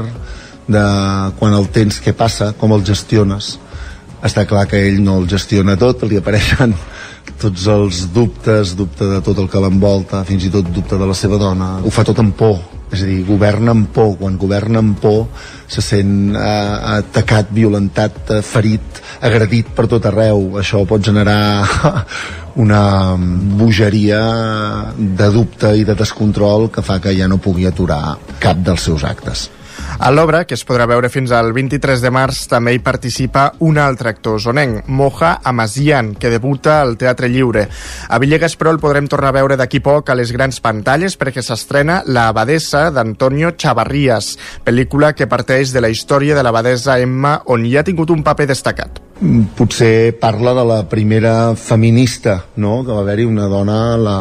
de 0.68 0.86
quan 1.38 1.54
el 1.54 1.70
tens 1.70 2.02
què 2.02 2.16
passa, 2.18 2.54
com 2.58 2.74
el 2.74 2.84
gestiones 2.88 3.56
està 4.26 4.46
clar 4.50 4.66
que 4.70 4.80
ell 4.88 5.02
no 5.06 5.20
el 5.22 5.28
gestiona 5.30 5.76
tot, 5.78 6.04
li 6.10 6.18
apareixen 6.18 6.74
tots 7.42 7.66
els 7.72 8.06
dubtes, 8.16 8.76
dubte 8.78 9.08
de 9.10 9.20
tot 9.26 9.40
el 9.42 9.50
que 9.52 9.62
l'envolta, 9.62 10.24
fins 10.28 10.46
i 10.48 10.52
tot 10.54 10.70
dubte 10.72 11.00
de 11.00 11.10
la 11.10 11.18
seva 11.18 11.40
dona. 11.42 11.76
Ho 11.84 11.92
fa 11.94 12.06
tot 12.08 12.20
amb 12.22 12.36
por, 12.38 12.60
és 12.94 13.04
a 13.04 13.10
dir, 13.10 13.24
governa 13.28 13.74
amb 13.76 13.90
por. 13.94 14.16
Quan 14.20 14.38
governa 14.42 14.82
amb 14.84 15.00
por 15.02 15.26
se 15.68 15.84
sent 15.84 16.36
eh, 16.38 16.96
atacat, 17.00 17.52
violentat, 17.56 18.22
eh, 18.38 18.42
ferit, 18.46 19.02
agredit 19.26 19.74
per 19.76 19.88
tot 19.92 20.06
arreu. 20.10 20.56
Això 20.62 20.84
pot 20.88 21.04
generar 21.04 21.66
una 22.64 22.84
bogeria 23.60 24.22
de 24.96 25.30
dubte 25.34 25.76
i 25.76 25.84
de 25.88 25.98
descontrol 25.98 26.70
que 26.72 26.86
fa 26.86 27.02
que 27.04 27.16
ja 27.18 27.28
no 27.28 27.42
pugui 27.42 27.68
aturar 27.68 28.18
cap 28.40 28.64
dels 28.64 28.88
seus 28.90 29.04
actes. 29.04 29.50
A 29.98 30.12
l'obra, 30.12 30.44
que 30.44 30.58
es 30.58 30.66
podrà 30.68 30.84
veure 30.92 31.08
fins 31.10 31.32
al 31.32 31.54
23 31.56 32.02
de 32.04 32.10
març, 32.12 32.42
també 32.52 32.74
hi 32.76 32.82
participa 32.84 33.46
un 33.64 33.80
altre 33.80 34.12
actor 34.12 34.42
zonenc, 34.44 34.90
Moja 34.92 35.38
Amazian, 35.44 36.12
que 36.20 36.30
debuta 36.34 36.82
al 36.82 36.98
Teatre 37.00 37.30
Lliure. 37.32 37.64
A 38.10 38.20
Villegas, 38.20 38.58
però, 38.60 38.76
el 38.76 38.82
podrem 38.84 39.08
tornar 39.08 39.32
a 39.32 39.38
veure 39.40 39.58
d'aquí 39.58 39.80
poc 39.80 40.12
a 40.12 40.20
les 40.20 40.36
grans 40.36 40.60
pantalles 40.60 41.16
perquè 41.16 41.42
s'estrena 41.42 42.02
La 42.06 42.28
abadesa 42.28 42.90
d'Antonio 42.92 43.56
Chavarrías, 43.56 44.36
pel·lícula 44.68 45.16
que 45.16 45.32
parteix 45.32 45.72
de 45.72 45.82
la 45.82 45.90
història 45.90 46.36
de 46.36 46.44
l'abadesa 46.44 47.00
Emma, 47.00 47.40
on 47.48 47.66
hi 47.66 47.78
ha 47.78 47.88
tingut 47.88 48.12
un 48.12 48.24
paper 48.24 48.52
destacat 48.52 49.05
potser 49.56 50.18
parla 50.20 50.52
de 50.54 50.66
la 50.68 50.90
primera 50.90 51.56
feminista, 51.56 52.46
no? 52.58 52.84
que 52.84 52.92
va 52.92 53.00
haver-hi 53.00 53.24
una 53.24 53.48
dona, 53.48 53.96
la, 53.96 54.18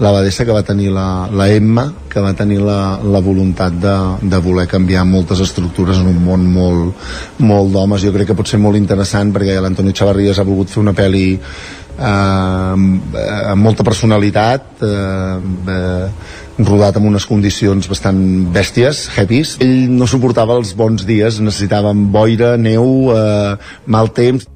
l'abadessa 0.00 0.46
que 0.48 0.56
va 0.56 0.62
tenir 0.64 0.88
la, 0.90 1.28
la 1.28 1.50
Emma, 1.52 1.84
que 2.08 2.20
va 2.20 2.32
tenir 2.32 2.62
la, 2.64 2.98
la 3.04 3.20
voluntat 3.20 3.76
de, 3.76 3.96
de 4.22 4.40
voler 4.40 4.66
canviar 4.70 5.04
moltes 5.04 5.42
estructures 5.44 6.00
en 6.00 6.08
un 6.08 6.24
món 6.24 6.48
molt, 6.48 7.04
molt 7.44 7.72
d'homes. 7.74 8.00
Jo 8.00 8.14
crec 8.16 8.32
que 8.32 8.38
pot 8.38 8.48
ser 8.48 8.60
molt 8.62 8.80
interessant 8.80 9.34
perquè 9.36 9.60
l'Antonio 9.60 9.92
Chavarrías 9.92 10.40
ha 10.40 10.48
volgut 10.48 10.72
fer 10.72 10.80
una 10.80 10.96
pel·li 10.96 11.26
eh, 11.36 12.74
amb 13.52 13.60
molta 13.60 13.84
personalitat, 13.84 14.80
eh, 14.80 15.36
eh, 15.76 16.08
rodat 16.68 16.96
amb 16.98 17.08
unes 17.10 17.26
condicions 17.28 17.88
bastant 17.90 18.18
bèsties, 18.54 19.04
heavies. 19.16 19.56
Ell 19.64 19.90
no 19.92 20.08
suportava 20.10 20.56
els 20.60 20.74
bons 20.78 21.06
dies, 21.08 21.40
necessitàvem 21.40 22.08
boira, 22.14 22.56
neu, 22.56 23.12
eh, 23.14 23.56
mal 23.86 24.12
temps. 24.16 24.48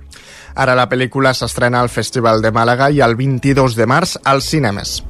Ara 0.57 0.75
la 0.75 0.89
pel·lícula 0.89 1.35
s'estrena 1.37 1.83
al 1.85 1.93
Festival 1.93 2.41
de 2.41 2.53
Màlaga 2.53 2.89
i 2.91 3.03
el 3.05 3.17
22 3.19 3.77
de 3.77 3.87
març 3.87 4.17
als 4.25 4.49
cinemes. 4.55 5.01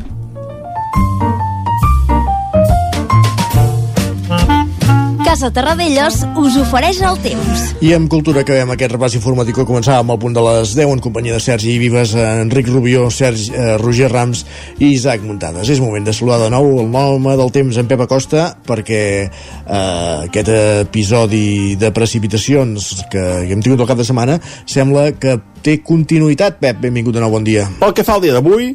Casa 5.37 5.51
Terradellos 5.53 6.23
us 6.41 6.55
ofereix 6.57 7.03
el 7.05 7.19
temps. 7.21 7.63
I 7.85 7.91
amb 7.93 8.09
Cultura 8.09 8.41
acabem 8.41 8.71
aquest 8.73 8.95
repàs 8.95 9.19
informatiu 9.19 9.53
que 9.59 9.67
començàvem 9.69 10.15
al 10.15 10.17
punt 10.23 10.33
de 10.33 10.41
les 10.47 10.73
10 10.79 10.95
en 10.95 11.03
companyia 11.05 11.37
de 11.37 11.45
Sergi 11.45 11.75
Vives, 11.77 12.15
Enric 12.17 12.71
Rubió, 12.71 13.03
Sergi, 13.13 13.51
eh, 13.53 13.75
Roger 13.77 14.09
Rams 14.09 14.47
i 14.79 14.95
Isaac 14.95 15.21
Muntades. 15.29 15.69
És 15.69 15.85
moment 15.85 16.09
de 16.09 16.17
saludar 16.17 16.41
de 16.47 16.49
nou 16.57 16.71
el 16.81 16.89
home 16.89 17.37
del 17.37 17.53
temps 17.53 17.77
en 17.77 17.85
Pep 17.85 18.07
Acosta 18.07 18.49
perquè 18.65 19.03
eh, 19.29 20.25
aquest 20.25 20.55
episodi 20.89 21.77
de 21.77 21.93
precipitacions 21.93 23.05
que, 23.13 23.29
hem 23.45 23.61
tingut 23.61 23.85
el 23.85 23.93
cap 23.93 24.01
de 24.01 24.09
setmana 24.09 24.41
sembla 24.65 25.11
que 25.21 25.37
té 25.61 25.83
continuïtat. 25.85 26.63
Pep, 26.65 26.81
benvingut 26.81 27.13
de 27.13 27.21
nou, 27.21 27.37
bon 27.37 27.45
dia. 27.45 27.69
Pel 27.85 27.93
que 27.93 28.09
fa 28.09 28.17
al 28.17 28.25
dia 28.25 28.41
d'avui, 28.41 28.73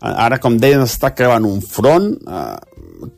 ara 0.00 0.40
com 0.40 0.56
deien 0.56 0.88
està 0.88 1.12
creuant 1.12 1.44
un 1.44 1.60
front, 1.60 2.14
eh, 2.16 3.10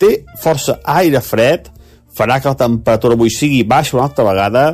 té 0.00 0.22
força 0.40 0.80
aire 0.96 1.20
fred, 1.20 1.74
farà 2.14 2.40
que 2.40 2.50
la 2.50 2.58
temperatura 2.58 3.16
avui 3.18 3.30
sigui 3.30 3.64
baixa 3.64 3.96
una 3.96 4.06
altra 4.08 4.26
vegada, 4.26 4.64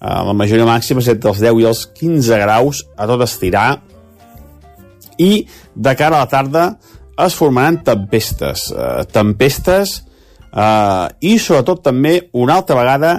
eh, 0.00 0.20
la 0.28 0.34
majoria 0.36 0.68
màxima 0.68 1.00
és 1.00 1.10
entre 1.12 1.30
els 1.32 1.40
10 1.42 1.62
i 1.62 1.68
els 1.70 1.86
15 2.00 2.42
graus 2.44 2.84
a 2.96 3.08
tot 3.10 3.24
estirar, 3.26 3.80
i 5.20 5.46
de 5.74 5.94
cara 5.96 6.16
a 6.16 6.24
la 6.24 6.30
tarda 6.30 6.64
es 7.20 7.36
formaran 7.36 7.82
tempestes, 7.84 8.70
eh, 8.72 9.04
tempestes 9.12 10.00
eh, 10.52 11.06
i 11.20 11.36
sobretot 11.38 11.82
també 11.84 12.30
una 12.32 12.56
altra 12.60 12.78
vegada 12.78 13.14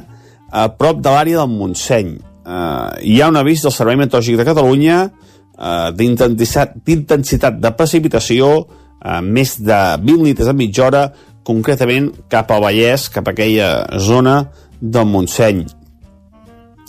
a 0.51 0.67
prop 0.75 0.99
de 0.99 1.09
l'àrea 1.13 1.41
del 1.41 1.53
Montseny. 1.53 2.15
Eh, 2.17 2.89
hi 3.07 3.19
ha 3.21 3.29
un 3.31 3.39
avís 3.39 3.63
del 3.63 3.73
Servei 3.75 3.99
Meteorològic 3.99 4.39
de 4.41 4.47
Catalunya 4.47 4.97
eh, 5.05 5.89
d'intensitat 5.95 7.59
de 7.61 7.73
precipitació, 7.77 8.51
eh, 8.99 9.21
més 9.21 9.55
de 9.61 9.81
20 10.01 10.25
litres 10.27 10.49
a 10.49 10.57
mitja 10.57 10.87
hora, 10.89 11.05
concretament 11.47 12.11
cap 12.31 12.51
al 12.51 12.63
Vallès, 12.63 13.09
cap 13.13 13.27
a 13.27 13.33
aquella 13.35 13.71
zona 13.99 14.43
del 14.81 15.07
Montseny. 15.09 15.65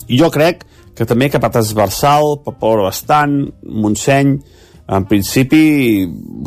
I 0.08 0.18
jo 0.18 0.30
crec 0.32 0.66
que 0.96 1.06
també 1.08 1.30
cap 1.32 1.44
a 1.46 1.52
transversal, 1.52 2.38
per 2.44 2.56
ploure 2.60 2.84
bastant, 2.86 3.38
Montseny, 3.64 4.36
en 4.92 5.06
principi 5.08 5.62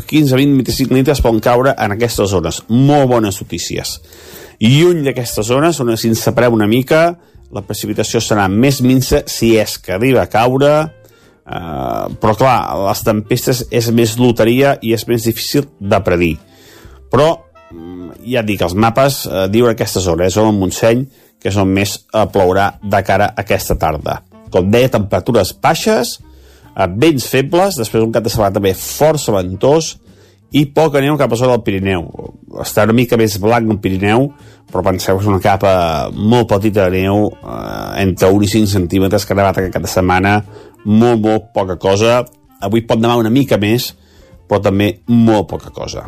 15, 0.06 0.36
20, 0.38 0.58
25 0.62 0.94
litres 0.94 1.22
poden 1.24 1.42
caure 1.42 1.74
en 1.74 1.96
aquestes 1.96 2.30
zones. 2.30 2.62
Molt 2.70 3.10
bones 3.10 3.40
notícies. 3.42 4.00
Lluny 4.62 5.02
d'aquestes 5.06 5.48
zones 5.50 5.80
on 5.82 5.96
si 5.98 6.12
ens 6.12 6.22
separem 6.28 6.54
una 6.56 6.68
mica 6.70 7.08
la 7.56 7.64
precipitació 7.66 8.22
serà 8.24 8.48
més 8.52 8.82
minsa 8.84 9.22
si 9.32 9.54
és 9.60 9.78
que 9.80 9.96
arriba 9.96 10.24
a 10.24 10.32
caure 10.32 10.72
eh, 10.82 12.06
però 12.22 12.36
clar, 12.38 12.58
les 12.88 13.04
tempestes 13.06 13.66
és 13.70 13.90
més 13.96 14.18
loteria 14.20 14.76
i 14.82 14.96
és 14.96 15.06
més 15.08 15.28
difícil 15.28 15.68
de 15.80 16.00
predir. 16.04 16.36
Però 17.12 17.30
ja 18.26 18.42
et 18.42 18.50
dic, 18.50 18.62
els 18.66 18.76
mapes 18.76 19.24
eh, 19.30 19.48
diuen 19.54 19.76
aquesta 19.76 20.04
zona, 20.04 20.30
és 20.30 20.38
el 20.38 20.54
Montseny 20.56 21.06
que 21.42 21.52
és 21.52 21.58
on 21.62 21.70
més 21.70 21.98
eh, 21.98 22.26
plourà 22.34 22.74
de 22.82 23.04
cara 23.06 23.32
a 23.32 23.46
aquesta 23.46 23.78
tarda 23.80 24.22
com 24.56 24.72
deia, 24.72 24.92
temperatures 24.92 25.54
baixes 25.62 26.18
eh, 26.76 26.88
vents 26.88 27.28
febles, 27.30 27.80
després 27.80 28.04
un 28.04 28.14
cap 28.16 28.26
de 28.26 28.34
setmana 28.34 28.56
també 28.58 28.74
força 28.78 29.36
ventós 29.36 29.96
i 30.56 30.64
poc 30.72 30.96
neu 31.04 31.18
cap 31.20 31.34
a 31.34 31.40
zona 31.40 31.56
del 31.56 31.66
Pirineu. 31.66 32.06
Està 32.64 32.86
una 32.88 32.96
mica 32.96 33.18
més 33.20 33.36
blanc 33.44 33.68
el 33.72 33.80
Pirineu, 33.84 34.30
però 34.72 34.86
penseu 34.86 35.18
que 35.18 35.26
és 35.26 35.32
una 35.32 35.42
capa 35.44 35.74
molt 36.16 36.48
petita 36.54 36.86
de 36.86 37.02
neu, 37.02 37.28
eh, 37.28 38.04
entre 38.06 38.32
1 38.32 38.46
i 38.46 38.52
5 38.54 38.72
centímetres, 38.72 39.26
que 39.26 39.36
ha 39.36 39.42
nevat 39.42 39.60
de 39.60 39.92
setmana, 39.92 40.38
molt, 40.86 41.20
molt 41.26 41.52
poca 41.54 41.76
cosa. 41.82 42.22
Avui 42.64 42.86
pot 42.88 43.02
nevar 43.02 43.20
una 43.20 43.34
mica 43.34 43.60
més, 43.60 43.92
però 44.48 44.62
també 44.64 44.94
molt 45.08 45.50
poca 45.50 45.74
cosa. 45.76 46.06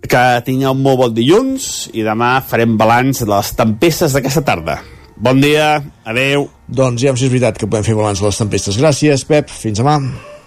Que 0.00 0.22
tingueu 0.46 0.72
un 0.72 0.80
molt 0.84 0.98
bon 1.02 1.12
dilluns 1.14 1.90
i 1.92 2.04
demà 2.06 2.38
farem 2.46 2.78
balanç 2.80 3.20
de 3.24 3.28
les 3.30 3.52
tempestes 3.58 4.16
d'aquesta 4.16 4.42
tarda. 4.46 4.80
Bon 5.20 5.36
dia, 5.42 5.82
adeu. 6.08 6.48
Doncs 6.66 7.02
ja 7.04 7.12
si 7.12 7.26
és 7.26 7.32
veritat 7.32 7.58
que 7.60 7.68
podem 7.68 7.84
fer 7.84 7.96
balanç 7.98 8.22
de 8.22 8.30
les 8.30 8.40
tempestes. 8.40 8.78
Gràcies, 8.80 9.26
Pep. 9.28 9.52
Fins 9.52 9.82
demà. 9.82 9.98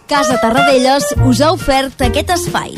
Casa 0.09 0.39
Tarradellas 0.41 1.13
us 1.29 1.41
ha 1.41 1.51
ofert 1.53 2.01
aquest 2.07 2.33
espai. 2.33 2.73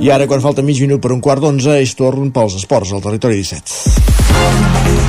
I 0.00 0.08
ara, 0.08 0.24
quan 0.26 0.40
falta 0.40 0.64
mig 0.64 0.80
minut 0.80 1.02
per 1.04 1.12
un 1.12 1.20
quart 1.20 1.44
d'onze, 1.44 1.76
és 1.84 1.92
torn 1.98 2.32
pels 2.32 2.56
esports 2.56 2.94
al 2.96 3.04
territori 3.04 3.36
17. 3.44 4.99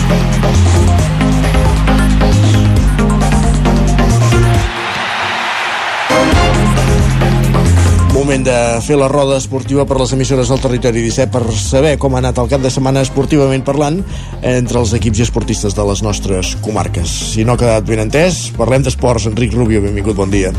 Moment 8.41 8.45
de 8.45 8.81
fer 8.81 8.97
la 8.97 9.07
roda 9.07 9.37
esportiva 9.37 9.85
per 9.85 9.97
les 9.99 10.11
emissores 10.15 10.49
del 10.49 10.61
territori 10.61 11.01
17 11.03 11.29
per 11.31 11.53
saber 11.53 11.97
com 12.01 12.15
ha 12.15 12.21
anat 12.21 12.39
el 12.41 12.49
cap 12.49 12.61
de 12.61 12.71
setmana 12.73 13.03
esportivament 13.05 13.63
parlant 13.63 14.01
entre 14.41 14.79
els 14.79 14.93
equips 14.97 15.19
i 15.19 15.25
esportistes 15.27 15.75
de 15.77 15.85
les 15.85 16.01
nostres 16.01 16.55
comarques. 16.65 17.09
Si 17.33 17.45
no 17.45 17.53
ha 17.53 17.61
quedat 17.61 17.85
ben 17.85 18.01
entès, 18.01 18.49
parlem 18.57 18.83
d'esports. 18.83 19.27
Enric 19.29 19.53
Rubio, 19.53 19.81
benvingut, 19.81 20.15
bon 20.15 20.31
dia. 20.31 20.53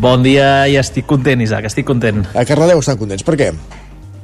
Bon 0.00 0.22
dia 0.22 0.66
i 0.68 0.76
estic 0.80 1.06
content, 1.08 1.40
Isaac, 1.40 1.70
estic 1.70 1.88
content. 1.88 2.24
A 2.34 2.44
Cardedeu 2.48 2.80
estan 2.80 3.00
contents, 3.00 3.24
per 3.24 3.38
què? 3.40 3.52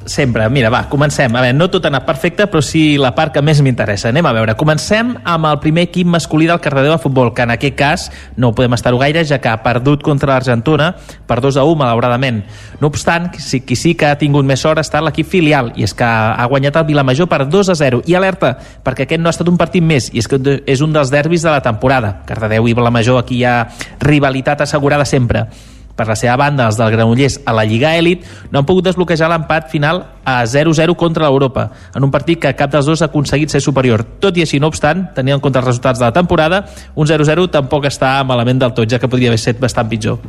Sempre. 0.07 0.49
Mira, 0.49 0.71
va, 0.71 0.85
comencem. 0.89 1.35
A 1.35 1.41
veure, 1.43 1.57
no 1.57 1.67
tot 1.67 1.85
ha 1.85 1.91
anat 1.91 2.05
perfecte, 2.07 2.47
però 2.47 2.61
sí 2.63 2.95
la 2.97 3.11
part 3.17 3.33
que 3.35 3.43
més 3.43 3.59
m'interessa. 3.63 4.13
Anem 4.13 4.29
a 4.31 4.33
veure. 4.37 4.55
Comencem 4.59 5.11
amb 5.27 5.49
el 5.51 5.59
primer 5.61 5.89
equip 5.89 6.07
masculí 6.07 6.47
del 6.47 6.61
Cardedeu 6.63 6.95
de 6.95 7.01
futbol, 7.03 7.33
que 7.35 7.43
en 7.43 7.51
aquest 7.57 7.77
cas 7.77 8.07
no 8.39 8.53
podem 8.55 8.79
estar-ho 8.79 9.01
gaire, 9.03 9.25
ja 9.27 9.41
que 9.43 9.51
ha 9.51 9.59
perdut 9.65 10.07
contra 10.07 10.31
l'Argentona 10.31 10.93
per 11.27 11.41
2 11.43 11.59
a 11.59 11.67
1, 11.67 11.75
malauradament. 11.83 12.45
No 12.81 12.87
obstant, 12.95 13.33
sí, 13.43 13.65
qui 13.67 13.75
sí 13.75 13.97
que 13.99 14.07
ha 14.07 14.19
tingut 14.21 14.47
més 14.47 14.63
sort 14.63 14.79
ha 14.79 14.87
estat 14.87 15.03
l'equip 15.03 15.27
filial, 15.27 15.73
i 15.75 15.83
és 15.83 15.95
que 15.95 16.07
ha 16.07 16.47
guanyat 16.47 16.79
el 16.79 16.87
Vilamajor 16.87 17.27
per 17.27 17.43
2 17.51 17.75
a 17.75 17.81
0. 17.83 18.05
I 18.07 18.15
alerta, 18.15 18.55
perquè 18.87 19.11
aquest 19.11 19.21
no 19.21 19.29
ha 19.29 19.35
estat 19.35 19.51
un 19.51 19.59
partit 19.59 19.83
més, 19.83 20.13
i 20.15 20.23
és 20.23 20.31
que 20.31 20.39
és 20.39 20.87
un 20.87 20.95
dels 20.95 21.11
derbis 21.11 21.43
de 21.43 21.51
la 21.51 21.65
temporada. 21.67 22.21
Cardedeu 22.31 22.71
i 22.71 22.79
Vilamajor, 22.79 23.25
aquí 23.25 23.43
hi 23.43 23.49
ha 23.49 23.65
rivalitat 23.99 24.63
assegurada 24.63 25.05
sempre. 25.05 25.49
Per 25.97 26.05
la 26.05 26.17
seva 26.19 26.37
banda, 26.37 26.67
els 26.69 26.77
del 26.77 26.93
Granollers 26.93 27.39
a 27.49 27.55
la 27.57 27.65
Lliga 27.65 27.95
Èlit 27.97 28.27
no 28.53 28.61
han 28.61 28.69
pogut 28.69 28.85
desbloquejar 28.85 29.31
l'empat 29.33 29.71
final 29.73 30.03
a 30.29 30.43
0-0 30.45 30.93
contra 31.01 31.25
l'Europa, 31.25 31.71
en 31.97 32.05
un 32.05 32.13
partit 32.13 32.43
que 32.43 32.53
cap 32.59 32.73
dels 32.73 32.85
dos 32.87 33.01
ha 33.01 33.09
aconseguit 33.09 33.51
ser 33.51 33.63
superior. 33.65 34.05
Tot 34.21 34.37
i 34.37 34.45
així, 34.45 34.61
no 34.61 34.69
obstant, 34.69 35.07
tenint 35.17 35.39
en 35.39 35.45
compte 35.45 35.63
els 35.63 35.71
resultats 35.71 36.03
de 36.03 36.05
la 36.05 36.13
temporada, 36.13 36.67
un 36.95 37.09
0-0 37.09 37.49
tampoc 37.51 37.89
està 37.89 38.19
malament 38.29 38.61
del 38.61 38.77
tot, 38.77 38.91
ja 38.91 39.01
que 39.01 39.09
podria 39.09 39.33
haver 39.33 39.41
estat 39.41 39.63
bastant 39.63 39.89
pitjor. 39.89 40.21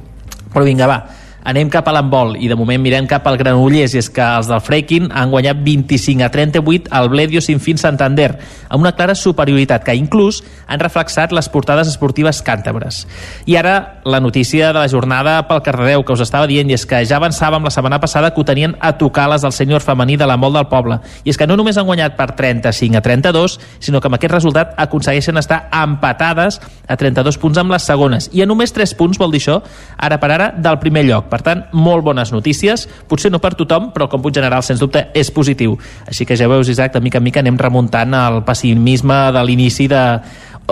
Però 0.53 0.63
vinga, 0.63 0.87
va, 0.87 1.01
anem 1.47 1.69
cap 1.71 1.87
a 1.87 1.93
l'handbol 1.95 2.35
i 2.43 2.49
de 2.51 2.57
moment 2.59 2.81
mirem 2.83 3.07
cap 3.07 3.25
al 3.29 3.37
Granollers 3.39 3.93
i 3.95 4.01
és 4.01 4.09
que 4.11 4.23
els 4.23 4.49
del 4.51 4.59
Freikin 4.59 5.07
han 5.15 5.31
guanyat 5.31 5.61
25 5.63 6.25
a 6.25 6.29
38 6.33 6.91
al 6.91 7.07
Bledio 7.07 7.39
Sinfín 7.41 7.79
Santander 7.79 8.33
amb 8.67 8.83
una 8.83 8.91
clara 8.97 9.15
superioritat 9.15 9.85
que 9.87 9.95
inclús 9.95 10.41
han 10.67 10.81
reflexat 10.83 11.31
les 11.31 11.47
portades 11.47 11.87
esportives 11.87 12.41
càntabres. 12.43 13.05
I 13.47 13.55
ara 13.55 14.01
la 14.03 14.19
notícia 14.19 14.73
de 14.73 14.81
la 14.81 14.89
jornada 14.91 15.37
pel 15.47 15.63
Cardedeu 15.63 16.03
que 16.03 16.17
us 16.17 16.25
estava 16.25 16.49
dient 16.51 16.67
i 16.67 16.75
és 16.75 16.83
que 16.85 16.99
ja 17.07 17.21
avançàvem 17.21 17.63
la 17.63 17.71
setmana 17.71 18.01
passada 18.03 18.33
que 18.33 18.43
ho 18.43 18.47
tenien 18.47 18.75
a 18.83 18.97
tocar 18.99 19.29
les 19.31 19.45
del 19.45 19.55
senyor 19.55 19.85
femení 19.85 20.17
de 20.19 20.27
la 20.27 20.35
Mol 20.35 20.51
del 20.53 20.67
Poble. 20.67 20.99
I 21.23 21.31
és 21.31 21.39
que 21.39 21.47
no 21.47 21.55
només 21.55 21.79
han 21.79 21.87
guanyat 21.87 22.17
per 22.19 22.33
35 22.35 22.99
a 22.99 23.03
32 23.05 23.57
sinó 23.79 24.01
que 24.01 24.11
amb 24.11 24.19
aquest 24.19 24.35
resultat 24.35 24.75
aconsegueixen 24.75 25.39
estar 25.39 25.63
empatades 25.71 26.59
a 26.87 26.99
32 26.99 27.39
punts 27.39 27.63
amb 27.63 27.71
les 27.71 27.87
segones. 27.87 28.29
I 28.35 28.43
a 28.43 28.49
només 28.49 28.75
3 28.75 28.97
punts 28.99 29.19
vol 29.21 29.31
dir 29.31 29.39
això 29.45 29.61
ara 29.95 30.19
per 30.19 30.31
ara 30.35 30.51
del 30.51 30.79
primer 30.83 31.05
lloc. 31.07 31.31
Per 31.31 31.36
tant, 31.45 31.65
molt 31.73 32.05
bones 32.05 32.31
notícies, 32.35 32.87
potser 33.09 33.31
no 33.33 33.41
per 33.43 33.53
tothom, 33.59 33.91
però 33.95 34.09
com 34.11 34.23
punt 34.23 34.35
general, 34.37 34.63
sens 34.65 34.81
dubte, 34.83 35.07
és 35.17 35.31
positiu. 35.33 35.77
Així 36.07 36.25
que 36.27 36.37
ja 36.39 36.49
veus, 36.51 36.69
Isaac, 36.69 36.93
de 36.93 37.03
mica 37.03 37.21
en 37.21 37.27
mica 37.27 37.43
anem 37.43 37.57
remuntant 37.59 38.13
el 38.17 38.43
pessimisme 38.47 39.17
de 39.35 39.43
l'inici 39.47 39.87
de, 39.91 40.03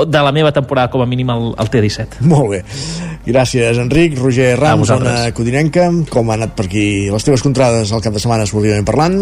de 0.03 0.21
la 0.21 0.31
meva 0.35 0.51
temporada, 0.51 0.91
com 0.91 1.01
a 1.01 1.09
mínim, 1.09 1.29
al, 1.31 1.51
al 1.57 1.71
T17. 1.71 2.21
Molt 2.27 2.51
bé. 2.51 2.61
Gràcies, 3.25 3.79
Enric. 3.81 4.19
Roger 4.19 4.53
Rams, 4.59 4.87
zona 4.91 5.17
codinenca. 5.35 5.89
Com 6.11 6.29
ha 6.29 6.39
anat 6.39 6.55
per 6.57 6.67
aquí 6.69 6.85
les 7.11 7.25
teves 7.25 7.43
contrades 7.45 7.93
al 7.95 8.03
cap 8.05 8.15
de 8.15 8.21
setmana 8.23 8.47
esportivament 8.47 8.87
parlant? 8.87 9.21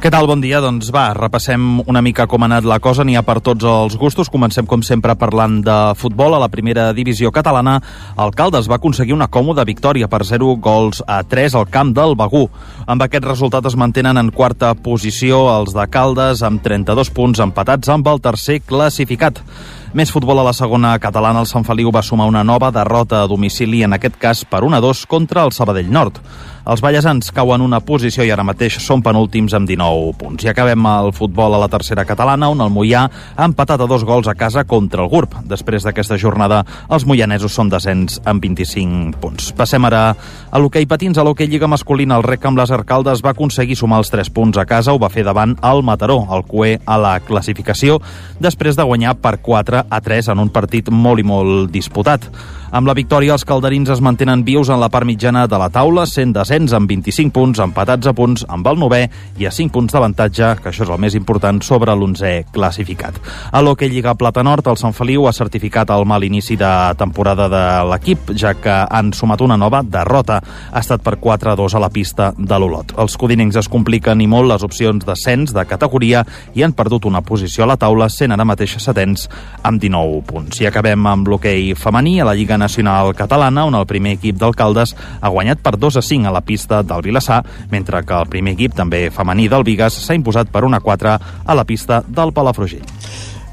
Què 0.00 0.08
tal? 0.08 0.24
Bon 0.24 0.40
dia. 0.40 0.62
Doncs 0.64 0.86
va, 0.96 1.10
repassem 1.12 1.82
una 1.84 2.00
mica 2.00 2.24
com 2.24 2.40
ha 2.40 2.46
anat 2.48 2.64
la 2.64 2.78
cosa. 2.80 3.04
N'hi 3.04 3.18
ha 3.18 3.22
per 3.22 3.34
tots 3.44 3.66
els 3.68 3.98
gustos. 4.00 4.30
Comencem, 4.32 4.64
com 4.64 4.80
sempre, 4.80 5.12
parlant 5.20 5.58
de 5.60 5.74
futbol. 6.00 6.32
A 6.32 6.38
la 6.40 6.48
primera 6.48 6.86
divisió 6.96 7.28
catalana, 7.28 7.74
el 8.16 8.32
Caldes 8.32 8.70
va 8.70 8.78
aconseguir 8.78 9.12
una 9.12 9.28
còmoda 9.28 9.66
victòria 9.68 10.08
per 10.08 10.22
0 10.24 10.54
gols 10.56 11.02
a 11.04 11.18
3 11.20 11.58
al 11.60 11.68
camp 11.68 11.92
del 11.92 12.16
Begú. 12.16 12.46
Amb 12.88 13.04
aquest 13.04 13.28
resultat 13.28 13.68
es 13.68 13.76
mantenen 13.76 14.16
en 14.16 14.30
quarta 14.32 14.72
posició 14.72 15.42
els 15.58 15.76
de 15.76 15.84
Caldes 15.92 16.40
amb 16.48 16.64
32 16.64 17.12
punts 17.12 17.44
empatats 17.44 17.92
amb 17.92 18.08
el 18.08 18.24
tercer 18.24 18.62
classificat. 18.64 19.44
Més 19.92 20.12
futbol 20.14 20.38
a 20.38 20.46
la 20.46 20.54
segona 20.54 20.94
catalana, 21.02 21.40
el 21.42 21.48
Sant 21.50 21.64
Feliu 21.66 21.90
va 21.92 22.00
sumar 22.06 22.28
una 22.30 22.44
nova 22.46 22.70
derrota 22.70 23.20
a 23.20 23.28
domicili, 23.28 23.82
en 23.82 23.92
aquest 23.98 24.16
cas 24.22 24.44
per 24.48 24.62
1-2 24.62 25.04
contra 25.10 25.44
el 25.44 25.52
Sabadell 25.52 25.90
Nord. 25.92 26.22
Els 26.70 26.78
ballesans 26.84 27.32
cauen 27.34 27.64
una 27.64 27.80
posició 27.82 28.22
i 28.22 28.28
ara 28.30 28.44
mateix 28.46 28.76
són 28.78 29.00
penúltims 29.02 29.56
amb 29.58 29.66
19 29.66 30.12
punts. 30.20 30.44
I 30.46 30.52
acabem 30.52 30.84
el 30.86 31.08
futbol 31.16 31.56
a 31.56 31.58
la 31.58 31.66
tercera 31.72 32.04
catalana, 32.06 32.46
on 32.52 32.62
el 32.62 32.70
Mollà 32.70 33.00
ha 33.10 33.48
empatat 33.48 33.82
a 33.82 33.88
dos 33.90 34.04
gols 34.06 34.28
a 34.30 34.36
casa 34.38 34.62
contra 34.62 35.02
el 35.02 35.10
GURB. 35.10 35.34
Després 35.50 35.82
d'aquesta 35.82 36.14
jornada, 36.22 36.60
els 36.86 37.08
moianesos 37.10 37.56
són 37.58 37.72
descens 37.72 38.20
amb 38.22 38.46
25 38.46 39.18
punts. 39.18 39.50
Passem 39.58 39.88
ara 39.88 40.04
a 40.14 40.62
l'hoquei 40.62 40.86
patins. 40.86 41.18
A 41.18 41.26
l'hoquei 41.26 41.50
Lliga 41.50 41.66
Masculina, 41.66 42.20
el 42.20 42.28
rec 42.28 42.46
amb 42.46 42.62
les 42.62 42.70
Arcaldes 42.70 43.24
va 43.26 43.34
aconseguir 43.34 43.74
sumar 43.74 43.98
els 44.04 44.14
3 44.14 44.30
punts 44.30 44.62
a 44.62 44.68
casa. 44.70 44.94
Ho 44.94 45.02
va 45.02 45.10
fer 45.10 45.26
davant 45.26 45.56
el 45.66 45.82
Mataró, 45.82 46.20
el 46.30 46.46
cué 46.46 46.76
a 46.86 47.00
la 47.02 47.16
classificació, 47.18 47.98
després 48.38 48.78
de 48.78 48.86
guanyar 48.86 49.18
per 49.18 49.40
4 49.42 49.88
a 49.90 50.00
3 50.06 50.30
en 50.30 50.46
un 50.46 50.54
partit 50.54 50.94
molt 50.94 51.18
i 51.18 51.26
molt 51.26 51.74
disputat. 51.74 52.30
Amb 52.70 52.86
la 52.86 52.94
victòria, 52.94 53.34
els 53.34 53.42
calderins 53.42 53.88
es 53.90 53.98
mantenen 53.98 54.44
vius 54.46 54.68
en 54.70 54.78
la 54.78 54.86
part 54.94 55.02
mitjana 55.02 55.40
de 55.50 55.58
la 55.58 55.66
taula, 55.74 56.04
sent 56.06 56.30
descens 56.36 56.70
amb 56.76 56.86
25 56.86 57.32
punts, 57.34 57.58
empatats 57.58 58.06
a 58.06 58.12
punts 58.14 58.44
amb 58.46 58.68
el 58.70 58.76
9è 58.78 59.00
i 59.42 59.48
a 59.48 59.50
5 59.50 59.74
punts 59.74 59.96
d'avantatge, 59.96 60.52
que 60.62 60.70
això 60.70 60.84
és 60.84 60.92
el 60.94 61.00
més 61.02 61.16
important, 61.18 61.58
sobre 61.66 61.90
l'11è 61.90 62.44
classificat. 62.54 63.18
A 63.50 63.58
l'Hockey 63.58 63.90
Lliga 63.90 64.14
Plata 64.14 64.44
Nord, 64.46 64.68
el 64.70 64.78
Sant 64.78 64.94
Feliu 64.94 65.26
ha 65.26 65.32
certificat 65.34 65.90
el 65.90 66.06
mal 66.06 66.22
inici 66.22 66.54
de 66.60 66.70
temporada 67.00 67.48
de 67.50 67.64
l'equip, 67.90 68.30
ja 68.38 68.54
que 68.54 68.76
han 68.86 69.10
sumat 69.18 69.42
una 69.42 69.58
nova 69.58 69.82
derrota. 69.82 70.38
Ha 70.70 70.84
estat 70.84 71.02
per 71.02 71.16
4-2 71.18 71.74
a 71.74 71.82
la 71.82 71.90
pista 71.90 72.30
de 72.38 72.60
l'Olot. 72.62 72.94
Els 73.02 73.18
codinencs 73.18 73.58
es 73.64 73.70
compliquen 73.72 74.22
i 74.22 74.30
molt 74.30 74.46
les 74.46 74.62
opcions 74.62 75.02
d'ascens 75.02 75.56
de 75.58 75.66
categoria 75.66 76.22
i 76.54 76.62
han 76.62 76.78
perdut 76.78 77.10
una 77.10 77.24
posició 77.26 77.66
a 77.66 77.72
la 77.72 77.80
taula, 77.82 78.06
sent 78.06 78.30
ara 78.30 78.46
mateix 78.46 78.78
setens 78.78 79.26
amb 79.66 79.82
19 79.82 80.22
punts. 80.30 80.62
I 80.62 80.70
acabem 80.70 81.10
amb 81.10 81.34
l'hoquei 81.34 81.74
femení 81.74 82.20
a 82.22 82.30
la 82.30 82.38
Lliga 82.38 82.59
Nacional 82.60 83.14
Catalana, 83.16 83.64
on 83.66 83.74
el 83.78 83.88
primer 83.88 84.14
equip 84.18 84.38
d'alcaldes 84.38 84.94
ha 85.20 85.32
guanyat 85.32 85.64
per 85.64 85.74
2 85.80 85.98
a 85.98 86.04
5 86.04 86.28
a 86.28 86.34
la 86.36 86.44
pista 86.44 86.84
del 86.84 87.02
Vilassar, 87.02 87.42
mentre 87.72 88.04
que 88.04 88.14
el 88.20 88.30
primer 88.30 88.54
equip, 88.58 88.76
també 88.76 89.08
femení 89.10 89.48
del 89.48 89.66
Vigas, 89.66 89.96
s'ha 90.04 90.18
imposat 90.18 90.52
per 90.52 90.64
1 90.68 90.76
a 90.76 90.84
4 90.84 91.18
a 91.46 91.58
la 91.58 91.66
pista 91.66 92.04
del 92.06 92.34
Palafrugell. 92.36 92.86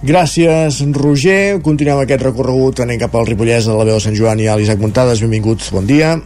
Gràcies, 0.06 0.84
Roger. 0.94 1.58
Continuem 1.66 2.04
aquest 2.04 2.22
recorregut, 2.28 2.84
anem 2.86 3.00
cap 3.02 3.16
al 3.18 3.26
Ripollès, 3.26 3.66
a 3.66 3.78
la 3.80 3.88
veu 3.88 3.98
de 3.98 4.04
Sant 4.04 4.18
Joan 4.18 4.44
i 4.44 4.52
a 4.52 4.58
l'Isaac 4.60 4.84
Muntades. 4.84 5.24
Benvinguts, 5.26 5.72
bon 5.74 5.90
dia. 5.90 6.18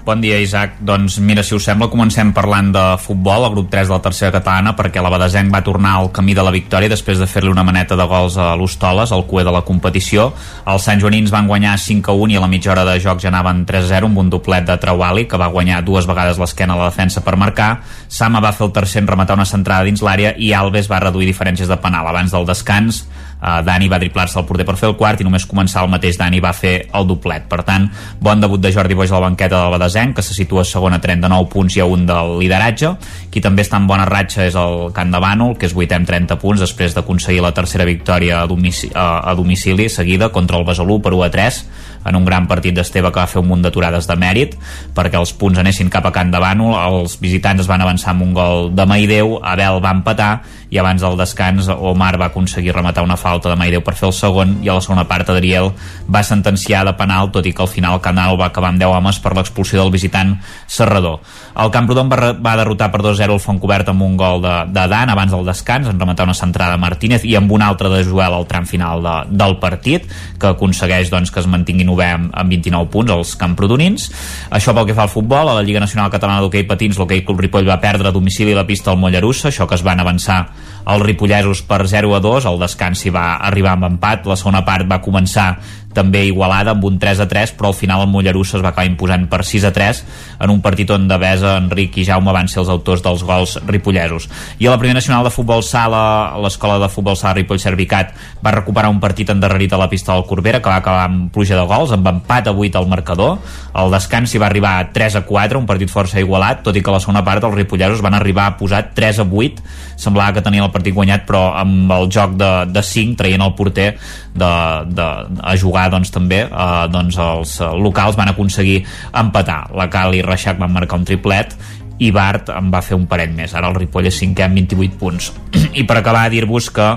Bon 0.00 0.16
dia, 0.16 0.38
Isaac. 0.40 0.78
Doncs 0.80 1.18
mira, 1.20 1.42
si 1.44 1.52
us 1.52 1.66
sembla, 1.68 1.90
comencem 1.92 2.30
parlant 2.32 2.70
de 2.72 2.82
futbol, 3.02 3.44
el 3.44 3.52
grup 3.52 3.66
3 3.68 3.84
de 3.90 3.92
la 3.92 4.00
tercera 4.00 4.32
catalana, 4.32 4.72
perquè 4.72 5.02
la 5.04 5.10
Badesenc 5.12 5.52
va 5.52 5.60
tornar 5.60 5.98
al 5.98 6.08
camí 6.08 6.32
de 6.32 6.40
la 6.40 6.52
victòria 6.54 6.88
després 6.88 7.20
de 7.20 7.28
fer-li 7.28 7.52
una 7.52 7.66
maneta 7.68 7.98
de 8.00 8.06
gols 8.08 8.38
a 8.40 8.54
l'Hostoles, 8.56 9.12
al 9.12 9.26
cué 9.28 9.44
de 9.44 9.52
la 9.52 9.60
competició. 9.60 10.30
Els 10.64 10.88
Sant 10.88 11.04
Joanins 11.04 11.28
van 11.30 11.50
guanyar 11.50 11.76
5 11.76 12.08
a 12.08 12.16
1 12.16 12.32
i 12.32 12.40
a 12.40 12.40
la 12.40 12.48
mitja 12.48 12.72
hora 12.72 12.86
de 12.88 12.96
joc 12.96 13.20
ja 13.20 13.28
anaven 13.28 13.66
3 13.68 13.84
a 13.84 13.92
0 14.00 14.08
amb 14.08 14.24
un 14.24 14.32
doblet 14.32 14.64
de 14.64 14.78
Trauali, 14.80 15.26
que 15.28 15.36
va 15.36 15.52
guanyar 15.52 15.84
dues 15.84 16.08
vegades 16.08 16.40
l'esquena 16.40 16.78
a 16.78 16.80
la 16.80 16.88
defensa 16.88 17.20
per 17.20 17.36
marcar. 17.36 17.82
Sama 18.08 18.40
va 18.40 18.56
fer 18.56 18.70
el 18.70 18.72
tercer 18.72 19.04
en 19.04 19.12
rematar 19.12 19.36
una 19.36 19.44
centrada 19.44 19.84
dins 19.84 20.00
l'àrea 20.00 20.32
i 20.38 20.54
Alves 20.56 20.88
va 20.88 21.04
reduir 21.04 21.28
diferències 21.28 21.68
de 21.68 21.76
penal. 21.76 22.08
Abans 22.08 22.32
del 22.32 22.48
descans, 22.48 23.04
uh, 23.40 23.60
Dani 23.66 23.88
va 23.88 23.98
driplar-se 23.98 24.38
al 24.38 24.46
porter 24.48 24.66
per 24.68 24.76
fer 24.80 24.90
el 24.90 24.96
quart 25.00 25.20
i 25.20 25.26
només 25.26 25.46
començar 25.48 25.84
el 25.84 25.90
mateix 25.92 26.18
Dani 26.20 26.40
va 26.40 26.52
fer 26.56 26.74
el 26.94 27.08
doblet. 27.08 27.48
Per 27.50 27.62
tant, 27.66 27.88
bon 28.20 28.40
debut 28.40 28.60
de 28.60 28.72
Jordi 28.72 28.96
Boix 28.98 29.10
a 29.10 29.18
la 29.18 29.26
banqueta 29.28 29.62
del 29.62 29.74
Badesenc, 29.76 30.16
que 30.16 30.24
se 30.26 30.36
situa 30.36 30.64
segon 30.64 30.96
a 30.96 31.00
39 31.02 31.50
punts 31.52 31.76
i 31.76 31.84
a 31.84 31.88
un 31.88 32.06
del 32.08 32.36
lideratge. 32.40 32.94
Qui 33.30 33.42
també 33.44 33.64
està 33.66 33.80
en 33.80 33.88
bona 33.90 34.08
ratxa 34.08 34.46
és 34.48 34.56
el 34.58 34.90
Can 34.96 35.12
de 35.14 35.20
Bànol, 35.22 35.56
que 35.58 35.68
és 35.68 35.76
vuitè 35.76 35.98
amb 35.98 36.08
30 36.08 36.40
punts 36.40 36.62
després 36.62 36.96
d'aconseguir 36.96 37.44
la 37.44 37.54
tercera 37.56 37.86
victòria 37.88 38.42
a, 38.42 38.48
domicili, 38.50 38.92
a, 38.94 39.30
a 39.30 39.36
domicili 39.38 39.88
seguida 39.88 40.30
contra 40.34 40.58
el 40.58 40.66
Besalú 40.68 41.00
per 41.02 41.14
1 41.14 41.26
a 41.26 41.30
3 41.34 41.62
en 42.04 42.16
un 42.16 42.24
gran 42.24 42.46
partit 42.50 42.74
d'Esteve 42.76 43.12
que 43.12 43.20
va 43.20 43.28
fer 43.30 43.42
un 43.42 43.50
munt 43.50 43.64
d'aturades 43.64 44.08
de 44.08 44.16
mèrit 44.16 44.56
perquè 44.96 45.18
els 45.20 45.32
punts 45.36 45.58
anessin 45.60 45.90
cap 45.92 46.06
a 46.06 46.14
Can 46.14 46.32
de 46.32 46.40
Bànol 46.42 46.76
els 46.78 47.18
visitants 47.20 47.64
es 47.64 47.70
van 47.70 47.82
avançar 47.84 48.14
amb 48.14 48.24
un 48.28 48.34
gol 48.34 48.70
de 48.74 48.86
Maideu, 48.86 49.38
Abel 49.42 49.82
va 49.84 49.94
empatar 49.96 50.32
i 50.70 50.78
abans 50.78 51.02
del 51.02 51.18
descans 51.18 51.68
Omar 51.68 52.14
va 52.20 52.30
aconseguir 52.30 52.72
rematar 52.72 53.02
una 53.04 53.18
falta 53.18 53.50
de 53.50 53.58
Maideu 53.58 53.82
per 53.82 53.96
fer 53.98 54.08
el 54.08 54.14
segon 54.14 54.56
i 54.62 54.70
a 54.70 54.76
la 54.78 54.84
segona 54.84 55.04
part 55.10 55.28
Adriel 55.32 55.72
va 56.06 56.22
sentenciar 56.26 56.84
de 56.86 56.94
penal 56.98 57.32
tot 57.34 57.46
i 57.46 57.52
que 57.52 57.64
al 57.64 57.70
final 57.70 58.00
Canal 58.00 58.38
va 58.40 58.48
acabar 58.50 58.70
amb 58.70 58.80
10 58.80 58.94
homes 58.96 59.18
per 59.20 59.34
l'expulsió 59.36 59.80
del 59.80 59.90
visitant 59.90 60.36
Serrador. 60.70 61.18
El 61.58 61.72
Camprodon 61.74 62.10
va, 62.10 62.32
va 62.38 62.54
derrotar 62.56 62.90
per 62.92 63.02
2-0 63.02 63.34
el 63.34 63.42
Fontcobert 63.42 63.90
amb 63.90 64.06
un 64.06 64.16
gol 64.16 64.42
de, 64.44 64.54
de 64.70 64.86
Dan 64.90 65.10
abans 65.10 65.34
del 65.34 65.44
descans 65.46 65.90
en 65.90 65.98
rematar 65.98 66.28
una 66.28 66.38
centrada 66.38 66.78
Martínez 66.80 67.26
i 67.26 67.34
amb 67.38 67.50
un 67.52 67.66
altre 67.66 67.90
de 67.90 68.04
Joel 68.06 68.38
al 68.38 68.46
tram 68.50 68.68
final 68.70 69.02
de, 69.02 69.16
del 69.42 69.58
partit 69.62 70.06
que 70.38 70.54
aconsegueix 70.54 71.10
doncs, 71.10 71.34
que 71.34 71.42
es 71.42 71.50
mantinguin 71.50 71.89
novè 71.90 72.08
amb, 72.14 72.30
amb 72.32 72.54
29 72.54 72.90
punts 72.94 73.14
els 73.14 73.34
camprodonins. 73.40 74.08
Això 74.54 74.74
pel 74.76 74.88
que 74.88 74.96
fa 74.96 75.08
al 75.08 75.12
futbol, 75.12 75.50
a 75.50 75.58
la 75.58 75.66
Lliga 75.66 75.82
Nacional 75.82 76.10
Catalana 76.14 76.40
d'Hockey 76.44 76.68
Patins 76.70 76.98
l'Hockey 76.98 77.26
Club 77.26 77.42
Ripoll 77.42 77.68
va 77.68 77.80
perdre 77.82 78.08
a 78.08 78.14
domicili 78.14 78.54
la 78.56 78.66
pista 78.68 78.94
al 78.94 79.00
Mollerussa, 79.02 79.50
això 79.50 79.66
que 79.68 79.78
es 79.78 79.86
van 79.86 80.00
avançar 80.00 80.44
els 80.90 81.04
ripollesos 81.04 81.62
per 81.68 81.84
0 81.86 82.14
a 82.16 82.20
2, 82.24 82.46
el 82.48 82.58
descans 82.62 83.04
hi 83.04 83.12
va 83.14 83.26
arribar 83.46 83.76
amb 83.76 83.90
empat, 83.90 84.26
la 84.26 84.38
segona 84.38 84.64
part 84.66 84.88
va 84.88 85.02
començar 85.04 85.52
també 85.94 86.24
igualada 86.28 86.74
amb 86.74 86.84
un 86.86 86.98
3 87.02 87.20
a 87.24 87.26
3 87.28 87.54
però 87.58 87.70
al 87.70 87.78
final 87.78 88.04
el 88.04 88.10
Mollerussa 88.12 88.58
es 88.58 88.64
va 88.64 88.70
acabar 88.70 88.88
imposant 88.88 89.26
per 89.30 89.42
6 89.46 89.66
a 89.66 89.72
3 89.74 90.02
en 90.40 90.52
un 90.52 90.60
partit 90.62 90.90
on 90.94 91.08
Devesa, 91.10 91.56
Enric 91.58 91.98
i 91.98 92.04
Jaume 92.06 92.34
van 92.34 92.48
ser 92.48 92.60
els 92.62 92.70
autors 92.72 93.02
dels 93.04 93.24
gols 93.26 93.56
ripollesos. 93.66 94.28
I 94.58 94.68
a 94.68 94.74
la 94.74 94.78
primera 94.78 95.00
nacional 95.00 95.26
de 95.26 95.34
futbol 95.34 95.64
sala 95.66 96.38
l'escola 96.40 96.78
de 96.82 96.88
futbol 96.92 97.18
sala 97.18 97.34
Ripoll 97.38 97.60
Servicat 97.62 98.14
va 98.44 98.54
recuperar 98.54 98.92
un 98.92 99.00
partit 99.02 99.30
endarrerit 99.34 99.72
a 99.74 99.80
la 99.80 99.90
pista 99.90 100.14
del 100.14 100.26
Corbera 100.28 100.62
que 100.62 100.70
va 100.70 100.78
acabar 100.80 101.08
amb 101.08 101.30
pluja 101.34 101.58
de 101.58 101.66
gols 101.66 101.94
amb 101.96 102.06
empat 102.06 102.48
a 102.48 102.54
8 102.54 102.78
al 102.78 102.88
marcador. 102.88 103.38
El 103.74 103.90
descans 103.92 104.34
hi 104.34 104.42
va 104.42 104.48
arribar 104.50 104.78
a 104.78 104.88
3 104.94 105.20
a 105.20 105.24
4 105.26 105.58
un 105.58 105.66
partit 105.66 105.90
força 105.90 106.22
igualat 106.22 106.62
tot 106.64 106.76
i 106.76 106.82
que 106.82 106.90
a 106.90 106.96
la 106.96 107.02
segona 107.02 107.24
part 107.26 107.44
els 107.44 107.56
ripollesos 107.56 108.02
van 108.04 108.14
arribar 108.14 108.46
a 108.46 108.56
posar 108.60 108.86
3 108.94 109.24
a 109.24 109.26
8 109.26 109.89
semblava 110.00 110.36
que 110.36 110.44
tenien 110.44 110.64
el 110.64 110.72
partit 110.74 110.96
guanyat 110.96 111.26
però 111.28 111.50
amb 111.60 111.90
el 111.94 112.08
joc 112.12 112.36
de, 112.40 112.50
de 112.72 112.84
5 112.84 113.18
traient 113.20 113.44
el 113.44 113.54
porter 113.58 113.90
de, 114.34 114.52
de, 114.90 115.08
a 115.40 115.56
jugar 115.60 115.88
doncs, 115.92 116.12
també 116.14 116.44
eh, 116.46 116.86
doncs, 116.92 117.18
els 117.20 117.58
locals 117.80 118.18
van 118.18 118.32
aconseguir 118.32 118.80
empatar. 119.12 119.66
La 119.76 119.90
Cal 119.92 120.16
i 120.16 120.24
Reixac 120.24 120.58
van 120.60 120.72
marcar 120.74 121.00
un 121.00 121.06
triplet 121.08 121.56
i 122.00 122.10
Bart 122.16 122.48
en 122.54 122.70
va 122.72 122.80
fer 122.84 122.96
un 122.96 123.06
parell 123.08 123.34
més. 123.36 123.52
Ara 123.54 123.68
el 123.68 123.76
Ripoll 123.76 124.08
és 124.08 124.20
cinquè 124.22 124.46
amb 124.46 124.56
28 124.56 124.96
punts. 125.00 125.30
I 125.80 125.84
per 125.84 126.00
acabar 126.00 126.28
dir-vos 126.32 126.70
que 126.72 126.88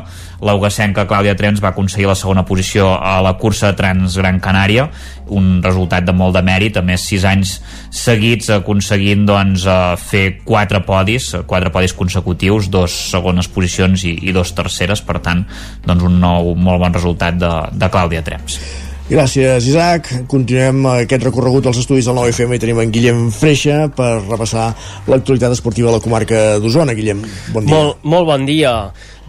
l'Ugacenca 0.44 1.07
Clàudia 1.10 1.36
Trens 1.40 1.61
va 1.64 1.72
aconseguir 1.72 2.10
la 2.10 2.18
segona 2.20 2.44
posició 2.45 2.91
a 2.99 3.15
la 3.24 3.34
cursa 3.40 3.74
Trans 3.78 4.18
Gran 4.20 4.40
Canària 4.44 4.90
un 5.34 5.61
resultat 5.64 6.06
de 6.06 6.14
molt 6.15 6.36
de 6.36 6.44
mèrit 6.45 6.78
a 6.78 6.84
més 6.86 7.07
6 7.10 7.28
anys 7.32 7.56
seguits 7.94 8.52
aconseguint 8.53 9.26
doncs, 9.30 9.65
eh, 9.65 9.95
fer 9.98 10.26
4 10.44 10.84
podis 10.88 11.32
4 11.48 11.74
podis 11.74 11.95
consecutius, 11.98 12.70
dos 12.70 12.94
segones 13.14 13.48
posicions 13.48 14.03
i, 14.03 14.18
i 14.22 14.36
dos 14.36 14.53
terceres, 14.53 15.02
per 15.02 15.20
tant 15.24 15.45
doncs 15.86 16.10
un 16.10 16.20
nou 16.20 16.53
molt 16.56 16.84
bon 16.84 16.94
resultat 16.94 17.40
de, 17.40 17.53
de 17.72 17.94
Clàudia 17.94 18.24
Trens 18.26 18.60
Gràcies, 19.03 19.65
Isaac. 19.68 20.07
Continuem 20.32 20.86
aquest 20.94 21.26
recorregut 21.28 21.68
als 21.68 21.82
estudis 21.82 22.07
del 22.07 22.15
9FM 22.15 22.56
i 22.56 22.61
tenim 22.64 22.80
en 22.80 22.94
Guillem 22.94 23.26
Freixa 23.36 23.90
per 23.91 24.22
repassar 24.22 24.70
l'actualitat 25.11 25.52
esportiva 25.57 25.91
de 25.91 25.98
la 25.98 26.03
comarca 26.03 26.44
d'Osona. 26.64 26.95
Guillem, 26.95 27.20
bon 27.52 27.68
dia. 27.68 27.76
Molt, 27.76 27.99
molt 28.07 28.30
bon 28.32 28.48
dia. 28.48 28.72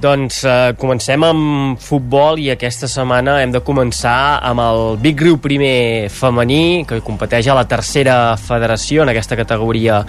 Doncs 0.04 0.42
eh, 0.44 0.74
comencem 0.76 1.22
amb 1.24 1.80
futbol 1.80 2.36
i 2.36 2.50
aquesta 2.52 2.84
setmana 2.90 3.38
hem 3.40 3.52
de 3.54 3.62
començar 3.64 4.36
amb 4.44 4.60
el 4.60 4.80
Big 5.00 5.22
Riu 5.24 5.38
primer 5.40 6.10
femení 6.12 6.84
que 6.84 6.98
competeix 7.00 7.46
a 7.48 7.54
la 7.56 7.62
tercera 7.64 8.34
federació 8.36 9.06
en 9.06 9.12
aquesta 9.14 9.38
categoria 9.38 10.02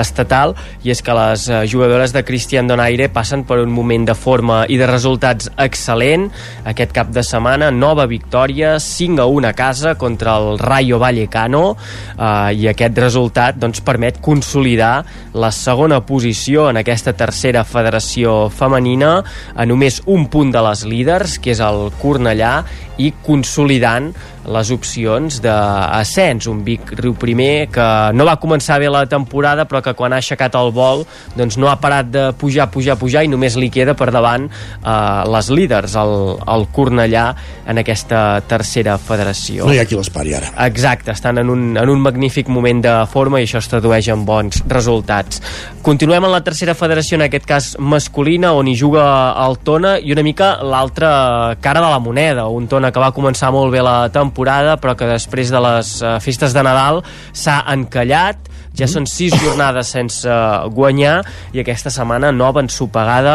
estatal 0.00 0.54
i 0.86 0.94
és 0.94 1.04
que 1.04 1.16
les 1.18 1.44
eh, 1.50 1.58
jugadores 1.68 2.14
de 2.16 2.22
Cristian 2.24 2.70
Donaire 2.70 3.10
passen 3.12 3.42
per 3.44 3.58
un 3.60 3.74
moment 3.76 4.06
de 4.08 4.14
forma 4.16 4.62
i 4.72 4.78
de 4.80 4.88
resultats 4.88 5.50
excel·lent. 5.60 6.30
Aquest 6.72 6.96
cap 6.96 7.12
de 7.12 7.20
setmana, 7.20 7.68
nova 7.68 8.08
victòria 8.08 8.78
5 8.80 9.20
a 9.20 9.28
1 9.28 9.50
a 9.50 9.52
casa 9.58 9.94
contra 10.00 10.38
el 10.40 10.56
Rayo 10.62 11.02
Vallecano 11.02 11.74
eh, 11.74 12.56
i 12.56 12.70
aquest 12.72 13.02
resultat 13.04 13.60
doncs, 13.60 13.84
permet 13.84 14.22
consolidar 14.24 14.94
la 15.36 15.52
segona 15.52 16.00
posició 16.08 16.70
en 16.72 16.80
aquesta 16.80 17.12
tercera 17.12 17.68
federació 17.68 18.48
femenina 18.48 19.18
a 19.54 19.66
només 19.68 20.00
un 20.06 20.28
punt 20.32 20.52
de 20.54 20.62
les 20.64 20.84
líders, 20.88 21.38
que 21.42 21.52
és 21.54 21.62
el 21.64 21.90
Cornellà, 22.02 22.62
i 23.02 23.12
consolidant 23.24 24.12
les 24.46 24.70
opcions 24.74 25.38
d'ascens. 25.42 26.48
Un 26.50 26.62
Vic 26.66 26.92
Riu 26.98 27.14
Primer 27.18 27.68
que 27.72 27.86
no 28.16 28.26
va 28.26 28.36
començar 28.42 28.78
bé 28.82 28.90
la 28.90 29.04
temporada, 29.06 29.66
però 29.68 29.82
que 29.84 29.94
quan 29.98 30.14
ha 30.14 30.20
aixecat 30.22 30.56
el 30.58 30.72
vol 30.74 31.04
doncs 31.36 31.58
no 31.60 31.70
ha 31.70 31.76
parat 31.80 32.10
de 32.12 32.24
pujar, 32.38 32.68
pujar, 32.72 32.96
pujar 32.98 33.24
i 33.24 33.30
només 33.30 33.56
li 33.60 33.70
queda 33.72 33.94
per 33.98 34.10
davant 34.14 34.48
eh, 34.48 34.94
les 35.32 35.50
líders, 35.52 35.94
el, 35.98 36.14
el 36.42 36.66
Cornellà, 36.74 37.26
en 37.68 37.82
aquesta 37.82 38.42
tercera 38.48 38.96
federació. 38.98 39.68
No 39.68 39.76
hi 39.76 39.82
ha 39.82 39.86
qui 39.88 39.98
l'espari 39.98 40.34
ara. 40.38 40.52
Exacte, 40.66 41.12
estan 41.14 41.38
en 41.42 41.52
un, 41.52 41.64
en 41.78 41.92
un 41.92 42.02
magnífic 42.02 42.50
moment 42.52 42.82
de 42.84 42.96
forma 43.12 43.40
i 43.40 43.46
això 43.46 43.62
es 43.62 43.70
tradueix 43.70 44.10
en 44.12 44.26
bons 44.28 44.64
resultats. 44.70 45.42
Continuem 45.82 46.26
en 46.26 46.34
la 46.34 46.42
tercera 46.44 46.74
federació, 46.78 47.18
en 47.18 47.26
aquest 47.28 47.46
cas 47.48 47.72
masculina, 47.78 48.52
on 48.58 48.68
hi 48.70 48.76
juga 48.78 49.04
el 49.44 49.58
Tona 49.62 49.96
i 50.02 50.12
una 50.14 50.24
mica 50.26 50.54
l'altra 50.62 51.56
cara 51.62 51.82
de 51.82 51.90
la 51.90 52.02
moneda, 52.02 52.48
un 52.50 52.68
Tona 52.70 52.92
que 52.92 53.02
va 53.02 53.12
començar 53.14 53.52
molt 53.54 53.72
bé 53.74 53.82
la 53.82 53.96
temporada 54.10 54.31
però 54.80 54.96
que 54.98 55.08
després 55.10 55.52
de 55.52 55.60
les 55.62 55.94
uh, 56.02 56.16
festes 56.22 56.54
de 56.56 56.64
Nadal 56.64 57.02
s'ha 57.32 57.62
encallat. 57.72 58.48
Ja 58.72 58.86
són 58.88 59.04
sis 59.04 59.34
jornades 59.36 59.90
sense 59.92 60.32
guanyar 60.72 61.18
i 61.52 61.60
aquesta 61.60 61.90
setmana 61.92 62.30
nova 62.32 62.62
ensopegada 62.64 63.34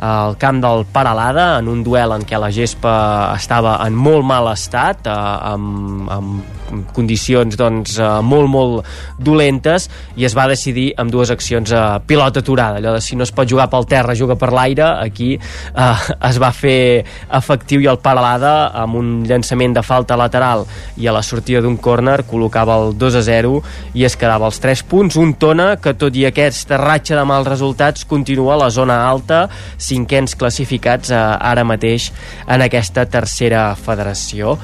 al 0.00 0.38
camp 0.40 0.62
del 0.64 0.86
Paralada 0.88 1.58
en 1.58 1.68
un 1.68 1.82
duel 1.84 2.14
en 2.16 2.24
què 2.24 2.40
la 2.40 2.48
gespa 2.48 2.94
estava 3.34 3.76
en 3.84 3.92
molt 3.92 4.24
mal 4.24 4.48
estat 4.54 5.04
eh, 5.04 5.18
amb, 5.52 6.08
amb 6.08 6.57
condicions 6.94 7.56
doncs, 7.58 7.98
eh, 7.98 8.08
molt 8.22 8.48
molt 8.48 8.86
dolentes 9.18 9.88
i 10.16 10.26
es 10.28 10.36
va 10.36 10.48
decidir 10.50 10.92
amb 10.98 11.12
dues 11.12 11.30
accions 11.30 11.72
a 11.72 12.00
pilota 12.00 12.40
aturada. 12.40 12.78
Allò 12.78 12.94
de 12.94 13.02
si 13.04 13.16
no 13.16 13.24
es 13.26 13.32
pot 13.32 13.48
jugar 13.48 13.68
pel 13.70 13.86
terra, 13.86 14.14
juga 14.14 14.36
per 14.36 14.52
l'aire. 14.52 14.86
Aquí 15.04 15.34
eh, 15.34 15.96
es 16.28 16.38
va 16.40 16.52
fer 16.52 17.04
efectiu 17.38 17.82
i 17.82 17.88
el 17.90 18.00
Paralada 18.02 18.70
amb 18.74 18.98
un 18.98 19.08
llançament 19.28 19.74
de 19.74 19.82
falta 19.82 20.16
lateral 20.16 20.66
i 20.96 21.08
a 21.08 21.14
la 21.14 21.22
sortida 21.22 21.62
d'un 21.64 21.76
córner 21.76 22.22
col·locava 22.28 22.78
el 22.82 22.94
2 22.98 23.18
a 23.18 23.22
0 23.26 23.54
i 23.98 24.04
es 24.04 24.16
quedava 24.18 24.48
els 24.48 24.60
3 24.62 24.84
punts, 24.88 25.16
un 25.16 25.34
Tona 25.38 25.76
que 25.82 25.94
tot 25.98 26.16
i 26.16 26.26
aquesta 26.28 26.78
ratxa 26.80 27.16
de 27.18 27.24
mals 27.28 27.48
resultats 27.48 28.04
continua 28.08 28.54
a 28.54 28.62
la 28.64 28.70
zona 28.74 29.00
alta, 29.08 29.46
cinquens 29.78 30.36
classificats 30.38 31.12
eh, 31.12 31.18
ara 31.18 31.64
mateix 31.64 32.10
en 32.46 32.64
aquesta 32.64 33.06
tercera 33.06 33.70
federació 33.76 34.58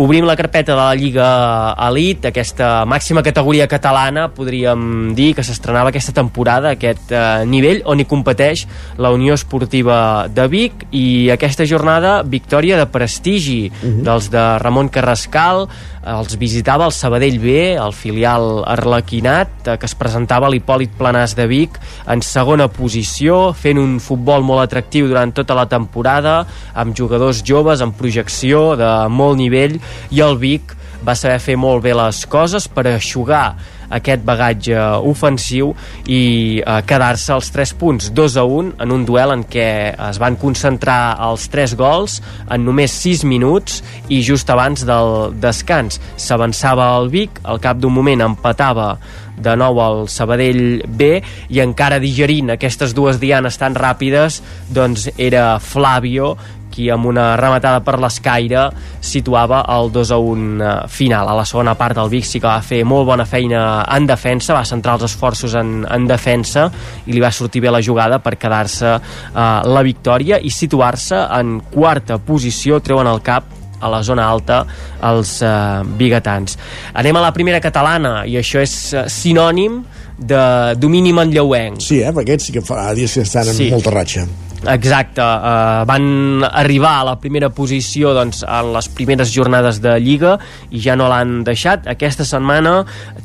obrim 0.00 0.24
la 0.24 0.36
carpeta 0.36 0.72
de 0.72 0.78
la 0.78 0.94
Lliga 0.96 1.74
Elite, 1.88 2.30
aquesta 2.30 2.86
màxima 2.88 3.20
categoria 3.22 3.66
catalana, 3.68 4.30
podríem 4.32 5.12
dir 5.16 5.34
que 5.36 5.44
s'estrenava 5.44 5.92
aquesta 5.92 6.14
temporada, 6.16 6.72
aquest 6.72 7.12
eh, 7.12 7.44
nivell 7.44 7.82
on 7.84 8.00
hi 8.00 8.06
competeix 8.08 8.64
la 8.96 9.12
Unió 9.12 9.36
Esportiva 9.36 10.26
de 10.32 10.46
Vic 10.48 10.86
i 10.96 11.28
aquesta 11.34 11.68
jornada 11.68 12.22
victòria 12.24 12.80
de 12.80 12.88
prestigi 12.88 13.68
uh 13.68 13.76
-huh. 13.76 14.02
dels 14.08 14.30
de 14.32 14.44
Ramon 14.64 14.88
Carrascal, 14.88 15.68
els 16.00 16.38
visitava 16.40 16.86
el 16.86 16.92
Sabadell 16.96 17.38
B, 17.38 17.76
el 17.76 17.92
filial 17.92 18.64
Arlequinat, 18.64 19.66
eh, 19.66 19.76
que 19.76 19.86
es 19.86 19.94
presentava 19.94 20.46
a 20.46 20.50
l'Hipòlit 20.50 20.90
Planàs 20.96 21.34
de 21.36 21.46
Vic 21.46 21.76
en 22.08 22.22
segona 22.22 22.68
posició, 22.68 23.52
fent 23.52 23.78
un 23.78 23.98
futbol 24.00 24.42
molt 24.42 24.62
atractiu 24.64 25.08
durant 25.08 25.32
tota 25.32 25.54
la 25.54 25.66
temporada, 25.68 26.46
amb 26.74 26.96
jugadors 26.96 27.42
joves, 27.44 27.82
amb 27.82 27.96
projecció 27.96 28.76
de 28.76 29.08
molt 29.08 29.36
nivell, 29.36 29.78
i 30.10 30.22
el 30.24 30.38
Vic 30.40 30.76
va 31.06 31.16
saber 31.16 31.40
fer 31.40 31.56
molt 31.56 31.84
bé 31.84 31.94
les 31.96 32.24
coses 32.28 32.66
per 32.68 32.86
aixugar 32.90 33.54
aquest 33.90 34.22
bagatge 34.22 34.78
ofensiu 35.10 35.72
i 36.06 36.22
eh, 36.62 36.76
quedar-se 36.86 37.34
els 37.34 37.50
3 37.50 37.72
punts. 37.80 38.10
2 38.14 38.36
a 38.38 38.44
1 38.46 38.76
en 38.84 38.94
un 38.94 39.06
duel 39.08 39.34
en 39.34 39.44
què 39.50 39.68
es 40.10 40.20
van 40.22 40.38
concentrar 40.40 41.16
els 41.26 41.48
3 41.50 41.74
gols 41.78 42.20
en 42.46 42.64
només 42.66 42.94
6 43.02 43.24
minuts 43.26 43.80
i 44.08 44.22
just 44.26 44.50
abans 44.50 44.86
del 44.86 45.34
descans. 45.42 45.98
S'avançava 46.16 46.92
el 47.00 47.10
Vic, 47.10 47.42
al 47.42 47.60
cap 47.62 47.82
d'un 47.82 47.94
moment 47.94 48.28
empatava 48.30 48.94
de 49.40 49.54
nou 49.56 49.80
al 49.80 50.02
Sabadell 50.12 50.82
B 50.84 51.14
i 51.48 51.62
encara 51.64 52.00
digerint 52.02 52.52
aquestes 52.52 52.92
dues 52.94 53.18
dianes 53.22 53.56
tan 53.56 53.74
ràpides 53.74 54.42
doncs 54.68 55.08
era 55.16 55.54
Flavio 55.64 56.34
qui 56.72 56.88
amb 56.90 57.06
una 57.10 57.34
rematada 57.40 57.82
per 57.84 57.98
l'escaire 58.00 58.68
situava 59.04 59.62
el 59.76 59.90
2 59.92 60.12
a 60.14 60.18
1 60.18 60.64
eh, 60.64 60.72
final. 60.88 61.28
A 61.28 61.36
la 61.38 61.44
segona 61.48 61.74
part 61.78 61.98
el 61.98 62.10
Vic 62.12 62.24
sí 62.28 62.40
que 62.40 62.48
va 62.48 62.60
fer 62.64 62.82
molt 62.84 63.06
bona 63.08 63.26
feina 63.28 63.84
en 63.90 64.06
defensa, 64.08 64.54
va 64.56 64.64
centrar 64.64 64.96
els 64.98 65.08
esforços 65.10 65.54
en, 65.58 65.84
en 65.90 66.06
defensa 66.10 66.68
i 67.06 67.12
li 67.12 67.20
va 67.22 67.32
sortir 67.34 67.62
bé 67.64 67.70
la 67.74 67.82
jugada 67.82 68.20
per 68.22 68.36
quedar-se 68.40 68.96
eh, 68.96 69.00
la 69.34 69.82
victòria 69.86 70.40
i 70.40 70.50
situar-se 70.50 71.24
en 71.40 71.58
quarta 71.72 72.18
posició, 72.18 72.80
treuen 72.80 73.10
el 73.10 73.22
cap 73.22 73.56
a 73.80 73.88
la 73.88 74.02
zona 74.04 74.26
alta 74.28 74.64
els 75.08 75.38
eh, 75.42 75.50
biguetans. 75.96 76.58
Anem 77.00 77.16
a 77.16 77.24
la 77.24 77.32
primera 77.32 77.60
catalana 77.64 78.20
i 78.28 78.36
això 78.40 78.60
és 78.60 78.76
eh, 78.92 79.06
sinònim 79.08 79.80
de 80.20 80.42
domini 80.76 81.14
manlleuenc. 81.16 81.80
Sí, 81.80 82.02
eh? 82.04 82.12
perquè 82.12 82.34
aquests 82.36 82.50
sí 82.50 82.56
que 82.58 82.62
fa 82.64 82.90
dies 82.94 83.14
que 83.16 83.24
estan 83.24 83.48
Sí. 83.48 83.70
en 83.70 83.76
molta 83.78 83.94
ratxa. 83.94 84.26
Exacte, 84.68 85.24
uh, 85.24 85.86
van 85.88 86.44
arribar 86.44 86.98
a 87.00 87.04
la 87.08 87.14
primera 87.16 87.48
posició 87.48 88.10
doncs, 88.12 88.42
en 88.44 88.74
les 88.74 88.90
primeres 88.92 89.30
jornades 89.32 89.78
de 89.80 89.94
Lliga 90.02 90.34
i 90.68 90.82
ja 90.84 90.98
no 91.00 91.06
l'han 91.08 91.38
deixat. 91.46 91.88
Aquesta 91.88 92.26
setmana, 92.28 92.82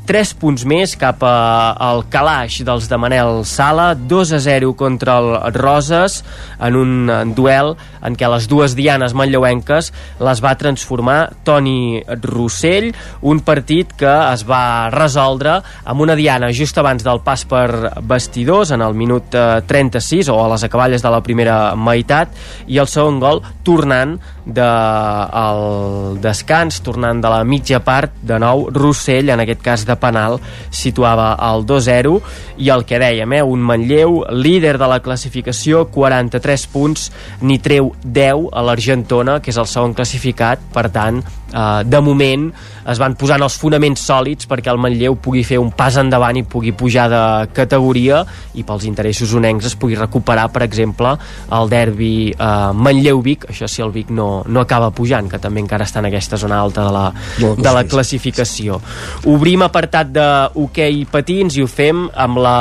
3 0.08 0.32
punts 0.40 0.64
més 0.64 0.96
cap 0.96 1.26
a, 1.28 1.76
al 1.76 2.06
calaix 2.14 2.62
dels 2.64 2.88
de 2.88 3.00
Manel 3.02 3.44
Sala, 3.44 3.90
2 4.00 4.32
a 4.38 4.40
0 4.46 4.72
contra 4.80 5.18
el 5.20 5.36
Roses, 5.58 6.22
en 6.64 6.80
un 6.80 7.12
eh, 7.12 7.20
duel 7.36 7.76
en 8.06 8.16
què 8.16 8.30
les 8.32 8.48
dues 8.48 8.76
dianes 8.78 9.16
manlleuenques 9.18 9.92
les 10.24 10.42
va 10.44 10.54
transformar 10.60 11.20
Toni 11.44 12.00
Rossell, 12.24 12.92
un 13.26 13.42
partit 13.44 13.92
que 13.98 14.14
es 14.30 14.46
va 14.48 14.92
resoldre 14.94 15.58
amb 15.84 16.06
una 16.06 16.16
diana 16.16 16.52
just 16.54 16.78
abans 16.78 17.04
del 17.04 17.24
pas 17.26 17.44
per 17.50 17.68
vestidors, 18.06 18.72
en 18.72 18.86
el 18.86 18.96
minut 18.96 19.36
eh, 19.36 19.60
36, 19.68 20.30
o 20.32 20.40
a 20.44 20.50
les 20.54 20.68
acaballes 20.68 21.04
de 21.04 21.12
la 21.12 21.24
primera 21.26 21.76
meitat, 21.76 22.32
i 22.68 22.80
el 22.82 22.90
segon 22.92 23.20
gol 23.20 23.42
tornant 23.66 24.16
de 24.46 24.66
el 24.66 26.20
descans, 26.22 26.80
tornant 26.86 27.22
de 27.22 27.32
la 27.32 27.44
mitja 27.44 27.82
part, 27.84 28.14
de 28.22 28.38
nou 28.42 28.68
Rossell, 28.74 29.32
en 29.34 29.42
aquest 29.42 29.64
cas 29.66 29.86
de 29.88 29.98
penal, 30.00 30.38
situava 30.70 31.32
el 31.50 31.66
2-0 31.66 32.20
i 32.62 32.70
el 32.74 32.86
que 32.86 33.02
dèiem, 33.02 33.34
eh, 33.34 33.44
un 33.44 33.66
Manlleu 33.66 34.22
líder 34.32 34.78
de 34.78 34.90
la 34.90 35.02
classificació, 35.02 35.88
43 35.92 36.68
punts, 36.72 37.10
n'hi 37.42 37.60
treu 37.60 37.92
10 38.04 38.50
a 38.54 38.66
l'Argentona, 38.66 39.40
que 39.42 39.52
és 39.52 39.58
el 39.58 39.70
segon 39.70 39.98
classificat, 39.98 40.62
per 40.74 40.90
tant, 40.94 41.24
eh, 41.54 41.84
de 41.86 42.02
moment 42.02 42.50
es 42.86 43.00
van 43.02 43.16
posant 43.18 43.42
els 43.42 43.56
fonaments 43.58 44.02
sòlids 44.08 44.48
perquè 44.50 44.70
el 44.72 44.80
Manlleu 44.82 45.18
pugui 45.18 45.44
fer 45.48 45.58
un 45.62 45.72
pas 45.74 45.96
endavant 45.98 46.38
i 46.38 46.44
pugui 46.46 46.74
pujar 46.78 47.08
de 47.10 47.22
categoria 47.56 48.22
i 48.54 48.64
pels 48.66 48.86
interessos 48.86 49.34
unencs 49.34 49.66
es 49.72 49.76
pugui 49.80 49.98
recuperar, 49.98 50.48
per 50.54 50.64
exemple, 50.66 51.16
el 51.56 51.72
derbi 51.72 52.14
eh, 52.32 52.72
Manlleu-Vic, 52.74 53.50
això 53.52 53.70
si 53.72 53.84
el 53.86 53.94
Vic 53.96 54.12
no, 54.14 54.44
no 54.48 54.62
acaba 54.62 54.92
pujant, 54.96 55.30
que 55.32 55.42
també 55.42 55.64
encara 55.64 55.88
està 55.88 56.02
en 56.04 56.10
aquesta 56.12 56.40
zona 56.42 56.60
alta 56.62 56.86
de 56.86 56.94
la, 56.94 57.06
de 57.58 57.74
la 57.74 57.84
classificació. 57.90 58.80
Obrim 59.32 59.66
apartat 59.66 60.12
de 60.14 60.28
hoquei 60.62 61.04
patins 61.10 61.58
i 61.58 61.66
ho 61.66 61.70
fem 61.72 62.06
amb 62.14 62.42
la 62.44 62.56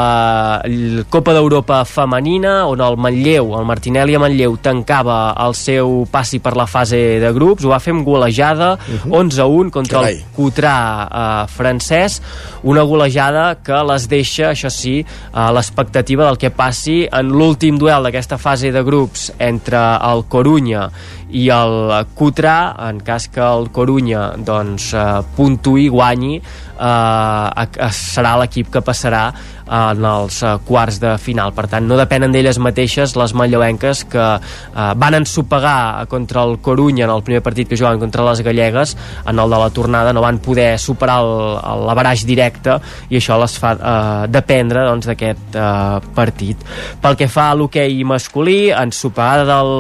Copa 1.13 1.35
d'Europa 1.37 1.83
femenina, 1.89 2.65
on 2.71 2.83
el 2.85 2.99
Manlleu, 3.01 3.55
el 3.59 3.69
Martinelli 3.69 4.17
a 4.17 4.23
Manlleu, 4.23 4.57
tancava 4.63 5.19
el 5.45 5.57
seu 5.59 6.03
passi 6.11 6.41
per 6.43 6.55
la 6.59 6.67
fase 6.71 7.01
de 7.23 7.33
grups, 7.37 7.65
ho 7.65 7.73
va 7.73 7.83
fer 7.83 7.95
amb 7.95 8.07
golejada, 8.07 8.74
11 9.11 9.41
a 9.41 9.47
1 9.47 9.71
contra 9.75 10.01
Carai. 10.01 10.21
el 10.21 10.37
Cotrà 10.37 10.77
eh, 11.05 11.47
francès, 11.51 12.21
una 12.63 12.83
golejada 12.83 13.47
que 13.65 13.81
les 13.91 14.09
deixa, 14.11 14.51
això 14.53 14.71
sí, 14.73 14.99
a 15.33 15.51
l'expectativa 15.55 16.27
del 16.29 16.41
que 16.41 16.53
passi 16.55 17.03
en 17.11 17.33
l'últim 17.35 17.79
duel 17.81 18.07
d'aquesta 18.07 18.39
fase 18.39 18.73
de 18.75 18.83
grups 18.87 19.31
entre 19.39 19.81
el 20.05 20.25
Corunya 20.29 20.89
i 21.35 21.49
el 21.51 22.07
Cotrà, 22.15 22.75
en 22.89 23.01
cas 23.05 23.27
que 23.33 23.43
el 23.43 23.71
Corunya 23.75 24.35
doncs, 24.39 24.93
eh, 24.95 25.23
puntuï, 25.37 25.89
guanyi, 25.91 26.39
eh, 26.39 27.91
serà 27.91 28.37
l'equip 28.41 28.71
que 28.71 28.83
passarà 28.85 29.27
en 29.67 30.05
els 30.05 30.43
eh, 30.43 30.55
quarts 30.67 31.01
de 31.03 31.15
final. 31.19 31.55
Per 31.57 31.67
tant, 31.71 31.87
no 31.89 31.99
depenen 31.99 32.33
d'elles 32.35 32.59
mateixes 32.63 33.17
les 33.17 33.35
manlleuenques 33.37 34.05
que 34.13 34.25
eh, 34.35 34.91
van 35.01 35.19
ensopegar 35.21 36.07
contra 36.09 36.45
el 36.45 36.59
Corunya 36.65 37.07
en 37.09 37.15
el 37.15 37.25
primer 37.27 37.43
partit 37.43 37.69
que 37.69 37.79
jugaven 37.79 38.01
contra 38.01 38.25
les 38.29 38.43
gallegues, 38.45 38.97
en 39.27 39.39
el 39.39 39.51
de 39.51 39.61
la 39.61 39.71
tornada 39.71 40.13
no 40.13 40.23
van 40.25 40.39
poder 40.39 40.79
superar 40.79 41.21
l'avaraix 41.25 42.25
directe 42.27 42.79
i 43.11 43.19
això 43.19 43.39
les 43.41 43.57
fa 43.61 43.75
eh, 43.75 44.27
dependre 44.33 44.85
doncs, 44.89 45.09
d'aquest 45.11 45.57
eh, 45.57 46.01
partit. 46.15 46.65
Pel 47.03 47.19
que 47.21 47.29
fa 47.31 47.51
a 47.51 47.59
l'hoquei 47.59 48.03
masculí, 48.05 48.71
ensopegada 48.75 49.45
del 49.49 49.73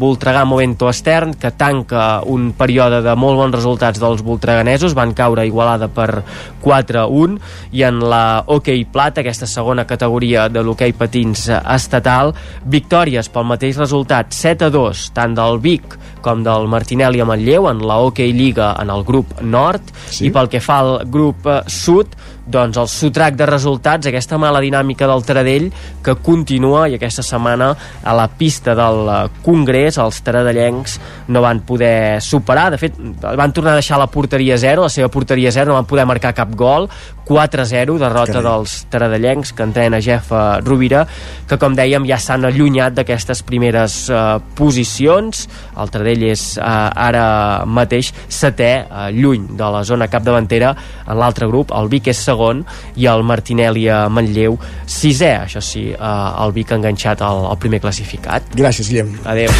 Voltregà 0.00 0.44
Movento 0.48 0.88
Estern, 0.90 1.34
que 1.38 1.52
tanca 1.56 2.22
un 2.26 2.52
període 2.58 3.02
de 3.04 3.14
molt 3.18 3.38
bons 3.38 3.56
resultats 3.56 4.00
dels 4.02 4.22
voltreganesos, 4.26 4.96
van 4.98 5.14
caure 5.16 5.46
Igualada 5.46 5.88
per 5.92 6.22
4-1 6.62 7.38
i 7.72 7.82
en 7.86 8.00
la 8.08 8.42
hoquei 8.46 8.84
plat, 8.88 9.11
aquesta 9.18 9.46
segona 9.50 9.84
categoria 9.88 10.48
de 10.48 10.62
l'hoquei 10.64 10.94
patins 10.96 11.48
estatal, 11.50 12.32
victòries 12.64 13.28
pel 13.32 13.48
mateix 13.50 13.80
resultat 13.80 14.32
7-2, 14.32 15.08
tant 15.16 15.36
del 15.36 15.60
Vic 15.62 15.98
com 16.22 16.44
del 16.46 16.68
Martinelli 16.70 17.20
a 17.20 17.26
Manlleu 17.26 17.66
en 17.70 17.82
la 17.86 17.98
hoquei 18.04 18.32
Lliga 18.32 18.72
en 18.80 18.92
el 18.94 19.02
grup 19.04 19.34
nord 19.42 19.90
sí. 20.06 20.28
i 20.28 20.32
pel 20.34 20.48
que 20.48 20.62
fa 20.62 20.78
al 20.84 20.94
grup 21.10 21.48
sud 21.66 22.14
doncs 22.46 22.78
el 22.80 22.88
sotrac 22.90 23.36
de 23.38 23.46
resultats, 23.46 24.08
aquesta 24.08 24.38
mala 24.40 24.60
dinàmica 24.62 25.06
del 25.06 25.24
Taradell 25.26 25.68
que 26.04 26.16
continua 26.24 26.88
i 26.90 26.96
aquesta 26.96 27.22
setmana 27.22 27.72
a 28.02 28.14
la 28.18 28.26
pista 28.28 28.74
del 28.78 29.08
eh, 29.08 29.20
Congrés 29.44 29.98
els 30.02 30.20
taradellencs 30.26 30.98
no 31.32 31.42
van 31.44 31.62
poder 31.66 32.20
superar, 32.24 32.70
de 32.74 32.80
fet 32.82 32.98
van 33.22 33.54
tornar 33.54 33.76
a 33.76 33.80
deixar 33.80 34.00
la 34.00 34.10
porteria 34.10 34.58
0, 34.58 34.86
la 34.86 34.92
seva 34.92 35.10
porteria 35.12 35.52
0 35.54 35.70
no 35.70 35.78
van 35.78 35.88
poder 35.88 36.06
marcar 36.08 36.34
cap 36.34 36.54
gol. 36.56 36.88
4-0, 37.22 37.98
derrota 38.00 38.32
Carai. 38.32 38.42
dels 38.42 38.72
taradellencs 38.90 39.52
que 39.54 39.62
entrena 39.62 40.00
Jeff 40.02 40.32
eh, 40.32 40.60
Rovira 40.64 41.04
que 41.48 41.58
com 41.60 41.76
dèiem 41.78 42.04
ja 42.08 42.18
s'han 42.18 42.44
allunyat 42.48 42.96
d'aquestes 42.96 43.44
primeres 43.46 44.08
eh, 44.10 44.40
posicions. 44.58 45.46
El 45.78 45.92
Taradell 45.94 46.26
és 46.32 46.44
eh, 46.58 46.64
ara 46.64 47.62
mateix 47.64 48.12
setè, 48.26 48.72
eh, 48.82 49.08
lluny 49.14 49.52
de 49.56 49.70
la 49.76 49.84
zona 49.86 50.10
capdavantera 50.10 50.74
en 51.06 51.18
l'altre 51.18 51.46
grup, 51.46 51.72
el 51.76 51.90
Vic 51.92 52.10
és 52.10 52.18
segon 52.32 52.64
i 52.96 53.06
el 53.12 53.22
Martinelli 53.28 53.86
a 53.92 54.08
Manlleu 54.08 54.58
sisè, 54.88 55.36
això 55.44 55.62
sí, 55.62 55.90
eh, 55.92 56.44
el 56.44 56.56
Vic 56.56 56.72
enganxat 56.74 57.22
al, 57.22 57.46
al 57.52 57.60
primer 57.60 57.82
classificat 57.84 58.52
Gràcies, 58.56 58.88
Guillem. 58.88 59.12
Adéu. 59.24 59.50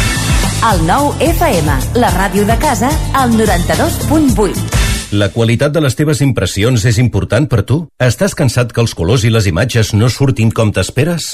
El 0.63 0.85
nou 0.87 1.11
FM, 1.19 1.75
la 1.99 2.11
ràdio 2.13 2.45
de 2.47 2.55
casa, 2.61 2.91
al 3.19 3.33
92.8. 3.35 5.13
La 5.19 5.29
qualitat 5.29 5.73
de 5.75 5.83
les 5.83 5.97
teves 5.99 6.23
impressions 6.25 6.87
és 6.89 6.97
important 7.01 7.49
per 7.51 7.61
tu? 7.67 7.83
Estàs 8.01 8.33
cansat 8.37 8.71
que 8.73 8.81
els 8.81 8.95
colors 8.97 9.27
i 9.27 9.33
les 9.33 9.49
imatges 9.51 9.93
no 9.93 10.09
surtin 10.09 10.53
com 10.55 10.73
t'esperes? 10.73 11.33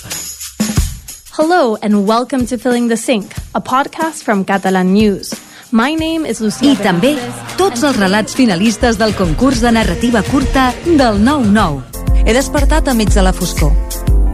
Hello 1.41 1.75
and 1.81 2.05
welcome 2.05 2.45
to 2.45 2.55
Filling 2.55 2.87
the 2.87 2.95
Sink, 2.95 3.33
a 3.55 3.59
podcast 3.59 4.21
from 4.21 4.45
Catalan 4.45 4.93
News. 4.93 5.33
My 5.71 5.95
name 5.95 6.23
is 6.23 6.39
Lucia 6.39 6.75
I 6.75 6.77
també 6.77 7.15
tots 7.57 7.81
els 7.81 7.97
relats 7.97 8.37
finalistes 8.37 8.99
del 9.01 9.15
concurs 9.17 9.63
de 9.65 9.71
narrativa 9.73 10.21
curta 10.29 10.67
del 10.85 11.17
9-9. 11.25 12.21
He 12.27 12.37
despertat 12.37 12.93
a 12.93 12.93
mig 12.93 13.09
de 13.09 13.25
la 13.25 13.33
foscor. 13.33 13.73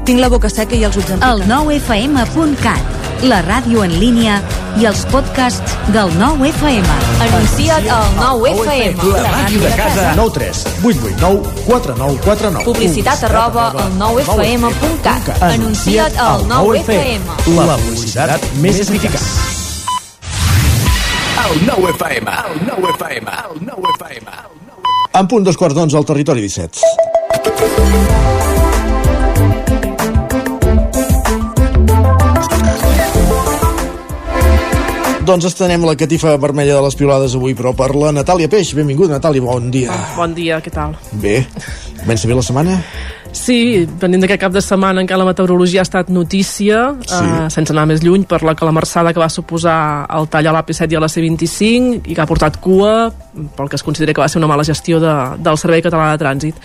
Tinc 0.08 0.22
la 0.24 0.30
boca 0.32 0.48
seca 0.48 0.72
i 0.72 0.86
els 0.88 0.96
ulls 0.96 1.10
El 1.12 1.42
9fm.cat, 1.50 3.24
la 3.28 3.42
ràdio 3.44 3.82
en 3.84 3.92
línia 4.00 4.38
i 4.80 4.86
els 4.88 5.02
podcasts 5.12 5.74
del 5.92 6.14
9FM. 6.16 6.94
Anuncia't 7.26 7.90
al 7.92 8.14
9FM. 8.16 9.10
La 9.12 9.34
màquina 9.34 9.66
de 9.66 9.72
casa. 9.76 10.06
9 10.16 10.32
3 10.38 10.62
8 10.88 11.12
8 11.12 11.18
9 11.20 11.60
4 11.66 11.98
9 11.98 12.22
4 12.24 12.52
9. 12.56 12.64
Publicitat 12.70 13.26
arroba 13.28 13.66
al 13.74 13.98
9FM.cat. 14.00 15.44
Anuncia't 15.50 16.16
al 16.24 16.48
9FM. 16.54 17.28
La 17.58 17.76
publicitat 17.76 18.48
més 18.64 18.80
eficaç. 18.86 19.28
El 21.44 21.68
9FM. 21.68 22.32
El 22.46 22.64
9FM. 22.72 23.28
El 23.44 23.60
9FM. 23.74 24.40
En 25.20 25.28
punt 25.28 25.44
dos 25.44 25.60
quarts 25.60 25.76
d'onze 25.76 26.00
al 26.00 26.08
territori 26.08 26.48
17. 26.48 28.37
Doncs 35.28 35.44
estenem 35.50 35.84
la 35.84 35.92
catifa 36.00 36.38
vermella 36.40 36.78
de 36.78 36.84
les 36.86 36.96
piolades 36.96 37.34
avui, 37.36 37.52
però 37.52 37.74
per 37.76 37.90
la 38.00 38.14
Natàlia 38.16 38.48
Peix. 38.48 38.70
Benvinguda, 38.78 39.18
Natàlia, 39.18 39.44
bon 39.44 39.66
dia. 39.74 39.92
Bon 40.16 40.32
dia, 40.32 40.62
què 40.64 40.72
tal? 40.72 40.94
Bé, 41.20 41.42
comença 42.00 42.30
bé 42.30 42.38
la 42.38 42.46
setmana? 42.48 42.78
Sí, 43.36 43.86
venint 44.00 44.24
d'aquest 44.24 44.42
cap 44.42 44.54
de 44.54 44.62
setmana 44.64 45.02
en 45.04 45.08
què 45.10 45.18
la 45.20 45.26
meteorologia 45.28 45.82
ha 45.82 45.88
estat 45.88 46.10
notícia, 46.14 46.94
sí. 47.04 47.18
eh, 47.18 47.48
sense 47.54 47.74
anar 47.74 47.86
més 47.90 48.04
lluny, 48.04 48.26
per 48.30 48.42
la 48.48 48.56
calamarsada 48.58 49.14
que 49.14 49.22
va 49.22 49.30
suposar 49.32 50.08
el 50.18 50.30
tall 50.32 50.50
a 50.50 50.54
l'AP7 50.56 50.96
i 50.96 50.98
a 50.98 51.02
la 51.04 51.10
C25 51.12 52.08
i 52.08 52.16
que 52.16 52.24
ha 52.24 52.28
portat 52.30 52.60
cua 52.64 53.10
pel 53.58 53.70
que 53.70 53.78
es 53.78 53.84
considera 53.86 54.16
que 54.16 54.24
va 54.24 54.30
ser 54.32 54.40
una 54.40 54.50
mala 54.50 54.66
gestió 54.66 55.00
de, 55.00 55.14
del 55.44 55.60
Servei 55.62 55.84
Català 55.86 56.10
de 56.14 56.22
Trànsit. 56.24 56.62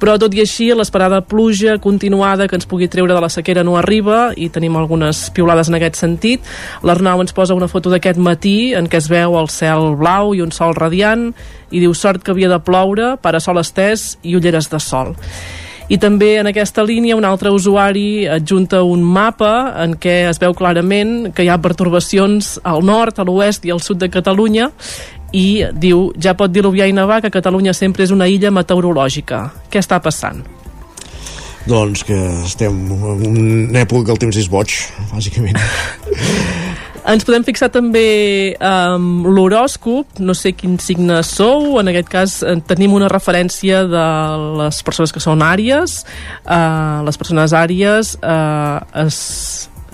Però 0.00 0.16
tot 0.20 0.34
i 0.34 0.42
així, 0.44 0.70
l'esperada 0.72 1.20
pluja 1.26 1.76
continuada 1.82 2.48
que 2.48 2.56
ens 2.58 2.68
pugui 2.70 2.88
treure 2.88 3.14
de 3.14 3.20
la 3.20 3.32
sequera 3.32 3.64
no 3.66 3.76
arriba 3.76 4.30
i 4.36 4.48
tenim 4.54 4.78
algunes 4.80 5.26
piolades 5.36 5.68
en 5.68 5.78
aquest 5.78 6.00
sentit. 6.00 6.54
L'Arnau 6.82 7.20
ens 7.24 7.36
posa 7.36 7.58
una 7.58 7.68
foto 7.68 7.92
d'aquest 7.92 8.20
matí 8.22 8.72
en 8.74 8.88
què 8.88 9.02
es 9.02 9.10
veu 9.12 9.36
el 9.40 9.50
cel 9.52 9.94
blau 10.00 10.34
i 10.34 10.42
un 10.44 10.54
sol 10.54 10.74
radiant 10.78 11.32
i 11.70 11.82
diu 11.82 11.94
sort 11.94 12.22
que 12.24 12.32
havia 12.32 12.48
de 12.52 12.60
ploure, 12.62 13.14
parasol 13.20 13.60
estès 13.60 14.14
i 14.22 14.36
ulleres 14.38 14.70
de 14.72 14.80
sol. 14.80 15.14
I 15.92 15.98
també 16.00 16.38
en 16.40 16.48
aquesta 16.48 16.82
línia 16.86 17.16
un 17.16 17.26
altre 17.28 17.50
usuari 17.52 18.24
adjunta 18.30 18.80
un 18.88 19.02
mapa 19.04 19.74
en 19.82 19.98
què 20.00 20.22
es 20.30 20.40
veu 20.40 20.54
clarament 20.56 21.34
que 21.36 21.44
hi 21.44 21.50
ha 21.52 21.60
pertorbacions 21.60 22.54
al 22.64 22.80
nord, 22.88 23.20
a 23.20 23.26
l'oest 23.28 23.68
i 23.68 23.74
al 23.74 23.82
sud 23.84 24.00
de 24.00 24.08
Catalunya 24.08 24.70
i 25.34 25.64
diu, 25.76 26.06
ja 26.16 26.36
pot 26.38 26.52
diluviar 26.54 26.88
i 26.88 26.96
nevar 26.96 27.20
que 27.20 27.32
Catalunya 27.34 27.74
sempre 27.76 28.06
és 28.06 28.14
una 28.14 28.28
illa 28.30 28.52
meteorològica. 28.54 29.48
Què 29.68 29.82
està 29.82 30.00
passant? 30.00 30.40
Doncs 31.68 32.04
que 32.04 32.16
estem 32.44 32.80
en 32.92 33.26
una 33.28 33.84
època 33.84 34.08
que 34.08 34.16
el 34.16 34.24
temps 34.24 34.40
és 34.40 34.48
boig, 34.52 34.78
bàsicament. 35.12 35.60
Ens 37.04 37.24
podem 37.26 37.44
fixar 37.44 37.68
també 37.68 38.54
amb 38.64 39.26
um, 39.26 39.34
l'horòscop, 39.36 40.22
no 40.24 40.32
sé 40.36 40.54
quin 40.56 40.78
signe 40.80 41.18
sou, 41.26 41.74
en 41.80 41.90
aquest 41.92 42.08
cas 42.08 42.36
eh, 42.40 42.54
tenim 42.64 42.94
una 42.96 43.10
referència 43.12 43.82
de 43.84 44.06
les 44.62 44.80
persones 44.86 45.12
que 45.12 45.20
són 45.20 45.44
àries, 45.44 46.00
uh, 46.46 47.04
les 47.04 47.20
persones 47.20 47.52
àries 47.52 48.14
uh, 48.22 48.80
es, 49.04 49.18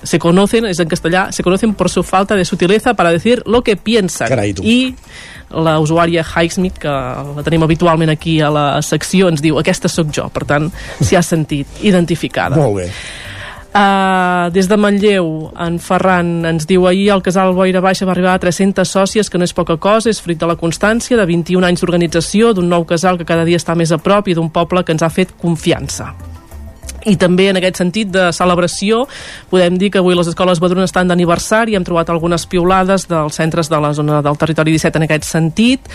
se 0.06 0.20
conocen, 0.22 0.68
és 0.70 0.78
en 0.78 0.90
castellà, 0.90 1.26
se 1.34 1.42
conocen 1.42 1.74
por 1.74 1.90
su 1.90 2.04
falta 2.06 2.38
de 2.38 2.44
sutileza 2.44 2.94
para 2.94 3.10
decir 3.10 3.42
lo 3.46 3.64
que 3.66 3.74
piensan. 3.76 4.28
Carai, 4.30 4.54
tu. 4.54 4.62
I 4.62 4.94
la 5.50 5.80
usuària 5.82 6.22
Highsmith, 6.22 6.78
que 6.78 6.90
la 6.90 7.42
tenim 7.42 7.66
habitualment 7.66 8.14
aquí 8.14 8.38
a 8.40 8.52
la 8.54 8.66
secció, 8.86 9.28
ens 9.32 9.42
diu 9.42 9.58
aquesta 9.58 9.90
sóc 9.90 10.14
jo, 10.14 10.28
per 10.30 10.46
tant 10.46 10.70
s'hi 11.00 11.18
ha 11.18 11.24
sentit 11.26 11.82
identificada. 11.82 12.54
Molt 12.60 12.78
bé. 12.78 12.88
Uh, 13.70 14.50
des 14.50 14.66
de 14.66 14.74
Manlleu, 14.74 15.52
en 15.54 15.76
Ferran 15.78 16.40
ens 16.48 16.66
diu 16.66 16.88
ahir 16.90 17.12
el 17.14 17.22
casal 17.22 17.52
Boira 17.54 17.78
Baixa 17.84 18.08
va 18.08 18.16
arribar 18.16 18.32
a 18.34 18.42
300 18.42 18.82
sòcies, 18.82 19.30
que 19.30 19.38
no 19.38 19.46
és 19.46 19.54
poca 19.54 19.76
cosa, 19.78 20.10
és 20.10 20.18
fruit 20.18 20.40
de 20.40 20.48
la 20.50 20.58
constància, 20.58 21.14
de 21.14 21.28
21 21.28 21.68
anys 21.68 21.84
d'organització, 21.84 22.50
d'un 22.50 22.66
nou 22.66 22.82
casal 22.82 23.20
que 23.20 23.28
cada 23.28 23.46
dia 23.46 23.62
està 23.62 23.78
més 23.78 23.94
a 23.94 24.02
prop 24.02 24.26
i 24.26 24.34
d'un 24.34 24.50
poble 24.50 24.82
que 24.82 24.96
ens 24.96 25.06
ha 25.06 25.14
fet 25.14 25.36
confiança 25.38 26.10
i 27.08 27.16
també 27.20 27.48
en 27.50 27.58
aquest 27.60 27.80
sentit 27.80 28.10
de 28.12 28.26
celebració 28.36 29.04
podem 29.50 29.78
dir 29.80 29.90
que 29.92 30.00
avui 30.00 30.16
les 30.16 30.28
escoles 30.30 30.60
Badruna 30.60 30.86
estan 30.88 31.08
d'aniversari, 31.08 31.76
hem 31.76 31.84
trobat 31.86 32.10
algunes 32.12 32.46
piulades 32.50 33.06
dels 33.10 33.38
centres 33.40 33.70
de 33.70 33.80
la 33.80 33.92
zona 33.96 34.20
del 34.24 34.38
territori 34.40 34.74
17 34.76 35.00
en 35.00 35.06
aquest 35.06 35.28
sentit, 35.28 35.88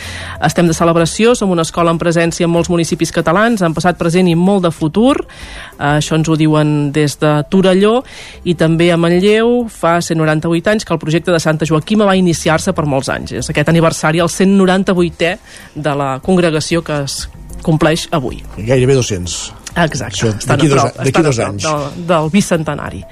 estem 0.44 0.70
de 0.70 0.78
celebració 0.78 1.36
som 1.36 1.52
una 1.54 1.66
escola 1.66 1.94
en 1.94 2.02
presència 2.02 2.48
en 2.48 2.54
molts 2.54 2.72
municipis 2.74 3.14
catalans, 3.16 3.62
en 3.62 3.76
passat, 3.76 3.98
present 4.00 4.28
i 4.28 4.36
molt 4.36 4.66
de 4.66 4.74
futur 4.74 5.16
uh, 5.22 5.96
això 5.96 6.18
ens 6.18 6.30
ho 6.30 6.38
diuen 6.40 6.92
des 6.96 7.18
de 7.22 7.36
Torelló 7.52 8.00
i 8.44 8.56
també 8.58 8.92
a 8.92 8.98
Manlleu 8.98 9.66
fa 9.70 9.98
198 10.02 10.74
anys 10.74 10.86
que 10.86 10.96
el 10.96 11.02
projecte 11.02 11.34
de 11.34 11.42
Santa 11.42 11.68
Joaquima 11.70 12.08
va 12.10 12.18
iniciar-se 12.18 12.74
per 12.74 12.88
molts 12.90 13.12
anys 13.14 13.36
és 13.40 13.52
aquest 13.52 13.70
aniversari, 13.70 14.24
el 14.24 14.32
198è 14.32 15.36
de 15.76 15.96
la 15.96 16.16
congregació 16.24 16.82
que 16.86 17.04
es 17.06 17.26
compleix 17.66 18.08
avui. 18.14 18.44
Gairebé 18.58 18.96
200. 18.96 19.65
Exacte. 19.76 20.32
D'aquí 20.48 20.70
dos, 20.72 20.94
d'aquí 20.98 21.24
dos 21.26 21.40
anys. 21.44 21.66
Del, 21.68 22.06
del 22.08 22.30
bicentenari. 22.32 23.04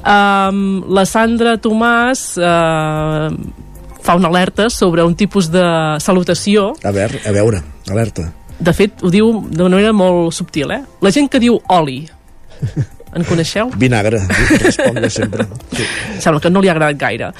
Um, 0.00 0.60
la 0.96 1.04
Sandra 1.04 1.56
Tomàs 1.60 2.22
uh, 2.40 3.28
fa 4.00 4.16
una 4.16 4.30
alerta 4.30 4.70
sobre 4.72 5.04
un 5.04 5.16
tipus 5.18 5.50
de 5.52 5.64
salutació. 6.00 6.70
A 6.84 6.94
veure, 6.94 7.20
a 7.26 7.34
veure, 7.36 7.60
alerta. 7.90 8.30
De 8.60 8.72
fet, 8.76 9.02
ho 9.02 9.10
diu 9.12 9.32
d'una 9.48 9.76
manera 9.76 9.92
molt 9.96 10.34
subtil, 10.36 10.72
eh? 10.72 10.82
La 11.04 11.12
gent 11.12 11.28
que 11.32 11.40
diu 11.42 11.58
oli, 11.72 12.02
en 13.16 13.24
coneixeu? 13.26 13.70
Vinagre, 13.76 14.20
responga 14.62 15.10
sempre. 15.10 15.46
Sí. 15.74 15.86
Sembla 16.22 16.40
que 16.40 16.50
no 16.50 16.62
li 16.62 16.70
ha 16.70 16.74
agradat 16.76 17.00
gaire. 17.00 17.32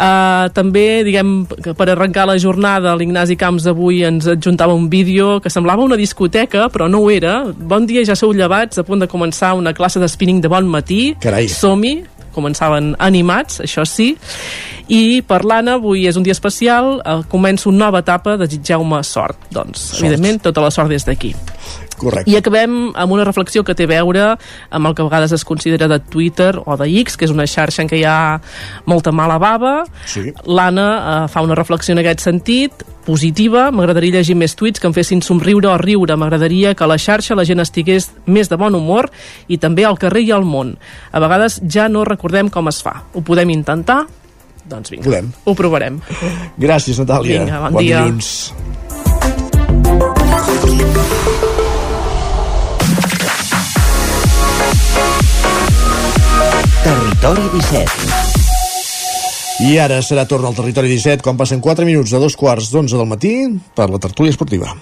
Uh, 0.00 0.48
també, 0.56 1.02
diguem, 1.04 1.42
que 1.60 1.74
per 1.76 1.90
arrencar 1.92 2.24
la 2.28 2.38
jornada, 2.40 2.94
l'Ignasi 2.96 3.36
Camps 3.40 3.66
avui 3.68 4.00
ens 4.08 4.30
adjuntava 4.32 4.72
un 4.76 4.88
vídeo 4.92 5.40
que 5.44 5.52
semblava 5.52 5.84
una 5.84 5.98
discoteca, 6.00 6.68
però 6.72 6.88
no 6.88 7.02
ho 7.04 7.10
era. 7.12 7.42
Bon 7.52 7.84
dia, 7.88 8.04
ja 8.08 8.16
sou 8.16 8.32
llevats, 8.36 8.80
a 8.80 8.86
punt 8.86 9.04
de 9.04 9.10
començar 9.10 9.52
una 9.58 9.74
classe 9.76 10.00
de 10.00 10.08
spinning 10.08 10.40
de 10.40 10.48
bon 10.52 10.68
matí. 10.72 11.02
Carai. 11.20 11.50
Som-hi, 11.52 11.98
començaven 12.32 12.94
animats, 13.02 13.60
això 13.64 13.84
sí, 13.88 14.14
i 14.90 15.20
per 15.26 15.42
l'Anna 15.46 15.76
avui 15.78 16.06
és 16.08 16.16
un 16.18 16.24
dia 16.26 16.34
especial, 16.34 16.96
eh, 17.04 17.20
comença 17.30 17.68
una 17.68 17.86
nova 17.86 18.00
etapa, 18.02 18.36
desitgeu-me 18.40 19.02
sort. 19.04 19.50
Doncs, 19.50 19.78
sort. 19.90 20.00
evidentment, 20.02 20.40
tota 20.48 20.64
la 20.64 20.70
sort 20.70 20.88
des 20.88 21.04
d'aquí. 21.04 21.34
Correcte. 22.00 22.30
I 22.32 22.38
acabem 22.40 22.92
amb 22.96 23.12
una 23.12 23.26
reflexió 23.28 23.62
que 23.66 23.76
té 23.76 23.84
a 23.84 23.90
veure 23.90 24.26
amb 24.70 24.88
el 24.88 24.94
que 24.96 25.04
a 25.04 25.08
vegades 25.08 25.34
es 25.36 25.44
considera 25.44 25.88
de 25.90 25.98
Twitter 26.00 26.54
o 26.64 26.76
de 26.80 26.88
X, 27.02 27.18
que 27.20 27.28
és 27.28 27.34
una 27.34 27.46
xarxa 27.46 27.84
en 27.84 27.90
què 27.90 28.00
hi 28.00 28.06
ha 28.08 28.40
molta 28.88 29.12
mala 29.12 29.36
bava. 29.42 29.82
Sí. 30.08 30.30
L'Anna 30.48 30.88
eh, 30.96 31.28
fa 31.28 31.44
una 31.44 31.58
reflexió 31.58 31.92
en 31.92 32.00
aquest 32.02 32.24
sentit, 32.24 32.84
positiva, 33.04 33.70
m'agradaria 33.74 34.20
llegir 34.20 34.36
més 34.38 34.54
tuits 34.56 34.80
que 34.80 34.86
em 34.88 34.94
fessin 34.94 35.22
somriure 35.24 35.68
o 35.70 35.76
riure, 35.80 36.16
m'agradaria 36.20 36.74
que 36.76 36.84
a 36.84 36.88
la 36.90 36.98
xarxa 37.00 37.34
la 37.36 37.44
gent 37.48 37.60
estigués 37.62 38.10
més 38.26 38.48
de 38.48 38.56
bon 38.60 38.76
humor 38.76 39.10
i 39.48 39.58
també 39.58 39.84
al 39.88 39.98
carrer 39.98 40.22
i 40.28 40.32
al 40.36 40.44
món. 40.46 40.76
A 41.12 41.20
vegades 41.22 41.60
ja 41.66 41.88
no 41.88 42.04
recordem 42.08 42.50
com 42.52 42.68
es 42.70 42.80
fa. 42.84 43.02
Ho 43.14 43.24
podem 43.26 43.50
intentar? 43.56 44.04
Doncs 44.70 44.92
vinga, 44.92 45.08
Podem. 45.08 45.32
ho 45.44 45.54
provarem. 45.58 45.98
Gràcies, 46.60 47.00
Natàlia. 47.02 47.40
Vinga, 47.40 47.70
bon 47.70 47.82
dia. 47.82 48.04
dilluns. 48.04 48.52
Territori 56.82 57.42
17. 57.52 57.90
I 59.68 59.74
ara 59.76 59.98
serà 60.00 60.24
torn 60.24 60.48
al 60.48 60.56
territori 60.56 60.88
17 60.88 61.20
quan 61.26 61.36
passen 61.36 61.60
4 61.60 61.84
minuts 61.84 62.14
de 62.14 62.20
dos 62.22 62.38
quarts 62.40 62.70
d'11 62.72 62.96
del 62.96 63.10
matí 63.10 63.34
per 63.76 63.90
la 63.92 64.00
tertúlia 64.00 64.32
esportiva. 64.32 64.72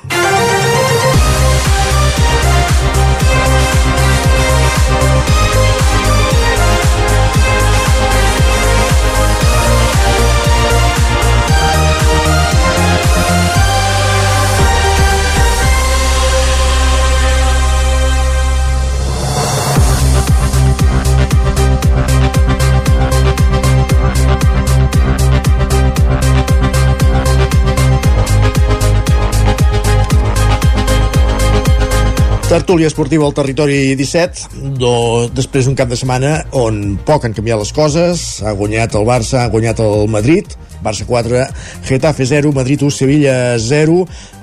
Tertúlia 32.49 32.89
esportiva 32.89 33.27
al 33.27 33.35
territori 33.37 33.93
17 33.93 34.73
do, 34.81 35.29
després 35.37 35.67
d'un 35.69 35.75
cap 35.77 35.91
de 35.91 35.99
setmana 36.01 36.31
on 36.57 36.95
poc 37.05 37.27
han 37.27 37.35
canviat 37.37 37.61
les 37.61 37.73
coses. 37.77 38.23
Ha 38.41 38.55
guanyat 38.57 38.97
el 38.97 39.05
Barça, 39.05 39.43
ha 39.43 39.51
guanyat 39.53 39.83
el 39.85 40.09
Madrid. 40.09 40.57
Barça 40.81 41.05
4, 41.05 41.43
Getafe 41.85 42.25
0 42.25 42.55
Madrid 42.57 42.81
1, 42.81 42.95
Sevilla 42.97 43.37
0 43.61 43.99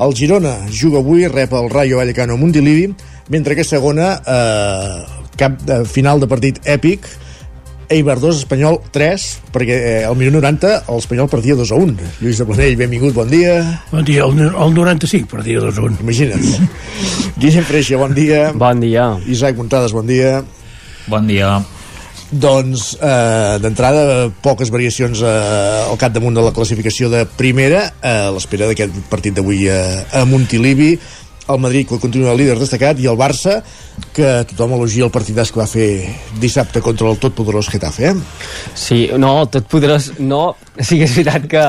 el 0.05 0.13
Girona 0.13 0.53
juga 0.69 1.01
avui, 1.01 1.25
rep 1.25 1.57
el 1.57 1.71
Rayo 1.73 1.97
Vallecano 1.97 2.37
a 2.37 2.37
Montilivi, 2.37 2.91
mentre 3.33 3.57
que 3.57 3.65
segona 3.65 4.19
eh, 4.21 5.01
cap 5.41 5.57
de 5.65 5.81
final 5.89 6.21
de 6.21 6.29
partit 6.29 6.61
èpic 6.61 7.09
Eibar 7.89 8.17
2, 8.19 8.41
Espanyol 8.43 8.79
3, 8.91 9.25
perquè 9.53 9.75
eh, 9.75 10.03
al 10.07 10.17
minut 10.17 10.39
90 10.39 10.89
l'Espanyol 10.89 11.29
perdia 11.31 11.57
2 11.59 11.71
a 11.71 11.79
1. 11.83 12.09
Lluís 12.23 12.41
de 12.41 12.47
Planell, 12.49 12.77
benvingut, 12.79 13.13
bon 13.15 13.29
dia. 13.29 13.59
Bon 13.91 14.05
dia, 14.05 14.25
el, 14.25 14.41
el 14.49 14.75
95 14.75 15.29
perdia 15.31 15.61
2 15.63 15.79
a 15.79 15.85
1. 15.85 16.01
Imagina't. 16.05 16.43
Guillem 17.41 17.65
Freixa, 17.67 18.01
bon 18.01 18.17
dia. 18.17 18.49
Bon 18.55 18.83
dia. 18.83 19.13
Isaac 19.29 19.57
Montades, 19.59 19.95
bon 19.95 20.09
dia. 20.09 20.39
Bon 21.07 21.25
dia. 21.29 21.59
Doncs, 22.31 22.95
eh, 22.97 23.57
d'entrada, 23.61 24.31
poques 24.41 24.71
variacions 24.73 25.21
eh, 25.21 25.91
al 25.91 25.99
capdamunt 26.01 26.33
de 26.35 26.43
la 26.43 26.53
classificació 26.55 27.11
de 27.13 27.21
primera, 27.37 27.85
eh, 28.01 28.15
a 28.25 28.31
l'espera 28.33 28.65
d'aquest 28.67 28.97
partit 29.11 29.35
d'avui 29.37 29.67
a, 29.69 29.77
a 30.09 30.25
Montilivi, 30.25 30.95
el 31.47 31.59
Madrid 31.61 31.87
que 31.87 31.99
continua 32.01 32.33
líder 32.37 32.57
destacat 32.59 32.99
i 33.01 33.07
el 33.09 33.17
Barça 33.19 33.59
que 34.15 34.43
tothom 34.49 34.75
elogia 34.77 35.05
el 35.05 35.13
partidàs 35.13 35.51
que 35.53 35.61
va 35.61 35.67
fer 35.69 35.89
dissabte 36.41 36.81
contra 36.83 37.09
el 37.11 37.19
totpoderós 37.21 37.69
Getafe 37.71 38.09
eh? 38.09 38.15
Sí, 38.73 39.05
no, 39.17 39.41
el 39.43 39.51
totpoderós 39.53 40.13
no, 40.19 40.55
sí 40.79 40.99
que 40.99 41.07
és 41.07 41.17
veritat 41.17 41.49
que 41.51 41.65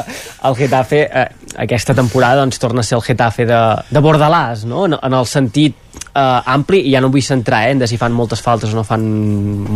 el 0.48 0.58
Getafe 0.58 1.02
eh, 1.06 1.26
aquesta 1.66 1.94
temporada 1.94 2.42
doncs, 2.42 2.60
torna 2.62 2.84
a 2.84 2.88
ser 2.88 2.96
el 2.98 3.04
Getafe 3.04 3.48
de, 3.48 3.62
de 3.90 4.04
Bordalàs 4.04 4.64
no? 4.68 4.86
en, 4.88 4.96
en 5.00 5.18
el 5.20 5.28
sentit 5.28 5.85
eh, 6.16 6.52
ampli 6.54 6.82
i 6.88 6.94
ja 6.94 7.02
no 7.04 7.10
vull 7.12 7.24
centrar 7.24 7.66
eh, 7.66 7.74
en 7.74 7.82
de 7.82 7.88
si 7.90 7.98
fan 8.00 8.14
moltes 8.16 8.42
faltes 8.44 8.72
o 8.72 8.78
no 8.78 8.84
fan 8.86 9.04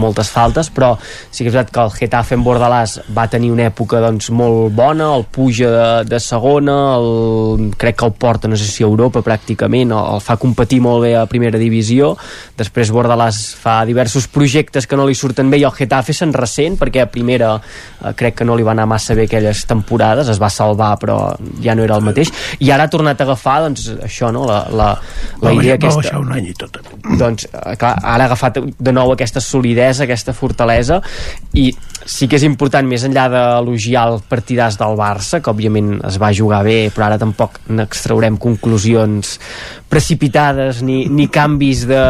moltes 0.01 0.31
faltes 0.33 0.71
però 0.75 0.95
sí 1.03 1.45
que 1.45 1.51
és 1.51 1.55
veritat 1.55 1.73
que 1.75 1.85
el 1.85 1.93
Getafe 1.97 2.37
en 2.39 2.45
Bordalàs 2.47 2.97
va 3.17 3.27
tenir 3.31 3.53
una 3.53 3.69
època 3.69 4.01
doncs, 4.03 4.31
molt 4.35 4.73
bona 4.77 5.11
el 5.17 5.27
puja 5.31 5.71
de, 5.75 5.89
de 6.11 6.21
segona 6.23 6.77
el, 6.97 7.71
crec 7.81 8.01
que 8.01 8.09
el 8.09 8.17
porta 8.17 8.49
no 8.49 8.59
sé 8.59 8.69
si 8.71 8.85
a 8.85 8.89
Europa 8.89 9.25
pràcticament 9.27 9.93
el, 9.93 10.15
el 10.17 10.25
fa 10.25 10.39
competir 10.41 10.81
molt 10.85 11.05
bé 11.05 11.15
a 11.19 11.27
primera 11.31 11.61
divisió 11.61 12.15
després 12.59 12.93
Bordalàs 12.95 13.43
fa 13.61 13.81
diversos 13.89 14.29
projectes 14.31 14.87
que 14.87 14.99
no 14.99 15.07
li 15.09 15.19
surten 15.19 15.51
bé 15.53 15.61
i 15.61 15.67
el 15.69 15.77
Getafe 15.77 16.17
se'n 16.17 16.35
ressent 16.37 16.79
perquè 16.81 17.05
a 17.05 17.11
primera 17.11 17.57
eh, 17.61 18.15
crec 18.17 18.41
que 18.41 18.49
no 18.49 18.57
li 18.57 18.67
va 18.67 18.75
anar 18.77 18.89
massa 18.91 19.15
bé 19.19 19.29
aquelles 19.29 19.67
temporades 19.69 20.31
es 20.31 20.41
va 20.41 20.51
salvar 20.51 20.95
però 21.01 21.21
ja 21.63 21.75
no 21.75 21.85
era 21.85 21.97
el 21.99 22.05
mateix. 22.05 22.31
I 22.61 22.71
ara 22.75 22.87
ha 22.87 22.93
tornat 22.93 23.21
a 23.21 23.27
agafar 23.29 23.61
doncs, 23.67 23.89
això 24.07 24.31
no, 24.35 24.45
la, 24.49 24.63
la, 24.73 24.91
la 25.43 25.55
idea 25.57 25.77
va 25.77 25.81
aquesta. 25.81 26.03
baixar 26.03 26.21
un 26.31 26.37
any 26.39 26.51
i 26.53 26.57
tot. 26.57 26.79
doncs, 27.19 27.47
eh, 27.51 27.77
clar, 27.81 27.97
ara 28.01 28.25
ha 28.25 28.31
agafat 28.31 28.61
de 28.79 28.93
nou 28.95 29.13
aquesta 29.13 29.43
solidesa, 29.45 30.05
aquesta 30.07 30.35
fortalesa 30.37 31.01
i 31.59 31.71
sí 32.07 32.29
que 32.29 32.39
és 32.39 32.47
important 32.47 32.87
més 32.89 33.05
enllà 33.05 33.27
d'elogiar 33.33 34.07
el 34.09 34.21
partidàs 34.29 34.79
del 34.81 34.97
Barça 34.99 35.43
que 35.43 35.53
òbviament 35.53 35.99
es 36.09 36.19
va 36.23 36.33
jugar 36.37 36.63
bé 36.67 36.79
però 36.95 37.11
ara 37.11 37.21
tampoc 37.21 37.61
n'extraurem 37.69 38.39
conclusions 38.41 39.39
precipitades 39.91 40.81
ni, 40.87 41.03
ni 41.11 41.27
canvis 41.33 41.85
de, 41.91 42.03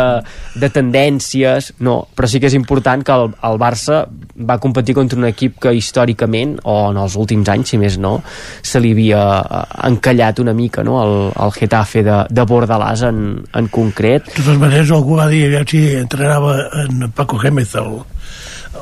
de 0.61 0.69
tendències 0.73 1.73
no, 1.87 1.97
però 2.15 2.29
sí 2.29 2.41
que 2.41 2.51
és 2.51 2.57
important 2.59 3.03
que 3.07 3.17
el, 3.17 3.33
el 3.49 3.61
Barça 3.61 4.03
va 4.37 4.59
competir 4.63 4.95
contra 4.99 5.19
un 5.19 5.27
equip 5.31 5.57
que 5.65 5.73
històricament 5.77 6.59
o 6.69 6.77
en 6.91 7.01
els 7.01 7.17
últims 7.21 7.49
anys, 7.53 7.73
si 7.73 7.81
més 7.81 7.97
no 8.01 8.19
se 8.27 8.83
li 8.83 8.93
havia 8.97 9.25
eh, 9.41 9.65
encallat 9.91 10.45
una 10.45 10.55
mica 10.57 10.85
no? 10.87 11.01
el, 11.03 11.17
el 11.33 11.57
Getafe 11.57 12.05
de, 12.07 12.21
de 12.29 12.47
Bordalàs 12.47 13.07
en, 13.09 13.25
en 13.57 13.73
concret 13.73 14.29
De 14.29 14.39
totes 14.43 14.61
maneres, 14.61 14.93
algú 14.95 15.17
va 15.21 15.31
dir 15.33 15.49
si 15.71 15.85
entrenava 15.97 16.57
en 16.85 17.09
Paco 17.17 17.39
Gémez 17.41 17.75
el, 17.81 18.01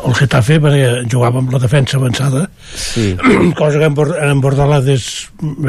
el 0.06 0.14
Getafe 0.14 0.58
perquè 0.62 1.08
jugava 1.10 1.38
amb 1.42 1.50
la 1.52 1.58
defensa 1.58 1.96
avançada 1.98 2.48
sí. 2.74 3.16
cosa 3.60 3.78
que 3.78 3.84
en, 3.88 3.94
Bor 3.94 4.12
en 4.18 4.40
Bordalàs 4.40 4.86
és, 4.88 5.06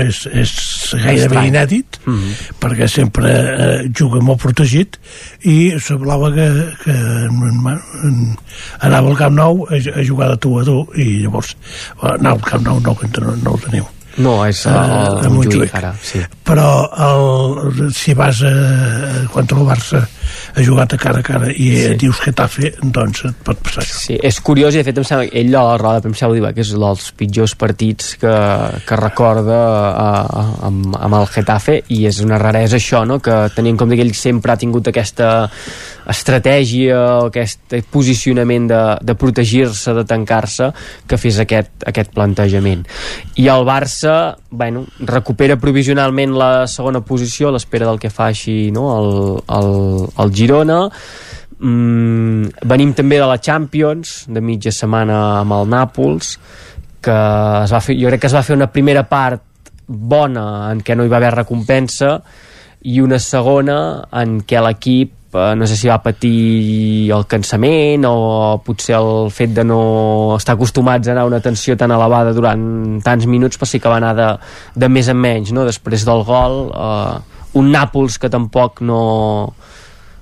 és, 0.05 0.19
és 0.31 0.51
gairebé 0.93 1.25
Estrany. 1.25 1.47
inèdit 1.51 1.99
Mm 2.05 2.15
-hmm. 2.17 2.33
perquè 2.59 2.87
sempre 2.87 3.29
eh, 3.29 3.89
juga 3.99 4.19
molt 4.21 4.39
protegit 4.41 4.97
i 5.43 5.73
semblava 5.79 6.31
que, 6.33 6.47
que 6.83 6.91
en- 6.91 8.37
anava 8.79 9.09
al 9.09 9.17
Camp 9.17 9.35
Nou 9.35 9.65
a, 9.69 9.75
a 9.99 10.03
jugar 10.05 10.29
de 10.29 10.37
tu 10.37 10.59
a 10.59 10.63
tu 10.63 10.87
i 10.95 11.21
llavors 11.23 11.55
eh, 12.03 12.07
anar 12.19 12.31
al 12.31 12.41
Camp 12.41 12.63
Nou 12.65 12.79
no, 12.79 12.95
no, 12.95 13.35
no 13.43 13.53
el 13.55 13.59
teniu 13.61 13.85
No, 14.17 14.45
és 14.45 14.65
Eh, 14.65 14.69
el, 14.69 15.25
el 15.25 15.29
Montjuïc. 15.31 15.31
Montjuïc 15.31 15.75
ara, 15.75 15.93
sí. 16.01 16.19
però 16.43 16.89
el, 17.07 17.91
si 17.93 18.13
vas 18.13 18.41
a, 18.43 18.51
contra 19.31 19.57
el 19.59 19.65
Barça 19.65 20.01
a 20.55 20.65
jugar 20.65 20.87
de 20.91 20.99
cara 21.01 21.19
a 21.19 21.25
cara 21.25 21.51
i 21.51 21.69
sí. 21.75 21.95
dius 21.99 22.21
Getafe 22.23 22.73
doncs 22.81 23.25
et 23.29 23.43
pot 23.45 23.59
passar 23.65 23.83
això 23.83 23.99
Sí, 24.05 24.17
és 24.29 24.39
curiós 24.45 24.75
i 24.75 24.81
de 24.81 24.87
fet 24.87 25.01
em 25.01 25.07
sembla, 25.07 25.29
ell 25.41 25.53
a 25.55 25.65
la 25.71 25.77
roda 25.81 25.99
de 25.99 26.07
premsa 26.07 26.29
ho 26.29 26.35
diu, 26.35 26.47
eh, 26.47 26.53
que 26.55 26.63
és 26.65 26.73
dels 26.73 27.11
pitjors 27.19 27.55
partits 27.59 28.15
que, 28.21 28.35
que 28.87 28.99
recorda 28.99 29.59
uh, 29.89 30.65
amb, 30.69 30.97
amb 30.99 31.19
el 31.19 31.29
Getafe 31.33 31.79
i 31.95 32.03
és 32.09 32.21
una 32.25 32.39
raresa 32.41 32.79
això, 32.79 33.05
no? 33.07 33.19
que 33.23 33.41
tenint 33.55 33.75
en 33.75 33.83
compte 33.83 33.99
que 33.99 34.05
ell 34.07 34.15
sempre 34.17 34.53
ha 34.53 34.59
tingut 34.59 34.89
aquesta 34.89 35.29
estratègia 36.09 36.97
aquest 37.27 37.75
posicionament 37.93 38.67
de, 38.69 38.81
de 39.05 39.15
protegir-se, 39.19 39.93
de 39.93 40.05
tancar-se 40.09 40.71
que 41.07 41.19
fes 41.21 41.39
aquest, 41.43 41.71
aquest 41.89 42.13
plantejament 42.15 42.85
i 43.37 43.47
el 43.51 43.65
Barça 43.67 44.35
bueno, 44.49 44.85
recupera 44.99 45.59
provisionalment 45.61 46.33
la 46.37 46.67
segona 46.67 47.03
posició 47.05 47.49
a 47.49 47.55
l'espera 47.55 47.87
del 47.89 48.01
que 48.01 48.11
fa 48.13 48.29
així 48.33 48.71
no? 48.75 48.87
el, 48.97 49.11
el, 49.59 49.71
el 50.23 50.33
Girona 50.35 50.79
mm, 51.59 52.65
venim 52.71 52.95
també 52.97 53.19
de 53.19 53.27
la 53.29 53.39
Champions 53.41 54.25
de 54.27 54.43
mitja 54.43 54.73
setmana 54.75 55.19
amb 55.41 55.57
el 55.59 55.71
Nàpols 55.71 56.35
que 56.99 57.15
es 57.63 57.71
va 57.71 57.79
fer, 57.83 57.95
jo 57.99 58.09
crec 58.11 58.25
que 58.25 58.27
es 58.27 58.35
va 58.35 58.43
fer 58.43 58.57
una 58.57 58.71
primera 58.71 59.05
part 59.07 59.45
bona 59.87 60.69
en 60.71 60.83
què 60.85 60.95
no 60.95 61.05
hi 61.05 61.11
va 61.11 61.17
haver 61.17 61.31
recompensa 61.37 62.17
i 62.87 62.99
una 63.03 63.19
segona 63.19 63.79
en 64.21 64.39
què 64.47 64.61
l'equip 64.63 65.35
eh, 65.35 65.55
no 65.55 65.67
sé 65.67 65.75
si 65.79 65.89
va 65.89 65.99
patir 66.03 67.11
el 67.15 67.25
cansament 67.31 68.05
o 68.07 68.59
potser 68.65 68.95
el 68.99 69.31
fet 69.33 69.55
de 69.57 69.65
no 69.67 69.81
estar 70.37 70.55
acostumats 70.55 71.07
a 71.07 71.15
anar 71.15 71.25
a 71.25 71.31
una 71.31 71.41
tensió 71.43 71.75
tan 71.77 71.91
elevada 71.95 72.33
durant 72.35 73.01
tants 73.03 73.27
minuts 73.27 73.59
però 73.59 73.69
sí 73.69 73.81
que 73.81 73.91
va 73.91 73.99
anar 73.99 74.13
de, 74.15 74.29
de 74.75 74.89
més 74.89 75.09
en 75.09 75.19
menys 75.19 75.51
no? 75.55 75.65
després 75.67 76.05
del 76.07 76.23
gol 76.27 76.61
eh, 76.69 77.37
un 77.59 77.71
Nàpols 77.73 78.19
que 78.21 78.29
tampoc 78.29 78.83
no 78.85 79.01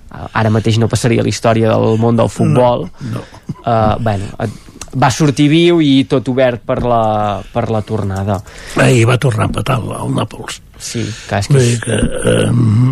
ara 0.10 0.54
mateix 0.54 0.80
no 0.80 0.90
passaria 0.92 1.26
la 1.26 1.32
història 1.32 1.74
del 1.74 2.00
món 2.02 2.20
del 2.20 2.32
futbol 2.32 2.88
no, 2.88 3.14
no. 3.18 3.26
Uh, 3.68 3.98
bueno, 4.00 4.48
va 4.96 5.10
sortir 5.12 5.48
viu 5.52 5.82
i 5.84 6.06
tot 6.10 6.30
obert 6.32 6.64
per 6.66 6.80
la, 6.86 7.42
per 7.54 7.68
la 7.74 7.82
tornada 7.86 8.40
ahir 8.80 9.06
va 9.10 9.18
tornar 9.20 9.48
a 9.48 9.52
empatar 9.52 9.78
el, 9.82 10.16
Nàpols 10.16 10.62
sí, 10.78 11.04
clar, 11.28 11.42
és 11.42 11.50
que... 11.52 11.62
Que 11.84 11.98
eh, 11.98 12.48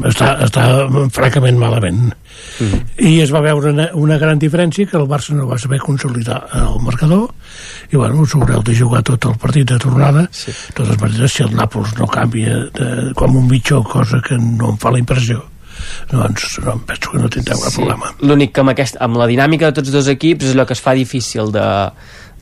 està, 0.09 0.33
està 0.45 0.65
francament 1.15 1.57
malament 1.61 2.03
mm. 2.09 2.83
i 3.07 3.15
es 3.23 3.31
va 3.33 3.43
veure 3.45 3.71
una, 3.71 3.87
una 3.95 4.19
gran 4.21 4.41
diferència 4.41 4.89
que 4.89 4.99
el 4.99 5.07
Barça 5.09 5.37
no 5.37 5.47
va 5.49 5.59
saber 5.61 5.79
consolidar 5.83 6.41
el 6.61 6.77
marcador 6.83 7.29
i 7.91 7.95
bueno, 7.95 8.27
s'haureu 8.27 8.63
de 8.65 8.75
jugar 8.75 9.03
tot 9.07 9.29
el 9.31 9.39
partit 9.41 9.71
de 9.71 9.79
tornada 9.81 10.27
sí. 10.31 10.51
de 10.51 10.77
totes 10.81 11.01
maneres 11.01 11.37
si 11.37 11.47
el 11.47 11.55
Nàpols 11.55 11.95
no 11.99 12.11
canvia 12.11 12.65
de, 12.75 12.93
com 13.17 13.39
un 13.39 13.49
mitjó 13.49 13.81
cosa 13.87 14.21
que 14.25 14.37
no 14.37 14.75
em 14.75 14.81
fa 14.81 14.93
la 14.93 15.01
impressió 15.01 15.45
doncs 16.11 16.59
no, 16.65 16.77
penso 16.87 17.13
que 17.13 17.23
no 17.23 17.31
tindreu 17.31 17.61
cap 17.63 17.73
sí. 17.73 17.79
problema 17.81 18.11
l'únic 18.21 18.53
que 18.55 18.63
amb, 18.65 18.75
aquest, 18.75 18.99
amb 19.01 19.19
la 19.21 19.29
dinàmica 19.31 19.71
de 19.71 19.81
tots 19.81 19.93
dos 19.93 20.11
equips 20.11 20.49
és 20.49 20.55
allò 20.55 20.67
que 20.67 20.77
es 20.77 20.83
fa 20.83 20.95
difícil 20.97 21.51
de 21.55 21.65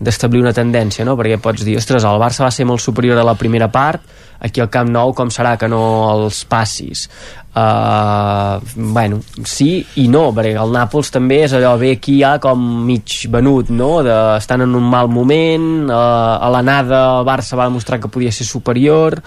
d'establir 0.04 0.42
una 0.42 0.54
tendència, 0.56 1.06
no? 1.06 1.14
perquè 1.20 1.38
pots 1.42 1.64
dir 1.64 1.78
ostres, 1.78 2.04
el 2.04 2.20
Barça 2.22 2.44
va 2.44 2.52
ser 2.52 2.66
molt 2.66 2.82
superior 2.82 3.20
a 3.22 3.26
la 3.28 3.38
primera 3.40 3.70
part 3.72 4.02
aquí 4.44 4.60
al 4.60 4.72
Camp 4.74 4.90
Nou 4.92 5.14
com 5.16 5.30
serà 5.32 5.54
que 5.60 5.70
no 5.72 5.84
els 6.12 6.44
passis 6.50 7.06
uh, 7.56 8.60
bueno, 8.76 9.20
sí 9.46 9.86
i 10.02 10.08
no 10.12 10.26
perquè 10.36 10.56
el 10.60 10.74
Nàpols 10.74 11.12
també 11.14 11.44
és 11.46 11.54
allò 11.58 11.76
bé 11.82 11.94
aquí 11.98 12.18
ja 12.22 12.38
com 12.44 12.62
mig 12.88 13.24
venut 13.34 13.70
no? 13.74 13.92
de, 14.06 14.18
estan 14.38 14.66
en 14.66 14.76
un 14.76 14.90
mal 14.90 15.12
moment 15.12 15.88
uh, 15.90 15.94
a 16.40 16.50
l'anada 16.54 17.04
el 17.20 17.30
Barça 17.30 17.60
va 17.60 17.70
demostrar 17.70 18.02
que 18.02 18.12
podia 18.12 18.34
ser 18.34 18.48
superior 18.50 19.20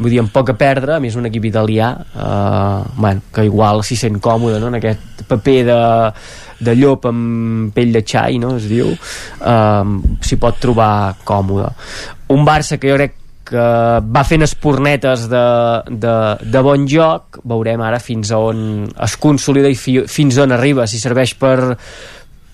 vull 0.00 0.10
dir, 0.12 0.20
amb 0.22 0.32
poc 0.32 0.54
a 0.54 0.58
perdre, 0.58 0.96
a 0.96 1.02
més 1.02 1.16
un 1.16 1.28
equip 1.28 1.50
italià 1.50 1.92
uh, 1.94 2.84
bueno, 2.96 3.26
que 3.34 3.46
igual 3.48 3.84
s'hi 3.86 3.98
sent 4.00 4.20
còmode 4.22 4.60
no? 4.60 4.72
en 4.72 4.80
aquest 4.80 5.26
paper 5.28 5.58
de 5.68 5.80
de 6.60 6.74
llop 6.76 7.06
amb 7.08 7.72
pell 7.72 7.94
de 7.94 8.02
xai, 8.04 8.36
no, 8.36 8.52
es 8.60 8.66
diu, 8.68 8.90
um, 8.92 9.94
s'hi 10.20 10.36
pot 10.36 10.58
trobar 10.60 11.16
còmode. 11.24 11.70
Un 12.36 12.44
Barça 12.44 12.76
que 12.76 12.90
jo 12.90 12.98
crec 12.98 13.16
que 13.50 13.66
va 14.14 14.22
fent 14.26 14.46
espornetes 14.46 15.26
de, 15.30 15.44
de, 15.90 16.16
de 16.54 16.62
bon 16.62 16.86
joc, 16.90 17.40
veurem 17.50 17.82
ara 17.82 17.98
fins 18.02 18.30
a 18.30 18.38
on 18.38 18.84
es 18.86 19.16
consolida 19.18 19.70
i 19.70 19.78
fi, 19.78 20.00
fins 20.06 20.38
on 20.38 20.54
arriba, 20.54 20.86
si 20.86 21.02
serveix 21.02 21.34
per, 21.40 21.74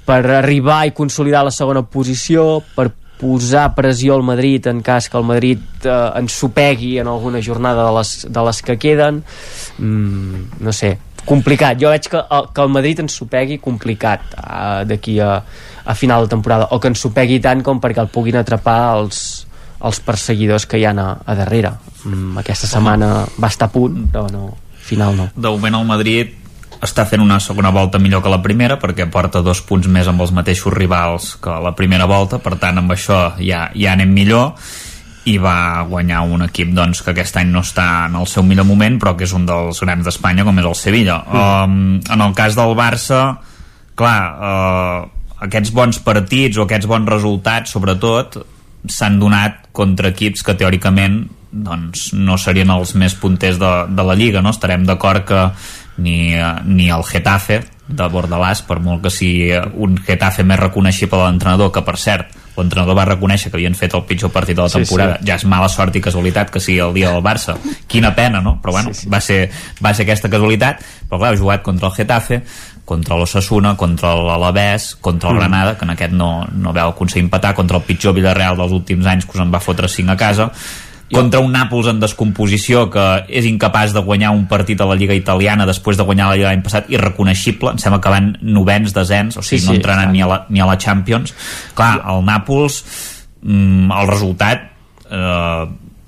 per 0.08 0.22
arribar 0.38 0.86
i 0.88 0.94
consolidar 0.96 1.44
la 1.44 1.52
segona 1.52 1.84
posició, 1.84 2.62
per 2.76 2.88
posar 3.16 3.70
pressió 3.76 4.16
al 4.16 4.24
Madrid 4.24 4.66
en 4.68 4.82
cas 4.84 5.08
que 5.08 5.16
el 5.16 5.24
Madrid 5.24 5.60
eh, 5.88 5.92
ens 6.20 6.36
supegui 6.36 6.98
en 7.00 7.08
alguna 7.08 7.40
jornada 7.40 7.86
de 7.88 7.94
les, 7.96 8.10
de 8.28 8.42
les 8.48 8.62
que 8.62 8.76
queden 8.76 9.22
mm, 9.78 10.60
no 10.60 10.72
sé, 10.76 10.96
complicat, 11.26 11.80
jo 11.80 11.90
veig 11.92 12.08
que, 12.12 12.20
el, 12.20 12.50
que 12.52 12.64
el 12.64 12.72
Madrid 12.72 13.00
ens 13.04 13.16
supegui 13.18 13.56
complicat 13.62 14.36
uh, 14.36 14.84
d'aquí 14.86 15.16
a, 15.20 15.40
a 15.84 15.94
final 15.96 16.26
de 16.26 16.32
temporada 16.36 16.68
o 16.70 16.80
que 16.80 16.92
ens 16.92 17.02
supegui 17.02 17.40
tant 17.42 17.64
com 17.66 17.80
perquè 17.82 18.04
el 18.04 18.12
puguin 18.12 18.36
atrapar 18.38 18.78
els, 18.98 19.45
els 19.84 20.00
perseguidors 20.00 20.66
que 20.66 20.80
hi 20.80 20.86
ha 20.86 20.94
a, 20.96 21.10
a 21.24 21.36
darrere. 21.36 21.74
Mm, 22.04 22.38
aquesta 22.40 22.68
setmana 22.70 23.26
va 23.36 23.52
estar 23.52 23.68
a 23.68 23.74
punt 23.74 24.06
però 24.12 24.30
no, 24.32 24.50
final 24.80 25.16
no. 25.16 25.30
De 25.36 25.50
moment 25.50 25.80
el 25.80 25.88
Madrid 25.88 26.34
està 26.84 27.06
fent 27.08 27.22
una 27.24 27.38
segona 27.40 27.70
volta 27.72 27.98
millor 27.98 28.22
que 28.22 28.32
la 28.32 28.42
primera 28.44 28.78
perquè 28.80 29.06
porta 29.10 29.42
dos 29.44 29.62
punts 29.66 29.88
més 29.88 30.08
amb 30.08 30.20
els 30.22 30.32
mateixos 30.36 30.74
rivals 30.74 31.34
que 31.42 31.54
la 31.62 31.72
primera 31.76 32.08
volta, 32.08 32.38
per 32.42 32.56
tant 32.60 32.82
amb 32.82 32.92
això 32.92 33.20
ja, 33.40 33.70
ja 33.74 33.94
anem 33.96 34.12
millor 34.12 34.52
i 35.26 35.38
va 35.42 35.82
guanyar 35.88 36.22
un 36.22 36.44
equip 36.44 36.70
doncs, 36.76 37.00
que 37.02 37.10
aquest 37.10 37.40
any 37.40 37.48
no 37.50 37.64
està 37.66 38.06
en 38.06 38.14
el 38.20 38.28
seu 38.30 38.44
millor 38.46 38.68
moment 38.68 39.00
però 39.02 39.16
que 39.16 39.26
és 39.26 39.34
un 39.34 39.46
dels 39.48 39.80
grans 39.82 40.06
d'Espanya 40.06 40.46
com 40.46 40.60
és 40.60 40.68
el 40.68 40.78
Sevilla. 40.78 41.18
Mm. 41.26 41.36
um, 41.36 42.00
en 42.14 42.26
el 42.28 42.34
cas 42.36 42.58
del 42.58 42.76
Barça 42.78 43.22
clar 43.96 44.20
uh, 44.36 45.00
aquests 45.46 45.72
bons 45.74 45.98
partits 46.04 46.60
o 46.60 46.66
aquests 46.66 46.88
bons 46.88 47.08
resultats 47.10 47.72
sobretot 47.74 48.38
s'han 48.92 49.18
donat 49.20 49.66
contra 49.76 50.12
equips 50.14 50.44
que 50.46 50.56
teòricament 50.58 51.24
doncs, 51.50 52.10
no 52.16 52.36
serien 52.38 52.70
els 52.74 52.94
més 52.98 53.14
punters 53.16 53.58
de, 53.60 53.72
de 53.88 54.04
la 54.04 54.16
Lliga 54.18 54.42
no? 54.44 54.52
estarem 54.52 54.84
d'acord 54.86 55.24
que 55.26 55.42
ni, 56.02 56.34
ni 56.68 56.90
el 56.92 57.04
Getafe 57.08 57.62
de 57.86 58.08
Bordalàs, 58.10 58.64
per 58.66 58.80
molt 58.82 59.04
que 59.04 59.12
sigui 59.14 59.54
un 59.82 59.96
Getafe 60.06 60.44
més 60.44 60.60
reconeixible 60.60 61.22
a 61.22 61.30
l'entrenador, 61.30 61.70
que 61.72 61.84
per 61.86 61.96
cert 62.00 62.34
l'entrenador 62.58 62.96
va 62.98 63.06
reconèixer 63.08 63.50
que 63.50 63.58
havien 63.58 63.74
fet 63.76 63.94
el 63.94 64.04
pitjor 64.08 64.32
partit 64.34 64.56
de 64.56 64.64
la 64.64 64.72
temporada, 64.72 65.18
sí, 65.18 65.24
sí. 65.24 65.30
ja 65.30 65.36
és 65.40 65.44
mala 65.48 65.68
sort 65.72 65.96
i 65.96 66.02
casualitat 66.04 66.52
que 66.52 66.62
sigui 66.62 66.80
el 66.84 66.94
dia 66.96 67.12
del 67.14 67.24
Barça, 67.24 67.56
quina 67.88 68.14
pena 68.16 68.40
no? 68.44 68.56
però 68.62 68.78
bueno, 68.78 68.94
sí, 68.94 69.04
sí. 69.06 69.10
Va, 69.12 69.20
ser, 69.20 69.42
va 69.82 69.92
ser 69.94 70.06
aquesta 70.06 70.32
casualitat 70.32 70.82
però 71.08 71.20
clar, 71.20 71.34
ha 71.34 71.40
jugat 71.40 71.62
contra 71.66 71.90
el 71.90 71.94
Getafe 71.96 72.40
contra 72.86 73.16
l'Ossassuna, 73.18 73.74
contra 73.76 74.14
l'Alavés 74.14 74.92
contra 75.02 75.30
el 75.30 75.34
mm. 75.34 75.38
Granada, 75.40 75.76
que 75.76 75.84
en 75.84 75.92
aquest 75.96 76.12
no, 76.14 76.30
no 76.54 76.72
veu 76.72 76.92
aconseguir 76.92 77.24
empatar, 77.26 77.52
contra 77.58 77.80
el 77.80 77.86
pitjor 77.86 78.14
Villarreal 78.14 78.56
dels 78.56 78.72
últims 78.72 79.08
anys 79.10 79.26
que 79.26 79.34
us 79.34 79.42
en 79.42 79.52
va 79.52 79.60
fotre 79.60 79.90
5 79.90 80.14
a 80.14 80.20
casa 80.20 80.52
contra 81.12 81.40
un 81.42 81.52
Nàpols 81.54 81.88
en 81.92 82.00
descomposició 82.02 82.86
que 82.90 83.04
és 83.28 83.46
incapaç 83.46 83.94
de 83.94 84.02
guanyar 84.02 84.32
un 84.34 84.46
partit 84.50 84.80
a 84.82 84.88
la 84.88 84.96
Lliga 84.98 85.14
Italiana 85.14 85.66
després 85.68 85.98
de 85.98 86.06
guanyar 86.06 86.30
la 86.30 86.38
Lliga 86.38 86.50
l'any 86.50 86.64
passat 86.66 86.90
irreconeixible, 86.90 87.74
em 87.76 87.82
sembla 87.82 88.00
que 88.02 88.12
van 88.12 88.32
novens 88.42 88.94
desens, 88.96 89.38
o 89.38 89.44
sigui, 89.44 89.60
sí, 89.60 89.66
sí, 89.66 89.70
no 89.70 89.78
entraran 89.78 90.12
ni 90.12 90.24
a, 90.24 90.30
la, 90.30 90.40
ni 90.50 90.62
a 90.62 90.68
la 90.68 90.78
Champions 90.82 91.34
clar, 91.78 92.00
el 92.10 92.24
Nàpols 92.26 92.82
mm, 93.42 93.90
el 94.00 94.10
resultat 94.10 94.70
eh, 95.10 95.66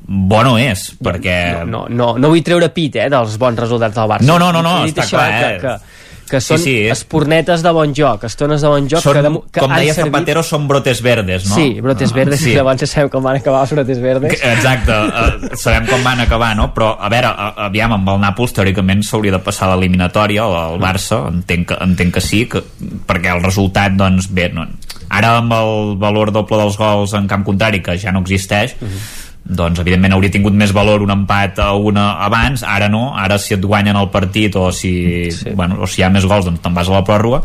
bo 0.08 0.40
no 0.42 0.56
és, 0.56 0.88
perquè... 1.04 1.36
No, 1.68 1.84
no, 1.84 1.84
no, 1.92 2.12
no 2.16 2.32
vull 2.32 2.42
treure 2.44 2.70
pit, 2.72 2.96
eh, 2.96 3.10
dels 3.12 3.36
bons 3.40 3.60
resultats 3.60 3.94
del 3.98 4.08
Barça. 4.08 4.24
No, 4.26 4.38
no, 4.40 4.48
no, 4.56 4.62
no 4.64 4.76
està 4.88 5.04
clar, 5.04 5.26
eh? 5.28 5.40
Que, 5.42 5.58
que, 5.66 5.98
que 6.30 6.40
són 6.44 6.60
sí, 6.60 6.70
sí. 6.70 6.88
espornetes 6.92 7.62
de 7.64 7.72
bon 7.74 7.92
joc, 7.96 8.24
estones 8.28 8.64
de 8.64 8.70
bon 8.72 8.88
joc 8.90 9.02
són, 9.04 9.18
que, 9.18 9.22
de, 9.26 9.32
que 9.52 9.62
com 9.64 9.74
deia 9.74 9.94
servit... 9.96 10.12
Zapatero, 10.14 10.42
són 10.46 10.66
brotes 10.70 11.02
verdes, 11.04 11.46
no? 11.50 11.58
Sí, 11.58 11.82
brotes 11.84 12.14
verdes, 12.16 12.42
sí. 12.42 12.54
llavors 12.56 12.82
ja 12.82 12.88
sabem 12.90 13.12
com 13.12 13.28
van 13.28 13.38
acabar 13.40 13.62
els 13.66 13.74
brotes 13.76 14.02
verdes. 14.02 14.34
Exacte, 14.52 14.96
uh, 14.96 15.52
sabem 15.58 15.86
com 15.90 16.04
van 16.06 16.24
acabar, 16.24 16.54
no? 16.58 16.70
Però, 16.76 16.94
a 16.94 17.12
veure, 17.12 17.30
uh, 17.32 17.64
aviam, 17.68 17.96
amb 17.98 18.12
el 18.14 18.20
Nàpols 18.24 18.56
teòricament 18.56 19.04
s'hauria 19.06 19.36
de 19.38 19.42
passar 19.44 19.70
l'eliminatòria, 19.72 20.48
el 20.72 20.82
Barça, 20.82 21.22
entenc 21.32 21.72
que, 21.72 21.80
entenc 21.84 22.18
que 22.18 22.24
sí, 22.24 22.44
que, 22.50 22.64
perquè 23.08 23.36
el 23.36 23.44
resultat, 23.44 23.96
doncs, 23.98 24.30
bé, 24.34 24.50
no, 24.54 24.66
ara 25.08 25.38
amb 25.42 25.54
el 25.56 25.96
valor 26.00 26.34
doble 26.34 26.60
dels 26.60 26.76
gols 26.80 27.16
en 27.16 27.30
camp 27.30 27.46
contrari, 27.46 27.82
que 27.84 27.96
ja 28.00 28.12
no 28.12 28.24
existeix, 28.26 28.76
uh 28.80 28.86
-huh 28.88 29.27
doncs 29.48 29.80
evidentment 29.80 30.12
hauria 30.12 30.32
tingut 30.32 30.52
més 30.52 30.72
valor 30.76 31.02
un 31.04 31.12
empat 31.14 31.62
a 31.64 31.70
una 31.72 32.10
abans, 32.24 32.62
ara 32.62 32.90
no 32.92 33.14
ara 33.16 33.38
si 33.40 33.56
et 33.56 33.64
guanyen 33.64 33.96
el 33.96 34.10
partit 34.12 34.56
o 34.60 34.68
si, 34.72 35.30
sí. 35.32 35.54
bueno, 35.56 35.80
o 35.80 35.88
si 35.88 36.02
hi 36.02 36.04
ha 36.04 36.12
més 36.12 36.26
gols 36.28 36.44
doncs 36.48 36.60
te'n 36.64 36.76
vas 36.76 36.90
a 36.90 36.98
la 36.98 37.04
pròrroga 37.06 37.40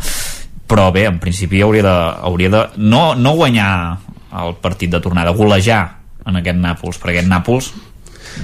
però 0.68 0.90
bé, 0.92 1.06
en 1.08 1.20
principi 1.22 1.62
hauria 1.64 1.84
de, 1.86 1.96
hauria 2.28 2.52
de 2.52 2.62
no, 2.84 3.14
no 3.16 3.36
guanyar 3.40 3.72
el 4.44 4.56
partit 4.62 4.92
de 4.92 5.00
tornada, 5.00 5.36
golejar 5.38 5.84
en 6.26 6.40
aquest 6.40 6.60
Nàpols, 6.60 7.00
perquè 7.00 7.20
aquest 7.20 7.30
Nàpols 7.30 7.74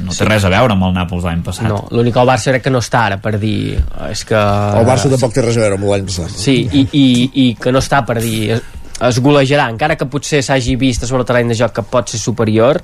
no 0.03 0.13
té 0.13 0.21
sí. 0.21 0.27
res 0.27 0.45
a 0.45 0.51
veure 0.53 0.75
amb 0.75 0.85
el 0.85 0.95
Nàpols 0.95 1.25
l'any 1.25 1.41
passat 1.43 1.67
no, 1.67 1.79
l'únic 1.95 2.13
que 2.13 2.21
el 2.21 2.29
Barça 2.29 2.53
crec 2.53 2.67
que 2.67 2.73
no 2.73 2.81
està 2.83 3.05
ara 3.09 3.17
per 3.23 3.35
dir 3.41 3.79
és 4.09 4.23
que... 4.27 4.37
el 4.37 4.87
Barça 4.87 5.09
tampoc 5.11 5.33
té 5.35 5.43
res 5.43 5.57
a 5.57 5.63
veure 5.65 5.79
amb 5.79 5.87
l'any 5.89 6.05
passat 6.07 6.35
sí, 6.35 6.59
i, 6.69 6.85
i, 6.93 7.07
i 7.43 7.47
que 7.59 7.73
no 7.73 7.81
està 7.83 8.03
per 8.07 8.19
dir 8.21 8.59
es 9.07 9.19
golejarà, 9.23 9.69
encara 9.71 9.95
que 9.99 10.07
potser 10.11 10.41
s'hagi 10.43 10.75
vist 10.79 11.05
sobre 11.05 11.23
el 11.23 11.29
terreny 11.29 11.53
de 11.53 11.57
joc 11.59 11.75
que 11.77 11.85
pot 11.87 12.11
ser 12.11 12.19
superior 12.19 12.81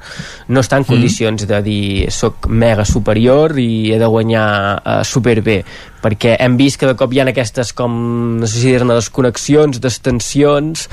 no 0.47 0.63
està 0.63 0.79
en 0.79 0.85
mm. 0.85 0.91
condicions 0.91 1.43
mm. 1.43 1.49
de 1.51 1.61
dir 1.65 2.13
soc 2.13 2.47
mega 2.47 2.85
superior 2.87 3.57
i 3.59 3.91
he 3.93 3.99
de 3.99 4.09
guanyar 4.11 4.47
uh, 4.79 5.01
superbé 5.07 5.61
perquè 6.05 6.35
hem 6.39 6.57
vist 6.59 6.77
que 6.79 6.89
de 6.89 6.95
cop 6.97 7.13
hi 7.13 7.21
ha 7.21 7.27
aquestes 7.31 7.73
com, 7.73 7.95
no 8.39 8.47
sé 8.47 8.61
si 8.61 8.73
dir-ne 8.73 8.97
desconnexions, 8.97 9.79
destensions 9.81 10.85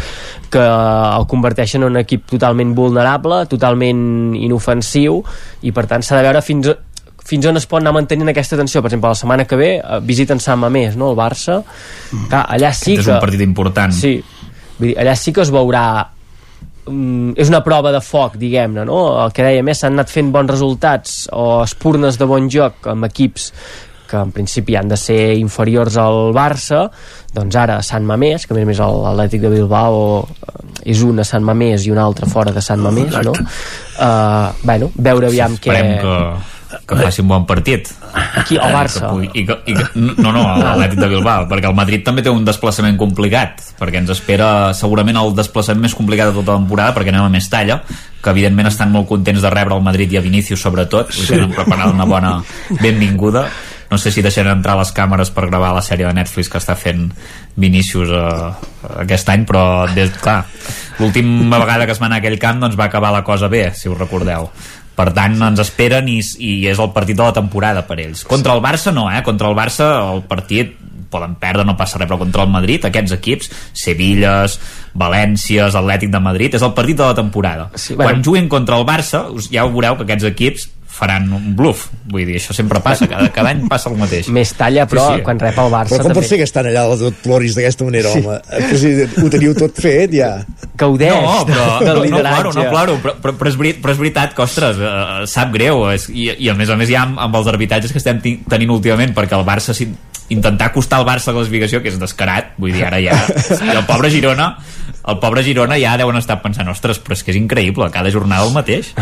que 0.53 0.63
el 0.63 1.27
converteixen 1.29 1.83
en 1.83 1.93
un 1.93 2.01
equip 2.01 2.25
totalment 2.33 2.73
vulnerable, 2.77 3.43
totalment 3.51 4.33
inofensiu 4.39 5.21
i 5.63 5.75
per 5.77 5.87
tant 5.91 6.05
s'ha 6.05 6.19
de 6.19 6.27
veure 6.31 6.43
fins 6.45 6.73
fins 7.23 7.47
on 7.47 7.61
es 7.61 7.69
pot 7.71 7.79
anar 7.81 7.93
mantenint 7.95 8.33
aquesta 8.33 8.59
tensió 8.59 8.83
per 8.83 8.91
exemple 8.91 9.13
la 9.13 9.19
setmana 9.19 9.47
que 9.47 9.59
ve 9.59 9.73
eh, 9.79 9.99
visiten 10.03 10.41
Sant 10.43 10.59
Mamés 10.59 10.97
no? 10.99 11.13
el 11.13 11.19
Barça, 11.19 11.61
mm. 11.63 12.29
Clar, 12.33 12.45
allà 12.57 12.73
sí 12.75 12.97
Aquest 12.97 13.05
que 13.05 13.05
és 13.05 13.13
un 13.15 13.23
partit 13.23 13.45
important 13.45 13.95
sí, 13.95 14.17
Vull 14.83 14.91
dir, 14.91 14.99
allà 14.99 15.15
sí 15.15 15.31
que 15.31 15.45
es 15.45 15.53
veurà 15.55 15.85
mm, 16.91 17.39
és 17.39 17.53
una 17.53 17.63
prova 17.63 17.95
de 17.95 18.03
foc, 18.03 18.35
diguem-ne, 18.41 18.83
no? 18.89 18.99
El 19.23 19.31
que 19.37 19.47
deia 19.47 19.63
més, 19.63 19.79
s'han 19.79 19.95
anat 19.95 20.11
fent 20.11 20.35
bons 20.35 20.51
resultats 20.51 21.23
o 21.31 21.63
espurnes 21.63 22.19
de 22.19 22.27
bon 22.27 22.51
joc 22.51 22.91
amb 22.91 23.07
equips 23.07 23.53
que 24.13 24.21
en 24.21 24.33
principi 24.35 24.75
han 24.77 24.91
de 24.91 24.99
ser 25.01 25.21
inferiors 25.39 25.95
al 25.97 26.35
Barça, 26.37 26.83
doncs 27.33 27.57
ara 27.57 27.79
Sant 27.87 28.05
Mamés, 28.05 28.45
que 28.45 28.53
a 28.53 28.59
més 28.59 28.67
a 28.67 28.69
més 28.69 28.83
l'Atlètic 28.83 29.47
de 29.47 29.53
Bilbao 29.55 30.03
eh, 30.21 30.91
és 30.93 31.01
una 31.07 31.25
Sant 31.25 31.47
Mamés 31.47 31.87
i 31.87 31.95
una 31.95 32.05
altra 32.05 32.29
fora 32.29 32.53
de 32.53 32.61
Sant 32.61 32.83
Mamés, 32.83 33.15
no? 33.25 33.33
Uh, 33.33 34.51
bueno, 34.67 34.91
veure 34.99 35.31
aviam 35.31 35.57
què... 35.57 35.79
que 36.03 36.19
que 36.87 36.97
faci 36.99 37.23
un 37.23 37.29
bon 37.29 37.47
partit. 37.47 37.89
Aquí 38.39 38.57
al 38.57 38.73
Barça? 38.75 39.09
pugui, 39.09 39.29
i 39.35 39.45
que, 39.47 39.57
i 39.67 39.75
que, 39.77 39.87
no, 39.97 40.31
no, 40.33 40.43
a 40.45 40.57
l'Atlètic 40.61 41.01
de 41.01 41.09
Bilbao 41.13 41.47
perquè 41.51 41.69
el 41.71 41.77
Madrid 41.77 42.05
també 42.07 42.25
té 42.25 42.33
un 42.33 42.45
desplaçament 42.47 42.99
complicat 43.01 43.61
perquè 43.81 44.03
ens 44.03 44.13
espera 44.15 44.49
segurament 44.77 45.19
el 45.21 45.35
desplaçament 45.37 45.87
més 45.87 45.97
complicat 45.99 46.31
de 46.31 46.39
tota 46.41 46.55
la 46.55 46.63
temporada 46.63 46.97
perquè 46.97 47.13
anem 47.13 47.27
a 47.27 47.33
Mestalla 47.33 47.81
que 48.23 48.31
evidentment 48.31 48.71
estan 48.71 48.93
molt 48.95 49.09
contents 49.11 49.43
de 49.43 49.51
rebre 49.53 49.77
el 49.77 49.85
Madrid 49.85 50.13
i 50.15 50.21
a 50.21 50.25
Vinícius 50.25 50.63
sobretot 50.63 51.13
sí. 51.13 51.27
tenen 51.33 51.53
preparat 51.53 51.93
una 51.93 52.07
bona 52.09 52.37
benvinguda. 52.81 53.47
No 53.93 53.99
sé 54.01 54.09
si 54.09 54.23
deixarem 54.25 54.55
entrar 54.55 54.79
les 54.79 54.89
càmeres 54.97 55.29
per 55.35 55.51
gravar 55.51 55.75
la 55.77 55.83
sèrie 55.85 56.07
de 56.07 56.15
Netflix 56.17 56.49
que 56.49 56.57
està 56.63 56.73
fent 56.81 57.11
Vinícius 57.61 58.13
eh, 58.17 58.53
aquest 59.03 59.29
any 59.29 59.45
però 59.49 59.85
des, 59.93 60.15
clar, 60.23 60.39
l'última 61.01 61.61
vegada 61.61 61.85
que 61.85 61.93
es 61.93 62.01
va 62.01 62.09
anar 62.09 62.23
a 62.23 62.25
aquell 62.25 62.39
camp 62.41 62.63
doncs 62.63 62.79
va 62.79 62.87
acabar 62.89 63.13
la 63.13 63.25
cosa 63.27 63.51
bé 63.53 63.67
si 63.77 63.93
us 63.93 63.99
recordeu 63.99 64.49
per 64.97 65.09
tant 65.17 65.39
ens 65.49 65.63
esperen 65.63 66.09
i, 66.13 66.21
i 66.45 66.53
és 66.69 66.81
el 66.83 66.93
partit 66.93 67.17
de 67.19 67.25
la 67.25 67.35
temporada 67.37 67.87
per 67.89 67.99
ells 68.03 68.27
contra 68.29 68.57
el 68.57 68.65
Barça 68.65 68.93
no, 68.95 69.09
eh? 69.11 69.23
contra 69.25 69.49
el 69.49 69.57
Barça 69.59 69.89
el 70.13 70.25
partit 70.29 70.79
poden 71.13 71.37
perdre, 71.37 71.67
no 71.69 71.77
passa 71.77 72.01
res, 72.01 72.09
però 72.09 72.17
contra 72.17 72.47
el 72.47 72.49
Madrid, 72.49 72.87
aquests 72.89 73.13
equips, 73.19 73.51
Sevilles, 73.77 74.57
Valències, 74.99 75.77
Atlètic 75.77 76.09
de 76.13 76.21
Madrid, 76.25 76.57
és 76.57 76.65
el 76.65 76.73
partit 76.77 76.97
de 76.97 77.05
la 77.05 77.17
temporada. 77.19 77.69
Sí, 77.75 77.93
bueno. 77.95 78.09
Quan 78.09 78.25
juguin 78.25 78.49
contra 78.49 78.79
el 78.81 78.87
Barça, 78.89 79.27
ja 79.53 79.67
ho 79.67 79.75
veureu 79.75 79.99
que 79.99 80.07
aquests 80.09 80.31
equips 80.33 80.71
faran 80.93 81.31
un 81.33 81.55
bluff 81.57 81.87
vull 82.13 82.27
dir, 82.29 82.37
això 82.37 82.55
sempre 82.57 82.83
passa, 82.85 83.09
cada, 83.11 83.31
cada 83.33 83.53
any 83.55 83.65
passa 83.71 83.89
el 83.91 83.97
mateix 84.01 84.29
més 84.35 84.53
talla 84.59 84.85
però 84.91 85.07
sí, 85.09 85.21
sí. 85.21 85.25
quan 85.27 85.41
rep 85.41 85.61
el 85.63 85.71
Barça 85.73 85.95
però 85.95 86.05
com 86.05 86.13
també. 86.13 86.21
pot 86.21 86.29
ser 86.29 86.39
que 86.43 86.49
estan 86.49 86.69
allà 86.69 86.85
tot 87.01 87.19
ploris 87.25 87.57
d'aquesta 87.57 87.89
manera 87.89 88.13
sí. 88.13 88.21
home, 88.21 88.39
que 88.69 88.81
si 88.83 88.93
ho 89.25 89.33
teniu 89.33 89.57
tot 89.57 89.81
fet 89.83 90.13
ja 90.19 90.31
gaudeix 90.79 91.17
no, 91.17 91.35
però, 91.49 91.67
del 91.81 92.03
no, 92.13 92.21
ploro, 92.21 92.55
no 92.59 92.69
ploro 92.69 92.99
però, 93.01 93.17
però, 93.25 93.37
però, 93.41 93.53
és, 93.53 93.59
veritat, 93.63 93.83
però 93.83 93.97
és 93.97 94.03
veritat 94.05 94.37
que, 94.37 94.45
ostres, 94.45 94.81
uh, 94.85 95.25
sap 95.31 95.53
greu 95.57 95.87
és, 95.95 96.09
i, 96.13 96.29
i 96.45 96.53
a 96.53 96.57
més 96.59 96.73
a 96.73 96.79
més 96.79 96.93
ja 96.93 97.07
amb, 97.07 97.21
amb 97.25 97.41
els 97.41 97.49
arbitratges 97.51 97.95
que 97.95 98.03
estem 98.03 98.21
tenint 98.23 98.77
últimament 98.77 99.17
perquè 99.17 99.39
el 99.39 99.49
Barça 99.49 99.77
si, 99.77 99.89
intentar 100.33 100.71
acostar 100.71 101.01
el 101.01 101.09
Barça 101.09 101.31
a 101.31 101.33
la 101.33 101.41
classificació 101.41 101.83
que 101.83 101.93
és 101.93 101.99
descarat, 102.01 102.55
vull 102.61 102.73
dir, 102.75 102.85
ara 102.89 103.01
ja 103.03 103.17
i 103.67 103.75
el 103.75 103.85
pobre 103.89 104.13
Girona 104.13 104.53
el 105.09 105.19
pobre 105.23 105.43
Girona 105.47 105.79
ja 105.81 105.97
deuen 105.99 106.19
estar 106.21 106.39
pensant, 106.43 106.69
ostres, 106.71 107.01
però 107.03 107.17
és 107.17 107.25
que 107.25 107.35
és 107.35 107.41
increïble, 107.41 107.89
cada 107.95 108.13
jornada 108.15 108.47
el 108.47 108.55
mateix. 108.55 108.93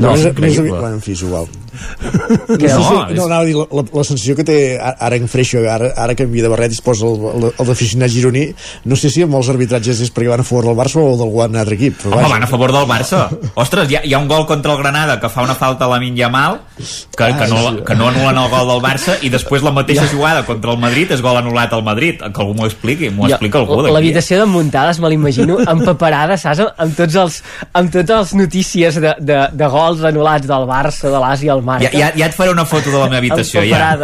No, 0.00 0.14
és 0.16 0.24
increïble. 0.26 0.72
Bueno, 0.72 0.96
en 0.96 1.02
fi, 1.04 1.12
és 1.14 1.22
igual. 1.22 1.46
No, 1.74 2.10
no, 2.58 2.58
és... 2.66 3.16
no, 3.16 3.24
anava 3.26 3.42
a 3.42 3.46
dir, 3.46 3.54
la, 3.56 3.66
la, 3.70 3.84
la 3.94 4.04
sensació 4.06 4.34
que 4.38 4.46
té 4.46 4.56
ara 4.80 5.18
en 5.18 5.28
Freixo, 5.30 5.62
ara, 5.70 5.90
ara 6.00 6.16
canvia 6.18 6.46
de 6.46 6.50
barret 6.50 6.74
i 6.74 6.78
es 6.78 6.82
posa 6.84 7.06
el, 7.08 7.22
el, 7.30 7.46
el 7.50 7.68
d'aficionat 7.70 8.12
gironí, 8.12 8.44
no 8.90 8.98
sé 8.98 9.10
si 9.12 9.24
amb 9.26 9.36
els 9.38 9.50
arbitratges 9.52 10.02
és 10.04 10.12
perquè 10.14 10.30
van 10.32 10.42
a 10.42 10.46
favor 10.46 10.68
del 10.68 10.78
Barça 10.78 11.02
o 11.02 11.14
d'algun 11.18 11.58
altre 11.60 11.78
equip. 11.78 12.00
Però 12.02 12.18
Home, 12.18 12.30
van 12.32 12.46
a 12.46 12.50
favor 12.50 12.74
del 12.74 12.88
Barça. 12.90 13.24
Ostres, 13.54 13.90
hi 13.90 13.98
ha, 13.98 14.04
hi 14.06 14.14
ha 14.14 14.22
un 14.22 14.30
gol 14.30 14.46
contra 14.50 14.74
el 14.74 14.82
Granada 14.82 15.18
que 15.22 15.30
fa 15.30 15.46
una 15.46 15.56
falta 15.58 15.86
a 15.86 15.92
la 15.92 16.00
Minya 16.02 16.30
Mal, 16.32 16.60
que, 16.78 17.24
ah, 17.26 17.32
que, 17.38 17.50
no, 17.50 17.84
que 17.86 17.98
no 17.98 18.10
anulen 18.10 18.42
el 18.42 18.50
gol 18.54 18.70
del 18.72 18.82
Barça, 18.84 19.18
i 19.22 19.32
després 19.34 19.66
la 19.66 19.74
mateixa 19.74 20.06
jugada 20.10 20.44
contra 20.48 20.74
el 20.74 20.82
Madrid 20.82 21.14
és 21.14 21.22
gol 21.24 21.38
anul·lat 21.40 21.74
al 21.74 21.84
Madrid. 21.86 22.22
Que 22.24 22.42
algú 22.42 22.54
m'ho 22.58 22.68
expliqui, 22.70 23.10
m'ho 23.14 23.28
explica 23.28 23.60
algú 23.62 23.82
d'aquí. 23.82 23.94
L'habitació 23.94 24.40
de 24.42 24.48
muntades 24.50 25.00
me 25.02 25.10
l'imagino 25.12 25.33
empaparada, 25.42 26.36
saps? 26.40 26.62
Amb 26.80 26.96
tots 26.98 27.18
els, 27.20 27.38
amb 27.72 27.92
totes 27.94 28.14
les 28.14 28.34
notícies 28.44 28.98
de, 29.02 29.14
de, 29.20 29.38
de 29.52 29.70
gols 29.72 30.04
anul·lats 30.06 30.48
del 30.50 30.66
Barça, 30.70 31.10
de 31.12 31.20
l'Àsia, 31.22 31.52
al 31.56 31.64
Marca. 31.66 31.90
Ja, 31.90 32.06
ja, 32.06 32.10
ja 32.22 32.30
et 32.30 32.36
faré 32.36 32.54
una 32.54 32.66
foto 32.68 32.92
de 32.92 32.98
la 32.98 33.08
meva 33.10 33.22
habitació, 33.22 33.64
ja. 33.68 33.94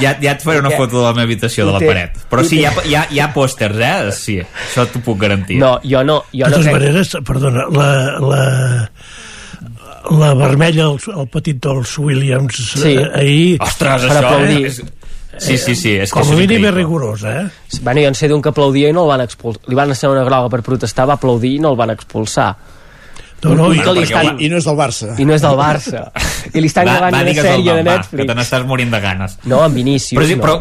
ja. 0.00 0.14
Ja 0.22 0.34
et 0.34 0.44
faré 0.44 0.60
una 0.62 0.72
foto 0.74 0.98
de 0.98 1.04
la 1.04 1.12
meva 1.16 1.26
habitació, 1.28 1.66
de 1.68 1.76
la 1.76 1.82
paret. 1.84 2.18
Però 2.30 2.44
sí, 2.46 2.60
hi 2.62 2.66
ha, 2.68 2.74
hi 2.84 2.96
ha, 2.96 3.06
hi 3.12 3.22
ha 3.22 3.30
pòsters, 3.34 3.78
eh? 3.80 3.94
Sí, 4.16 4.40
això 4.40 4.86
t'ho 4.90 5.02
puc 5.04 5.20
garantir. 5.22 5.60
No, 5.62 5.76
jo 5.84 6.02
no. 6.06 6.22
Jo 6.32 6.50
de 6.50 6.58
totes 6.58 6.68
no 6.68 6.76
maneres, 6.78 7.14
perdona, 7.26 7.66
la, 7.72 7.88
la, 8.22 8.42
la 10.16 10.34
vermella, 10.38 10.90
el, 10.90 11.00
el 11.22 11.28
petit 11.32 11.58
dels 11.62 11.96
Williams, 11.98 12.60
sí. 12.76 12.94
eh, 12.94 13.06
ahir... 13.22 13.56
Ostres, 13.66 14.06
això 14.10 14.36
és, 14.46 14.80
Sí, 15.38 15.58
sí, 15.58 15.74
sí. 15.76 15.92
És 16.00 16.12
Com 16.14 16.24
a 16.24 16.38
mínim 16.38 16.64
és 16.68 16.74
rigorós, 16.74 17.24
eh? 17.28 17.44
Bueno, 17.82 18.00
jo 18.00 18.12
en 18.12 18.16
sé 18.18 18.28
d'un 18.30 18.42
que 18.42 18.52
aplaudia 18.52 18.90
i 18.90 18.94
no 18.96 19.04
el 19.04 19.10
van 19.12 19.24
expulsar. 19.26 19.62
Li 19.68 19.78
van 19.78 19.94
ser 19.98 20.10
una 20.12 20.24
groga 20.24 20.50
per 20.52 20.62
protestar, 20.66 21.06
va 21.10 21.18
aplaudir 21.20 21.56
i 21.56 21.62
no 21.62 21.74
el 21.74 21.80
van 21.80 21.92
expulsar. 21.94 22.54
No, 23.44 23.52
no, 23.54 23.66
i, 23.70 23.78
li 23.78 24.06
estan... 24.06 24.40
i 24.40 24.48
no 24.48 24.56
és 24.58 24.64
del 24.66 24.78
Barça. 24.78 25.10
I 25.20 25.26
no 25.28 25.34
és 25.36 25.44
del 25.44 25.58
Barça. 25.58 26.06
I 26.54 26.62
li 26.62 26.70
estan 26.70 26.88
gravant 26.88 27.18
una 27.20 27.34
sèrie 27.36 27.74
de 27.76 27.82
Netflix. 27.84 28.14
Va, 28.14 28.22
que 28.22 28.30
te 28.32 28.38
n'estàs 28.38 28.64
morint 28.66 28.94
de 28.94 29.02
ganes. 29.02 29.36
No, 29.44 29.60
amb 29.66 29.76
Vinícius, 29.76 30.16
però, 30.16 30.30
sí, 30.30 30.38
no. 30.40 30.46
però... 30.46 30.56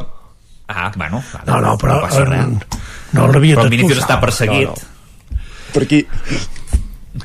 Ah, 0.68 0.92
bueno. 0.98 1.24
No, 1.48 1.62
no, 1.64 1.78
però... 1.80 2.02
No 2.02 2.10
passa 2.10 2.26
res. 2.28 2.84
No 3.16 3.30
l'havia 3.32 3.56
Però 3.62 3.72
Vinícius 3.72 4.04
està 4.04 4.20
perseguit. 4.20 4.68
No, 4.68 4.76
no. 4.76 5.42
Per 5.76 5.88
qui? 5.88 6.04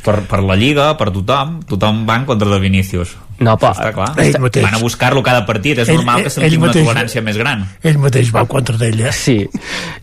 per, 0.04 0.20
per 0.30 0.40
la 0.46 0.56
Lliga, 0.58 0.92
per 0.98 1.10
tothom, 1.14 1.58
tothom 1.68 2.04
va 2.08 2.20
en 2.20 2.26
contra 2.28 2.48
de 2.52 2.60
Vinícius. 2.62 3.16
No, 3.40 3.54
però... 3.56 3.72
Està 3.72 3.90
clar. 3.96 4.10
Ell 4.20 4.34
Van 4.60 4.76
a 4.76 4.80
buscar-lo 4.82 5.22
cada 5.24 5.46
partit, 5.48 5.78
és 5.80 5.88
ell, 5.88 6.00
normal 6.02 6.26
que 6.26 6.32
se 6.32 6.42
tingui 6.42 6.60
una 6.60 6.74
tolerància 6.76 7.22
més 7.24 7.38
gran. 7.40 7.62
Ell 7.88 7.96
mateix 8.02 8.28
va 8.34 8.42
contra 8.48 8.76
d'ell, 8.80 9.00
eh? 9.00 9.12
Sí, 9.16 9.36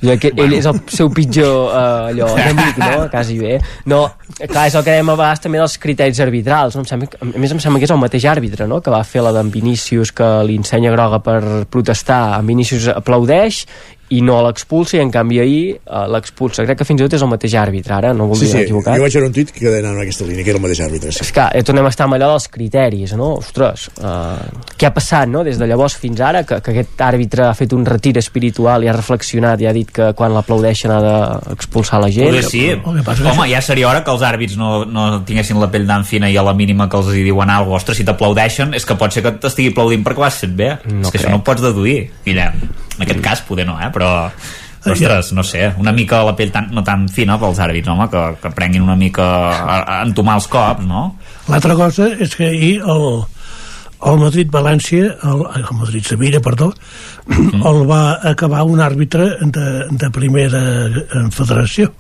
ja 0.02 0.16
que 0.18 0.32
bueno. 0.32 0.48
ell 0.48 0.56
és 0.58 0.70
el 0.72 0.80
seu 0.90 1.12
pitjor 1.14 1.68
uh, 1.68 2.08
allò, 2.10 2.32
enemic, 2.42 2.80
no? 2.82 3.06
Quasi 3.14 3.38
bé. 3.38 3.60
No, 3.94 4.02
clar, 4.40 4.66
és 4.72 4.78
el 4.80 4.86
que 4.88 4.96
dèiem 4.96 5.14
a 5.14 5.18
vegades 5.20 5.44
també 5.46 5.62
dels 5.62 5.78
criteris 5.84 6.22
arbitrals. 6.26 6.80
No? 6.80 6.82
Em 6.82 6.90
sembla, 6.90 7.12
a 7.22 7.30
més, 7.36 7.54
em 7.54 7.62
sembla 7.62 7.84
que 7.84 7.90
és 7.90 7.94
el 7.94 8.02
mateix 8.02 8.26
àrbitre, 8.34 8.70
no?, 8.70 8.82
que 8.82 8.94
va 8.94 9.04
fer 9.06 9.22
la 9.26 9.36
d'en 9.36 9.54
Vinícius, 9.54 10.16
que 10.18 10.32
li 10.48 10.58
ensenya 10.58 10.96
groga 10.96 11.22
per 11.22 11.40
protestar. 11.70 12.40
En 12.40 12.50
Vinícius 12.50 12.90
aplaudeix 12.96 13.68
i 14.10 14.22
no 14.24 14.38
l'expulsa 14.46 14.96
i 14.98 15.02
en 15.04 15.10
canvi 15.12 15.40
ahir 15.44 15.64
uh, 15.76 16.06
l'expulsa 16.08 16.64
crec 16.64 16.80
que 16.80 16.86
fins 16.88 17.02
i 17.02 17.06
tot 17.06 17.18
és 17.18 17.24
el 17.26 17.32
mateix 17.32 17.56
àrbitre 17.60 17.96
ara 17.98 18.14
no 18.16 18.30
voldria 18.30 18.54
sí, 18.54 18.56
sí. 18.56 18.64
equivocar 18.64 18.96
jo 18.96 19.04
vaig 19.04 19.18
veure 19.18 19.28
un 19.28 19.34
tuit 19.36 19.52
que 19.52 19.66
deia 19.68 19.84
en 19.84 20.00
aquesta 20.00 20.28
línia 20.28 20.46
que 20.46 20.54
era 20.54 20.62
el 20.62 20.64
mateix 20.64 20.82
àrbitre 20.86 21.12
sí. 21.12 21.24
és 21.26 21.32
que 21.36 21.48
ja 21.58 21.66
tornem 21.68 21.90
a 21.90 21.92
estar 21.92 22.08
amb 22.08 22.16
allò 22.16 22.30
dels 22.32 22.48
criteris 22.54 23.16
no? 23.20 23.34
ostres, 23.42 23.90
uh, 24.00 24.40
què 24.80 24.88
ha 24.88 24.94
passat 24.96 25.28
no? 25.32 25.44
des 25.48 25.60
de 25.60 25.68
llavors 25.68 25.98
fins 26.00 26.24
ara 26.24 26.46
que, 26.48 26.62
que 26.64 26.72
aquest 26.72 27.04
àrbitre 27.04 27.50
ha 27.50 27.56
fet 27.58 27.76
un 27.76 27.84
retir 27.88 28.16
espiritual 28.22 28.86
i 28.88 28.92
ha 28.92 28.96
reflexionat 28.96 29.66
i 29.66 29.68
ha 29.68 29.76
dit 29.76 29.92
que 29.92 30.14
quan 30.16 30.32
l'aplaudeixen 30.36 30.96
ha 30.96 31.02
d'expulsar 31.04 32.00
la 32.04 32.12
gent 32.14 32.32
Poder 32.32 32.48
sí, 32.48 32.64
home 33.28 33.50
ja 33.52 33.62
seria 33.66 33.92
hora 33.92 34.06
que 34.08 34.16
els 34.16 34.24
àrbits 34.24 34.56
no, 34.60 34.86
no 34.88 35.10
tinguessin 35.28 35.60
la 35.60 35.68
pell 35.74 35.88
d'an 35.90 36.08
fina 36.08 36.32
i 36.32 36.40
a 36.40 36.48
la 36.48 36.56
mínima 36.56 36.88
que 36.88 37.02
els 37.02 37.12
hi 37.12 37.28
diuen 37.28 37.52
alguna 37.52 37.76
cosa, 37.76 37.84
ostres, 37.84 38.00
si 38.00 38.08
t'aplaudeixen 38.08 38.76
és 38.78 38.88
que 38.88 38.96
pot 38.96 39.12
ser 39.12 39.26
que 39.26 39.36
t'estigui 39.44 39.76
aplaudint 39.76 40.08
perquè 40.08 40.24
ho 40.24 40.28
has 40.32 40.44
fet 40.46 40.56
bé 40.56 40.76
no 40.88 41.04
és 41.04 41.12
que 41.12 41.18
crec. 41.18 41.24
això 41.26 41.34
no 41.36 41.42
ho 41.42 41.48
pots 41.48 41.66
deduir 41.66 42.00
Guillem 42.24 42.87
en 42.98 43.06
aquest 43.06 43.22
cas 43.24 43.44
poder 43.48 43.68
no, 43.68 43.78
eh? 43.82 43.92
però 43.94 44.32
ostres, 44.88 45.34
no 45.34 45.44
sé, 45.44 45.74
una 45.80 45.92
mica 45.92 46.22
la 46.24 46.36
pell 46.38 46.52
tan, 46.54 46.70
no 46.72 46.84
tan 46.86 47.08
fina 47.12 47.38
pels 47.42 47.60
àrbits, 47.64 47.90
home, 47.92 48.08
que, 48.12 48.24
que 48.42 48.52
prenguin 48.56 48.86
una 48.86 48.96
mica 48.96 49.26
a, 49.26 49.80
a 49.80 50.02
entomar 50.06 50.38
els 50.40 50.48
cops, 50.52 50.86
no? 50.88 51.10
L'altra 51.52 51.76
cosa 51.80 52.08
és 52.14 52.36
que 52.38 52.48
ahir 52.48 52.74
el, 52.80 53.08
el 54.12 54.20
Madrid-València, 54.24 55.14
el, 55.28 55.46
el 55.60 55.72
Madrid-Sevilla, 55.82 56.42
perdó, 56.46 56.72
mm. 57.28 57.64
el 57.68 57.82
va 57.90 58.02
acabar 58.32 58.64
un 58.68 58.84
àrbitre 58.84 59.34
de, 59.42 59.72
de 59.92 60.12
primera 60.16 60.62
federació. 61.36 61.92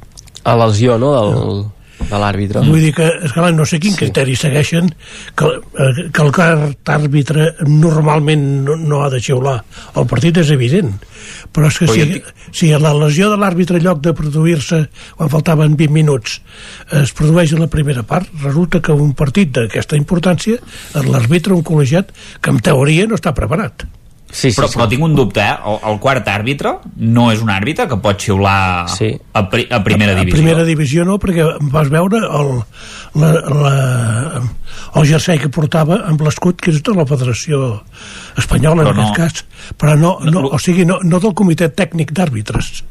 A 0.47 0.55
lesió, 0.63 0.95
no?, 1.01 1.11
del 1.17 1.65
de 1.99 2.19
l'àrbitre. 2.21 2.61
Vull 2.67 2.83
dir 2.87 2.93
que, 2.95 3.07
esclar, 3.27 3.49
no 3.55 3.65
sé 3.67 3.79
quin 3.83 3.95
sí. 3.95 4.01
criteri 4.03 4.35
segueixen 4.37 4.89
que, 5.37 5.49
eh, 5.57 6.07
que 6.13 6.23
el 6.23 6.31
cart 6.35 6.91
àrbitre 6.93 7.49
normalment 7.67 8.45
no, 8.67 8.77
no 8.77 9.01
ha 9.03 9.09
de 9.13 9.21
xiular. 9.23 9.57
El 9.97 10.07
partit 10.09 10.39
és 10.43 10.51
evident, 10.53 10.93
però 11.55 11.71
és 11.71 11.79
que 11.81 11.89
si, 11.91 12.21
si 12.55 12.71
la 12.77 12.93
lesió 12.97 13.31
de 13.33 13.39
l'àrbitre 13.41 13.81
en 13.81 13.87
lloc 13.87 14.01
de 14.05 14.15
produir-se 14.17 14.83
quan 15.17 15.33
faltaven 15.33 15.77
20 15.79 15.93
minuts 15.93 16.39
es 17.01 17.13
produeix 17.17 17.53
a 17.53 17.61
la 17.63 17.71
primera 17.71 18.05
part, 18.07 18.29
resulta 18.43 18.81
que 18.83 18.95
un 18.95 19.13
partit 19.17 19.53
d'aquesta 19.57 19.99
importància 19.99 20.61
l'àrbitre, 21.07 21.55
un 21.55 21.65
col·legiat, 21.65 22.13
que 22.41 22.53
en 22.53 22.61
teoria 22.63 23.07
no 23.07 23.17
està 23.17 23.33
preparat. 23.37 23.87
Sí, 24.29 24.51
sí, 24.51 24.57
però, 24.57 24.67
sí. 24.67 24.75
però 24.75 24.87
tinc 24.91 25.03
un 25.05 25.15
dubte, 25.15 25.39
eh? 25.39 25.55
El, 25.71 25.77
el 25.87 25.99
quart 26.03 26.27
àrbitre 26.27 26.73
no 26.99 27.29
és 27.31 27.39
un 27.43 27.51
àrbitre 27.53 27.85
que 27.87 27.97
pot 28.03 28.19
xiular 28.19 28.87
sí. 28.91 29.13
a, 29.31 29.45
pri, 29.47 29.63
a 29.71 29.79
primera 29.85 30.17
divisió. 30.17 30.35
A 30.35 30.39
primera 30.41 30.65
divisió 30.67 31.05
no, 31.07 31.15
perquè 31.21 31.45
vas 31.71 31.87
veure 31.93 32.19
el, 32.25 32.51
la, 33.21 33.31
la, 33.47 34.41
el 34.99 35.07
jersei 35.07 35.39
que 35.39 35.51
portava 35.53 36.01
amb 36.11 36.21
l'escut 36.27 36.59
que 36.59 36.73
és 36.75 36.83
de 36.83 36.97
la 36.97 37.07
Federació 37.07 37.79
Espanyola 38.37 38.83
però 38.83 38.93
en 38.93 38.99
no, 38.99 39.07
aquest 39.07 39.47
cas, 39.47 39.73
però 39.79 39.95
no, 39.95 40.17
no, 40.27 40.45
o 40.51 40.59
sigui, 40.61 40.85
no, 40.89 40.99
no 41.07 41.23
del 41.23 41.35
comitè 41.37 41.71
tècnic 41.71 42.11
d'àrbitres. 42.17 42.83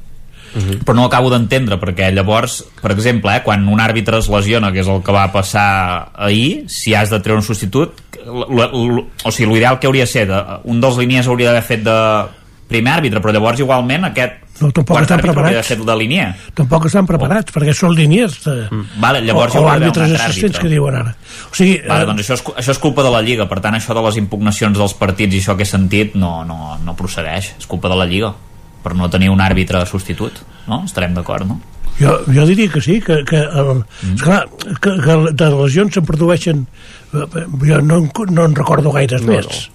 Uh 0.57 0.63
-huh. 0.63 0.79
però 0.85 0.95
no 0.95 1.05
acabo 1.05 1.29
d'entendre 1.29 1.77
perquè 1.77 2.11
llavors, 2.15 2.65
per 2.81 2.93
exemple, 2.93 3.35
eh, 3.37 3.43
quan 3.43 3.69
un 3.69 3.79
àrbitre 3.79 4.19
es 4.19 4.29
lesiona, 4.29 4.73
que 4.73 4.81
és 4.81 4.89
el 4.89 5.03
que 5.03 5.13
va 5.13 5.31
passar 5.31 6.13
ahir, 6.15 6.65
si 6.67 6.95
has 6.95 7.11
de 7.11 7.21
treure 7.21 7.41
un 7.41 7.45
substitut 7.45 7.93
o 8.27 9.31
sigui, 9.31 9.53
l'ideal 9.53 9.79
que 9.79 9.89
hauria 9.91 10.07
de 10.07 10.11
ser 10.11 10.27
de, 10.31 10.41
un 10.71 10.83
dels 10.83 10.99
línies 11.01 11.29
hauria 11.29 11.53
d'haver 11.53 11.67
fet 11.67 11.85
de 11.87 12.01
primer 12.67 12.97
àrbitre, 12.97 13.23
però 13.23 13.35
llavors 13.35 13.63
igualment 13.63 14.09
aquest 14.09 14.43
no, 14.57 14.71
tampoc 14.73 15.03
estan 15.03 15.21
preparats. 15.21 15.71
De 15.85 15.97
línia. 16.01 16.31
Tampoc 16.57 16.87
estan 16.89 17.07
preparats, 17.09 17.53
oh. 17.53 17.57
perquè 17.59 17.75
són 17.77 17.93
línies 17.97 18.39
de... 18.47 18.55
Mm. 18.71 19.01
Vale, 19.03 19.21
llavors 19.27 19.57
o, 19.59 19.63
o 19.63 19.69
àrbitres 19.69 20.15
assistents 20.17 20.61
que 20.63 20.71
diuen 20.73 20.97
ara. 20.97 21.13
O 21.51 21.55
sigui, 21.57 21.77
vale, 21.85 22.07
eh... 22.07 22.09
doncs 22.09 22.25
això 22.25 22.39
és, 22.39 22.45
això 22.65 22.77
és 22.77 22.81
culpa 22.81 23.05
de 23.05 23.13
la 23.13 23.21
Lliga, 23.27 23.49
per 23.51 23.61
tant 23.65 23.77
això 23.77 23.97
de 23.97 24.05
les 24.09 24.19
impugnacions 24.23 24.79
dels 24.81 24.97
partits 24.97 25.37
i 25.37 25.43
això 25.45 25.59
que 25.59 25.67
he 25.67 25.69
sentit 25.69 26.17
no, 26.17 26.39
no, 26.49 26.79
no 26.83 26.97
procedeix, 26.97 27.53
és 27.61 27.69
culpa 27.69 27.93
de 27.93 28.01
la 28.01 28.09
Lliga 28.09 28.33
per 28.87 28.95
no 28.97 29.11
tenir 29.13 29.29
un 29.33 29.43
àrbitre 29.43 29.83
substitut, 29.91 30.41
no? 30.71 30.85
Estarem 30.87 31.17
d'acord, 31.17 31.45
no? 31.49 31.61
Jo, 32.01 32.19
jo 32.29 32.45
diria 32.49 32.69
que 32.73 32.81
sí, 32.85 33.01
que, 33.01 33.23
que, 33.25 33.39
el, 33.41 33.81
mm. 33.81 34.15
esclar, 34.15 34.45
que, 34.81 34.93
que 35.01 35.17
de 35.33 35.49
lesions 35.55 35.97
se'n 35.97 36.05
produeixen 36.05 36.67
eh, 37.15 37.47
jo 37.63 37.81
no, 37.81 38.03
no 38.29 38.45
en 38.45 38.57
recordo 38.59 38.93
gaires 38.93 39.25
no, 39.25 39.33
més 39.33 39.49
no. 39.49 39.73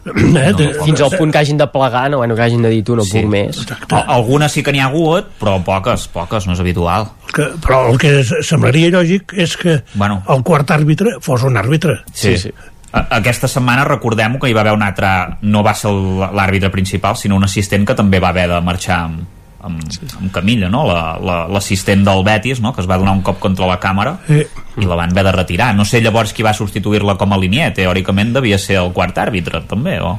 Eh, 0.00 0.52
de, 0.56 0.68
no, 0.70 0.84
fins 0.86 1.02
al 1.04 1.16
punt 1.18 1.34
que 1.34 1.42
hagin 1.42 1.58
de 1.60 1.66
plegar 1.68 2.06
no, 2.10 2.22
bueno, 2.22 2.36
que 2.38 2.44
hagin 2.46 2.62
de 2.62 2.70
dir 2.72 2.84
tu 2.86 2.94
no 2.96 3.04
sí, 3.04 3.18
puc 3.18 3.32
més 3.32 3.58
exacte. 3.64 3.98
algunes 4.14 4.54
sí 4.54 4.62
que 4.64 4.72
n'hi 4.72 4.80
ha 4.80 4.86
hagut 4.88 5.34
però 5.42 5.58
poques, 5.66 6.06
poques, 6.14 6.46
no 6.46 6.54
és 6.54 6.62
habitual 6.62 7.10
que, 7.34 7.50
però 7.66 7.82
el 7.90 7.98
que 8.00 8.14
semblaria 8.24 8.92
lògic 8.94 9.34
és 9.34 9.56
que 9.58 9.80
bueno. 9.94 10.22
el 10.30 10.46
quart 10.46 10.70
àrbitre 10.78 11.18
fos 11.24 11.44
un 11.50 11.58
àrbitre 11.60 12.00
sí, 12.12 12.36
sí. 12.38 12.54
Aquesta 12.90 13.46
setmana 13.46 13.84
recordem 13.86 14.32
que 14.42 14.48
hi 14.50 14.54
va 14.56 14.64
haver 14.64 14.72
un 14.74 14.82
altre, 14.82 15.08
no 15.46 15.60
va 15.62 15.76
ser 15.78 15.92
l'àrbitre 15.94 16.72
principal, 16.74 17.14
sinó 17.14 17.36
un 17.38 17.46
assistent 17.46 17.84
que 17.86 17.94
també 17.94 18.18
va 18.18 18.32
haver 18.34 18.48
de 18.50 18.58
marxar 18.66 18.96
amb, 19.04 19.28
amb, 19.62 19.82
sí. 19.92 20.08
amb 20.18 20.32
Camilla, 20.32 20.70
no? 20.72 20.84
l'assistent 20.86 22.04
la, 22.04 22.12
la, 22.12 22.16
del 22.16 22.24
Betis, 22.26 22.62
no? 22.64 22.72
que 22.74 22.82
es 22.84 22.88
va 22.90 22.98
donar 23.00 23.16
un 23.18 23.22
cop 23.26 23.40
contra 23.42 23.68
la 23.68 23.78
càmera 23.82 24.16
sí. 24.26 24.40
i 24.80 24.88
la 24.88 24.98
van 24.98 25.12
haver 25.12 25.26
de 25.28 25.36
retirar. 25.36 25.72
No 25.76 25.86
sé 25.88 26.02
llavors 26.04 26.34
qui 26.36 26.46
va 26.46 26.56
substituir-la 26.56 27.18
com 27.20 27.36
a 27.36 27.40
línia, 27.40 27.70
teòricament 27.76 28.34
devia 28.36 28.58
ser 28.58 28.80
el 28.82 28.92
quart 28.96 29.20
àrbitre, 29.20 29.64
també, 29.70 30.00
o... 30.00 30.16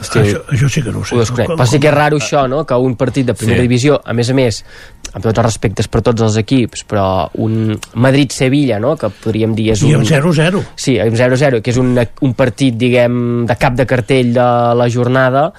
Hosti, 0.00 0.20
això, 0.22 0.38
això 0.48 0.68
sí 0.72 0.80
que 0.80 0.92
no 0.94 1.02
ho 1.02 1.04
sé. 1.04 1.16
Ho 1.20 1.48
Però 1.50 1.66
sí 1.68 1.76
que 1.76 1.90
és 1.90 1.92
raro 1.92 2.16
això, 2.16 2.46
no? 2.48 2.62
Que 2.64 2.76
un 2.80 2.94
partit 2.96 3.26
de 3.28 3.34
primera 3.36 3.60
sí. 3.60 3.66
divisió, 3.68 3.98
a 4.00 4.14
més 4.16 4.30
a 4.32 4.36
més, 4.36 4.60
amb 5.10 5.18
tots 5.20 5.34
els 5.34 5.44
respectes 5.44 5.90
per 5.92 6.00
tots 6.06 6.24
els 6.24 6.38
equips, 6.40 6.86
però 6.88 7.04
un 7.44 7.74
Madrid-Sevilla, 8.00 8.78
no? 8.80 8.94
Que 8.96 9.10
podríem 9.12 9.52
dir 9.58 9.70
és 9.74 9.84
un... 9.84 9.92
I 9.92 9.98
amb 9.98 10.08
0-0. 10.08 10.64
Sí, 10.72 10.96
amb 11.02 11.18
0-0, 11.20 11.60
que 11.60 11.74
és 11.74 11.80
un, 11.82 11.92
un 12.00 12.32
partit, 12.38 12.78
diguem, 12.80 13.44
de 13.50 13.58
cap 13.60 13.76
de 13.76 13.84
cartell 13.90 14.32
de 14.38 14.48
la 14.80 14.88
jornada, 14.88 15.50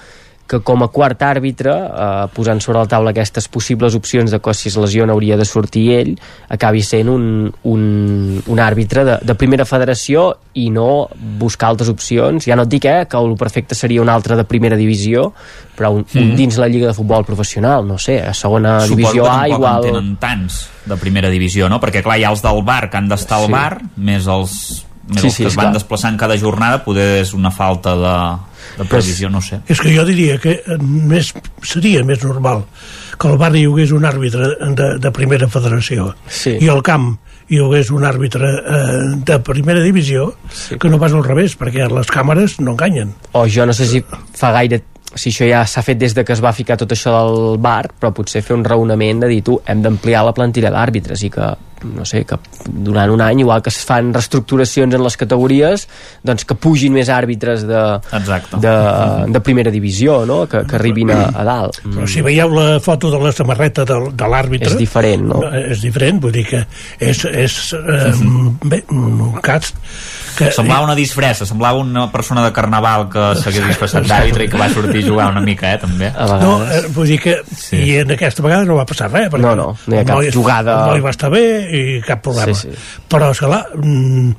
que 0.52 0.60
com 0.60 0.84
a 0.84 0.90
quart 0.92 1.22
àrbitre, 1.24 1.72
eh, 1.72 2.26
posant 2.36 2.60
sobre 2.60 2.82
la 2.82 2.90
taula 2.90 3.12
aquestes 3.14 3.48
possibles 3.48 3.96
opcions 3.96 4.30
de 4.30 4.40
que 4.42 4.54
si 4.54 4.68
es 4.68 4.76
lesiona 4.76 5.16
hauria 5.16 5.38
de 5.40 5.46
sortir 5.48 5.86
ell, 5.96 6.12
acabi 6.52 6.82
sent 6.84 7.08
un, 7.08 7.24
un, 7.68 8.42
un 8.46 8.60
àrbitre 8.60 9.06
de, 9.08 9.16
de 9.24 9.36
primera 9.40 9.64
federació 9.68 10.28
i 10.60 10.68
no 10.70 11.08
buscar 11.40 11.72
altres 11.72 11.88
opcions. 11.92 12.44
Ja 12.44 12.58
no 12.58 12.66
et 12.66 12.74
dic 12.74 12.88
eh, 12.90 13.06
que 13.08 13.18
el 13.18 13.32
perfecte 13.40 13.78
seria 13.78 14.04
un 14.04 14.12
altre 14.12 14.36
de 14.36 14.44
primera 14.48 14.76
divisió, 14.76 15.30
però 15.78 15.94
un, 15.96 16.04
mm. 16.04 16.20
un 16.20 16.36
dins 16.36 16.60
la 16.60 16.68
Lliga 16.68 16.90
de 16.90 16.96
Futbol 16.98 17.24
Professional, 17.24 17.86
no 17.88 17.98
sé, 17.98 18.20
a 18.20 18.36
segona 18.36 18.80
Suposo 18.80 18.96
divisió 18.96 19.30
A 19.30 19.48
igual... 19.48 19.80
Suposo 19.80 19.88
que 19.88 19.98
tenen 19.98 20.16
tants 20.20 20.62
de 20.84 21.00
primera 21.00 21.32
divisió, 21.32 21.72
no? 21.72 21.80
Perquè 21.80 22.04
clar, 22.04 22.20
hi 22.20 22.26
ha 22.28 22.32
els 22.34 22.44
del 22.44 22.60
bar 22.66 22.84
que 22.90 23.00
han 23.00 23.08
d'estar 23.08 23.40
al 23.40 23.48
sí. 23.48 23.54
bar, 23.56 23.76
més 23.96 24.28
els, 24.28 24.56
sí, 25.10 25.14
els 25.14 25.22
que 25.22 25.30
sí, 25.30 25.44
es 25.50 25.58
van 25.58 25.70
clar. 25.70 25.74
desplaçant 25.80 26.18
cada 26.20 26.38
jornada, 26.38 26.82
poder 26.84 27.22
és 27.22 27.34
una 27.34 27.50
falta 27.50 27.96
de 27.98 28.16
de 28.78 28.84
previsió, 28.88 29.28
no 29.30 29.40
sé. 29.42 29.60
És 29.68 29.80
que 29.80 29.92
jo 29.94 30.04
diria 30.08 30.38
que 30.40 30.60
més, 30.80 31.32
seria 31.66 32.02
més 32.06 32.22
normal 32.24 32.64
que 33.18 33.28
al 33.28 33.38
barri 33.40 33.62
hi 33.62 33.68
hagués 33.68 33.92
un 33.94 34.06
àrbitre 34.08 34.48
de, 34.78 34.88
de 35.02 35.12
primera 35.14 35.48
federació 35.52 36.12
sí. 36.26 36.56
i 36.62 36.70
al 36.72 36.80
camp 36.86 37.12
hi 37.52 37.60
hagués 37.60 37.90
un 37.92 38.06
àrbitre 38.08 38.48
eh, 38.48 39.02
de 39.28 39.38
primera 39.44 39.82
divisió 39.84 40.30
sí. 40.48 40.78
que 40.80 40.88
no 40.88 41.00
pas 41.02 41.12
al 41.12 41.26
revés, 41.26 41.56
perquè 41.58 41.90
les 41.90 42.08
càmeres 42.12 42.56
no 42.62 42.72
enganyen. 42.72 43.12
O 43.36 43.44
jo 43.50 43.66
no 43.68 43.76
sé 43.76 43.88
si 43.90 44.00
fa 44.08 44.54
gaire 44.56 44.82
si 45.12 45.28
això 45.28 45.44
ja 45.44 45.60
s'ha 45.68 45.82
fet 45.84 45.98
des 46.00 46.14
de 46.16 46.24
que 46.24 46.32
es 46.32 46.40
va 46.40 46.54
ficar 46.56 46.78
tot 46.80 46.94
això 46.94 47.12
del 47.12 47.58
bar, 47.60 47.90
però 48.00 48.14
potser 48.16 48.40
fer 48.40 48.56
un 48.56 48.64
raonament 48.64 49.20
de 49.20 49.28
dir, 49.28 49.42
tu, 49.44 49.58
hem 49.68 49.82
d'ampliar 49.84 50.22
la 50.24 50.32
plantilla 50.32 50.72
d'àrbitres 50.72 51.26
i 51.26 51.28
que 51.34 51.50
no 51.84 52.04
sé, 52.08 52.24
que 52.28 52.38
durant 52.66 53.10
un 53.12 53.22
any, 53.24 53.42
igual 53.44 53.62
que 53.62 53.72
es 53.72 53.80
fan 53.86 54.12
reestructuracions 54.14 54.94
en 54.94 55.04
les 55.04 55.16
categories, 55.20 55.86
doncs 56.26 56.46
que 56.48 56.56
pugin 56.58 56.94
més 56.94 57.10
àrbitres 57.12 57.66
de, 57.68 57.82
Exacte. 58.18 58.60
de, 58.62 58.74
de 59.32 59.42
primera 59.44 59.72
divisió, 59.74 60.22
no? 60.28 60.42
que, 60.50 60.64
que 60.68 60.78
arribin 60.78 61.12
a, 61.14 61.20
a 61.34 61.46
dalt. 61.48 61.82
Però 61.84 62.08
si 62.10 62.24
veieu 62.24 62.52
la 62.54 62.80
foto 62.84 63.12
de 63.12 63.20
la 63.22 63.34
samarreta 63.34 63.86
de, 63.88 63.98
de 64.14 64.32
l'àrbitre... 64.34 64.72
És 64.72 64.80
diferent, 64.80 65.28
no? 65.34 65.42
És 65.62 65.84
diferent, 65.84 66.22
vull 66.22 66.34
dir 66.34 66.46
que 66.48 66.64
és, 67.02 67.24
és 67.28 67.58
eh, 67.78 68.12
bé, 68.64 68.82
un 68.92 69.40
cas 69.42 69.72
que... 70.36 70.50
Semblava 70.52 70.86
una 70.86 70.94
disfressa, 70.96 71.46
semblava 71.46 71.80
una 71.82 72.06
persona 72.12 72.44
de 72.44 72.52
carnaval 72.56 73.08
que 73.12 73.24
s'hagués 73.40 73.66
disfressat 73.72 74.06
d'àrbitre 74.08 74.46
i 74.46 74.50
que 74.52 74.60
va 74.60 74.68
sortir 74.72 75.02
a 75.02 75.06
jugar 75.06 75.28
una 75.32 75.42
mica, 75.44 75.72
eh, 75.74 75.80
també. 75.82 76.10
No, 76.42 76.54
eh, 76.64 76.82
vull 76.94 77.10
dir 77.12 77.18
que 77.22 77.36
sí. 77.50 77.78
i 77.78 77.98
en 78.02 78.14
aquesta 78.16 78.44
vegada 78.44 78.66
no 78.68 78.78
va 78.78 78.86
passar 78.88 79.10
res, 79.12 79.28
perquè 79.32 79.44
no, 79.44 79.54
no, 79.58 79.68
no 79.76 79.96
hi 79.96 80.00
ha 80.00 80.06
cap 80.08 80.18
noi, 80.18 80.30
jugada... 80.34 80.78
El 80.86 80.96
noi 80.96 81.04
va 81.04 81.12
estar 81.14 81.30
bé 81.32 81.44
i 81.72 82.00
cap 82.06 82.22
problema. 82.24 82.54
Sí, 82.54 82.70
sí. 82.70 83.02
Però, 83.08 83.32
esclar, 83.32 83.64
mm, 83.76 84.34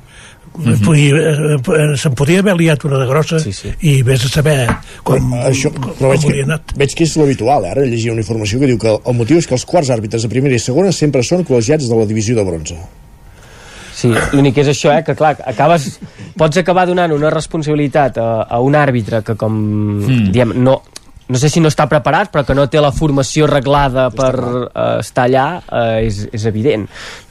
Mm 0.54 0.74
-hmm. 0.74 1.96
se'n 1.98 2.14
podia 2.14 2.38
haver 2.38 2.54
liat 2.54 2.84
una 2.84 2.98
de 2.98 3.06
grossa 3.06 3.40
sí, 3.40 3.52
sí. 3.52 3.72
i 3.80 4.02
vés 4.02 4.24
a 4.24 4.28
saber 4.28 4.68
com, 5.02 5.32
però, 5.32 5.48
això, 5.50 5.72
però 5.98 6.10
veig, 6.10 6.22
que, 6.22 6.42
anat. 6.42 6.62
veig 6.76 6.94
que 6.94 7.02
és 7.02 7.16
l'habitual, 7.16 7.64
eh? 7.64 7.70
ara 7.70 7.82
llegia 7.82 8.12
una 8.12 8.20
informació 8.20 8.60
que 8.60 8.66
diu 8.66 8.78
que 8.78 8.94
el 9.04 9.14
motiu 9.18 9.36
és 9.36 9.48
que 9.48 9.54
els 9.54 9.64
quarts 9.64 9.90
àrbitres 9.90 10.22
de 10.22 10.28
primera 10.28 10.54
i 10.54 10.60
segona 10.60 10.92
sempre 10.92 11.24
són 11.24 11.42
col·legiats 11.42 11.88
de 11.88 11.96
la 11.96 12.06
divisió 12.06 12.36
de 12.36 12.44
bronze 12.44 12.76
Sí, 13.94 14.10
l'únic 14.32 14.58
és 14.58 14.68
això, 14.68 14.90
eh, 14.96 15.02
que 15.06 15.14
clar, 15.14 15.36
acabes, 15.46 16.00
pots 16.36 16.58
acabar 16.58 16.86
donant 16.86 17.12
una 17.14 17.30
responsabilitat 17.30 18.18
a, 18.18 18.42
a 18.42 18.60
un 18.60 18.74
àrbitre 18.74 19.22
que 19.22 19.34
com, 19.38 19.54
mm. 20.02 20.32
diem, 20.34 20.52
no, 20.62 20.82
no 21.28 21.38
sé 21.40 21.48
si 21.48 21.60
no 21.62 21.70
està 21.72 21.86
preparat, 21.88 22.28
però 22.32 22.44
que 22.44 22.56
no 22.58 22.66
té 22.68 22.82
la 22.82 22.92
formació 22.92 23.46
reglada 23.48 24.10
per 24.12 24.34
uh, 24.34 24.66
estar 24.98 25.24
allà, 25.28 25.46
uh, 25.62 26.02
és, 26.04 26.24
és 26.34 26.44
evident 26.50 26.84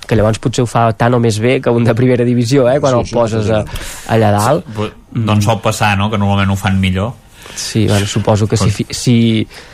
que 0.08 0.18
llavors 0.20 0.42
potser 0.44 0.64
ho 0.66 0.70
fa 0.70 0.86
tant 0.98 1.16
o 1.16 1.20
més 1.24 1.40
bé 1.40 1.60
que 1.64 1.74
un 1.74 1.86
de 1.88 1.96
primera 1.98 2.26
divisió, 2.28 2.68
eh, 2.70 2.80
quan 2.84 2.98
sí, 2.98 3.04
el 3.04 3.14
poses 3.14 3.50
a, 3.50 3.64
allà 4.14 4.32
dalt. 4.36 4.72
Sí, 4.78 4.90
doncs 5.30 5.46
sol 5.50 5.62
passar, 5.64 5.96
no?, 6.00 6.10
que 6.12 6.20
normalment 6.22 6.56
ho 6.56 6.60
fan 6.60 6.80
millor. 6.82 7.14
Sí, 7.56 7.86
bueno, 7.88 8.08
suposo 8.08 8.48
que 8.48 8.58
si, 8.58 8.86
si, 8.90 9.16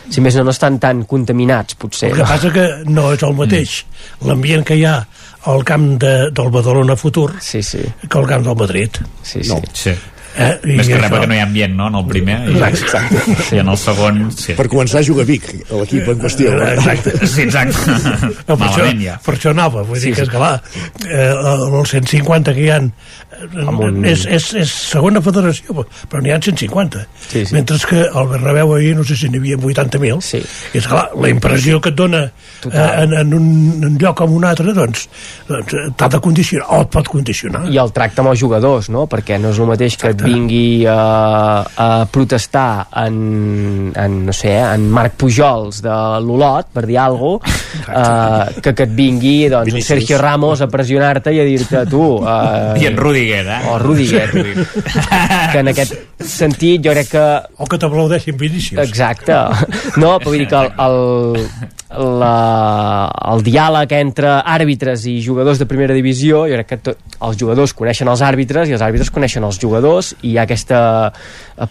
si 0.09 0.21
més 0.21 0.35
no 0.35 0.43
no 0.43 0.51
estan 0.51 0.79
tan 0.81 1.05
contaminats, 1.07 1.77
potser. 1.79 2.09
El 2.11 2.19
que 2.19 2.27
passa 2.27 2.51
que 2.51 2.65
no 2.89 3.11
és 3.15 3.23
el 3.23 3.35
mateix. 3.37 3.75
Mm. 3.85 4.27
L'ambient 4.27 4.65
que 4.67 4.75
hi 4.79 4.85
ha 4.89 4.97
al 5.49 5.63
camp 5.63 5.93
de, 6.01 6.13
del 6.35 6.49
Badalona 6.51 6.97
Futur 6.99 7.31
sí, 7.39 7.61
sí. 7.63 7.79
que 8.07 8.17
al 8.19 8.27
camp 8.27 8.43
del 8.49 8.57
Madrid. 8.59 8.99
Sí, 9.21 9.43
sí. 9.43 9.49
No. 9.53 9.61
sí. 9.71 9.93
Eh? 10.39 10.49
Més 10.79 10.87
que 10.87 10.99
res 10.99 11.11
perquè 11.11 11.27
no 11.29 11.35
hi 11.35 11.41
ha 11.41 11.45
ambient, 11.47 11.75
no?, 11.75 11.89
en 11.91 11.97
el 11.99 12.05
primer. 12.09 12.37
I, 12.47 12.57
exacte. 12.69 13.35
I 13.55 13.61
en 13.63 13.71
el 13.73 13.79
segon... 13.79 14.21
Sí. 14.35 14.55
Per 14.59 14.67
començar, 14.71 15.03
juga 15.07 15.25
Vic, 15.27 15.49
l'equip 15.69 16.11
en 16.13 16.21
qüestió. 16.23 16.53
Eh? 16.55 16.71
Exacte. 16.77 17.15
Sí, 17.25 17.45
exacte. 17.47 17.97
No, 18.47 18.55
per, 18.55 18.69
això, 18.69 18.87
ja. 19.03 19.17
per 19.25 19.35
això 19.35 19.53
anava, 19.53 19.83
vull 19.87 19.99
sí, 19.99 20.09
dir 20.09 20.15
que, 20.17 20.27
és 20.27 20.31
clar, 20.33 20.53
eh, 21.05 21.31
els 21.33 21.95
150 21.95 22.55
que 22.55 22.65
hi 22.65 22.71
han 22.73 22.91
un... 23.55 24.03
és, 24.07 24.25
és, 24.25 24.47
és 24.63 24.73
segona 24.91 25.21
federació, 25.23 25.85
però 26.09 26.21
n'hi 26.23 26.33
ha 26.33 26.39
150. 26.41 27.05
Sí, 27.27 27.45
sí. 27.45 27.55
Mentre 27.55 27.77
que 27.89 28.05
al 28.07 28.27
Bernabéu 28.31 28.73
ahir 28.75 28.95
no 28.97 29.05
sé 29.07 29.17
si 29.19 29.29
n'hi 29.31 29.39
havia 29.41 29.57
80.000. 29.57 30.19
Sí. 30.25 30.41
I 30.73 30.81
és 30.81 30.87
clar, 30.89 31.07
la 31.19 31.31
impressió 31.31 31.79
que 31.83 31.93
et 31.93 31.97
dona 31.97 32.25
eh, 32.25 33.03
en, 33.03 33.13
en, 33.21 33.33
un, 33.37 33.47
en 33.77 33.87
un 33.91 33.97
lloc 34.01 34.17
com 34.19 34.33
un 34.35 34.47
altre, 34.49 34.73
doncs, 34.75 35.05
doncs 35.47 35.75
t'ha 35.97 36.09
de 36.11 36.21
condicionar, 36.23 36.67
o 36.75 36.81
et 36.83 36.91
pot 36.93 37.11
condicionar. 37.11 37.63
I 37.71 37.79
el 37.81 37.93
tracte 37.95 38.23
amb 38.23 38.33
els 38.33 38.41
jugadors, 38.41 38.89
no? 38.93 39.05
Perquè 39.11 39.39
no 39.41 39.53
és 39.53 39.61
el 39.61 39.69
mateix 39.69 39.97
que 39.99 40.13
et 40.13 40.23
vingui 40.25 40.83
a, 40.89 40.99
a 41.63 41.89
protestar 42.11 42.89
en, 43.05 43.93
en, 43.93 44.19
no 44.27 44.35
sé, 44.35 44.55
en 44.59 44.89
Marc 44.91 45.15
Pujols 45.19 45.83
de 45.85 45.97
l'Olot, 46.25 46.73
per 46.75 46.85
dir 46.89 46.99
alguna 46.99 47.39
cosa, 47.39 47.57
eh, 47.87 48.61
que 48.63 48.73
que 48.79 48.87
et 48.87 48.95
vingui 48.95 49.49
doncs, 49.51 49.75
Sergio 49.85 50.17
Ramos 50.21 50.61
a 50.63 50.69
pressionar-te 50.71 51.33
i 51.35 51.41
a 51.41 51.47
dir-te 51.47 51.85
tu... 51.91 52.03
Eh, 52.23 52.79
I 52.83 52.87
en 52.91 52.99
Rudi 52.99 53.28
Rudiger, 53.29 53.47
eh? 53.47 53.67
O 53.69 53.77
Rudiger. 53.77 54.29
que 55.51 55.59
en 55.59 55.71
aquest 55.71 55.95
sentit 56.25 56.83
jo 56.85 56.93
crec 56.95 57.11
que... 57.13 57.25
O 57.57 57.67
que 57.69 57.79
t'aplaudeixin 57.81 58.37
Vinícius. 58.39 58.81
Exacte. 58.83 59.35
No, 59.97 60.17
però 60.17 60.31
vull 60.31 60.41
dir 60.43 60.49
que 60.49 60.59
el, 60.59 60.71
el, 60.85 61.69
la, 61.89 63.09
el 63.33 63.41
diàleg 63.41 63.93
entre 63.97 64.35
àrbitres 64.45 65.07
i 65.09 65.15
jugadors 65.25 65.57
de 65.57 65.65
primera 65.69 65.95
divisió, 65.97 66.43
jo 66.49 66.59
crec 66.59 66.67
que 66.69 66.77
tot, 66.85 66.99
els 67.25 67.37
jugadors 67.39 67.73
coneixen 67.73 68.11
els 68.11 68.21
àrbitres 68.21 68.69
i 68.69 68.75
els 68.77 68.83
àrbitres 68.85 69.09
coneixen 69.13 69.43
els 69.43 69.57
jugadors 69.61 70.13
i 70.21 70.33
hi 70.33 70.37
ha 70.37 70.45
aquesta 70.45 70.79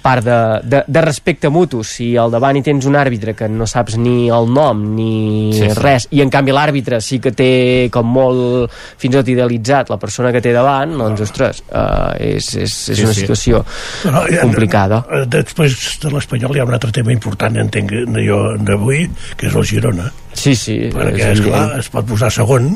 part 0.03 0.25
de, 0.27 0.39
de, 0.65 0.83
de 0.87 1.03
respecte 1.05 1.49
mutu. 1.49 1.85
Si 1.87 2.11
al 2.19 2.35
davant 2.35 2.59
hi 2.59 2.65
tens 2.67 2.89
un 2.91 2.99
àrbitre 2.99 3.37
que 3.39 3.49
no 3.49 3.69
saps 3.71 3.97
ni 4.01 4.29
el 4.35 4.51
nom 4.53 4.83
ni 4.97 5.53
sí, 5.55 5.63
sí. 5.63 5.71
res, 5.79 6.09
i 6.11 6.23
en 6.25 6.33
canvi 6.35 6.55
l'àrbitre 6.57 7.01
sí 7.05 7.21
que 7.23 7.33
té 7.37 7.53
com 7.95 8.11
molt 8.19 8.75
fins 8.99 9.15
i 9.15 9.17
tot 9.21 9.31
idealitzat 9.31 9.93
la 9.93 10.01
persona 10.03 10.33
que 10.35 10.43
té 10.45 10.53
davant, 10.57 10.97
doncs, 10.99 11.23
ostres, 11.29 11.63
uh, 11.71 12.13
és, 12.19 12.51
és, 12.59 12.75
és 12.75 12.99
sí, 12.99 13.07
una 13.07 13.15
situació 13.17 13.63
sí. 13.63 14.09
Però, 14.09 14.25
complicada. 14.43 15.03
Després 15.31 15.79
de 16.03 16.13
l'Espanyol 16.13 16.57
hi 16.57 16.65
ha 16.65 16.69
un 16.69 16.77
altre 16.77 16.93
tema 16.95 17.15
important, 17.15 17.57
entenc 17.63 17.95
jo 18.19 18.43
d'avui, 18.59 19.07
que 19.39 19.49
és 19.49 19.57
el 19.57 19.67
Girona. 19.69 20.08
Sí, 20.33 20.55
sí. 20.59 20.77
Perquè, 20.95 21.33
esclar, 21.35 21.65
es 21.81 21.91
pot 21.93 22.07
posar 22.09 22.31
segon, 22.35 22.73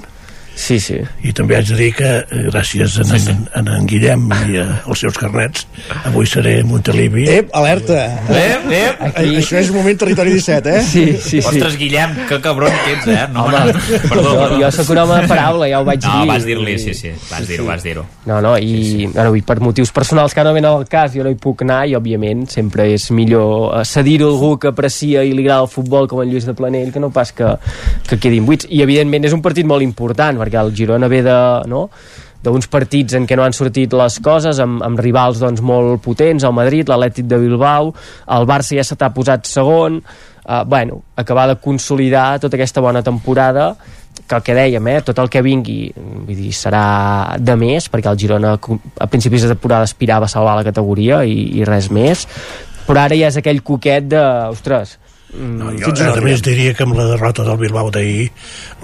Sí, 0.55 0.79
sí. 0.81 0.99
I 1.25 1.33
també 1.37 1.57
haig 1.57 1.69
de 1.71 1.77
dir 1.79 1.91
que 1.97 2.09
eh, 2.23 2.43
gràcies 2.51 2.99
a 3.01 3.07
sí, 3.09 3.19
sí. 3.25 3.35
en, 3.59 3.69
en 3.73 3.87
Guillem 3.89 4.29
i 4.53 4.61
als 4.61 5.03
seus 5.03 5.17
carnets 5.19 5.67
avui 6.05 6.29
seré 6.29 6.59
Montelivi. 6.67 7.25
Ep, 7.31 7.51
alerta! 7.57 7.99
Ep, 8.29 8.69
ep. 8.69 9.03
Aquí... 9.09 9.37
Això 9.41 9.59
és 9.63 9.73
moment 9.75 9.99
territori 9.99 10.35
17, 10.37 10.75
eh? 10.77 10.83
Sí, 10.87 11.05
sí, 11.17 11.41
sí. 11.41 11.43
Ostres, 11.49 11.77
Guillem, 11.81 12.15
que 12.29 12.39
cabron 12.45 12.73
que 12.85 12.97
ets, 12.97 13.09
eh? 13.09 13.27
No, 13.33 13.47
Home, 13.47 13.73
no, 13.73 14.01
perdó, 14.11 14.35
jo, 14.37 14.61
jo 14.61 14.71
sóc 14.75 14.93
un 14.95 15.03
home 15.03 15.21
de 15.23 15.31
paraula, 15.31 15.69
ja 15.71 15.81
ho 15.81 15.87
vaig 15.89 16.03
no, 16.05 16.13
dir. 16.13 16.27
No, 16.27 16.33
vas 16.33 16.47
dir-li, 16.49 16.77
sí, 16.83 16.95
sí, 16.99 17.15
vas 17.31 17.49
dir-ho, 17.49 17.67
vas 17.69 17.87
dir-ho. 17.87 18.05
No, 18.29 18.41
no, 18.45 18.55
i, 18.59 18.69
sí, 18.69 18.91
sí. 18.91 19.11
Bueno, 19.15 19.35
i 19.39 19.45
per 19.47 19.59
motius 19.65 19.93
personals 19.95 20.37
que 20.37 20.45
no 20.45 20.53
venen 20.55 20.71
al 20.71 20.87
cas 20.91 21.15
jo 21.17 21.25
no 21.25 21.33
hi 21.33 21.39
puc 21.41 21.65
anar 21.67 21.83
i, 21.89 21.97
òbviament, 21.99 22.45
sempre 22.53 22.91
és 22.93 23.09
millor 23.15 23.79
eh, 23.81 23.85
cedir-ho 23.89 24.29
a 24.29 24.35
algú 24.37 24.53
que 24.63 24.73
aprecia 24.73 25.25
i 25.25 25.33
li 25.33 25.47
agrada 25.47 25.67
el 25.67 25.73
futbol 25.73 26.09
com 26.11 26.23
en 26.23 26.31
Lluís 26.31 26.47
de 26.49 26.55
Planell 26.59 26.93
que 26.95 27.03
no 27.03 27.13
pas 27.15 27.33
que, 27.37 27.55
que 28.09 28.21
quedin 28.21 28.47
buits. 28.49 28.69
I, 28.69 28.83
evidentment, 28.85 29.27
és 29.29 29.37
un 29.37 29.43
partit 29.45 29.69
molt 29.69 29.85
important, 29.85 30.42
perquè 30.43 30.61
el 30.61 30.75
Girona 30.77 31.09
ve 31.13 31.23
de, 31.25 31.39
no? 31.71 31.87
d'uns 32.43 32.67
partits 32.67 33.15
en 33.15 33.27
què 33.29 33.39
no 33.39 33.45
han 33.47 33.55
sortit 33.55 33.95
les 33.95 34.19
coses 34.23 34.59
amb, 34.63 34.83
amb 34.83 35.01
rivals 35.01 35.41
doncs, 35.43 35.63
molt 35.63 36.03
potents, 36.03 36.45
el 36.45 36.55
Madrid, 36.57 36.91
l'Atlètic 36.91 37.29
de 37.31 37.39
Bilbao 37.39 37.93
el 38.37 38.47
Barça 38.51 38.77
ja 38.79 38.85
se 38.87 38.99
t'ha 38.99 39.13
posat 39.15 39.47
segon 39.47 40.01
uh, 40.03 40.63
bueno, 40.67 41.03
acabar 41.17 41.49
de 41.53 41.59
consolidar 41.63 42.41
tota 42.43 42.59
aquesta 42.59 42.83
bona 42.83 43.03
temporada 43.03 43.73
que 44.29 44.37
el 44.37 44.43
que 44.45 44.55
dèiem, 44.55 44.89
eh, 44.89 45.01
tot 45.07 45.19
el 45.23 45.31
que 45.33 45.43
vingui 45.45 45.93
vull 45.95 46.37
dir, 46.37 46.51
serà 46.57 47.39
de 47.39 47.57
més 47.57 47.89
perquè 47.93 48.11
el 48.11 48.19
Girona 48.19 48.57
a 48.57 49.09
principis 49.11 49.47
de 49.47 49.55
temporada 49.55 49.89
aspirava 49.89 50.27
a 50.27 50.35
salvar 50.35 50.59
la 50.59 50.67
categoria 50.67 51.23
i, 51.25 51.63
i 51.63 51.69
res 51.69 51.91
més 51.95 52.27
però 52.87 53.05
ara 53.05 53.17
ja 53.19 53.31
és 53.31 53.39
aquell 53.39 53.63
coquet 53.63 54.11
de, 54.11 54.23
ostres, 54.51 54.99
no, 55.33 55.71
jo, 55.81 55.93
a 56.05 56.21
més 56.21 56.43
diria 56.45 56.75
que 56.77 56.85
amb 56.85 56.97
la 56.99 57.07
derrota 57.09 57.45
del 57.47 57.57
Bilbao 57.61 57.89
d'ahir 57.93 58.27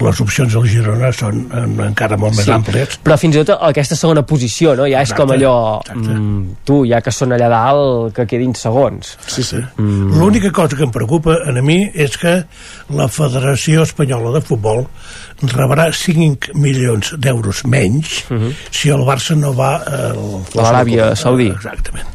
les 0.01 0.20
opcions 0.25 0.55
del 0.55 0.65
Girona 0.70 1.11
són 1.12 1.43
encara 1.85 2.16
molt 2.20 2.39
més 2.39 2.47
sí, 2.47 2.53
àmplies 2.55 2.97
però 3.05 3.19
fins 3.20 3.37
i 3.37 3.43
tot 3.43 3.61
aquesta 3.69 3.99
segona 3.99 4.25
posició 4.29 4.73
no? 4.79 4.87
ja 4.89 5.03
és 5.05 5.12
exacte, 5.12 5.27
com 5.27 5.35
allò 5.37 5.55
mm, 5.95 6.65
tu 6.69 6.79
ja 6.89 7.03
que 7.05 7.12
són 7.12 7.37
allà 7.37 7.51
dalt 7.53 8.15
que 8.16 8.27
quedin 8.31 8.57
segons 8.57 9.12
sí, 9.27 9.45
sí. 9.45 9.61
Mm. 9.77 10.16
l'única 10.16 10.53
cosa 10.57 10.79
que 10.79 10.87
em 10.89 10.95
preocupa 10.95 11.37
a 11.45 11.57
mi 11.61 11.83
és 11.93 12.16
que 12.20 12.39
la 12.97 13.11
Federació 13.12 13.85
Espanyola 13.85 14.33
de 14.39 14.45
Futbol 14.45 14.87
rebrà 15.53 15.91
5 15.93 16.57
milions 16.57 17.12
d'euros 17.19 17.65
menys 17.66 18.25
uh 18.29 18.35
mhm. 18.35 18.49
-huh. 18.49 18.55
si 18.70 18.89
el 18.89 19.05
Barça 19.05 19.37
no 19.37 19.53
va 19.53 19.77
a 19.85 20.12
l'Aràbia 20.55 21.15
Saudí 21.15 21.53
exactament 21.53 22.09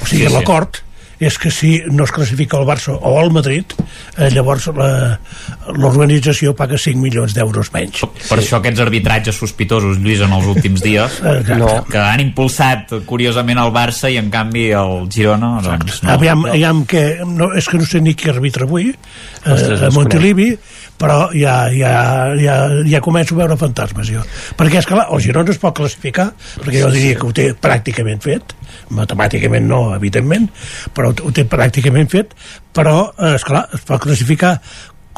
o 0.00 0.06
sigui, 0.06 0.26
sí, 0.26 0.32
l'acord 0.32 0.76
sí 0.76 0.85
és 1.18 1.38
que 1.40 1.50
si 1.50 1.80
no 1.88 2.04
es 2.04 2.12
classifica 2.12 2.58
el 2.60 2.66
Barça 2.68 2.92
o 2.96 3.14
el 3.22 3.30
Madrid, 3.32 3.72
eh, 4.16 4.28
llavors 4.34 4.68
l'organització 4.68 6.52
paga 6.56 6.76
5 6.78 7.00
milions 7.00 7.32
d'euros 7.36 7.72
menys. 7.72 8.04
Per 8.04 8.36
sí. 8.36 8.42
això 8.42 8.60
aquests 8.60 8.82
arbitratges 8.84 9.38
sospitosos, 9.40 10.00
Lluís, 10.02 10.20
en 10.24 10.34
els 10.36 10.48
últims 10.52 10.84
dies, 10.84 11.20
no. 11.62 11.70
que 11.88 12.00
han 12.02 12.20
impulsat 12.24 12.92
curiosament 13.08 13.60
el 13.62 13.72
Barça 13.74 14.12
i 14.12 14.20
en 14.20 14.28
canvi 14.32 14.68
el 14.76 15.06
Girona, 15.12 15.56
doncs 15.64 16.02
no. 16.04 16.12
Aviam, 16.16 16.44
aviam 16.52 16.84
que, 16.88 17.06
no, 17.24 17.52
és 17.56 17.68
que 17.70 17.80
no 17.80 17.88
sé 17.88 18.02
ni 18.04 18.16
qui 18.18 18.30
arbitra 18.32 18.68
avui, 18.68 18.92
eh, 18.92 19.86
a 19.86 19.92
Montilivi, 19.94 20.52
però 21.00 21.28
ja, 21.36 21.56
ja, 21.72 21.92
ja, 22.40 22.56
ja 22.88 23.02
començo 23.04 23.36
a 23.36 23.42
veure 23.42 23.58
fantasmes 23.60 24.08
jo. 24.08 24.24
perquè 24.56 24.80
és 24.80 24.88
que 24.88 24.96
el 24.96 25.22
Girona 25.24 25.52
es 25.52 25.60
pot 25.62 25.76
classificar 25.76 26.30
perquè 26.62 26.80
jo 26.80 26.90
diria 26.94 27.18
que 27.20 27.28
ho 27.28 27.34
té 27.36 27.50
pràcticament 27.52 28.24
fet. 28.24 28.56
Matemàticament 28.96 29.66
no, 29.68 29.80
evidentment 29.96 30.48
però 30.96 31.12
ho 31.12 31.32
té 31.34 31.46
pràcticament 31.48 32.10
fet. 32.12 32.36
Però, 32.76 32.98
eh, 33.16 33.34
esclar, 33.36 33.66
es 33.74 33.84
pot 33.88 34.02
classificar 34.02 34.58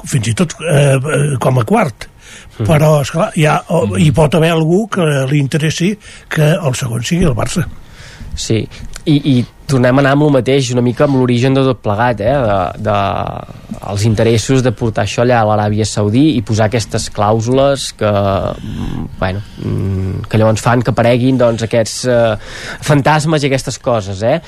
fins 0.06 0.30
i 0.30 0.34
tot 0.38 0.54
eh, 0.62 0.96
com 1.42 1.58
a 1.58 1.66
quart. 1.66 2.10
Mm. 2.58 2.66
però 2.66 3.00
esclar, 3.00 3.30
ja, 3.38 3.54
o, 3.72 3.96
hi 3.96 4.10
pot 4.12 4.34
haver 4.34 4.50
algú 4.52 4.82
que 4.92 5.04
li 5.30 5.38
interessi 5.40 5.92
que 6.28 6.50
el 6.56 6.74
segon 6.76 7.06
sigui 7.06 7.28
el 7.28 7.36
Barça. 7.38 7.64
Sí, 8.38 8.58
i, 9.06 9.14
i 9.14 9.36
tornem 9.68 9.98
a 9.98 10.02
anar 10.02 10.14
amb 10.16 10.24
el 10.26 10.34
mateix, 10.38 10.70
una 10.72 10.82
mica 10.84 11.04
amb 11.04 11.18
l'origen 11.20 11.56
de 11.56 11.62
tot 11.66 11.82
plegat, 11.84 12.22
eh? 12.24 12.34
de, 12.48 12.84
de, 12.88 12.96
els 13.92 14.04
interessos 14.08 14.62
de 14.64 14.72
portar 14.72 15.04
això 15.04 15.22
allà 15.24 15.42
a 15.42 15.48
l'Aràbia 15.50 15.84
Saudí 15.88 16.24
i 16.38 16.42
posar 16.46 16.68
aquestes 16.68 17.08
clàusules 17.14 17.90
que, 17.98 18.12
bueno, 19.20 19.42
mm, 19.60 20.24
que 20.30 20.40
llavors 20.40 20.64
fan 20.64 20.82
que 20.84 20.94
apareguin 20.94 21.40
doncs, 21.40 21.66
aquests 21.66 21.98
uh, 22.08 22.34
fantasmes 22.88 23.44
i 23.44 23.50
aquestes 23.50 23.78
coses, 23.84 24.22
eh? 24.24 24.38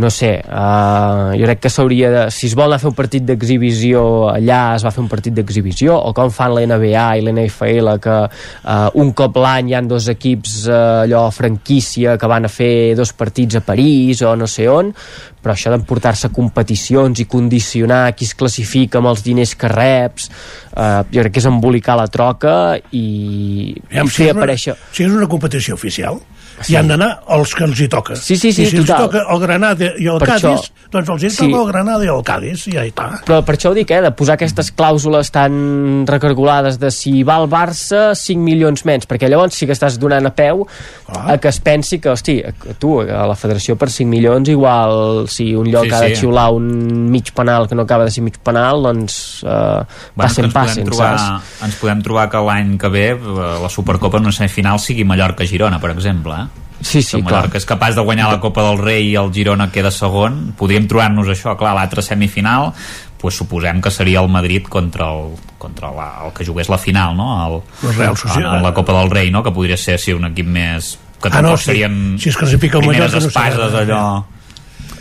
No 0.00 0.10
sé, 0.14 0.32
uh, 0.46 1.34
jo 1.34 1.50
crec 1.50 1.64
que 1.66 1.72
s'hauria 1.72 2.12
de... 2.14 2.22
Si 2.34 2.46
es 2.46 2.54
vol 2.58 2.70
anar 2.70 2.78
a 2.78 2.84
fer 2.84 2.90
un 2.92 2.98
partit 2.98 3.26
d'exhibició 3.26 4.04
allà, 4.30 4.60
es 4.78 4.86
va 4.86 4.94
fer 4.94 5.02
un 5.02 5.10
partit 5.10 5.34
d'exhibició, 5.34 5.98
o 5.98 6.14
com 6.16 6.30
fan 6.34 6.54
la 6.54 6.64
NBA 6.70 7.06
i 7.18 7.26
la 7.26 7.34
NFL, 7.34 7.96
que 8.02 8.16
uh, 8.22 8.88
un 9.02 9.12
cop 9.18 9.42
l'any 9.42 9.72
hi 9.72 9.78
han 9.78 9.90
dos 9.90 10.06
equips 10.14 10.60
uh, 10.68 10.78
allò 11.02 11.26
franquícia 11.34 12.16
que 12.20 12.30
van 12.30 12.46
a 12.46 12.52
fer 12.52 12.94
dos 12.98 13.12
partits 13.18 13.58
a 13.58 13.64
París 13.66 14.22
o 14.22 14.36
no 14.38 14.46
sé 14.46 14.59
sé 14.60 14.68
on, 14.70 14.92
però 15.40 15.56
això 15.56 15.72
d'emportar-se 15.72 16.30
competicions 16.36 17.22
i 17.22 17.28
condicionar 17.30 18.02
qui 18.16 18.28
es 18.28 18.36
classifica 18.36 19.00
amb 19.00 19.10
els 19.12 19.24
diners 19.26 19.56
que 19.58 19.70
reps, 19.72 20.30
eh, 20.76 21.00
jo 21.10 21.24
crec 21.24 21.36
que 21.36 21.42
és 21.42 21.48
embolicar 21.50 21.96
la 22.00 22.08
troca 22.12 22.54
i, 22.92 23.72
i 23.72 24.04
fer 24.06 24.10
si 24.10 24.28
aparèixer... 24.34 24.76
Una, 24.76 24.92
si 24.96 25.06
és 25.06 25.16
una 25.16 25.30
competició 25.30 25.78
oficial, 25.78 26.20
sí. 26.60 26.72
hi 26.72 26.78
han 26.80 26.90
d'anar 26.90 27.10
els 27.36 27.54
que 27.56 27.64
els 27.66 27.80
hi 27.80 27.88
toca. 27.92 28.16
Sí, 28.16 28.36
sí, 28.36 28.52
sí, 28.52 28.66
I 28.66 28.70
si 28.70 28.80
total. 28.80 29.06
els 29.06 29.06
toca 29.06 29.24
el 29.34 29.42
Granada 29.42 29.90
i 29.98 30.08
el 30.10 30.20
per 30.22 30.28
Cádiz, 30.32 30.68
això, 30.68 30.88
doncs 30.92 31.12
els 31.14 31.24
hi 31.24 31.30
sí. 31.30 31.46
toca 31.46 31.62
el 31.62 31.68
Granada 31.72 32.06
i 32.06 32.12
el 32.12 32.24
Cádiz, 32.26 32.66
i 32.70 32.74
ja 32.76 32.84
hi 32.86 32.92
està. 32.92 33.08
Però 33.26 33.40
per 33.46 33.56
això 33.56 33.72
ho 33.72 33.76
dic, 33.76 33.90
eh, 33.94 34.02
de 34.04 34.12
posar 34.16 34.36
aquestes 34.38 34.72
clàusules 34.76 35.32
tan 35.34 36.06
recargolades 36.08 36.80
de 36.82 36.92
si 36.94 37.22
va 37.26 37.38
al 37.40 37.48
Barça 37.50 38.10
5 38.18 38.44
milions 38.44 38.84
menys, 38.88 39.08
perquè 39.10 39.30
llavors 39.30 39.56
sí 39.56 39.68
que 39.68 39.76
estàs 39.76 39.98
donant 40.00 40.28
a 40.28 40.34
peu 40.34 40.64
ah. 41.08 41.34
a 41.34 41.38
que 41.40 41.50
es 41.52 41.60
pensi 41.64 42.00
que, 42.02 42.12
hosti, 42.12 42.38
tu, 42.82 42.98
a 43.02 43.24
la 43.30 43.36
federació 43.38 43.76
per 43.80 43.90
5 43.90 44.08
milions, 44.10 44.48
igual 44.52 45.26
si 45.30 45.50
un 45.56 45.70
lloc 45.70 45.88
sí, 45.88 45.94
ha 45.94 46.02
de 46.04 46.14
sí. 46.14 46.22
xiular 46.24 46.48
un 46.56 46.70
mig 47.10 47.32
penal 47.36 47.68
que 47.68 47.78
no 47.78 47.86
acaba 47.88 48.04
de 48.04 48.14
ser 48.14 48.24
mig 48.26 48.38
penal, 48.44 48.82
doncs 48.82 49.42
eh, 49.44 49.50
bueno, 49.50 50.14
passen, 50.16 50.52
passen, 50.52 50.88
trobar, 50.88 51.12
saps? 51.18 51.58
Ens 51.66 51.78
podem 51.80 52.02
trobar 52.04 52.28
que 52.32 52.42
l'any 52.44 52.76
que 52.80 52.90
ve 52.92 53.06
eh, 53.14 53.50
la 53.62 53.70
Supercopa 53.72 54.20
en 54.20 54.28
una 54.28 54.36
semifinal 54.36 54.80
sigui 54.82 55.06
Mallorca-Girona, 55.08 55.80
per 55.82 55.94
exemple, 55.94 56.36
eh? 56.36 56.49
Sí, 56.80 57.02
sí, 57.02 57.20
clar. 57.22 57.50
que 57.52 57.60
és 57.60 57.66
capaç 57.68 57.94
de 57.94 58.02
guanyar 58.04 58.30
la 58.32 58.40
Copa 58.40 58.64
del 58.64 58.80
Rei 58.80 59.10
i 59.10 59.16
el 59.20 59.28
Girona 59.34 59.68
queda 59.72 59.90
segon, 59.92 60.54
podríem 60.56 60.88
trobar-nos 60.88 61.28
això, 61.28 61.52
clar, 61.60 61.74
l'altre 61.76 62.02
semifinal, 62.02 62.72
pues 63.20 63.36
suposem 63.36 63.82
que 63.84 63.92
seria 63.92 64.22
el 64.24 64.30
Madrid 64.32 64.64
contra 64.64 65.10
el, 65.12 65.36
contra 65.58 65.92
la, 65.92 66.08
el 66.24 66.32
que 66.32 66.46
jugués 66.46 66.72
la 66.72 66.78
final, 66.78 67.16
no? 67.16 67.28
El, 67.46 67.60
el 67.90 67.96
Real 67.96 68.16
Sociedad. 68.16 68.54
En, 68.54 68.58
en 68.58 68.62
la 68.64 68.74
Copa 68.74 68.96
del 68.96 69.10
Rei, 69.10 69.30
no? 69.30 69.42
Que 69.44 69.52
podria 69.52 69.76
ser 69.76 69.98
sí, 70.00 70.16
un 70.16 70.24
equip 70.32 70.48
més... 70.48 70.96
Que 71.20 71.28
ah, 71.28 71.42
no, 71.44 71.52
serien 71.60 72.16
si 72.16 72.30
es 72.30 72.36
classifica 72.36 72.78
el 72.80 72.86
primeres 72.88 73.18
espases, 73.20 73.72
no 73.74 73.82
allò... 73.84 74.04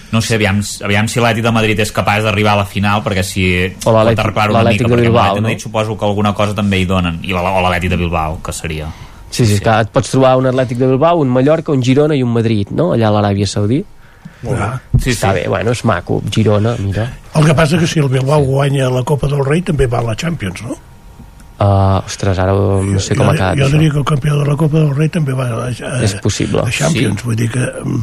No 0.09 0.23
sé, 0.25 0.39
aviam, 0.39 0.57
aviam 0.83 1.07
si 1.07 1.21
l'Atlètic 1.21 1.45
de 1.45 1.51
Madrid 1.53 1.79
és 1.79 1.91
capaç 1.93 2.23
d'arribar 2.25 2.55
a 2.57 2.63
la 2.63 2.65
final, 2.65 3.03
perquè 3.05 3.23
si 3.23 3.43
o 3.85 3.93
pot 3.93 4.09
arreglar 4.09 4.49
una 4.49 4.63
mica, 4.65 4.89
perquè 4.89 5.05
Bilbao, 5.05 5.37
no? 5.45 5.53
Suposo 5.61 5.95
que 5.95 6.07
alguna 6.07 6.33
cosa 6.33 6.57
també 6.57 6.81
hi 6.81 6.89
donen, 6.89 7.21
i 7.23 7.31
la, 7.31 7.45
o 7.45 7.61
l'Atlètic 7.61 7.93
de 7.93 8.01
Bilbao, 8.01 8.41
que 8.43 8.55
seria 8.57 8.89
Sí, 9.29 9.45
sí, 9.45 9.55
sí, 9.55 9.61
que 9.63 9.77
et 9.85 9.91
pots 9.93 10.09
trobar 10.09 10.35
un 10.39 10.49
Atlètic 10.49 10.79
de 10.79 10.87
Bilbao, 10.89 11.21
un 11.21 11.29
Mallorca, 11.29 11.71
un 11.71 11.83
Girona 11.85 12.17
i 12.17 12.23
un 12.25 12.31
Madrid, 12.33 12.71
no? 12.75 12.91
Allà 12.95 13.11
a 13.11 13.15
l'Aràbia 13.15 13.47
Saudí. 13.47 13.83
Ah, 14.49 14.79
sí, 14.97 15.11
Està 15.11 15.29
sí. 15.29 15.41
bé, 15.41 15.47
bueno, 15.51 15.71
és 15.75 15.83
maco, 15.85 16.21
Girona, 16.31 16.75
mira. 16.79 17.09
El 17.35 17.45
que 17.45 17.55
passa 17.55 17.77
que 17.77 17.87
si 17.87 17.99
el 17.99 18.09
Bilbao 18.09 18.45
guanya 18.47 18.89
la 18.89 19.03
Copa 19.03 19.27
del 19.27 19.43
Rei 19.45 19.61
també 19.67 19.87
va 19.87 19.99
a 19.99 20.07
la 20.11 20.15
Champions, 20.15 20.63
no? 20.65 20.77
Uh, 21.59 21.99
ostres, 22.07 22.39
ara 22.39 22.53
no 22.55 23.01
sé 23.03 23.17
com 23.19 23.27
jo, 23.27 23.33
ha 23.33 23.35
quedat 23.35 23.57
Jo 23.59 23.65
diria 23.73 23.91
que 23.91 23.99
el 23.99 24.05
campió 24.07 24.37
de 24.39 24.45
la 24.47 24.55
Copa 24.55 24.79
del 24.79 24.93
Rei 24.95 25.09
també 25.11 25.35
va 25.35 25.49
a, 25.57 25.65
a, 25.67 25.89
és 26.07 26.13
possible. 26.23 26.63
a 26.63 26.71
Champions, 26.71 27.19
sí. 27.19 27.27
vull 27.27 27.35
dir 27.35 27.49
que 27.51 27.65
um, 27.83 27.97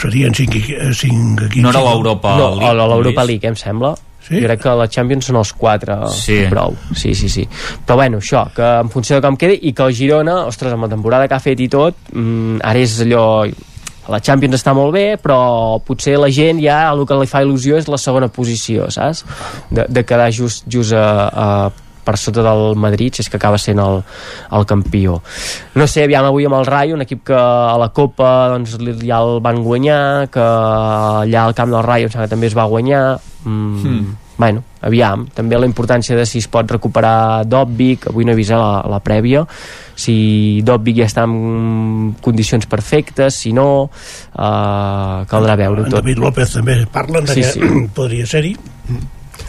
serien 0.00 0.34
cinc, 0.34 0.56
cinc 0.98 1.44
equips. 1.46 1.62
No 1.62 1.70
era 1.70 1.84
l'Europa 1.86 2.34
no, 2.34 2.48
League. 2.58 2.74
No, 2.74 2.88
l'Europa 2.90 3.26
League, 3.30 3.46
em 3.46 3.58
sembla. 3.58 3.94
Sí? 4.30 4.38
Jo 4.38 4.46
crec 4.46 4.62
que 4.62 4.74
la 4.78 4.86
Champions 4.86 5.26
són 5.26 5.40
els 5.40 5.50
quatre 5.58 5.96
sí. 6.14 6.44
prou. 6.50 6.76
Sí, 6.94 7.16
sí, 7.18 7.28
sí. 7.32 7.48
Però 7.86 7.98
bueno, 7.98 8.20
això, 8.22 8.44
que 8.54 8.68
en 8.84 8.92
funció 8.92 9.18
de 9.18 9.24
com 9.26 9.38
quedi 9.40 9.58
i 9.66 9.74
que 9.74 9.88
el 9.88 9.96
Girona, 9.96 10.44
ostres, 10.46 10.76
amb 10.76 10.86
la 10.86 10.92
temporada 10.92 11.26
que 11.26 11.34
ha 11.34 11.42
fet 11.42 11.60
i 11.60 11.68
tot, 11.72 11.98
mmm, 12.14 12.62
ara 12.62 12.78
és 12.78 13.00
allò 13.02 13.26
la 14.10 14.18
Champions 14.22 14.56
està 14.56 14.72
molt 14.74 14.94
bé, 14.94 15.04
però 15.22 15.78
potser 15.86 16.16
la 16.18 16.30
gent 16.34 16.62
ja 16.62 16.80
el 16.90 17.04
que 17.06 17.18
li 17.20 17.28
fa 17.30 17.42
il·lusió 17.44 17.78
és 17.78 17.90
la 17.90 17.98
segona 18.00 18.30
posició, 18.32 18.88
saps? 18.90 19.24
De, 19.70 19.84
de 19.86 20.04
quedar 20.06 20.30
just, 20.34 20.66
just 20.70 20.94
a, 20.96 21.04
a 21.30 21.89
per 22.04 22.16
sota 22.20 22.44
del 22.46 22.76
Madrid 22.80 23.14
si 23.14 23.24
és 23.24 23.30
que 23.30 23.38
acaba 23.40 23.58
sent 23.58 23.80
el, 23.82 24.00
el 24.56 24.66
campió. 24.66 25.20
No 25.74 25.86
sé, 25.90 26.04
aviam 26.06 26.28
avui 26.28 26.48
amb 26.48 26.60
el 26.60 26.66
Rayo 26.68 26.96
un 26.96 27.04
equip 27.06 27.24
que 27.30 27.36
a 27.36 27.76
la 27.80 27.90
Copa 27.96 28.50
doncs, 28.54 28.78
ja 29.02 29.20
el 29.20 29.38
van 29.44 29.62
guanyar 29.64 30.30
que 30.32 30.44
allà 30.44 31.44
al 31.44 31.54
camp 31.54 31.70
del 31.74 31.86
Rayo 31.86 32.10
també 32.10 32.50
es 32.50 32.56
va 32.56 32.68
guanyar. 32.70 33.04
Mm, 33.44 33.76
hmm. 33.80 34.16
bueno, 34.36 34.62
aviam, 34.84 35.26
també 35.32 35.56
la 35.56 35.68
importància 35.68 36.16
de 36.16 36.26
si 36.28 36.42
es 36.44 36.48
pot 36.48 36.68
recuperar 36.68 37.46
Dobbic, 37.48 38.10
avui 38.10 38.26
no 38.28 38.32
he 38.32 38.36
vist 38.36 38.52
la, 38.52 38.82
la 38.88 39.00
prèvia 39.00 39.46
si 40.00 40.60
Dobbic 40.64 41.00
ja 41.00 41.08
està 41.08 41.26
en 41.28 42.12
condicions 42.24 42.64
perfectes 42.70 43.36
si 43.44 43.52
no 43.56 43.68
uh, 43.84 45.22
caldrà 45.30 45.56
veure 45.60 45.86
tot. 45.86 46.00
David 46.00 46.20
López 46.24 46.56
també 46.56 46.80
parlen 46.92 47.28
sí, 47.28 47.40
que 47.40 47.54
sí. 47.54 47.72
podria 47.96 48.28
ser-hi 48.28 48.54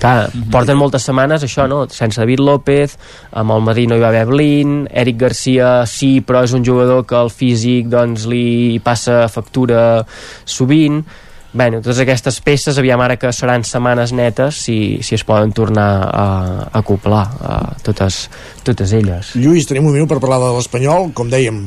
Clar, 0.02 0.28
mm 0.28 0.32
-hmm. 0.34 0.52
porten 0.52 0.78
moltes 0.78 1.04
setmanes 1.06 1.44
això, 1.46 1.68
no? 1.70 1.86
Sense 1.90 2.20
David 2.20 2.40
López, 2.40 2.98
amb 3.32 3.52
el 3.52 3.62
Madrid 3.62 3.90
no 3.90 3.96
hi 3.96 4.02
va 4.02 4.08
haver 4.08 4.26
Blin, 4.26 4.88
Eric 4.92 5.18
Garcia 5.18 5.86
sí, 5.86 6.22
però 6.22 6.44
és 6.44 6.54
un 6.54 6.66
jugador 6.66 7.06
que 7.06 7.16
el 7.16 7.30
físic 7.30 7.88
doncs 7.88 8.26
li 8.26 8.80
passa 8.80 9.28
factura 9.28 10.06
sovint. 10.46 11.06
Bueno, 11.54 11.82
totes 11.82 12.00
aquestes 12.00 12.40
peces, 12.42 12.78
aviam 12.78 13.02
ara 13.02 13.18
que 13.18 13.32
seran 13.32 13.64
setmanes 13.64 14.14
netes, 14.14 14.56
si, 14.56 15.04
si 15.04 15.16
es 15.16 15.24
poden 15.24 15.52
tornar 15.52 16.08
a, 16.08 16.26
a 16.72 16.80
acoplar, 16.80 17.28
a 17.44 17.76
totes, 17.84 18.30
totes 18.64 18.94
elles. 18.94 19.36
Lluís, 19.36 19.68
tenim 19.68 19.86
un 19.86 19.94
minut 19.94 20.08
per 20.08 20.20
parlar 20.20 20.40
de 20.40 20.54
l'Espanyol, 20.56 21.12
com 21.14 21.30
dèiem, 21.30 21.60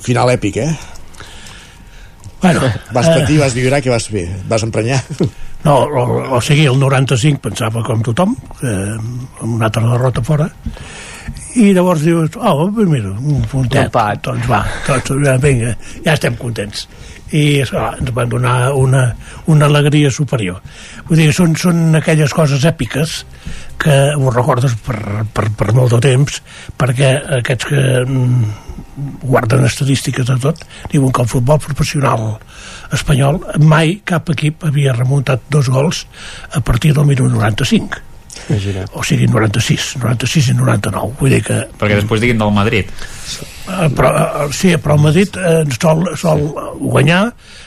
final 0.00 0.30
èpic, 0.30 0.56
eh? 0.56 0.95
Bueno, 2.42 2.60
vas 2.92 3.08
patir, 3.08 3.40
vas 3.40 3.54
vibrar, 3.54 3.82
que 3.82 3.90
vas 3.90 4.08
fer? 4.08 4.28
Vas 4.48 4.62
emprenyar? 4.66 5.02
No, 5.66 5.80
o, 5.82 6.36
o 6.36 6.38
sigui, 6.44 6.62
el 6.70 6.76
95 6.78 7.40
pensava 7.42 7.80
com 7.82 7.98
tothom, 8.06 8.36
que 8.60 8.70
amb 8.70 9.48
una 9.56 9.66
altra 9.66 9.82
derrota 9.82 10.22
fora, 10.22 10.44
i 11.56 11.70
llavors 11.72 12.02
dius, 12.04 12.36
oh, 12.36 12.66
mira, 12.76 13.14
un 13.16 13.44
puntet, 13.48 13.86
Empat. 13.88 14.22
doncs 14.26 14.48
va, 14.50 14.62
tots, 14.86 15.14
vinga, 15.42 15.72
ja 16.04 16.16
estem 16.16 16.36
contents. 16.40 16.86
I 17.34 17.62
esclar, 17.64 17.96
ens 17.98 18.12
van 18.14 18.28
donar 18.30 18.56
una, 18.78 19.06
una 19.50 19.66
alegria 19.66 20.12
superior. 20.14 20.60
Vull 21.08 21.22
dir, 21.22 21.32
són, 21.34 21.56
són 21.58 21.96
aquelles 21.98 22.34
coses 22.36 22.62
èpiques 22.68 23.16
que 23.82 23.96
ho 24.14 24.30
recordes 24.30 24.76
per, 24.86 25.00
per, 25.34 25.48
per 25.58 25.72
molt 25.74 25.96
de 25.96 26.00
temps, 26.04 26.38
perquè 26.78 27.10
aquests 27.40 27.70
que 27.72 27.82
mm, 28.04 28.54
guarden 29.26 29.66
estadístiques 29.66 30.28
de 30.28 30.38
tot, 30.44 30.62
diuen 30.92 31.12
que 31.12 31.24
el 31.24 31.30
futbol 31.32 31.60
professional 31.60 32.36
espanyol 32.94 33.40
mai 33.64 33.98
cap 34.06 34.30
equip 34.36 34.68
havia 34.68 34.94
remuntat 34.96 35.48
dos 35.50 35.72
gols 35.72 36.04
a 36.54 36.62
partir 36.62 36.94
del 36.94 37.08
1995 37.10 38.15
Imagina. 38.48 38.86
o 38.92 39.04
sigui 39.04 39.26
96, 39.26 39.96
96 40.02 40.50
i 40.52 40.56
99 40.58 41.20
vull 41.20 41.36
dir 41.36 41.42
que... 41.46 41.60
perquè 41.78 42.00
després 42.00 42.22
diguin 42.22 42.42
del 42.42 42.54
Madrid 42.54 42.90
eh, 42.90 43.88
però, 43.96 44.12
eh, 44.14 44.48
sí, 44.54 44.74
però 44.82 44.98
el 44.98 45.06
Madrid 45.08 45.38
eh, 45.40 45.62
sol, 45.80 46.04
sol 46.20 46.44
guanyar 46.80 47.24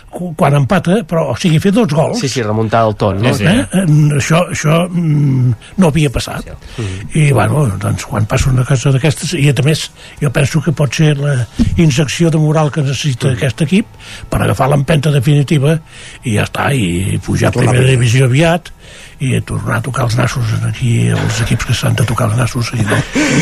quan 0.09 0.55
empata, 0.57 1.03
però 1.07 1.27
o 1.31 1.35
sigui, 1.37 1.59
fer 1.61 1.71
dos 1.73 1.91
gols... 1.93 2.19
Sí, 2.21 2.29
sí, 2.31 2.41
remuntar 2.41 2.81
el 2.87 2.95
ton. 2.99 3.19
No? 3.21 3.33
Sí, 3.35 3.45
sí. 3.45 3.51
Eh? 3.51 3.83
Això, 4.17 4.41
això 4.49 4.79
mm, 4.87 5.51
no 5.77 5.91
havia 5.91 6.09
passat. 6.13 6.49
Sí. 6.75 6.87
I, 7.21 7.25
bueno, 7.35 7.67
doncs, 7.81 8.07
quan 8.09 8.25
passa 8.29 8.49
una 8.49 8.65
cosa 8.67 8.93
d'aquestes... 8.95 9.35
I, 9.37 9.51
a 9.53 9.65
més, 9.65 9.85
jo 10.21 10.31
penso 10.33 10.63
que 10.65 10.73
pot 10.75 10.97
ser 11.01 11.13
la 11.19 11.35
injecció 11.77 12.33
de 12.33 12.41
moral 12.41 12.73
que 12.73 12.83
necessita 12.85 13.29
sí. 13.29 13.37
aquest 13.37 13.65
equip 13.67 13.93
per 14.31 14.41
agafar 14.41 14.71
l'empenta 14.73 15.13
definitiva 15.13 15.77
i 16.23 16.37
ja 16.39 16.47
està, 16.47 16.71
i 16.73 17.19
pujar 17.23 17.53
a 17.53 17.57
primera 17.59 17.85
divisió 17.85 18.29
aviat 18.29 18.73
i 19.19 19.33
tornar 19.43 19.79
a 19.79 19.83
tocar 19.83 20.05
els 20.07 20.15
nassos 20.15 20.53
aquí 20.63 21.09
els 21.11 21.41
equips 21.43 21.67
que 21.67 21.75
s'han 21.75 21.97
de 21.99 22.05
tocar 22.07 22.29
els 22.29 22.37
nassos 22.39 22.71
i 22.77 22.85
no, 22.87 22.99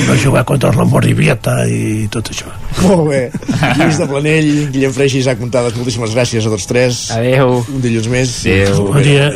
no 0.07 0.17
jugar 0.23 0.43
contra 0.49 0.71
la 0.73 0.87
Morivieta 0.89 1.59
i 1.69 2.07
tot 2.13 2.33
això 2.33 2.49
Molt 2.81 3.07
bé. 3.09 3.21
Lluís 3.77 4.01
de 4.01 4.09
Planell, 4.09 4.51
Guillem 4.73 4.93
Freix 4.93 5.15
i 5.15 5.23
Isaac 5.23 5.41
Montades, 5.41 5.77
moltíssimes 5.77 6.13
gràcies 6.13 6.45
a 6.45 6.53
tots 6.53 6.67
tres. 6.69 7.07
Adéu. 7.15 7.63
Un 7.63 7.81
dilluns 7.81 8.11
més. 8.13 8.37
Adéu. 8.45 8.91
Bon 8.91 9.01
dia. 9.05 9.31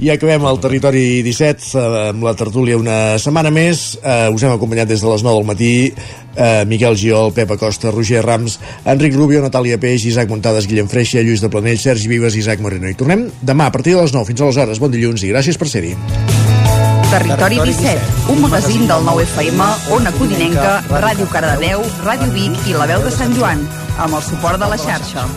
I 0.00 0.08
acabem 0.08 0.46
el 0.48 0.56
territori 0.64 1.20
17 1.20 1.66
eh, 1.76 1.80
amb 2.08 2.24
la 2.24 2.32
tertúlia 2.32 2.78
una 2.80 3.18
setmana 3.20 3.50
més. 3.52 3.98
Eh, 4.00 4.32
us 4.32 4.40
hem 4.40 4.54
acompanyat 4.54 4.88
des 4.88 5.02
de 5.04 5.10
les 5.10 5.24
9 5.26 5.42
del 5.42 5.48
matí. 5.50 5.72
Eh, 6.32 6.64
Miquel 6.64 6.96
Giol, 6.96 7.34
Pep 7.36 7.52
Acosta, 7.52 7.92
Roger 7.92 8.22
Rams, 8.24 8.56
Enric 8.88 9.12
Rubio, 9.12 9.42
Natàlia 9.44 9.76
Peix, 9.76 10.06
Isaac 10.08 10.32
Montades, 10.32 10.70
Guillem 10.70 10.88
Freixa, 10.88 11.20
Lluís 11.20 11.44
de 11.44 11.50
Planell, 11.52 11.76
Sergi 11.76 12.08
Vives 12.08 12.32
i 12.32 12.40
Isaac 12.40 12.64
Moreno. 12.64 12.88
I 12.88 12.96
tornem 12.96 13.26
demà 13.44 13.68
a 13.68 13.74
partir 13.76 13.92
de 13.92 14.06
les 14.06 14.16
9 14.16 14.30
fins 14.30 14.40
aleshores. 14.40 14.80
Bon 14.80 14.94
dilluns 14.94 15.20
i 15.20 15.34
gràcies 15.34 15.60
per 15.60 15.68
ser-hi. 15.68 15.92
Territori 17.10 17.60
17, 17.60 18.32
un 18.32 18.40
magazín 18.46 18.88
del 18.88 19.04
nou 19.04 19.20
FM, 19.20 19.68
Ona 19.98 20.16
Codinenca, 20.16 20.78
Ràdio 20.96 21.28
Cardedeu, 21.28 21.84
Ràdio 22.06 22.32
Vic 22.32 22.72
i 22.72 22.78
La 22.78 22.88
Veu 22.88 23.04
de 23.04 23.12
Sant 23.12 23.36
Joan, 23.36 23.68
amb 23.98 24.14
el 24.14 24.24
suport 24.24 24.62
de 24.62 24.70
la 24.70 24.80
xarxa. 24.80 25.28